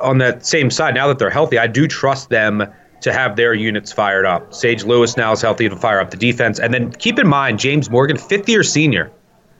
on 0.00 0.18
that 0.18 0.44
same 0.46 0.70
side, 0.70 0.94
now 0.94 1.08
that 1.08 1.18
they're 1.18 1.30
healthy, 1.30 1.58
I 1.58 1.66
do 1.66 1.86
trust 1.86 2.30
them 2.30 2.66
to 3.00 3.12
have 3.12 3.36
their 3.36 3.54
units 3.54 3.92
fired 3.92 4.26
up. 4.26 4.52
Sage 4.52 4.84
Lewis 4.84 5.16
now 5.16 5.32
is 5.32 5.40
healthy 5.40 5.68
to 5.68 5.76
fire 5.76 6.00
up 6.00 6.10
the 6.10 6.16
defense, 6.16 6.58
and 6.58 6.74
then 6.74 6.92
keep 6.92 7.18
in 7.18 7.28
mind 7.28 7.58
James 7.58 7.90
Morgan, 7.90 8.16
fifth 8.16 8.48
year 8.48 8.62
senior. 8.62 9.10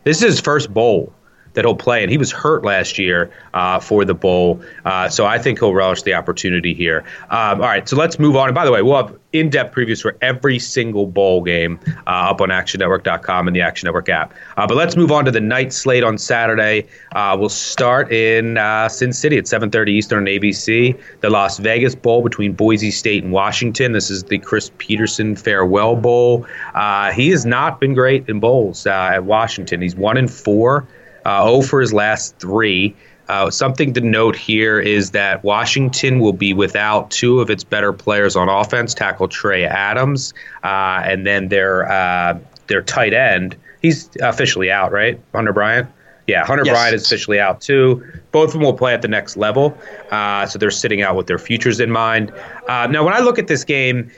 This 0.04 0.18
is 0.18 0.32
his 0.34 0.40
first 0.40 0.72
bowl 0.72 1.12
that 1.54 1.64
he'll 1.64 1.74
play. 1.74 2.02
And 2.02 2.10
he 2.10 2.18
was 2.18 2.30
hurt 2.32 2.64
last 2.64 2.98
year 2.98 3.30
uh, 3.54 3.80
for 3.80 4.04
the 4.04 4.14
bowl, 4.14 4.60
uh, 4.84 5.08
so 5.08 5.26
I 5.26 5.38
think 5.38 5.58
he'll 5.60 5.74
relish 5.74 6.02
the 6.02 6.14
opportunity 6.14 6.74
here. 6.74 7.04
Um, 7.30 7.60
all 7.60 7.68
right, 7.68 7.88
so 7.88 7.96
let's 7.96 8.18
move 8.18 8.36
on. 8.36 8.48
And 8.48 8.54
by 8.54 8.64
the 8.64 8.72
way, 8.72 8.82
we'll 8.82 8.96
have 8.96 9.18
in-depth 9.32 9.74
previews 9.74 10.00
for 10.00 10.16
every 10.22 10.58
single 10.58 11.06
bowl 11.06 11.42
game 11.42 11.78
uh, 12.06 12.30
up 12.30 12.40
on 12.40 12.48
ActionNetwork.com 12.48 13.46
and 13.46 13.54
the 13.54 13.60
Action 13.60 13.86
Network 13.86 14.08
app. 14.08 14.32
Uh, 14.56 14.66
but 14.66 14.76
let's 14.76 14.96
move 14.96 15.12
on 15.12 15.24
to 15.26 15.30
the 15.30 15.40
night 15.40 15.72
slate 15.72 16.02
on 16.02 16.16
Saturday. 16.16 16.86
Uh, 17.14 17.36
we'll 17.38 17.48
start 17.48 18.10
in 18.10 18.56
uh, 18.56 18.88
Sin 18.88 19.12
City 19.12 19.36
at 19.36 19.44
7:30 19.44 19.88
Eastern 19.88 20.18
on 20.18 20.24
ABC. 20.24 20.98
The 21.20 21.30
Las 21.30 21.58
Vegas 21.58 21.94
Bowl 21.94 22.22
between 22.22 22.52
Boise 22.52 22.90
State 22.90 23.22
and 23.22 23.32
Washington. 23.32 23.92
This 23.92 24.10
is 24.10 24.24
the 24.24 24.38
Chris 24.38 24.70
Petersen 24.78 25.36
Farewell 25.36 25.96
Bowl. 25.96 26.46
he 27.14 27.28
has 27.30 27.44
not 27.44 27.80
been 27.80 27.94
great 27.94 28.28
in 28.28 28.40
bowls 28.40 28.86
at 28.86 29.24
Washington. 29.24 29.82
He's 29.82 29.96
one 29.96 30.16
in 30.16 30.28
four 30.28 30.86
uh, 31.28 31.44
0 31.44 31.62
for 31.62 31.80
his 31.80 31.92
last 31.92 32.38
three. 32.38 32.96
Uh, 33.28 33.50
something 33.50 33.92
to 33.92 34.00
note 34.00 34.34
here 34.34 34.80
is 34.80 35.10
that 35.10 35.44
Washington 35.44 36.18
will 36.18 36.32
be 36.32 36.54
without 36.54 37.10
two 37.10 37.40
of 37.40 37.50
its 37.50 37.62
better 37.62 37.92
players 37.92 38.34
on 38.34 38.48
offense, 38.48 38.94
tackle 38.94 39.28
Trey 39.28 39.66
Adams, 39.66 40.32
uh, 40.64 41.02
and 41.04 41.26
then 41.26 41.48
their 41.48 41.90
uh, 41.92 42.38
their 42.68 42.80
tight 42.80 43.12
end. 43.12 43.54
He's 43.82 44.08
officially 44.22 44.70
out, 44.70 44.90
right? 44.90 45.20
Hunter 45.34 45.52
Bryant. 45.52 45.88
Yeah, 46.26 46.46
Hunter 46.46 46.64
yes. 46.64 46.74
Bryant 46.74 46.94
is 46.94 47.04
officially 47.04 47.38
out 47.38 47.60
too. 47.60 48.02
Both 48.32 48.48
of 48.48 48.52
them 48.54 48.62
will 48.62 48.72
play 48.72 48.94
at 48.94 49.02
the 49.02 49.08
next 49.08 49.36
level, 49.36 49.76
uh, 50.10 50.46
so 50.46 50.58
they're 50.58 50.70
sitting 50.70 51.02
out 51.02 51.14
with 51.14 51.26
their 51.26 51.38
futures 51.38 51.80
in 51.80 51.90
mind. 51.90 52.32
Uh, 52.68 52.86
now, 52.86 53.04
when 53.04 53.12
I 53.12 53.20
look 53.20 53.38
at 53.38 53.46
this 53.46 53.64
game, 53.64 54.10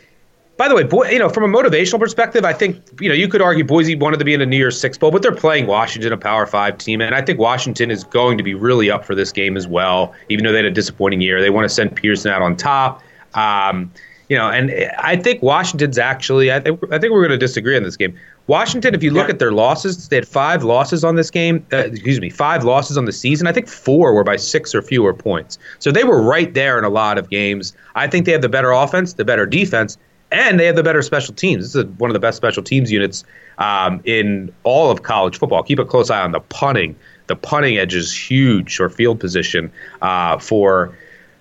by 0.60 0.68
the 0.68 0.74
way, 0.74 0.82
boy, 0.82 1.08
you 1.08 1.18
know, 1.18 1.30
from 1.30 1.42
a 1.42 1.48
motivational 1.48 1.98
perspective, 1.98 2.44
I 2.44 2.52
think 2.52 2.76
you 3.00 3.08
know 3.08 3.14
you 3.14 3.28
could 3.28 3.40
argue 3.40 3.64
Boise 3.64 3.96
wanted 3.96 4.18
to 4.18 4.26
be 4.26 4.34
in 4.34 4.42
a 4.42 4.46
New 4.46 4.58
Year's 4.58 4.78
Six 4.78 4.98
bowl, 4.98 5.10
but 5.10 5.22
they're 5.22 5.34
playing 5.34 5.66
Washington, 5.66 6.12
a 6.12 6.18
Power 6.18 6.44
Five 6.44 6.76
team, 6.76 7.00
and 7.00 7.14
I 7.14 7.22
think 7.22 7.38
Washington 7.38 7.90
is 7.90 8.04
going 8.04 8.36
to 8.36 8.44
be 8.44 8.52
really 8.52 8.90
up 8.90 9.06
for 9.06 9.14
this 9.14 9.32
game 9.32 9.56
as 9.56 9.66
well. 9.66 10.12
Even 10.28 10.44
though 10.44 10.52
they 10.52 10.58
had 10.58 10.66
a 10.66 10.70
disappointing 10.70 11.22
year, 11.22 11.40
they 11.40 11.48
want 11.48 11.64
to 11.64 11.74
send 11.74 11.96
Pearson 11.96 12.30
out 12.30 12.42
on 12.42 12.58
top. 12.58 13.02
Um, 13.32 13.90
you 14.28 14.36
know, 14.36 14.50
and 14.50 14.70
I 14.98 15.16
think 15.16 15.42
Washington's 15.42 15.96
actually. 15.96 16.52
I 16.52 16.60
think 16.60 16.78
I 16.92 16.98
think 16.98 17.10
we're 17.10 17.26
going 17.26 17.30
to 17.30 17.38
disagree 17.38 17.74
on 17.74 17.82
this 17.82 17.96
game. 17.96 18.14
Washington, 18.46 18.94
if 18.94 19.02
you 19.02 19.12
look 19.12 19.28
yeah. 19.28 19.32
at 19.32 19.38
their 19.38 19.52
losses, 19.52 20.10
they 20.10 20.16
had 20.16 20.28
five 20.28 20.62
losses 20.62 21.04
on 21.04 21.16
this 21.16 21.30
game. 21.30 21.64
Uh, 21.72 21.78
excuse 21.78 22.20
me, 22.20 22.28
five 22.28 22.64
losses 22.64 22.98
on 22.98 23.06
the 23.06 23.12
season. 23.12 23.46
I 23.46 23.52
think 23.52 23.66
four 23.66 24.12
were 24.12 24.24
by 24.24 24.36
six 24.36 24.74
or 24.74 24.82
fewer 24.82 25.14
points. 25.14 25.58
So 25.78 25.90
they 25.90 26.04
were 26.04 26.20
right 26.20 26.52
there 26.52 26.76
in 26.76 26.84
a 26.84 26.90
lot 26.90 27.16
of 27.16 27.30
games. 27.30 27.74
I 27.94 28.08
think 28.08 28.26
they 28.26 28.32
have 28.32 28.42
the 28.42 28.50
better 28.50 28.72
offense, 28.72 29.14
the 29.14 29.24
better 29.24 29.46
defense, 29.46 29.96
and 30.32 30.60
they 30.60 30.66
have 30.66 30.76
the 30.76 30.82
better 30.82 31.02
special 31.02 31.34
teams. 31.34 31.72
This 31.72 31.74
is 31.74 31.90
one 31.98 32.10
of 32.10 32.14
the 32.14 32.20
best 32.20 32.36
special 32.36 32.62
teams 32.62 32.90
units 32.90 33.24
um, 33.58 34.00
in 34.04 34.52
all 34.62 34.90
of 34.90 35.02
college 35.02 35.38
football. 35.38 35.62
Keep 35.62 35.78
a 35.78 35.84
close 35.84 36.10
eye 36.10 36.22
on 36.22 36.32
the 36.32 36.40
punting. 36.40 36.96
The 37.26 37.36
punting 37.36 37.78
edge 37.78 37.94
is 37.94 38.16
huge, 38.16 38.80
or 38.80 38.88
field 38.88 39.20
position 39.20 39.70
uh, 40.02 40.38
for 40.38 40.96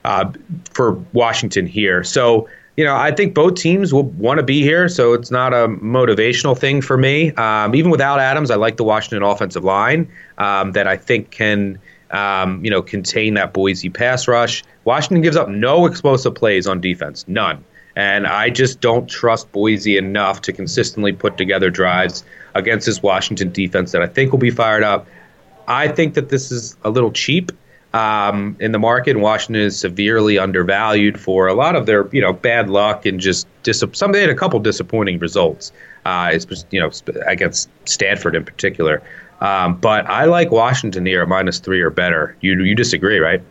uh, 0.05 0.31
for 0.73 0.93
Washington 1.13 1.65
here. 1.65 2.03
So 2.03 2.47
you 2.77 2.85
know, 2.85 2.95
I 2.95 3.11
think 3.11 3.33
both 3.33 3.55
teams 3.55 3.93
will 3.93 4.03
want 4.03 4.37
to 4.37 4.43
be 4.43 4.61
here, 4.61 4.87
so 4.87 5.13
it's 5.13 5.31
not 5.31 5.53
a 5.53 5.67
motivational 5.67 6.57
thing 6.57 6.81
for 6.81 6.97
me. 6.97 7.33
Um, 7.33 7.75
even 7.75 7.91
without 7.91 8.19
Adams, 8.19 8.51
I 8.51 8.55
like 8.55 8.77
the 8.77 8.85
Washington 8.85 9.21
offensive 9.21 9.65
line 9.65 10.09
um, 10.37 10.71
that 10.73 10.87
I 10.87 10.97
think 10.97 11.31
can. 11.31 11.79
Um, 12.11 12.65
you 12.65 12.71
know, 12.71 12.81
contain 12.81 13.35
that 13.35 13.53
Boise 13.53 13.87
pass 13.87 14.27
rush. 14.27 14.63
Washington 14.83 15.21
gives 15.21 15.37
up 15.37 15.47
no 15.47 15.85
explosive 15.85 16.33
plays 16.33 16.65
on 16.65 16.81
defense, 16.81 17.23
none. 17.27 17.63
And 17.95 18.27
I 18.27 18.49
just 18.49 18.81
don't 18.81 19.09
trust 19.09 19.51
Boise 19.51 19.97
enough 19.97 20.41
to 20.43 20.53
consistently 20.53 21.11
put 21.11 21.37
together 21.37 21.69
drives 21.69 22.23
against 22.55 22.85
this 22.85 23.01
Washington 23.01 23.51
defense 23.51 23.91
that 23.91 24.01
I 24.01 24.07
think 24.07 24.31
will 24.31 24.39
be 24.39 24.51
fired 24.51 24.83
up. 24.83 25.07
I 25.67 25.87
think 25.87 26.13
that 26.13 26.29
this 26.29 26.51
is 26.51 26.75
a 26.83 26.89
little 26.89 27.11
cheap 27.11 27.51
um, 27.93 28.55
in 28.59 28.71
the 28.71 28.79
market. 28.79 29.17
Washington 29.17 29.61
is 29.61 29.79
severely 29.79 30.37
undervalued 30.37 31.19
for 31.19 31.47
a 31.47 31.53
lot 31.53 31.75
of 31.75 31.85
their, 31.85 32.07
you 32.11 32.21
know, 32.21 32.33
bad 32.33 32.69
luck 32.69 33.05
and 33.05 33.19
just 33.19 33.47
dis- 33.63 33.83
some 33.93 34.11
they 34.11 34.21
had 34.21 34.29
a 34.29 34.35
couple 34.35 34.59
disappointing 34.59 35.19
results. 35.19 35.71
Uh, 36.05 36.37
you 36.71 36.79
know 36.79 36.89
against 37.27 37.69
Stanford 37.85 38.35
in 38.35 38.45
particular. 38.45 39.03
Um, 39.41 39.75
but 39.75 40.05
I 40.07 40.25
like 40.25 40.51
Washington 40.51 41.05
here 41.05 41.25
minus 41.25 41.59
three 41.59 41.81
or 41.81 41.89
better. 41.89 42.35
You 42.41 42.61
you 42.63 42.75
disagree, 42.75 43.19
right? 43.19 43.41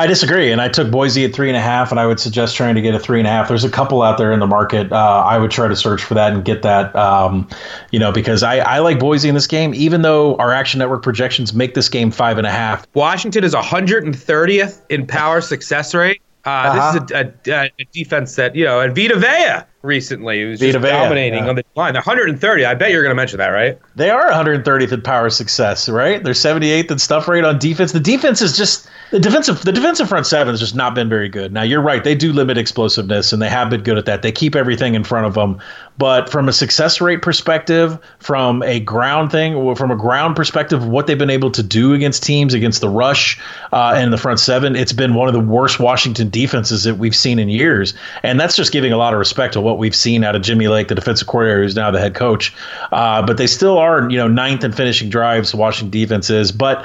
I 0.00 0.06
disagree, 0.06 0.50
and 0.50 0.62
I 0.62 0.68
took 0.70 0.90
Boise 0.90 1.26
at 1.26 1.34
three 1.34 1.50
and 1.50 1.56
a 1.58 1.60
half, 1.60 1.90
and 1.90 2.00
I 2.00 2.06
would 2.06 2.18
suggest 2.18 2.56
trying 2.56 2.74
to 2.74 2.80
get 2.80 2.94
a 2.94 2.98
three 2.98 3.18
and 3.18 3.26
a 3.26 3.30
half. 3.30 3.48
There's 3.48 3.64
a 3.64 3.70
couple 3.70 4.00
out 4.00 4.16
there 4.16 4.32
in 4.32 4.40
the 4.40 4.46
market. 4.46 4.90
Uh, 4.90 4.96
I 5.26 5.36
would 5.36 5.50
try 5.50 5.68
to 5.68 5.76
search 5.76 6.02
for 6.02 6.14
that 6.14 6.32
and 6.32 6.42
get 6.42 6.62
that, 6.62 6.96
um, 6.96 7.46
you 7.90 7.98
know, 7.98 8.10
because 8.10 8.42
I, 8.42 8.60
I 8.60 8.78
like 8.78 8.98
Boise 8.98 9.28
in 9.28 9.34
this 9.34 9.46
game, 9.46 9.74
even 9.74 10.00
though 10.00 10.36
our 10.36 10.54
Action 10.54 10.78
Network 10.78 11.02
projections 11.02 11.52
make 11.52 11.74
this 11.74 11.90
game 11.90 12.10
five 12.10 12.38
and 12.38 12.46
a 12.46 12.50
half. 12.50 12.86
Washington 12.94 13.44
is 13.44 13.54
130th 13.54 14.80
in 14.88 15.06
power 15.06 15.42
success 15.42 15.94
rate. 15.94 16.22
Uh, 16.46 16.48
uh-huh. 16.48 16.92
This 16.92 17.02
is 17.02 17.10
a, 17.10 17.52
a, 17.52 17.70
a, 17.78 17.84
defense 17.92 18.36
that 18.36 18.56
you 18.56 18.64
know, 18.64 18.80
and 18.80 18.96
Vita 18.96 19.18
Vea 19.18 19.66
recently 19.82 20.42
who's 20.42 20.60
just 20.60 20.78
Vita 20.78 20.86
dominating 20.86 21.44
yeah. 21.44 21.48
on 21.48 21.56
the 21.56 21.64
line. 21.74 21.92
They're 21.92 22.00
130. 22.00 22.64
I 22.64 22.74
bet 22.74 22.90
you're 22.90 23.02
going 23.02 23.10
to 23.10 23.16
mention 23.16 23.38
that, 23.38 23.48
right? 23.48 23.78
They 23.96 24.10
are 24.10 24.30
130th 24.30 24.92
in 24.92 25.02
power 25.02 25.30
success, 25.30 25.88
right? 25.88 26.22
They're 26.22 26.34
78th 26.34 26.90
in 26.90 26.98
stuff 26.98 27.28
rate 27.28 27.44
on 27.44 27.58
defense. 27.58 27.92
The 27.92 28.00
defense 28.00 28.42
is 28.42 28.56
just 28.56 28.88
the 29.10 29.18
defensive 29.18 29.64
the 29.64 29.72
defensive 29.72 30.08
front 30.08 30.26
seven 30.26 30.52
has 30.52 30.60
just 30.60 30.76
not 30.76 30.94
been 30.94 31.08
very 31.08 31.28
good. 31.28 31.52
Now 31.52 31.62
you're 31.62 31.80
right; 31.80 32.04
they 32.04 32.14
do 32.14 32.32
limit 32.32 32.56
explosiveness, 32.56 33.32
and 33.32 33.42
they 33.42 33.48
have 33.48 33.68
been 33.68 33.82
good 33.82 33.98
at 33.98 34.04
that. 34.06 34.22
They 34.22 34.30
keep 34.30 34.54
everything 34.54 34.94
in 34.94 35.02
front 35.02 35.26
of 35.26 35.34
them. 35.34 35.60
But 35.98 36.30
from 36.30 36.48
a 36.48 36.52
success 36.52 37.00
rate 37.00 37.20
perspective, 37.20 37.98
from 38.20 38.62
a 38.62 38.80
ground 38.80 39.32
thing, 39.32 39.74
from 39.74 39.90
a 39.90 39.96
ground 39.96 40.36
perspective, 40.36 40.86
what 40.86 41.06
they've 41.06 41.18
been 41.18 41.28
able 41.28 41.50
to 41.50 41.62
do 41.62 41.92
against 41.92 42.22
teams, 42.22 42.54
against 42.54 42.80
the 42.80 42.88
rush 42.88 43.38
uh, 43.72 43.94
and 43.96 44.12
the 44.12 44.16
front 44.16 44.40
seven, 44.40 44.76
it's 44.76 44.92
been 44.92 45.14
one 45.14 45.28
of 45.28 45.34
the 45.34 45.40
worst 45.40 45.80
Washington 45.80 46.30
defenses 46.30 46.84
that 46.84 46.94
we've 46.94 47.14
seen 47.14 47.38
in 47.38 47.48
years. 47.48 47.94
And 48.22 48.40
that's 48.40 48.56
just 48.56 48.72
giving 48.72 48.92
a 48.92 48.96
lot 48.96 49.12
of 49.12 49.18
respect 49.18 49.54
to 49.54 49.60
what 49.70 49.78
we've 49.78 49.94
seen 49.94 50.24
out 50.24 50.36
of 50.36 50.42
Jimmy 50.42 50.68
Lake, 50.68 50.88
the 50.88 50.94
defensive 50.94 51.26
coordinator, 51.26 51.62
who's 51.62 51.76
now 51.76 51.90
the 51.90 52.00
head 52.00 52.14
coach. 52.14 52.54
Uh, 52.92 53.24
but 53.24 53.38
they 53.38 53.46
still 53.46 53.78
are, 53.78 54.10
you 54.10 54.18
know, 54.18 54.28
ninth 54.28 54.64
in 54.64 54.72
finishing 54.72 55.08
drives. 55.08 55.54
Washington 55.54 55.90
defense 55.90 56.28
is, 56.28 56.52
but 56.52 56.84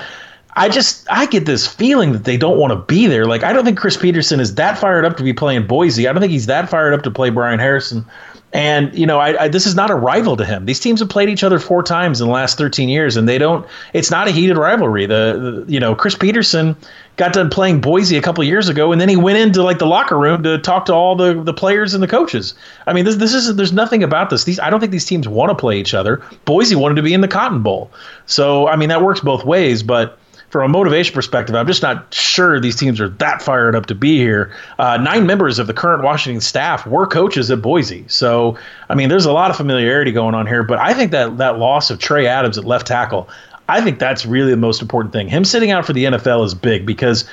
I 0.56 0.70
just 0.70 1.06
I 1.12 1.26
get 1.26 1.46
this 1.46 1.68
feeling 1.68 2.14
that 2.14 2.24
they 2.24 2.38
don't 2.38 2.58
want 2.58 2.72
to 2.72 2.78
be 2.78 3.08
there. 3.08 3.26
Like 3.26 3.44
I 3.44 3.52
don't 3.52 3.66
think 3.66 3.78
Chris 3.78 3.98
Petersen 3.98 4.40
is 4.40 4.56
that 4.56 4.78
fired 4.78 5.04
up 5.04 5.18
to 5.18 5.24
be 5.24 5.34
playing 5.34 5.68
Boise. 5.68 6.08
I 6.08 6.14
don't 6.14 6.22
think 6.22 6.32
he's 6.32 6.46
that 6.46 6.70
fired 6.70 6.94
up 6.94 7.04
to 7.04 7.12
play 7.12 7.30
Bryan 7.30 7.60
Harsin. 7.60 8.06
And 8.56 8.98
you 8.98 9.06
know, 9.06 9.20
I, 9.20 9.44
I, 9.44 9.48
this 9.50 9.66
is 9.66 9.76
not 9.76 9.92
a 9.92 9.96
rival 9.96 10.38
to 10.38 10.46
him. 10.46 10.66
These 10.66 10.80
teams 10.80 11.02
have 11.02 11.10
played 11.10 11.28
each 11.28 11.44
other 11.44 11.60
four 11.60 11.84
times 11.84 12.22
in 12.22 12.28
the 12.28 12.34
last 12.34 12.58
13 12.58 12.88
years, 12.88 13.18
and 13.18 13.28
they 13.28 13.38
don't. 13.38 13.68
It's 13.92 14.10
not 14.10 14.30
a 14.30 14.32
heated 14.32 14.58
rivalry. 14.58 15.06
The, 15.08 15.66
the 15.66 15.72
you 15.74 15.78
know, 15.78 15.94
Chris 15.94 16.16
Petersen 16.16 16.78
got 17.18 17.34
done 17.34 17.50
playing 17.50 17.82
Boise 17.82 18.16
a 18.16 18.22
couple 18.22 18.46
years 18.46 18.70
ago, 18.70 18.94
and 18.94 19.02
then 19.02 19.10
he 19.10 19.18
went 19.18 19.40
into 19.40 19.62
like 19.62 19.80
the 19.80 19.86
locker 19.86 20.18
room 20.18 20.42
to 20.44 20.58
talk 20.58 20.86
to 20.86 20.94
all 20.94 21.18
the, 21.18 21.34
the 21.44 21.54
players 21.54 21.94
and 21.94 22.02
the 22.02 22.08
coaches. 22.08 22.54
I 22.88 22.94
mean, 22.94 23.04
this 23.04 23.18
this 23.18 23.34
is 23.34 23.54
there's 23.58 23.74
nothing 23.74 24.04
about 24.04 24.30
this. 24.30 24.46
These 24.46 24.62
I 24.62 24.70
don't 24.70 24.80
think 24.80 24.94
these 24.94 25.06
teams 25.06 25.28
want 25.28 25.50
to 25.50 25.56
play 25.56 25.78
each 25.78 25.94
other. 25.94 26.24
Boise 26.46 26.76
wanted 26.76 26.96
to 26.96 27.04
be 27.04 27.14
in 27.14 27.20
the 27.20 27.28
Cotton 27.28 27.62
Bowl, 27.62 27.92
so 28.26 28.70
I 28.70 28.78
mean 28.78 28.88
that 28.88 29.02
works 29.02 29.20
both 29.20 29.44
ways, 29.44 29.84
but 29.84 30.18
from 30.56 30.64
a 30.64 30.70
motivation 30.70 31.14
perspective, 31.14 31.54
I'm 31.54 31.68
just 31.68 31.82
not 31.82 32.14
sure 32.14 32.62
these 32.62 32.78
teams 32.78 33.02
are 33.02 33.10
that 33.10 33.42
fired 33.42 33.76
up 33.76 33.88
to 33.88 33.96
be 33.96 34.18
here. 34.18 34.56
Uh, 34.80 34.96
nine 34.96 35.26
members 35.26 35.60
of 35.60 35.68
the 35.68 35.74
current 35.74 36.02
Washington 36.02 36.40
staff 36.40 36.88
were 36.88 37.06
coaches 37.06 37.52
at 37.52 37.62
Boise, 37.62 38.06
so 38.08 38.58
I 38.88 38.96
mean, 38.96 39.10
there's 39.10 39.26
a 39.26 39.34
lot 39.34 39.52
of 39.52 39.58
familiarity 39.58 40.14
going 40.14 40.34
on 40.34 40.48
here. 40.48 40.64
But 40.64 40.80
I 40.80 40.94
think 40.94 41.12
that 41.12 41.40
that 41.40 41.60
loss 41.60 41.92
of 41.92 42.00
Trey 42.00 42.26
Adams 42.26 42.58
at 42.58 42.64
left 42.64 42.88
tackle, 42.88 43.28
I 43.68 43.82
think 43.82 44.00
that's 44.00 44.26
really 44.26 44.52
the 44.52 44.56
most 44.56 44.82
important 44.82 45.12
thing. 45.12 45.28
Him 45.28 45.44
sitting 45.44 45.72
out 45.72 45.86
for 45.86 45.92
the 45.92 46.06
NFL 46.06 46.46
is 46.46 46.54
big 46.54 46.86
because 46.86 47.26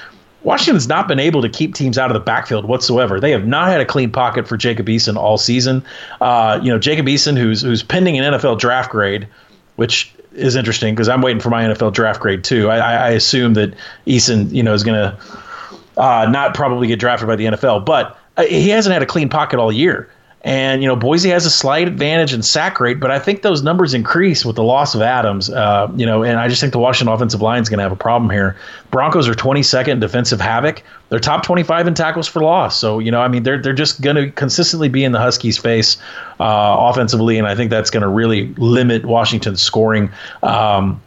Washington's 0.43 0.89
not 0.89 1.07
been 1.07 1.21
able 1.21 1.43
to 1.43 1.49
keep 1.49 1.77
teams 1.77 1.99
out 1.99 2.11
of 2.11 2.15
the 2.15 2.25
backfield 2.25 2.65
whatsoever. 2.65 3.21
They 3.21 3.31
have 3.31 3.47
not 3.47 3.69
had 3.69 3.81
a 3.81 3.87
clean 3.87 4.11
pocket 4.11 4.49
for 4.49 4.57
Jacob 4.57 4.87
Eason 4.87 5.15
all 5.15 5.39
season. 5.39 5.85
Uh, 6.21 6.59
you 6.61 6.73
know, 6.73 6.79
Jacob 6.81 7.07
Eason, 7.07 7.39
who's 7.39 7.63
who's 7.63 7.85
pending 7.85 8.19
an 8.19 8.35
NFL 8.35 8.59
draft 8.59 8.91
grade, 8.91 9.29
which 9.77 10.13
is 10.35 10.57
interesting 10.57 10.95
because 10.95 11.09
I'm 11.09 11.23
waiting 11.23 11.41
for 11.41 11.51
my 11.51 11.65
NFL 11.65 11.93
draft 11.93 12.21
grade 12.21 12.45
too. 12.45 12.71
I, 12.71 12.79
I 12.79 13.11
assume 13.11 13.55
that 13.55 13.75
Eason, 14.07 14.53
you 14.53 14.63
know, 14.63 14.73
is 14.73 14.83
going 14.83 14.99
to 14.99 15.19
uh, 15.97 16.27
not 16.31 16.55
probably 16.55 16.87
get 16.87 16.99
drafted 16.99 17.29
by 17.29 17.37
the 17.37 17.45
NFL, 17.45 17.85
but 17.85 18.19
uh, 18.37 18.45
he 18.45 18.69
hasn't 18.71 18.93
had 18.93 19.03
a 19.03 19.07
clean 19.07 19.29
pocket 19.29 19.59
all 19.59 19.73
year. 19.73 20.09
And 20.45 20.83
you 20.83 20.89
know, 20.89 20.97
Boise 20.97 21.31
has 21.31 21.47
a 21.47 21.51
slight 21.51 21.87
advantage 21.87 22.35
in 22.35 22.43
sack 22.43 22.81
rate, 22.81 22.99
but 22.99 23.13
I 23.13 23.21
think 23.21 23.43
those 23.43 23.63
numbers 23.63 23.95
increase 23.95 24.45
with 24.45 24.57
the 24.57 24.65
loss 24.65 24.95
of 24.95 25.01
Adams. 25.01 25.49
Uh, 25.49 25.91
you 25.95 26.05
know, 26.05 26.25
and 26.25 26.41
I 26.41 26.49
just 26.49 26.61
think 26.61 26.73
the 26.73 26.81
Washington 26.81 27.15
offensive 27.15 27.41
line 27.41 27.63
is 27.63 27.69
going 27.69 27.79
to 27.79 27.85
have 27.85 27.93
a 27.93 27.97
problem 27.97 28.29
here. 28.29 28.57
Broncos 28.91 29.29
are 29.29 29.35
22nd 29.35 29.89
in 29.89 30.01
defensive 30.01 30.41
havoc. 30.41 30.83
They're 31.11 31.21
top 31.21 31.45
25 31.45 31.87
in 31.87 31.95
tackles 31.95 32.27
for 32.27 32.43
loss. 32.43 32.77
So 32.77 32.99
you 32.99 33.13
know, 33.13 33.21
I 33.21 33.29
mean, 33.29 33.45
they're 33.45 33.63
they're 33.63 33.73
just 33.73 34.01
going 34.01 34.17
to 34.17 34.33
consistently 34.33 34.89
be 34.89 35.05
in 35.05 35.13
the 35.13 35.21
Huskies' 35.21 35.59
face 35.59 35.97
uh, 36.41 36.77
offensively, 36.79 37.39
and 37.39 37.47
I 37.47 37.55
think 37.55 37.71
that's 37.71 37.91
going 37.91 38.03
to 38.03 38.09
really 38.09 38.53
limit 38.55 39.05
Washington's 39.05 39.63
scoring. 39.63 40.11
Um, 40.43 41.01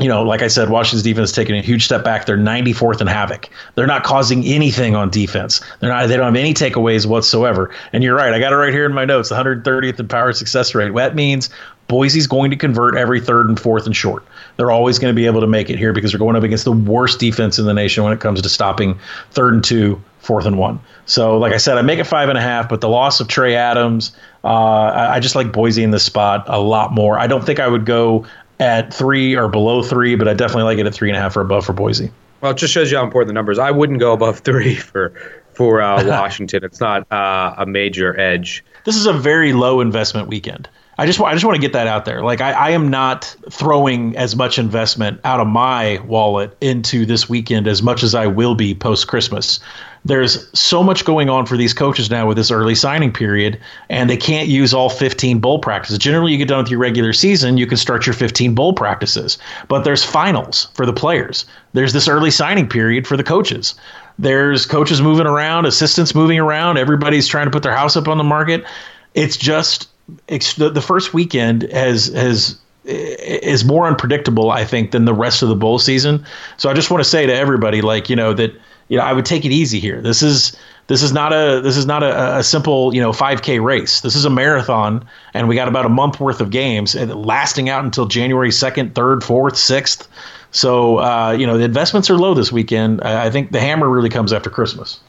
you 0.00 0.08
know, 0.08 0.22
like 0.22 0.42
I 0.42 0.48
said, 0.48 0.70
Washington's 0.70 1.04
defense 1.04 1.30
is 1.30 1.36
taking 1.36 1.56
a 1.56 1.62
huge 1.62 1.84
step 1.84 2.02
back. 2.02 2.26
They're 2.26 2.36
94th 2.36 3.00
in 3.00 3.06
havoc. 3.06 3.48
They're 3.76 3.86
not 3.86 4.02
causing 4.02 4.44
anything 4.44 4.96
on 4.96 5.08
defense. 5.08 5.60
They're 5.78 5.90
not. 5.90 6.08
They 6.08 6.16
don't 6.16 6.26
have 6.26 6.36
any 6.36 6.52
takeaways 6.52 7.06
whatsoever. 7.06 7.72
And 7.92 8.02
you're 8.02 8.16
right. 8.16 8.32
I 8.32 8.40
got 8.40 8.52
it 8.52 8.56
right 8.56 8.72
here 8.72 8.86
in 8.86 8.92
my 8.92 9.04
notes. 9.04 9.30
130th 9.30 10.00
in 10.00 10.08
power 10.08 10.32
success 10.32 10.74
rate. 10.74 10.92
That 10.94 11.14
means 11.14 11.48
Boise's 11.86 12.26
going 12.26 12.50
to 12.50 12.56
convert 12.56 12.96
every 12.96 13.20
third 13.20 13.48
and 13.48 13.58
fourth 13.58 13.86
and 13.86 13.94
short. 13.94 14.24
They're 14.56 14.70
always 14.70 14.98
going 14.98 15.14
to 15.14 15.16
be 15.16 15.26
able 15.26 15.42
to 15.42 15.46
make 15.46 15.70
it 15.70 15.78
here 15.78 15.92
because 15.92 16.12
they're 16.12 16.18
going 16.18 16.36
up 16.36 16.42
against 16.42 16.64
the 16.64 16.72
worst 16.72 17.20
defense 17.20 17.58
in 17.58 17.66
the 17.66 17.74
nation 17.74 18.02
when 18.02 18.12
it 18.12 18.20
comes 18.20 18.42
to 18.42 18.48
stopping 18.48 18.98
third 19.30 19.54
and 19.54 19.64
two, 19.64 20.02
fourth 20.18 20.46
and 20.46 20.58
one. 20.58 20.80
So, 21.06 21.36
like 21.36 21.52
I 21.52 21.58
said, 21.58 21.76
I 21.76 21.82
make 21.82 21.98
it 21.98 22.04
five 22.04 22.30
and 22.30 22.38
a 22.38 22.40
half, 22.40 22.68
but 22.68 22.80
the 22.80 22.88
loss 22.88 23.20
of 23.20 23.28
Trey 23.28 23.54
Adams, 23.54 24.16
uh, 24.42 24.48
I, 24.48 25.16
I 25.16 25.20
just 25.20 25.34
like 25.34 25.52
Boise 25.52 25.82
in 25.82 25.90
this 25.90 26.04
spot 26.04 26.44
a 26.48 26.58
lot 26.58 26.92
more. 26.92 27.18
I 27.18 27.26
don't 27.26 27.44
think 27.44 27.60
I 27.60 27.68
would 27.68 27.84
go 27.84 28.26
at 28.64 28.92
three 28.92 29.36
or 29.36 29.48
below 29.48 29.82
three, 29.82 30.14
but 30.16 30.26
I 30.26 30.34
definitely 30.34 30.64
like 30.64 30.78
it 30.78 30.86
at 30.86 30.94
three 30.94 31.10
and 31.10 31.16
a 31.16 31.20
half 31.20 31.36
or 31.36 31.42
above 31.42 31.66
for 31.66 31.74
Boise. 31.74 32.10
Well, 32.40 32.52
it 32.52 32.56
just 32.56 32.72
shows 32.72 32.90
you 32.90 32.96
how 32.96 33.04
important 33.04 33.28
the 33.28 33.34
numbers. 33.34 33.58
I 33.58 33.70
wouldn't 33.70 34.00
go 34.00 34.12
above 34.12 34.40
three 34.40 34.74
for 34.90 35.12
for 35.52 35.80
uh, 35.82 36.04
Washington. 36.06 36.64
it's 36.64 36.80
not 36.80 37.10
uh, 37.12 37.54
a 37.58 37.66
major 37.66 38.18
edge. 38.18 38.64
This 38.84 38.96
is 38.96 39.06
a 39.06 39.12
very 39.12 39.52
low 39.52 39.80
investment 39.80 40.28
weekend. 40.28 40.68
I 40.96 41.06
just 41.06 41.20
I 41.20 41.32
just 41.32 41.44
want 41.44 41.56
to 41.56 41.60
get 41.60 41.72
that 41.72 41.86
out 41.86 42.04
there. 42.04 42.22
Like 42.22 42.40
I, 42.40 42.52
I 42.52 42.70
am 42.70 42.88
not 42.88 43.34
throwing 43.50 44.16
as 44.16 44.36
much 44.36 44.58
investment 44.58 45.20
out 45.24 45.40
of 45.40 45.46
my 45.46 45.98
wallet 46.06 46.56
into 46.60 47.04
this 47.04 47.28
weekend 47.28 47.66
as 47.66 47.82
much 47.82 48.02
as 48.02 48.14
I 48.14 48.26
will 48.26 48.54
be 48.54 48.74
post 48.74 49.08
Christmas. 49.08 49.60
There's 50.06 50.48
so 50.58 50.82
much 50.82 51.06
going 51.06 51.30
on 51.30 51.46
for 51.46 51.56
these 51.56 51.72
coaches 51.72 52.10
now 52.10 52.26
with 52.28 52.36
this 52.36 52.50
early 52.50 52.74
signing 52.74 53.10
period, 53.10 53.58
and 53.88 54.10
they 54.10 54.18
can't 54.18 54.48
use 54.48 54.74
all 54.74 54.90
15 54.90 55.38
bowl 55.38 55.58
practices. 55.58 55.98
Generally, 55.98 56.32
you 56.32 56.38
get 56.38 56.48
done 56.48 56.62
with 56.62 56.70
your 56.70 56.78
regular 56.80 57.14
season, 57.14 57.56
you 57.56 57.66
can 57.66 57.78
start 57.78 58.06
your 58.06 58.12
15 58.12 58.54
bowl 58.54 58.74
practices, 58.74 59.38
but 59.68 59.82
there's 59.84 60.04
finals 60.04 60.68
for 60.74 60.84
the 60.84 60.92
players. 60.92 61.46
There's 61.72 61.94
this 61.94 62.06
early 62.06 62.30
signing 62.30 62.68
period 62.68 63.06
for 63.06 63.16
the 63.16 63.24
coaches. 63.24 63.74
There's 64.18 64.66
coaches 64.66 65.00
moving 65.00 65.26
around, 65.26 65.64
assistants 65.64 66.14
moving 66.14 66.38
around. 66.38 66.76
Everybody's 66.76 67.26
trying 67.26 67.46
to 67.46 67.50
put 67.50 67.62
their 67.62 67.74
house 67.74 67.96
up 67.96 68.06
on 68.06 68.18
the 68.18 68.24
market. 68.24 68.64
It's 69.14 69.36
just 69.36 69.88
the 70.26 70.84
first 70.86 71.14
weekend 71.14 71.62
has 71.72 72.08
has 72.08 72.58
is 72.84 73.64
more 73.64 73.86
unpredictable, 73.86 74.50
I 74.50 74.64
think, 74.66 74.90
than 74.90 75.06
the 75.06 75.14
rest 75.14 75.42
of 75.42 75.48
the 75.48 75.54
bowl 75.54 75.78
season. 75.78 76.24
So 76.58 76.68
I 76.68 76.74
just 76.74 76.90
want 76.90 77.02
to 77.02 77.08
say 77.08 77.24
to 77.24 77.34
everybody, 77.34 77.80
like 77.80 78.10
you 78.10 78.16
know, 78.16 78.34
that 78.34 78.52
you 78.94 79.00
know, 79.00 79.04
I 79.04 79.12
would 79.12 79.26
take 79.26 79.44
it 79.44 79.50
easy 79.50 79.80
here. 79.80 80.00
This 80.00 80.22
is 80.22 80.56
this 80.86 81.02
is 81.02 81.12
not 81.12 81.32
a 81.32 81.60
this 81.60 81.76
is 81.76 81.84
not 81.84 82.04
a, 82.04 82.36
a 82.36 82.44
simple 82.44 82.94
you 82.94 83.00
know 83.00 83.10
5K 83.10 83.60
race. 83.60 84.02
This 84.02 84.14
is 84.14 84.24
a 84.24 84.30
marathon, 84.30 85.04
and 85.34 85.48
we 85.48 85.56
got 85.56 85.66
about 85.66 85.84
a 85.84 85.88
month 85.88 86.20
worth 86.20 86.40
of 86.40 86.50
games, 86.50 86.94
lasting 86.94 87.68
out 87.68 87.84
until 87.84 88.06
January 88.06 88.52
second, 88.52 88.94
third, 88.94 89.24
fourth, 89.24 89.56
sixth. 89.56 90.06
So 90.52 90.98
uh, 90.98 91.32
you 91.36 91.44
know 91.44 91.58
the 91.58 91.64
investments 91.64 92.08
are 92.08 92.16
low 92.16 92.34
this 92.34 92.52
weekend. 92.52 93.02
I 93.02 93.30
think 93.30 93.50
the 93.50 93.58
hammer 93.58 93.88
really 93.88 94.10
comes 94.10 94.32
after 94.32 94.48
Christmas. 94.48 95.00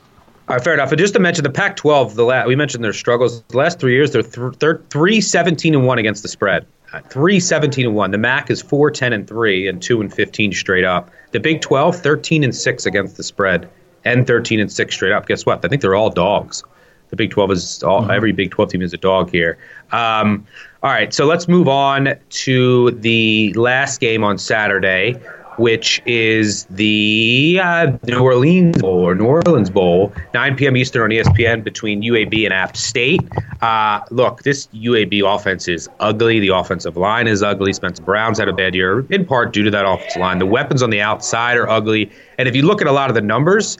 All 0.49 0.55
right, 0.55 0.63
fair 0.63 0.73
enough. 0.73 0.91
And 0.91 0.97
just 0.97 1.13
to 1.13 1.19
mention 1.19 1.43
the 1.43 1.51
Pac-12, 1.51 2.15
the 2.15 2.23
last, 2.23 2.47
we 2.47 2.55
mentioned 2.55 2.83
their 2.83 2.93
struggles. 2.93 3.43
The 3.49 3.57
last 3.57 3.79
three 3.79 3.93
years, 3.93 4.13
they're 4.13 4.23
th- 4.23 4.57
they're 4.57 4.81
three 4.89 5.21
seventeen 5.21 5.75
and 5.75 5.85
one 5.85 5.99
against 5.99 6.23
the 6.23 6.29
spread. 6.29 6.65
Three 7.09 7.39
seventeen 7.39 7.85
and 7.85 7.95
one. 7.95 8.11
The 8.11 8.17
MAC 8.17 8.49
is 8.49 8.61
four 8.61 8.91
ten 8.91 9.13
and 9.13 9.27
three 9.27 9.67
and 9.67 9.81
two 9.81 10.01
and 10.01 10.13
fifteen 10.13 10.51
straight 10.51 10.83
up. 10.83 11.09
The 11.31 11.39
Big 11.39 11.61
12, 11.61 11.97
13 11.97 12.43
and 12.43 12.55
six 12.55 12.85
against 12.85 13.17
the 13.17 13.23
spread, 13.23 13.69
and 14.05 14.25
thirteen 14.25 14.59
and 14.59 14.71
six 14.71 14.95
straight 14.95 15.11
up. 15.11 15.27
Guess 15.27 15.45
what? 15.45 15.63
I 15.65 15.67
think 15.67 15.81
they're 15.81 15.95
all 15.95 16.09
dogs. 16.09 16.63
The 17.09 17.15
Big 17.15 17.31
12 17.31 17.51
is 17.51 17.83
all 17.83 18.01
mm-hmm. 18.01 18.11
every 18.11 18.31
Big 18.31 18.51
12 18.51 18.71
team 18.71 18.81
is 18.81 18.93
a 18.93 18.97
dog 18.97 19.29
here. 19.29 19.57
Um, 19.91 20.45
all 20.81 20.91
right, 20.91 21.13
so 21.13 21.25
let's 21.25 21.47
move 21.47 21.67
on 21.67 22.15
to 22.29 22.91
the 22.91 23.53
last 23.53 23.99
game 23.99 24.23
on 24.23 24.37
Saturday, 24.37 25.15
which 25.57 26.01
is 26.05 26.65
the 26.65 27.59
uh, 27.61 27.97
New 28.03 28.19
Orleans 28.19 28.77
Bowl 28.77 28.99
or 28.99 29.15
New 29.15 29.25
Orleans 29.25 29.69
Bowl, 29.69 30.13
9 30.33 30.55
p.m. 30.55 30.77
Eastern 30.77 31.03
on 31.03 31.09
ESPN 31.09 31.63
between 31.63 32.01
UAB 32.01 32.45
and 32.45 32.53
App 32.53 32.75
State. 32.75 33.21
Uh, 33.61 34.01
look, 34.11 34.43
this 34.43 34.67
UAB 34.67 35.23
offense 35.23 35.67
is 35.67 35.89
ugly. 35.99 36.39
The 36.39 36.49
offensive 36.49 36.97
line 36.97 37.27
is 37.27 37.41
ugly. 37.41 37.73
Spencer 37.73 38.03
Brown's 38.03 38.39
had 38.39 38.47
a 38.47 38.53
bad 38.53 38.75
year, 38.75 39.05
in 39.09 39.25
part 39.25 39.53
due 39.53 39.63
to 39.63 39.71
that 39.71 39.85
offensive 39.85 40.21
line. 40.21 40.39
The 40.39 40.45
weapons 40.45 40.81
on 40.83 40.89
the 40.89 41.01
outside 41.01 41.57
are 41.57 41.69
ugly. 41.69 42.11
And 42.37 42.47
if 42.47 42.55
you 42.55 42.63
look 42.63 42.81
at 42.81 42.87
a 42.87 42.91
lot 42.91 43.09
of 43.09 43.15
the 43.15 43.21
numbers, 43.21 43.77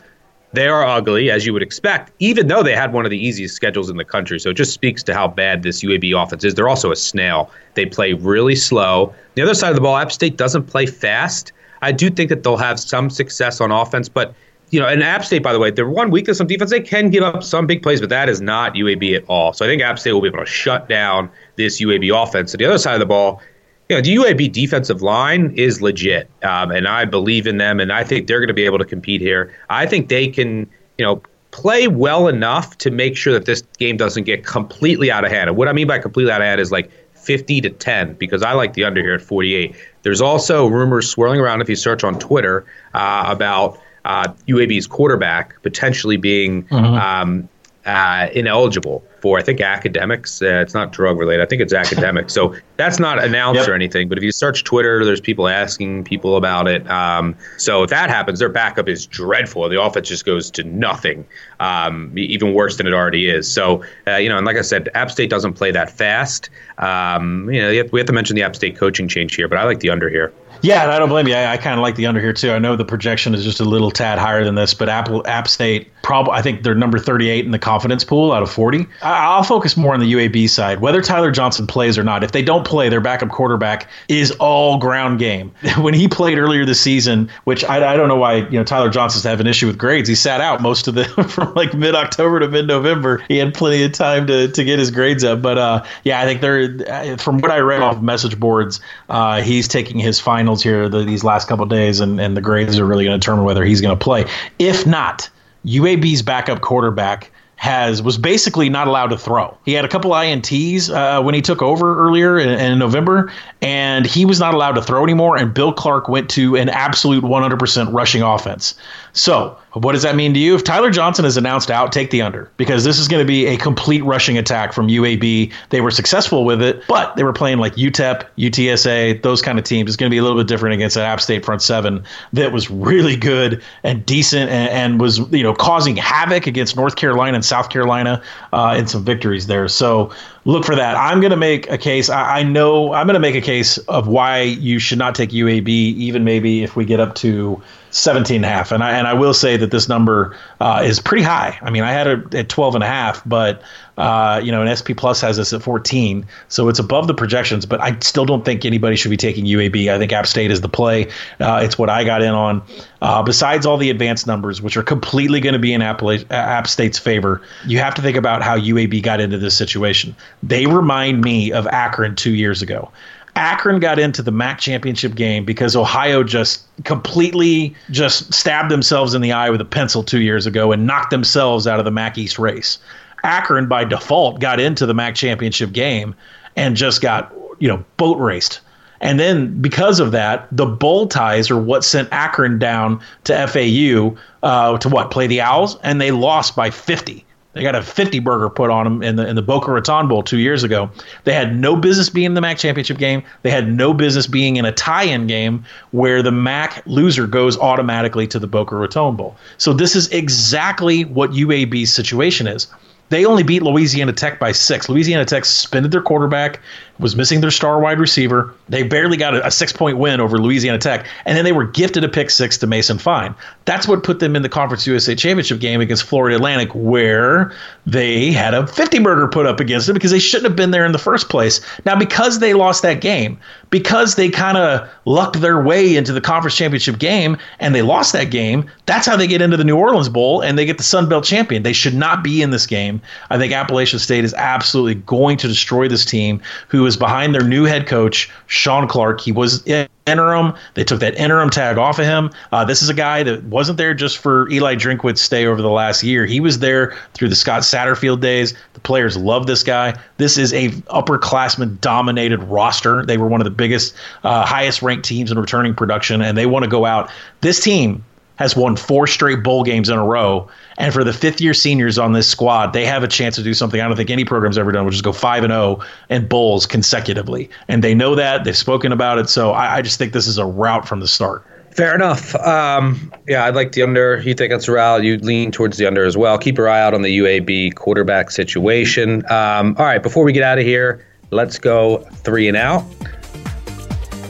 they 0.55 0.67
are 0.67 0.85
ugly, 0.85 1.29
as 1.29 1.45
you 1.45 1.51
would 1.51 1.61
expect, 1.61 2.11
even 2.19 2.47
though 2.47 2.63
they 2.63 2.75
had 2.75 2.93
one 2.93 3.03
of 3.03 3.11
the 3.11 3.17
easiest 3.17 3.55
schedules 3.55 3.89
in 3.89 3.97
the 3.97 4.05
country. 4.05 4.39
So 4.39 4.51
it 4.51 4.53
just 4.53 4.73
speaks 4.73 5.03
to 5.03 5.13
how 5.13 5.27
bad 5.27 5.63
this 5.63 5.83
UAB 5.83 6.21
offense 6.21 6.45
is. 6.45 6.55
They're 6.55 6.69
also 6.69 6.91
a 6.91 6.95
snail. 6.95 7.51
They 7.73 7.85
play 7.85 8.13
really 8.13 8.55
slow. 8.55 9.13
The 9.35 9.41
other 9.41 9.53
side 9.53 9.69
of 9.69 9.75
the 9.75 9.81
ball, 9.81 9.97
App 9.97 10.13
State 10.13 10.37
doesn't 10.37 10.63
play 10.63 10.85
fast. 10.85 11.51
I 11.85 11.91
do 11.91 12.09
think 12.09 12.29
that 12.29 12.41
they'll 12.41 12.57
have 12.57 12.79
some 12.79 13.11
success 13.11 13.61
on 13.61 13.71
offense, 13.71 14.09
but 14.09 14.33
you 14.71 14.79
know, 14.79 14.87
and 14.87 15.03
App 15.03 15.23
State, 15.23 15.43
by 15.43 15.53
the 15.53 15.59
way, 15.59 15.69
their 15.69 15.87
one 15.87 16.09
weakness 16.09 16.41
on 16.41 16.47
defense, 16.47 16.71
they 16.71 16.81
can 16.81 17.11
give 17.11 17.23
up 17.23 17.43
some 17.43 17.67
big 17.67 17.83
plays, 17.83 17.99
but 17.99 18.09
that 18.09 18.27
is 18.27 18.41
not 18.41 18.73
UAB 18.73 19.15
at 19.15 19.23
all. 19.27 19.53
So 19.53 19.63
I 19.63 19.69
think 19.69 19.83
App 19.83 19.99
State 19.99 20.13
will 20.13 20.21
be 20.21 20.27
able 20.27 20.39
to 20.39 20.45
shut 20.47 20.89
down 20.89 21.29
this 21.57 21.79
UAB 21.79 22.11
offense. 22.11 22.51
To 22.51 22.57
the 22.57 22.65
other 22.65 22.79
side 22.79 22.95
of 22.95 22.99
the 22.99 23.05
ball, 23.05 23.39
you 23.87 23.95
know, 23.95 24.01
the 24.01 24.15
UAB 24.15 24.51
defensive 24.51 25.03
line 25.03 25.53
is 25.55 25.83
legit, 25.83 26.27
um, 26.41 26.71
and 26.71 26.87
I 26.87 27.05
believe 27.05 27.45
in 27.45 27.57
them, 27.57 27.79
and 27.79 27.93
I 27.93 28.03
think 28.03 28.25
they're 28.25 28.39
going 28.39 28.47
to 28.47 28.55
be 28.55 28.65
able 28.65 28.79
to 28.79 28.85
compete 28.85 29.21
here. 29.21 29.55
I 29.69 29.85
think 29.85 30.09
they 30.09 30.27
can, 30.27 30.67
you 30.97 31.05
know, 31.05 31.21
play 31.51 31.87
well 31.87 32.27
enough 32.27 32.79
to 32.79 32.89
make 32.89 33.15
sure 33.15 33.33
that 33.33 33.45
this 33.45 33.61
game 33.77 33.97
doesn't 33.97 34.23
get 34.23 34.43
completely 34.43 35.11
out 35.11 35.23
of 35.23 35.31
hand. 35.31 35.49
And 35.49 35.57
what 35.57 35.67
I 35.67 35.73
mean 35.73 35.85
by 35.85 35.99
completely 35.99 36.31
out 36.31 36.41
of 36.41 36.47
hand 36.47 36.59
is 36.59 36.71
like 36.71 36.89
50 37.13 37.61
to 37.61 37.69
10 37.69 38.13
because 38.15 38.43
I 38.43 38.53
like 38.53 38.73
the 38.73 38.83
under 38.83 39.01
here 39.01 39.13
at 39.13 39.21
48. 39.21 39.75
There's 40.05 40.21
also 40.21 40.67
rumors 40.67 41.09
swirling 41.09 41.39
around 41.39 41.61
if 41.61 41.67
you 41.67 41.75
search 41.75 42.03
on 42.03 42.19
Twitter 42.19 42.63
uh, 42.93 43.25
about 43.27 43.79
uh, 44.05 44.27
UAB's 44.47 44.85
quarterback 44.85 45.59
potentially 45.63 46.15
being 46.15 46.65
mm-hmm. 46.65 46.75
um, 46.75 47.49
uh, 47.85 48.29
ineligible 48.33 49.03
for 49.21 49.39
I 49.39 49.41
think 49.41 49.61
academics. 49.61 50.41
Uh, 50.41 50.61
it's 50.61 50.73
not 50.73 50.91
drug 50.91 51.17
related. 51.17 51.41
I 51.41 51.45
think 51.45 51.61
it's 51.61 51.73
academic. 51.73 52.29
so 52.29 52.55
that's 52.77 52.99
not 52.99 53.23
announced 53.23 53.61
yep. 53.61 53.69
or 53.69 53.73
anything. 53.73 54.09
But 54.09 54.17
if 54.17 54.23
you 54.23 54.31
search 54.31 54.63
Twitter, 54.63 55.05
there's 55.05 55.21
people 55.21 55.47
asking 55.47 56.03
people 56.03 56.37
about 56.37 56.67
it. 56.67 56.87
Um, 56.89 57.35
so 57.57 57.83
if 57.83 57.89
that 57.89 58.09
happens, 58.09 58.39
their 58.39 58.49
backup 58.49 58.87
is 58.87 59.05
dreadful. 59.05 59.67
The 59.69 59.81
offense 59.81 60.09
just 60.09 60.25
goes 60.25 60.51
to 60.51 60.63
nothing, 60.63 61.25
um, 61.59 62.11
even 62.17 62.53
worse 62.53 62.77
than 62.77 62.87
it 62.87 62.93
already 62.93 63.29
is. 63.29 63.51
So 63.51 63.83
uh, 64.07 64.17
you 64.17 64.29
know, 64.29 64.37
and 64.37 64.45
like 64.45 64.57
I 64.57 64.61
said, 64.61 64.89
App 64.93 65.11
State 65.11 65.29
doesn't 65.29 65.53
play 65.53 65.71
that 65.71 65.89
fast. 65.89 66.49
Um, 66.77 67.49
you 67.51 67.61
know, 67.61 67.69
we 67.91 67.99
have 67.99 68.07
to 68.07 68.13
mention 68.13 68.35
the 68.35 68.43
App 68.43 68.55
State 68.55 68.77
coaching 68.77 69.07
change 69.07 69.35
here, 69.35 69.47
but 69.47 69.57
I 69.57 69.63
like 69.63 69.79
the 69.79 69.89
under 69.89 70.09
here. 70.09 70.33
Yeah, 70.61 70.83
and 70.83 70.91
I 70.91 70.99
don't 70.99 71.09
blame 71.09 71.27
you. 71.27 71.35
I, 71.35 71.53
I 71.53 71.57
kind 71.57 71.79
of 71.79 71.83
like 71.83 71.95
the 71.95 72.05
under 72.05 72.21
here 72.21 72.33
too. 72.33 72.51
I 72.51 72.59
know 72.59 72.75
the 72.75 72.85
projection 72.85 73.33
is 73.35 73.43
just 73.43 73.59
a 73.59 73.65
little 73.65 73.91
tad 73.91 74.17
higher 74.17 74.43
than 74.43 74.55
this, 74.55 74.73
but 74.73 74.89
Apple 74.89 75.25
App 75.27 75.47
State 75.47 75.91
probably 76.05 76.33
I 76.33 76.43
think 76.43 76.61
they're 76.61 76.75
number 76.75 76.99
38 76.99 77.45
in 77.45 77.51
the 77.51 77.57
confidence 77.57 78.03
pool 78.03 78.31
out 78.31 78.43
of 78.43 78.51
40. 78.51 78.85
I, 79.01 79.37
will 79.37 79.43
focus 79.43 79.75
more 79.75 79.95
on 79.95 79.99
the 79.99 80.13
UAB 80.13 80.47
side. 80.47 80.79
Whether 80.79 81.01
Tyler 81.01 81.31
Johnston 81.31 81.65
plays 81.65 81.97
or 81.97 82.03
not, 82.03 82.23
if 82.23 82.31
they 82.31 82.43
don't 82.43 82.63
play, 82.63 82.89
their 82.89 83.01
backup 83.01 83.29
quarterback 83.29 83.89
is 84.07 84.29
all 84.33 84.77
ground 84.77 85.17
game. 85.17 85.51
when 85.79 85.95
he 85.95 86.07
played 86.07 86.37
earlier 86.37 86.63
this 86.63 86.79
season, 86.79 87.27
which 87.45 87.63
I, 87.63 87.93
I 87.93 87.97
don't 87.97 88.07
know 88.07 88.17
why 88.17 88.35
you 88.35 88.51
know 88.51 88.63
Tyler 88.63 88.91
Johnston's 88.91 89.23
to 89.23 89.29
have 89.29 89.39
an 89.39 89.47
issue 89.47 89.65
with 89.65 89.79
grades. 89.79 90.07
He 90.07 90.13
sat 90.13 90.41
out 90.41 90.61
most 90.61 90.87
of 90.87 90.93
the 90.93 91.05
from 91.29 91.55
like 91.55 91.73
mid 91.73 91.95
October 91.95 92.39
to 92.39 92.47
mid 92.47 92.67
November. 92.67 93.23
He 93.27 93.37
had 93.37 93.55
plenty 93.55 93.83
of 93.83 93.91
time 93.91 94.27
to 94.27 94.47
to 94.49 94.63
get 94.63 94.77
his 94.77 94.91
grades 94.91 95.23
up. 95.23 95.41
But 95.41 95.57
uh, 95.57 95.85
yeah, 96.03 96.21
I 96.21 96.25
think 96.25 96.41
they're 96.41 97.17
from 97.17 97.39
what 97.39 97.49
I 97.49 97.59
read 97.59 97.81
off 97.81 97.99
message 97.99 98.39
boards, 98.39 98.79
uh, 99.09 99.41
he's 99.41 99.67
taking 99.67 99.97
his 99.97 100.19
finals 100.19 100.61
here 100.61 100.87
the, 100.87 101.03
these 101.03 101.23
last 101.23 101.47
couple 101.47 101.65
days, 101.65 101.99
and, 101.99 102.21
and 102.21 102.37
the 102.37 102.41
grades 102.41 102.77
are 102.77 102.85
really 102.85 103.05
going 103.05 103.19
to 103.19 103.19
determine 103.19 103.43
whether 103.43 103.63
he's 103.65 103.81
going 103.81 103.97
to 103.97 104.03
play. 104.03 104.25
If 104.59 104.85
not, 104.85 105.31
UAB's 105.65 106.21
backup 106.21 106.61
quarterback 106.61 107.31
has 107.57 108.01
was 108.01 108.17
basically 108.17 108.69
not 108.69 108.87
allowed 108.87 109.07
to 109.07 109.17
throw. 109.17 109.57
He 109.65 109.73
had 109.73 109.85
a 109.85 109.87
couple 109.87 110.11
ints 110.11 110.93
uh, 110.93 111.23
when 111.23 111.33
he 111.33 111.41
took 111.41 111.61
over 111.61 112.05
earlier 112.05 112.37
in, 112.37 112.49
in, 112.49 112.77
November, 112.77 113.31
and 113.61 114.05
he 114.05 114.25
was 114.25 114.39
not 114.39 114.53
allowed 114.53 114.73
to 114.73 114.81
throw 114.81 115.03
anymore. 115.03 115.37
And 115.37 115.53
Bill 115.53 115.73
Clark 115.73 116.09
went 116.09 116.29
to 116.31 116.55
an 116.57 116.69
absolute 116.69 117.23
100% 117.23 117.93
rushing 117.93 118.21
offense. 118.21 118.75
So, 119.15 119.57
what 119.71 119.93
does 119.93 120.03
that 120.03 120.17
mean 120.17 120.33
to 120.33 120.39
you? 120.39 120.55
If 120.55 120.65
Tyler 120.65 120.91
Johnston 120.91 121.23
is 121.23 121.37
announced 121.37 121.71
out, 121.71 121.93
take 121.93 122.11
the 122.11 122.21
under 122.21 122.51
because 122.57 122.83
this 122.83 122.99
is 122.99 123.07
going 123.07 123.23
to 123.23 123.27
be 123.27 123.45
a 123.47 123.55
complete 123.55 124.03
rushing 124.03 124.37
attack 124.37 124.73
from 124.73 124.89
UAB. 124.89 125.53
They 125.69 125.81
were 125.81 125.91
successful 125.91 126.43
with 126.43 126.61
it, 126.61 126.83
but 126.89 127.15
they 127.15 127.23
were 127.23 127.31
playing 127.31 127.59
like 127.59 127.75
UTEP, 127.75 128.25
UTSA, 128.37 129.21
those 129.21 129.41
kind 129.41 129.57
of 129.57 129.63
teams. 129.63 129.89
It's 129.89 129.95
going 129.95 130.09
to 130.09 130.13
be 130.13 130.17
a 130.17 130.21
little 130.21 130.37
bit 130.37 130.47
different 130.47 130.75
against 130.75 130.97
an 130.97 131.03
App 131.03 131.21
State 131.21 131.45
front 131.45 131.61
seven 131.61 132.03
that 132.33 132.51
was 132.51 132.69
really 132.69 133.15
good 133.15 133.63
and 133.83 134.05
decent 134.05 134.51
and, 134.51 134.69
and 134.69 134.99
was 134.99 135.19
you 135.31 135.43
know 135.43 135.53
causing 135.53 135.95
havoc 135.95 136.45
against 136.45 136.75
North 136.75 136.97
Carolina 136.97 137.35
and 137.35 137.45
South 137.45 137.69
Carolina 137.69 138.21
uh, 138.51 138.75
in 138.77 138.85
some 138.85 139.05
victories 139.05 139.47
there. 139.47 139.69
So 139.69 140.11
look 140.43 140.65
for 140.65 140.75
that. 140.75 140.97
I'm 140.97 141.21
going 141.21 141.31
to 141.31 141.37
make 141.37 141.69
a 141.69 141.77
case. 141.77 142.09
I, 142.09 142.39
I 142.39 142.43
know 142.43 142.93
I'm 142.93 143.07
going 143.07 143.13
to 143.13 143.19
make 143.21 143.35
a 143.35 143.41
case 143.41 143.77
of 143.77 144.09
why 144.09 144.41
you 144.41 144.77
should 144.77 144.99
not 144.99 145.15
take 145.15 145.29
UAB, 145.29 145.69
even 145.69 146.25
maybe 146.25 146.63
if 146.63 146.75
we 146.75 146.83
get 146.83 146.99
up 146.99 147.15
to 147.15 147.61
17 147.95 148.35
and 148.35 148.45
a 148.45 148.49
half. 148.49 148.73
And 148.73 148.83
I, 148.83 148.91
and 148.91 149.07
I 149.07 149.13
will 149.13 149.33
say 149.33 149.55
that 149.55 149.71
this 149.71 149.87
number 149.87 150.35
uh, 150.59 150.81
is 150.83 150.99
pretty 150.99 151.23
high. 151.23 151.57
I 151.61 151.69
mean, 151.69 151.83
I 151.83 151.93
had 151.93 152.07
it 152.07 152.35
at 152.35 152.49
12 152.49 152.75
and 152.75 152.83
a 152.83 152.87
half, 152.87 153.21
but, 153.25 153.61
uh, 153.97 154.41
you 154.43 154.51
know, 154.51 154.61
an 154.61 154.75
SP 154.75 154.91
Plus 154.97 155.21
has 155.21 155.37
this 155.37 155.53
at 155.53 155.63
14. 155.63 156.25
So 156.49 156.67
it's 156.67 156.77
above 156.77 157.07
the 157.07 157.13
projections, 157.13 157.65
but 157.65 157.79
I 157.79 157.97
still 157.99 158.25
don't 158.25 158.43
think 158.43 158.65
anybody 158.65 158.97
should 158.97 159.11
be 159.11 159.17
taking 159.17 159.45
UAB. 159.45 159.87
I 159.87 159.97
think 159.97 160.11
App 160.11 160.27
State 160.27 160.51
is 160.51 160.59
the 160.59 160.67
play. 160.67 161.07
Uh, 161.39 161.61
it's 161.63 161.77
what 161.77 161.89
I 161.89 162.03
got 162.03 162.21
in 162.21 162.33
on. 162.33 162.61
Uh, 163.01 163.23
besides 163.23 163.65
all 163.65 163.77
the 163.77 163.89
advanced 163.89 164.27
numbers, 164.27 164.61
which 164.61 164.75
are 164.75 164.83
completely 164.83 165.39
going 165.39 165.53
to 165.53 165.59
be 165.59 165.71
in 165.71 165.81
App, 165.81 166.03
App 166.31 166.67
State's 166.67 166.99
favor, 166.99 167.41
you 167.65 167.79
have 167.79 167.95
to 167.95 168.01
think 168.01 168.17
about 168.17 168.41
how 168.41 168.57
UAB 168.57 169.03
got 169.03 169.21
into 169.21 169.37
this 169.37 169.55
situation. 169.55 170.13
They 170.43 170.65
remind 170.65 171.21
me 171.21 171.53
of 171.53 171.65
Akron 171.67 172.15
two 172.15 172.33
years 172.33 172.61
ago. 172.61 172.91
Akron 173.37 173.79
got 173.79 173.99
into 173.99 174.21
the 174.21 174.31
MAC 174.31 174.59
championship 174.59 175.15
game 175.15 175.45
because 175.45 175.75
Ohio 175.75 176.23
just 176.23 176.64
completely 176.83 177.75
just 177.89 178.33
stabbed 178.33 178.69
themselves 178.69 179.13
in 179.13 179.21
the 179.21 179.31
eye 179.31 179.49
with 179.49 179.61
a 179.61 179.65
pencil 179.65 180.03
two 180.03 180.21
years 180.21 180.45
ago 180.45 180.71
and 180.71 180.85
knocked 180.85 181.09
themselves 181.09 181.67
out 181.67 181.79
of 181.79 181.85
the 181.85 181.91
MAC 181.91 182.17
East 182.17 182.37
race. 182.37 182.77
Akron, 183.23 183.67
by 183.67 183.83
default, 183.83 184.39
got 184.39 184.59
into 184.59 184.85
the 184.85 184.93
MAC 184.93 185.15
championship 185.15 185.71
game 185.71 186.15
and 186.55 186.75
just 186.75 187.01
got, 187.01 187.33
you 187.59 187.67
know, 187.67 187.83
boat 187.97 188.17
raced. 188.19 188.59
And 189.01 189.19
then 189.19 189.61
because 189.61 189.99
of 189.99 190.11
that, 190.11 190.47
the 190.51 190.65
bowl 190.65 191.07
ties 191.07 191.51
are 191.51 191.59
what 191.59 191.83
sent 191.83 192.09
Akron 192.11 192.59
down 192.59 193.01
to 193.25 193.47
FAU 193.47 194.17
uh, 194.43 194.77
to 194.77 194.89
what 194.89 195.11
play 195.11 195.27
the 195.27 195.41
Owls, 195.41 195.77
and 195.83 195.99
they 195.99 196.11
lost 196.11 196.55
by 196.55 196.69
50. 196.69 197.25
They 197.55 197.63
got 197.63 197.73
a 197.73 197.81
50 197.81 198.19
burger 198.19 198.49
put 198.49 198.69
on 198.69 198.83
them 198.83 199.01
in 199.01 199.15
the 199.15 199.25
in 199.25 199.37
the 199.37 199.41
Boca 199.41 199.71
Raton 199.71 200.09
Bowl 200.09 200.21
two 200.21 200.39
years 200.39 200.63
ago. 200.63 200.91
They 201.23 201.33
had 201.33 201.55
no 201.55 201.77
business 201.77 202.09
being 202.09 202.25
in 202.25 202.33
the 202.33 202.41
MAC 202.41 202.57
championship 202.57 202.97
game. 202.97 203.23
They 203.43 203.49
had 203.49 203.71
no 203.71 203.93
business 203.93 204.27
being 204.27 204.57
in 204.57 204.65
a 204.65 204.73
tie-in 204.73 205.25
game 205.25 205.63
where 205.91 206.21
the 206.21 206.33
MAC 206.33 206.83
loser 206.85 207.25
goes 207.25 207.57
automatically 207.57 208.27
to 208.27 208.39
the 208.39 208.47
Boca 208.47 208.75
Raton 208.75 209.15
Bowl. 209.15 209.37
So 209.57 209.71
this 209.71 209.95
is 209.95 210.09
exactly 210.09 211.05
what 211.05 211.31
UAB's 211.31 211.93
situation 211.93 212.45
is. 212.45 212.67
They 213.09 213.23
only 213.25 213.43
beat 213.43 213.61
Louisiana 213.61 214.13
Tech 214.13 214.39
by 214.39 214.51
six. 214.51 214.89
Louisiana 214.89 215.25
Tech 215.25 215.45
suspended 215.45 215.91
their 215.91 216.01
quarterback, 216.01 216.59
was 216.97 217.15
missing 217.15 217.41
their 217.41 217.51
star 217.51 217.79
wide 217.79 217.99
receiver. 217.99 218.53
They 218.67 218.81
barely 218.83 219.15
got 219.15 219.35
a, 219.35 219.45
a 219.45 219.51
six 219.51 219.71
point 219.71 219.97
win 219.97 220.19
over 220.19 220.39
Louisiana 220.39 220.79
Tech, 220.79 221.05
and 221.25 221.37
then 221.37 221.45
they 221.45 221.51
were 221.51 221.65
gifted 221.65 222.03
a 222.03 222.09
pick 222.09 222.31
six 222.31 222.57
to 222.59 222.67
Mason 222.67 222.97
Fine. 222.97 223.35
That's 223.65 223.87
what 223.87 224.03
put 224.03 224.19
them 224.19 224.35
in 224.35 224.41
the 224.41 224.49
Conference 224.49 224.87
USA 224.87 225.13
Championship 225.13 225.59
game 225.59 225.81
against 225.81 226.03
Florida 226.03 226.35
Atlantic, 226.35 226.69
where 226.73 227.53
they 227.85 228.31
had 228.31 228.53
a 228.53 228.65
50 228.65 228.99
burger 228.99 229.27
put 229.27 229.45
up 229.45 229.59
against 229.59 229.85
them 229.87 229.93
because 229.93 230.11
they 230.11 230.19
shouldn't 230.19 230.49
have 230.49 230.55
been 230.55 230.71
there 230.71 230.85
in 230.85 230.91
the 230.91 230.97
first 230.97 231.29
place. 231.29 231.61
Now, 231.85 231.95
because 231.95 232.39
they 232.39 232.53
lost 232.53 232.81
that 232.81 233.01
game, 233.01 233.39
because 233.75 234.15
they 234.15 234.29
kind 234.29 234.57
of 234.57 234.89
lucked 235.03 235.41
their 235.41 235.61
way 235.61 235.97
into 235.97 236.13
the 236.13 236.21
conference 236.21 236.55
championship 236.55 236.97
game 236.97 237.35
and 237.59 237.75
they 237.75 237.81
lost 237.81 238.13
that 238.13 238.31
game, 238.31 238.71
that's 238.85 239.05
how 239.05 239.17
they 239.17 239.27
get 239.27 239.41
into 239.41 239.57
the 239.57 239.65
New 239.65 239.75
Orleans 239.75 240.07
Bowl 240.07 240.39
and 240.39 240.57
they 240.57 240.65
get 240.65 240.77
the 240.77 240.83
Sun 240.83 241.09
Belt 241.09 241.25
champion. 241.25 241.63
They 241.63 241.73
should 241.73 241.93
not 241.93 242.23
be 242.23 242.41
in 242.41 242.51
this 242.51 242.65
game. 242.65 243.01
I 243.31 243.37
think 243.37 243.51
Appalachian 243.51 243.99
State 243.99 244.23
is 244.23 244.33
absolutely 244.35 244.95
going 244.95 245.35
to 245.39 245.49
destroy 245.49 245.89
this 245.89 246.05
team 246.05 246.41
who 246.69 246.85
is 246.85 246.95
behind 246.95 247.35
their 247.35 247.43
new 247.43 247.65
head 247.65 247.85
coach, 247.85 248.31
Shawn 248.47 248.87
Clark. 248.87 249.19
He 249.19 249.33
was 249.33 249.61
interim. 250.05 250.53
They 250.75 250.83
took 250.83 250.99
that 250.99 251.15
interim 251.15 251.49
tag 251.49 251.79
off 251.79 251.97
of 251.97 252.05
him. 252.05 252.29
Uh, 252.51 252.63
this 252.63 252.83
is 252.83 252.89
a 252.89 252.93
guy 252.93 253.23
that 253.23 253.43
wasn't 253.45 253.79
there 253.79 253.95
just 253.95 254.19
for 254.19 254.47
Eli 254.49 254.75
Drinkwitz's 254.75 255.21
stay 255.21 255.47
over 255.47 255.63
the 255.63 255.69
last 255.69 256.03
year. 256.03 256.27
He 256.27 256.39
was 256.39 256.59
there 256.59 256.95
through 257.15 257.29
the 257.29 257.35
Scott 257.35 257.63
Satterfield 257.63 258.21
days. 258.21 258.53
The 258.73 258.79
players 258.81 259.17
love 259.17 259.47
this 259.47 259.63
guy. 259.63 259.99
This 260.17 260.37
is 260.37 260.53
a 260.53 260.69
upperclassman 260.69 261.81
dominated 261.81 262.43
roster. 262.43 263.03
They 263.03 263.17
were 263.17 263.27
one 263.27 263.41
of 263.41 263.45
the 263.45 263.51
biggest, 263.51 263.95
uh, 264.23 264.45
highest 264.45 264.83
ranked 264.83 265.05
teams 265.05 265.31
in 265.31 265.39
returning 265.39 265.73
production, 265.73 266.21
and 266.21 266.37
they 266.37 266.45
want 266.45 266.61
to 266.63 266.69
go 266.69 266.85
out. 266.85 267.09
This 267.41 267.59
team 267.59 268.03
has 268.37 268.55
won 268.55 268.75
four 268.75 269.07
straight 269.07 269.43
bowl 269.43 269.63
games 269.63 269.89
in 269.89 269.97
a 269.97 270.03
row. 270.03 270.47
And 270.77 270.93
for 270.93 271.03
the 271.03 271.13
fifth 271.13 271.39
year 271.39 271.53
seniors 271.53 271.97
on 271.97 272.13
this 272.13 272.27
squad, 272.27 272.73
they 272.73 272.85
have 272.85 273.03
a 273.03 273.07
chance 273.07 273.35
to 273.35 273.43
do 273.43 273.53
something 273.53 273.79
I 273.79 273.87
don't 273.87 273.95
think 273.95 274.09
any 274.09 274.25
program's 274.25 274.57
ever 274.57 274.71
done, 274.71 274.85
which 274.85 274.95
is 274.95 275.01
go 275.01 275.13
5 275.13 275.43
and 275.43 275.51
0 275.51 275.79
in 276.09 276.27
bowls 276.27 276.65
consecutively. 276.65 277.49
And 277.67 277.83
they 277.83 277.95
know 277.95 278.15
that. 278.15 278.43
They've 278.43 278.57
spoken 278.57 278.91
about 278.91 279.19
it. 279.19 279.29
So 279.29 279.51
I, 279.51 279.77
I 279.77 279.81
just 279.81 279.97
think 279.97 280.13
this 280.13 280.27
is 280.27 280.37
a 280.37 280.45
route 280.45 280.87
from 280.87 280.99
the 280.99 281.07
start. 281.07 281.45
Fair 281.75 281.93
enough. 281.93 282.33
Um, 282.35 283.11
yeah, 283.27 283.43
I'd 283.43 283.55
like 283.55 283.73
the 283.73 283.83
under. 283.83 284.21
You 284.21 284.33
think 284.33 284.53
it's 284.53 284.69
a 284.69 284.71
route? 284.71 285.03
You 285.03 285.17
lean 285.17 285.51
towards 285.51 285.77
the 285.77 285.85
under 285.85 286.05
as 286.05 286.15
well. 286.15 286.37
Keep 286.37 286.57
your 286.57 286.69
eye 286.69 286.81
out 286.81 286.93
on 286.93 287.01
the 287.01 287.17
UAB 287.17 287.75
quarterback 287.75 288.31
situation. 288.31 289.29
Um, 289.29 289.75
all 289.77 289.85
right, 289.85 290.01
before 290.01 290.23
we 290.23 290.31
get 290.31 290.43
out 290.43 290.57
of 290.57 290.63
here, 290.63 291.05
let's 291.31 291.57
go 291.57 291.97
three 292.23 292.47
and 292.47 292.55
out. 292.55 292.83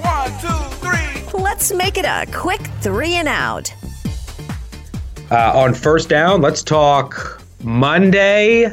One, 0.02 0.32
two, 0.40 0.48
three. 0.78 1.40
Let's 1.40 1.72
make 1.72 2.00
it 2.00 2.06
a 2.06 2.26
quick 2.32 2.62
three 2.82 3.14
and 3.14 3.28
out. 3.28 3.72
Uh, 5.32 5.52
on 5.56 5.74
first 5.74 6.08
down, 6.08 6.42
let's 6.42 6.62
talk 6.62 7.42
Monday 7.64 8.72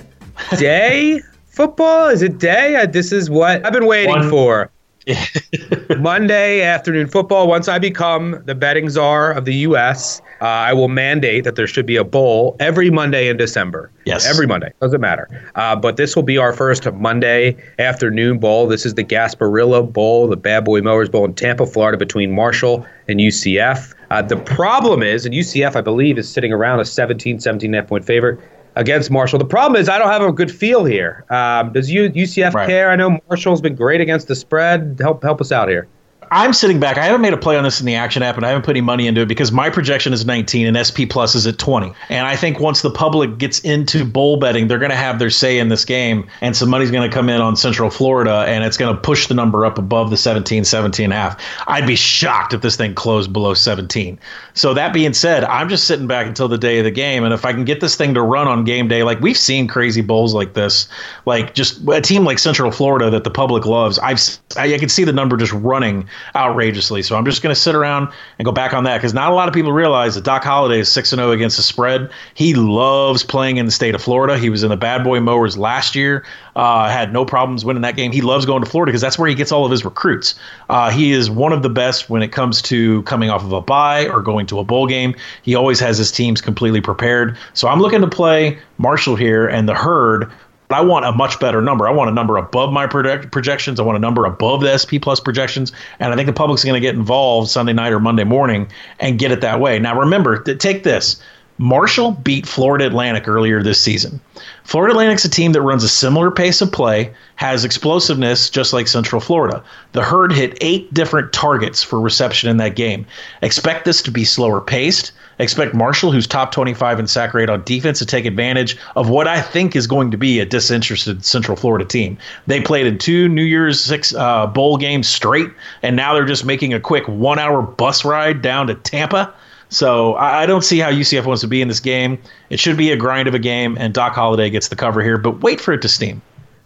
day 0.58 1.20
football. 1.46 2.08
Is 2.08 2.20
it 2.20 2.38
day? 2.38 2.76
Uh, 2.76 2.86
this 2.86 3.10
is 3.10 3.30
what 3.30 3.64
I've 3.64 3.72
been 3.72 3.86
waiting 3.86 4.10
One. 4.10 4.28
for. 4.28 4.70
Monday 5.98 6.62
afternoon 6.62 7.08
football. 7.08 7.48
Once 7.48 7.68
I 7.68 7.78
become 7.78 8.42
the 8.44 8.54
betting 8.54 8.88
czar 8.88 9.32
of 9.32 9.44
the 9.44 9.54
U.S., 9.54 10.20
uh, 10.40 10.44
I 10.44 10.72
will 10.72 10.88
mandate 10.88 11.44
that 11.44 11.56
there 11.56 11.66
should 11.66 11.86
be 11.86 11.96
a 11.96 12.04
bowl 12.04 12.56
every 12.60 12.90
Monday 12.90 13.28
in 13.28 13.36
December. 13.36 13.90
Yes. 14.04 14.26
Every 14.28 14.46
Monday. 14.46 14.72
Doesn't 14.80 15.00
matter. 15.00 15.28
Uh, 15.54 15.76
but 15.76 15.96
this 15.96 16.14
will 16.14 16.22
be 16.22 16.38
our 16.38 16.52
first 16.52 16.90
Monday 16.92 17.56
afternoon 17.78 18.38
bowl. 18.38 18.66
This 18.66 18.86
is 18.86 18.94
the 18.94 19.04
Gasparilla 19.04 19.92
Bowl, 19.92 20.28
the 20.28 20.36
Bad 20.36 20.64
Boy 20.64 20.80
Mowers 20.80 21.08
Bowl 21.08 21.24
in 21.24 21.34
Tampa, 21.34 21.66
Florida, 21.66 21.98
between 21.98 22.32
Marshall 22.32 22.86
and 23.08 23.18
UCF. 23.18 23.94
Uh, 24.10 24.22
the 24.22 24.36
problem 24.36 25.02
is, 25.02 25.24
and 25.26 25.34
UCF, 25.34 25.74
I 25.74 25.80
believe, 25.80 26.18
is 26.18 26.30
sitting 26.30 26.52
around 26.52 26.80
a 26.80 26.84
17, 26.84 27.40
17 27.40 27.72
half 27.72 27.86
point 27.86 28.04
favorite 28.04 28.40
against 28.74 29.10
Marshall. 29.10 29.38
The 29.38 29.44
problem 29.44 29.80
is, 29.80 29.88
I 29.88 29.98
don't 29.98 30.08
have 30.08 30.22
a 30.22 30.32
good 30.32 30.50
feel 30.50 30.84
here. 30.84 31.24
Um, 31.30 31.72
does 31.72 31.90
U- 31.90 32.10
UCF 32.10 32.54
right. 32.54 32.68
care? 32.68 32.90
I 32.90 32.96
know 32.96 33.18
Marshall's 33.28 33.60
been 33.60 33.74
great 33.74 34.00
against 34.00 34.28
the 34.28 34.34
spread. 34.34 34.98
Help 35.00 35.22
help 35.22 35.40
us 35.40 35.52
out 35.52 35.68
here. 35.68 35.88
I'm 36.34 36.54
sitting 36.54 36.80
back. 36.80 36.96
I 36.96 37.04
haven't 37.04 37.20
made 37.20 37.34
a 37.34 37.36
play 37.36 37.58
on 37.58 37.62
this 37.62 37.78
in 37.78 37.84
the 37.84 37.94
action 37.94 38.22
app, 38.22 38.36
and 38.36 38.46
I 38.46 38.48
haven't 38.48 38.64
put 38.64 38.70
any 38.70 38.80
money 38.80 39.06
into 39.06 39.20
it 39.20 39.28
because 39.28 39.52
my 39.52 39.68
projection 39.68 40.14
is 40.14 40.24
19 40.24 40.66
and 40.66 40.78
SP 40.80 41.04
Plus 41.06 41.34
is 41.34 41.46
at 41.46 41.58
20. 41.58 41.92
And 42.08 42.26
I 42.26 42.36
think 42.36 42.58
once 42.58 42.80
the 42.80 42.90
public 42.90 43.36
gets 43.36 43.58
into 43.58 44.02
bowl 44.06 44.38
betting, 44.38 44.66
they're 44.66 44.78
going 44.78 44.90
to 44.90 44.96
have 44.96 45.18
their 45.18 45.28
say 45.28 45.58
in 45.58 45.68
this 45.68 45.84
game, 45.84 46.26
and 46.40 46.56
some 46.56 46.70
money's 46.70 46.90
going 46.90 47.08
to 47.08 47.14
come 47.14 47.28
in 47.28 47.42
on 47.42 47.54
Central 47.54 47.90
Florida, 47.90 48.46
and 48.48 48.64
it's 48.64 48.78
going 48.78 48.94
to 48.94 48.98
push 48.98 49.26
the 49.26 49.34
number 49.34 49.66
up 49.66 49.76
above 49.76 50.08
the 50.08 50.16
17, 50.16 50.64
17 50.64 51.04
and 51.04 51.12
a 51.12 51.16
half. 51.16 51.38
I'd 51.66 51.86
be 51.86 51.96
shocked 51.96 52.54
if 52.54 52.62
this 52.62 52.76
thing 52.76 52.94
closed 52.94 53.30
below 53.30 53.52
17. 53.52 54.18
So 54.54 54.72
that 54.72 54.94
being 54.94 55.12
said, 55.12 55.44
I'm 55.44 55.68
just 55.68 55.86
sitting 55.86 56.06
back 56.06 56.26
until 56.26 56.48
the 56.48 56.56
day 56.56 56.78
of 56.78 56.84
the 56.84 56.90
game, 56.90 57.24
and 57.24 57.34
if 57.34 57.44
I 57.44 57.52
can 57.52 57.66
get 57.66 57.80
this 57.80 57.94
thing 57.94 58.14
to 58.14 58.22
run 58.22 58.48
on 58.48 58.64
game 58.64 58.88
day, 58.88 59.02
like 59.02 59.20
we've 59.20 59.36
seen 59.36 59.68
crazy 59.68 60.00
bowls 60.00 60.32
like 60.32 60.54
this, 60.54 60.88
like 61.26 61.54
just 61.54 61.86
a 61.88 62.00
team 62.00 62.24
like 62.24 62.38
Central 62.38 62.70
Florida 62.70 63.10
that 63.10 63.24
the 63.24 63.30
public 63.30 63.66
loves. 63.66 63.98
I've 63.98 64.18
I 64.56 64.78
can 64.78 64.88
see 64.88 65.04
the 65.04 65.12
number 65.12 65.36
just 65.36 65.52
running 65.52 66.08
outrageously. 66.34 67.02
So 67.02 67.16
I'm 67.16 67.24
just 67.24 67.42
going 67.42 67.54
to 67.54 67.60
sit 67.60 67.74
around 67.74 68.08
and 68.38 68.46
go 68.46 68.52
back 68.52 68.72
on 68.74 68.84
that 68.84 68.98
because 68.98 69.14
not 69.14 69.30
a 69.30 69.34
lot 69.34 69.48
of 69.48 69.54
people 69.54 69.72
realize 69.72 70.14
that 70.14 70.24
Doc 70.24 70.44
Holliday 70.44 70.80
is 70.80 70.90
6 70.90 71.10
0 71.10 71.30
against 71.30 71.56
the 71.56 71.62
spread. 71.62 72.10
He 72.34 72.54
loves 72.54 73.22
playing 73.22 73.56
in 73.56 73.66
the 73.66 73.72
state 73.72 73.94
of 73.94 74.02
Florida. 74.02 74.38
He 74.38 74.50
was 74.50 74.62
in 74.62 74.70
the 74.70 74.76
Bad 74.76 75.04
Boy 75.04 75.20
Mowers 75.20 75.56
last 75.56 75.94
year, 75.94 76.24
uh, 76.56 76.88
had 76.88 77.12
no 77.12 77.24
problems 77.24 77.64
winning 77.64 77.82
that 77.82 77.96
game. 77.96 78.12
He 78.12 78.22
loves 78.22 78.46
going 78.46 78.62
to 78.62 78.70
Florida 78.70 78.90
because 78.90 79.02
that's 79.02 79.18
where 79.18 79.28
he 79.28 79.34
gets 79.34 79.52
all 79.52 79.64
of 79.64 79.70
his 79.70 79.84
recruits. 79.84 80.34
Uh, 80.68 80.90
he 80.90 81.12
is 81.12 81.30
one 81.30 81.52
of 81.52 81.62
the 81.62 81.70
best 81.70 82.10
when 82.10 82.22
it 82.22 82.28
comes 82.28 82.62
to 82.62 83.02
coming 83.02 83.30
off 83.30 83.42
of 83.42 83.52
a 83.52 83.60
bye 83.60 84.06
or 84.08 84.20
going 84.20 84.46
to 84.46 84.58
a 84.58 84.64
bowl 84.64 84.86
game. 84.86 85.14
He 85.42 85.54
always 85.54 85.80
has 85.80 85.98
his 85.98 86.12
teams 86.12 86.40
completely 86.40 86.80
prepared. 86.80 87.36
So 87.54 87.68
I'm 87.68 87.80
looking 87.80 88.00
to 88.00 88.08
play 88.08 88.58
Marshall 88.78 89.16
here 89.16 89.46
and 89.46 89.68
the 89.68 89.74
herd 89.74 90.30
I 90.74 90.80
want 90.80 91.04
a 91.04 91.12
much 91.12 91.40
better 91.40 91.60
number. 91.62 91.88
I 91.88 91.90
want 91.90 92.10
a 92.10 92.12
number 92.12 92.36
above 92.36 92.72
my 92.72 92.86
project- 92.86 93.30
projections. 93.32 93.80
I 93.80 93.82
want 93.82 93.96
a 93.96 94.00
number 94.00 94.24
above 94.24 94.60
the 94.60 94.76
SP 94.76 95.00
plus 95.00 95.20
projections. 95.20 95.72
And 95.98 96.12
I 96.12 96.16
think 96.16 96.26
the 96.26 96.32
public's 96.32 96.64
going 96.64 96.74
to 96.74 96.80
get 96.80 96.94
involved 96.94 97.50
Sunday 97.50 97.72
night 97.72 97.92
or 97.92 98.00
Monday 98.00 98.24
morning 98.24 98.68
and 99.00 99.18
get 99.18 99.32
it 99.32 99.40
that 99.40 99.60
way. 99.60 99.78
Now, 99.78 99.98
remember, 99.98 100.42
take 100.42 100.82
this. 100.82 101.20
Marshall 101.58 102.12
beat 102.12 102.46
Florida 102.46 102.86
Atlantic 102.86 103.28
earlier 103.28 103.62
this 103.62 103.80
season. 103.80 104.20
Florida 104.64 104.92
Atlantic's 104.92 105.24
a 105.24 105.28
team 105.28 105.52
that 105.52 105.60
runs 105.62 105.84
a 105.84 105.88
similar 105.88 106.30
pace 106.30 106.60
of 106.60 106.72
play, 106.72 107.12
has 107.36 107.64
explosiveness 107.64 108.50
just 108.50 108.72
like 108.72 108.88
Central 108.88 109.20
Florida. 109.20 109.62
The 109.92 110.02
herd 110.02 110.32
hit 110.32 110.58
eight 110.60 110.92
different 110.92 111.32
targets 111.32 111.82
for 111.82 112.00
reception 112.00 112.48
in 112.48 112.56
that 112.56 112.74
game. 112.74 113.06
Expect 113.42 113.84
this 113.84 114.02
to 114.02 114.10
be 114.10 114.24
slower 114.24 114.60
paced. 114.60 115.12
Expect 115.42 115.74
Marshall, 115.74 116.12
who's 116.12 116.26
top 116.26 116.52
25 116.52 117.00
in 117.00 117.06
sack 117.06 117.34
rate 117.34 117.50
on 117.50 117.62
defense, 117.64 117.98
to 117.98 118.06
take 118.06 118.24
advantage 118.24 118.76
of 118.96 119.08
what 119.08 119.28
I 119.28 119.40
think 119.40 119.76
is 119.76 119.86
going 119.86 120.10
to 120.10 120.16
be 120.16 120.40
a 120.40 120.46
disinterested 120.46 121.24
Central 121.24 121.56
Florida 121.56 121.84
team. 121.84 122.16
They 122.46 122.60
played 122.60 122.86
in 122.86 122.98
two 122.98 123.28
New 123.28 123.42
Year's 123.42 123.80
Six 123.80 124.14
uh, 124.14 124.46
bowl 124.46 124.76
games 124.76 125.08
straight, 125.08 125.50
and 125.82 125.96
now 125.96 126.14
they're 126.14 126.24
just 126.24 126.44
making 126.44 126.72
a 126.72 126.80
quick 126.80 127.06
one 127.06 127.38
hour 127.38 127.62
bus 127.62 128.04
ride 128.04 128.42
down 128.42 128.66
to 128.68 128.74
Tampa. 128.74 129.32
So 129.68 130.16
I, 130.16 130.44
don't 130.44 130.62
see 130.62 130.78
how 130.80 130.90
UCF 130.90 131.24
wants 131.24 131.40
to 131.40 131.48
be 131.48 131.62
in 131.62 131.68
this 131.68 131.80
game. 131.80 132.18
It 132.50 132.60
should 132.60 132.76
be 132.76 132.92
a 132.92 132.96
grind 132.96 133.26
of 133.26 133.32
a 133.32 133.38
game, 133.38 133.78
and 133.80 133.94
Doc 133.94 134.12
Holliday 134.12 134.50
gets 134.50 134.68
the 134.68 134.76
cover 134.76 135.02
here, 135.02 135.16
but 135.16 135.40
wait 135.40 135.62
for 135.62 135.72
it 135.72 135.80
to 135.80 135.88
steam. 135.88 136.20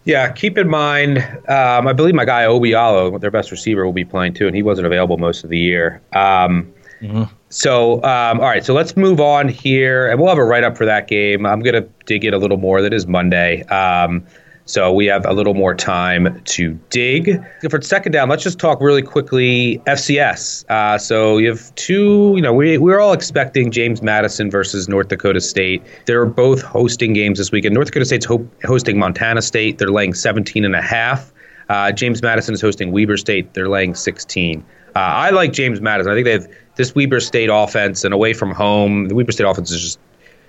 Yeah, 0.07 0.31
keep 0.33 0.59
in 0.59 0.69
mind, 0.69 1.19
um, 1.49 1.87
I 1.87 1.93
believe 1.93 2.15
my 2.15 2.25
guy 2.25 2.45
Obialo, 2.45 3.21
their 3.21 3.31
best 3.31 3.53
receiver, 3.53 3.85
will 3.85 3.93
be 3.93 4.05
playing 4.05 4.35
too, 4.35 4.49
and 4.49 4.57
he 4.57 4.63
wasn't 4.63 4.87
available 4.87 5.19
most 5.19 5.45
of 5.45 5.51
the 5.51 5.59
year. 5.59 6.01
Um, 6.13 6.73
mm-hmm. 7.01 7.25
So, 7.57 8.03
um, 8.03 8.39
all 8.41 8.49
right, 8.49 8.63
so 8.63 8.75
let's 8.75 8.99
move 8.99 9.19
on 9.19 9.49
here, 9.49 10.11
and 10.11 10.21
we'll 10.21 10.29
have 10.29 10.37
a 10.37 10.45
write 10.45 10.63
up 10.63 10.77
for 10.77 10.85
that 10.85 11.09
game. 11.09 11.47
I'm 11.47 11.61
going 11.61 11.73
to 11.73 11.89
dig 12.05 12.23
in 12.23 12.35
a 12.35 12.37
little 12.37 12.59
more. 12.59 12.83
That 12.83 12.93
is 12.93 13.07
Monday. 13.07 13.63
Um, 13.69 14.27
so 14.67 14.93
we 14.93 15.07
have 15.07 15.25
a 15.25 15.33
little 15.33 15.55
more 15.55 15.75
time 15.75 16.39
to 16.45 16.79
dig. 16.91 17.43
For 17.71 17.81
second 17.81 18.13
down, 18.13 18.29
let's 18.29 18.43
just 18.43 18.59
talk 18.59 18.83
really 18.83 19.01
quickly 19.01 19.81
FCS. 19.87 20.69
Uh, 20.69 20.99
so 20.99 21.39
you 21.39 21.49
have 21.49 21.75
two, 21.77 22.35
you 22.37 22.43
know, 22.43 22.53
we, 22.53 22.77
we're 22.77 23.01
all 23.01 23.15
expecting 23.15 23.71
James 23.71 24.03
Madison 24.03 24.51
versus 24.51 24.87
North 24.87 25.09
Dakota 25.09 25.41
State. 25.41 25.83
They're 26.05 26.27
both 26.27 26.61
hosting 26.61 27.15
games 27.15 27.39
this 27.39 27.53
weekend. 27.53 27.75
North 27.75 27.87
Dakota 27.87 28.05
State's 28.05 28.27
ho- 28.27 28.47
hosting 28.67 28.99
Montana 28.99 29.41
State. 29.41 29.79
They're 29.79 29.89
laying 29.89 30.13
17 30.13 30.63
and 30.67 30.77
a 30.77 30.83
half. 30.83 31.33
Uh, 31.71 31.91
James 31.91 32.21
Madison 32.21 32.53
is 32.53 32.61
hosting 32.61 32.93
Weber 32.93 33.17
State. 33.17 33.55
They're 33.55 33.71
laying 33.71 33.95
16. 33.95 34.63
Uh, 34.95 34.99
I 34.99 35.31
like 35.31 35.53
James 35.53 35.81
Madison. 35.81 36.13
I 36.13 36.15
think 36.15 36.25
they 36.27 36.33
have 36.33 36.49
this 36.77 36.95
Weber 36.95 37.21
State 37.21 37.51
offense 37.53 38.05
and 38.05 38.15
away 38.15 38.33
from 38.33 38.53
home. 38.53 39.09
The 39.09 39.15
Weber 39.15 39.33
State 39.33 39.45
offense 39.45 39.71
is 39.71 39.83
just 39.83 39.99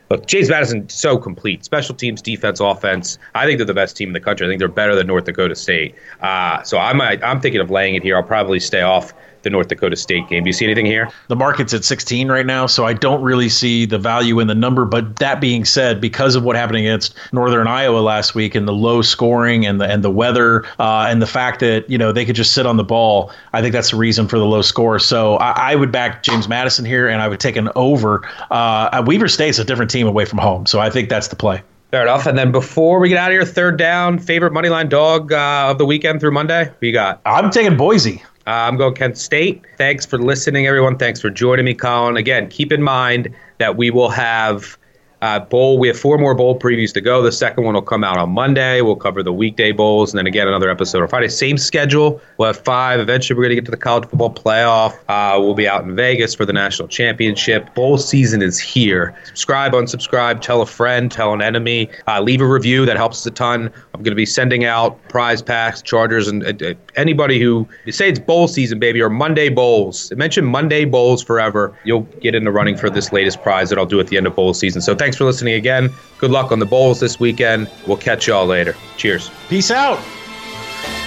look, 0.09 0.25
James 0.27 0.49
Madison 0.49 0.87
so 0.89 1.17
complete. 1.17 1.65
Special 1.65 1.95
teams, 1.95 2.21
defense, 2.21 2.59
offense. 2.59 3.17
I 3.35 3.45
think 3.45 3.57
they're 3.57 3.65
the 3.65 3.73
best 3.73 3.97
team 3.97 4.09
in 4.09 4.13
the 4.13 4.19
country. 4.19 4.45
I 4.45 4.49
think 4.49 4.59
they're 4.59 4.67
better 4.67 4.95
than 4.95 5.07
North 5.07 5.25
Dakota 5.25 5.55
State. 5.55 5.95
Uh, 6.21 6.61
so 6.63 6.77
I'm 6.77 7.01
I'm 7.01 7.41
thinking 7.41 7.61
of 7.61 7.71
laying 7.71 7.95
it 7.95 8.03
here. 8.03 8.15
I'll 8.15 8.23
probably 8.23 8.59
stay 8.59 8.81
off 8.81 9.13
the 9.47 9.51
North 9.51 9.69
Dakota 9.69 9.95
State 9.95 10.27
game. 10.27 10.43
Do 10.43 10.49
you 10.49 10.53
see 10.53 10.65
anything 10.65 10.85
here? 10.85 11.09
The 11.29 11.35
market's 11.35 11.73
at 11.73 11.85
16 11.85 12.29
right 12.29 12.45
now, 12.45 12.67
so 12.67 12.85
I 12.85 12.93
don't 12.93 13.21
really 13.21 13.47
see 13.47 13.85
the 13.85 13.97
value 13.97 14.39
in 14.39 14.47
the 14.47 14.55
number. 14.55 14.83
But 14.83 15.15
that 15.17 15.39
being 15.39 15.63
said, 15.63 16.01
because 16.01 16.35
of 16.35 16.43
what 16.43 16.55
happened 16.57 16.79
against 16.79 17.15
Northern 17.31 17.65
Iowa 17.67 17.99
last 17.99 18.35
week 18.35 18.55
and 18.55 18.67
the 18.67 18.73
low 18.73 19.01
scoring 19.01 19.65
and 19.65 19.79
the 19.79 19.85
and 19.85 20.03
the 20.03 20.11
weather 20.11 20.65
uh, 20.79 21.07
and 21.09 21.21
the 21.21 21.27
fact 21.27 21.61
that 21.61 21.89
you 21.89 21.97
know 21.97 22.11
they 22.11 22.25
could 22.25 22.35
just 22.35 22.53
sit 22.53 22.65
on 22.65 22.75
the 22.75 22.83
ball, 22.83 23.31
I 23.53 23.61
think 23.61 23.71
that's 23.71 23.91
the 23.91 23.97
reason 23.97 24.27
for 24.27 24.37
the 24.37 24.45
low 24.45 24.61
score. 24.61 24.99
So 24.99 25.37
I, 25.37 25.71
I 25.71 25.75
would 25.75 25.91
back 25.91 26.23
James 26.23 26.49
Madison 26.49 26.83
here, 26.83 27.07
and 27.07 27.21
I 27.21 27.27
would 27.27 27.39
take 27.39 27.55
an 27.55 27.69
over. 27.75 28.27
Uh, 28.51 29.03
Weber 29.07 29.29
State's 29.29 29.59
a 29.59 29.63
different 29.63 29.89
team 29.89 30.07
away 30.07 30.25
from 30.25 30.39
home, 30.39 30.65
so 30.65 30.79
I 30.79 30.89
think 30.89 31.07
that's 31.07 31.29
the 31.29 31.37
play. 31.37 31.61
Fair 31.91 32.01
enough. 32.01 32.25
And 32.25 32.37
then 32.37 32.51
before 32.51 32.99
we 32.99 33.07
get 33.07 33.17
out 33.17 33.31
of 33.31 33.33
here, 33.33 33.45
third 33.45 33.77
down, 33.77 34.19
favorite 34.19 34.51
money 34.51 34.67
line 34.67 34.89
dog 34.89 35.31
uh, 35.31 35.67
of 35.69 35.77
the 35.77 35.85
weekend 35.85 36.19
through 36.19 36.31
Monday. 36.31 36.65
Who 36.81 36.87
you 36.87 36.91
got? 36.91 37.21
I'm 37.25 37.49
taking 37.49 37.77
Boise. 37.77 38.21
Uh, 38.47 38.51
I'm 38.51 38.77
going 38.77 38.93
Kent 38.93 39.17
State. 39.17 39.65
Thanks 39.77 40.05
for 40.05 40.17
listening, 40.17 40.67
everyone. 40.67 40.97
Thanks 40.97 41.19
for 41.19 41.29
joining 41.29 41.65
me, 41.65 41.73
Collin. 41.73 42.15
Again, 42.15 42.47
keep 42.47 42.71
in 42.71 42.81
mind 42.81 43.35
that 43.57 43.75
we 43.75 43.91
will 43.91 44.07
have 44.07 44.77
uh, 45.21 45.39
bowl. 45.39 45.79
We 45.79 45.87
have 45.87 45.99
four 45.99 46.17
more 46.17 46.35
bowl 46.35 46.59
previews 46.59 46.93
to 46.93 47.01
go. 47.01 47.21
The 47.21 47.31
second 47.31 47.63
one 47.63 47.73
will 47.73 47.81
come 47.81 48.03
out 48.03 48.17
on 48.17 48.29
Monday. 48.31 48.81
We'll 48.81 48.95
cover 48.95 49.23
the 49.23 49.33
weekday 49.33 49.71
bowls, 49.71 50.11
and 50.11 50.17
then 50.17 50.27
again 50.27 50.47
another 50.47 50.69
episode 50.69 51.01
on 51.01 51.07
Friday. 51.07 51.27
Same 51.27 51.57
schedule. 51.57 52.21
We'll 52.37 52.47
have 52.47 52.63
five. 52.63 52.99
Eventually, 52.99 53.37
we're 53.37 53.43
going 53.43 53.55
to 53.55 53.55
get 53.55 53.65
to 53.65 53.71
the 53.71 53.77
college 53.77 54.07
football 54.09 54.33
playoff. 54.33 54.93
Uh, 55.07 55.39
we'll 55.39 55.55
be 55.55 55.67
out 55.67 55.83
in 55.83 55.95
Vegas 55.95 56.35
for 56.35 56.45
the 56.45 56.53
national 56.53 56.87
championship. 56.87 57.73
Bowl 57.73 57.97
season 57.97 58.41
is 58.41 58.59
here. 58.59 59.15
Subscribe, 59.25 59.73
unsubscribe, 59.73 60.41
tell 60.41 60.61
a 60.61 60.65
friend, 60.65 61.11
tell 61.11 61.33
an 61.33 61.41
enemy. 61.41 61.89
Uh, 62.07 62.21
leave 62.21 62.41
a 62.41 62.47
review. 62.47 62.85
That 62.85 62.97
helps 62.97 63.17
us 63.19 63.25
a 63.25 63.31
ton. 63.31 63.71
I'm 63.93 64.03
going 64.03 64.11
to 64.11 64.15
be 64.15 64.25
sending 64.25 64.65
out 64.65 65.01
prize 65.09 65.41
packs, 65.41 65.81
chargers, 65.81 66.27
and 66.27 66.77
anybody 66.95 67.39
who 67.39 67.67
say 67.89 68.09
it's 68.09 68.19
bowl 68.19 68.47
season, 68.47 68.79
baby, 68.79 69.01
or 69.01 69.09
Monday 69.09 69.49
bowls. 69.49 70.11
Mention 70.15 70.45
Monday 70.45 70.85
bowls 70.85 71.23
forever. 71.23 71.77
You'll 71.83 72.01
get 72.21 72.35
in 72.35 72.43
the 72.43 72.51
running 72.51 72.77
for 72.77 72.89
this 72.89 73.11
latest 73.11 73.41
prize 73.41 73.69
that 73.69 73.79
I'll 73.79 73.85
do 73.85 73.99
at 73.99 74.07
the 74.07 74.17
end 74.17 74.27
of 74.27 74.35
bowl 74.35 74.53
season. 74.53 74.81
So 74.81 74.93
thanks 75.07 75.15
for 75.15 75.23
listening 75.23 75.53
again. 75.53 75.89
Good 76.17 76.31
luck 76.31 76.51
on 76.51 76.59
the 76.59 76.65
bowls 76.65 76.99
this 76.99 77.17
weekend. 77.17 77.69
We'll 77.87 77.95
catch 77.95 78.27
y'all 78.27 78.45
later. 78.45 78.75
Cheers. 78.97 79.31
Peace 79.47 79.71
out. 79.71 79.99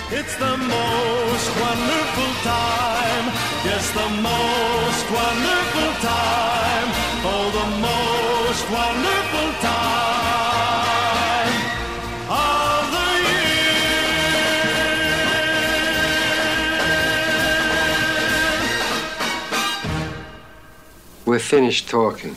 It's 0.09 0.37
the 0.37 0.57
most 0.57 1.61
wonderful 1.61 2.33
time. 2.41 3.27
Yes, 3.63 3.91
the 3.93 4.09
most 4.25 5.05
wonderful 5.13 5.93
time. 6.01 6.89
Oh, 7.29 7.51
the 7.61 7.67
most 7.77 8.65
wonderful 8.73 9.53
time 9.61 11.53
of 12.31 12.91
the 12.97 13.09
year. 13.29 13.53
We're 21.27 21.39
finished 21.39 21.91
talking. 21.91 22.35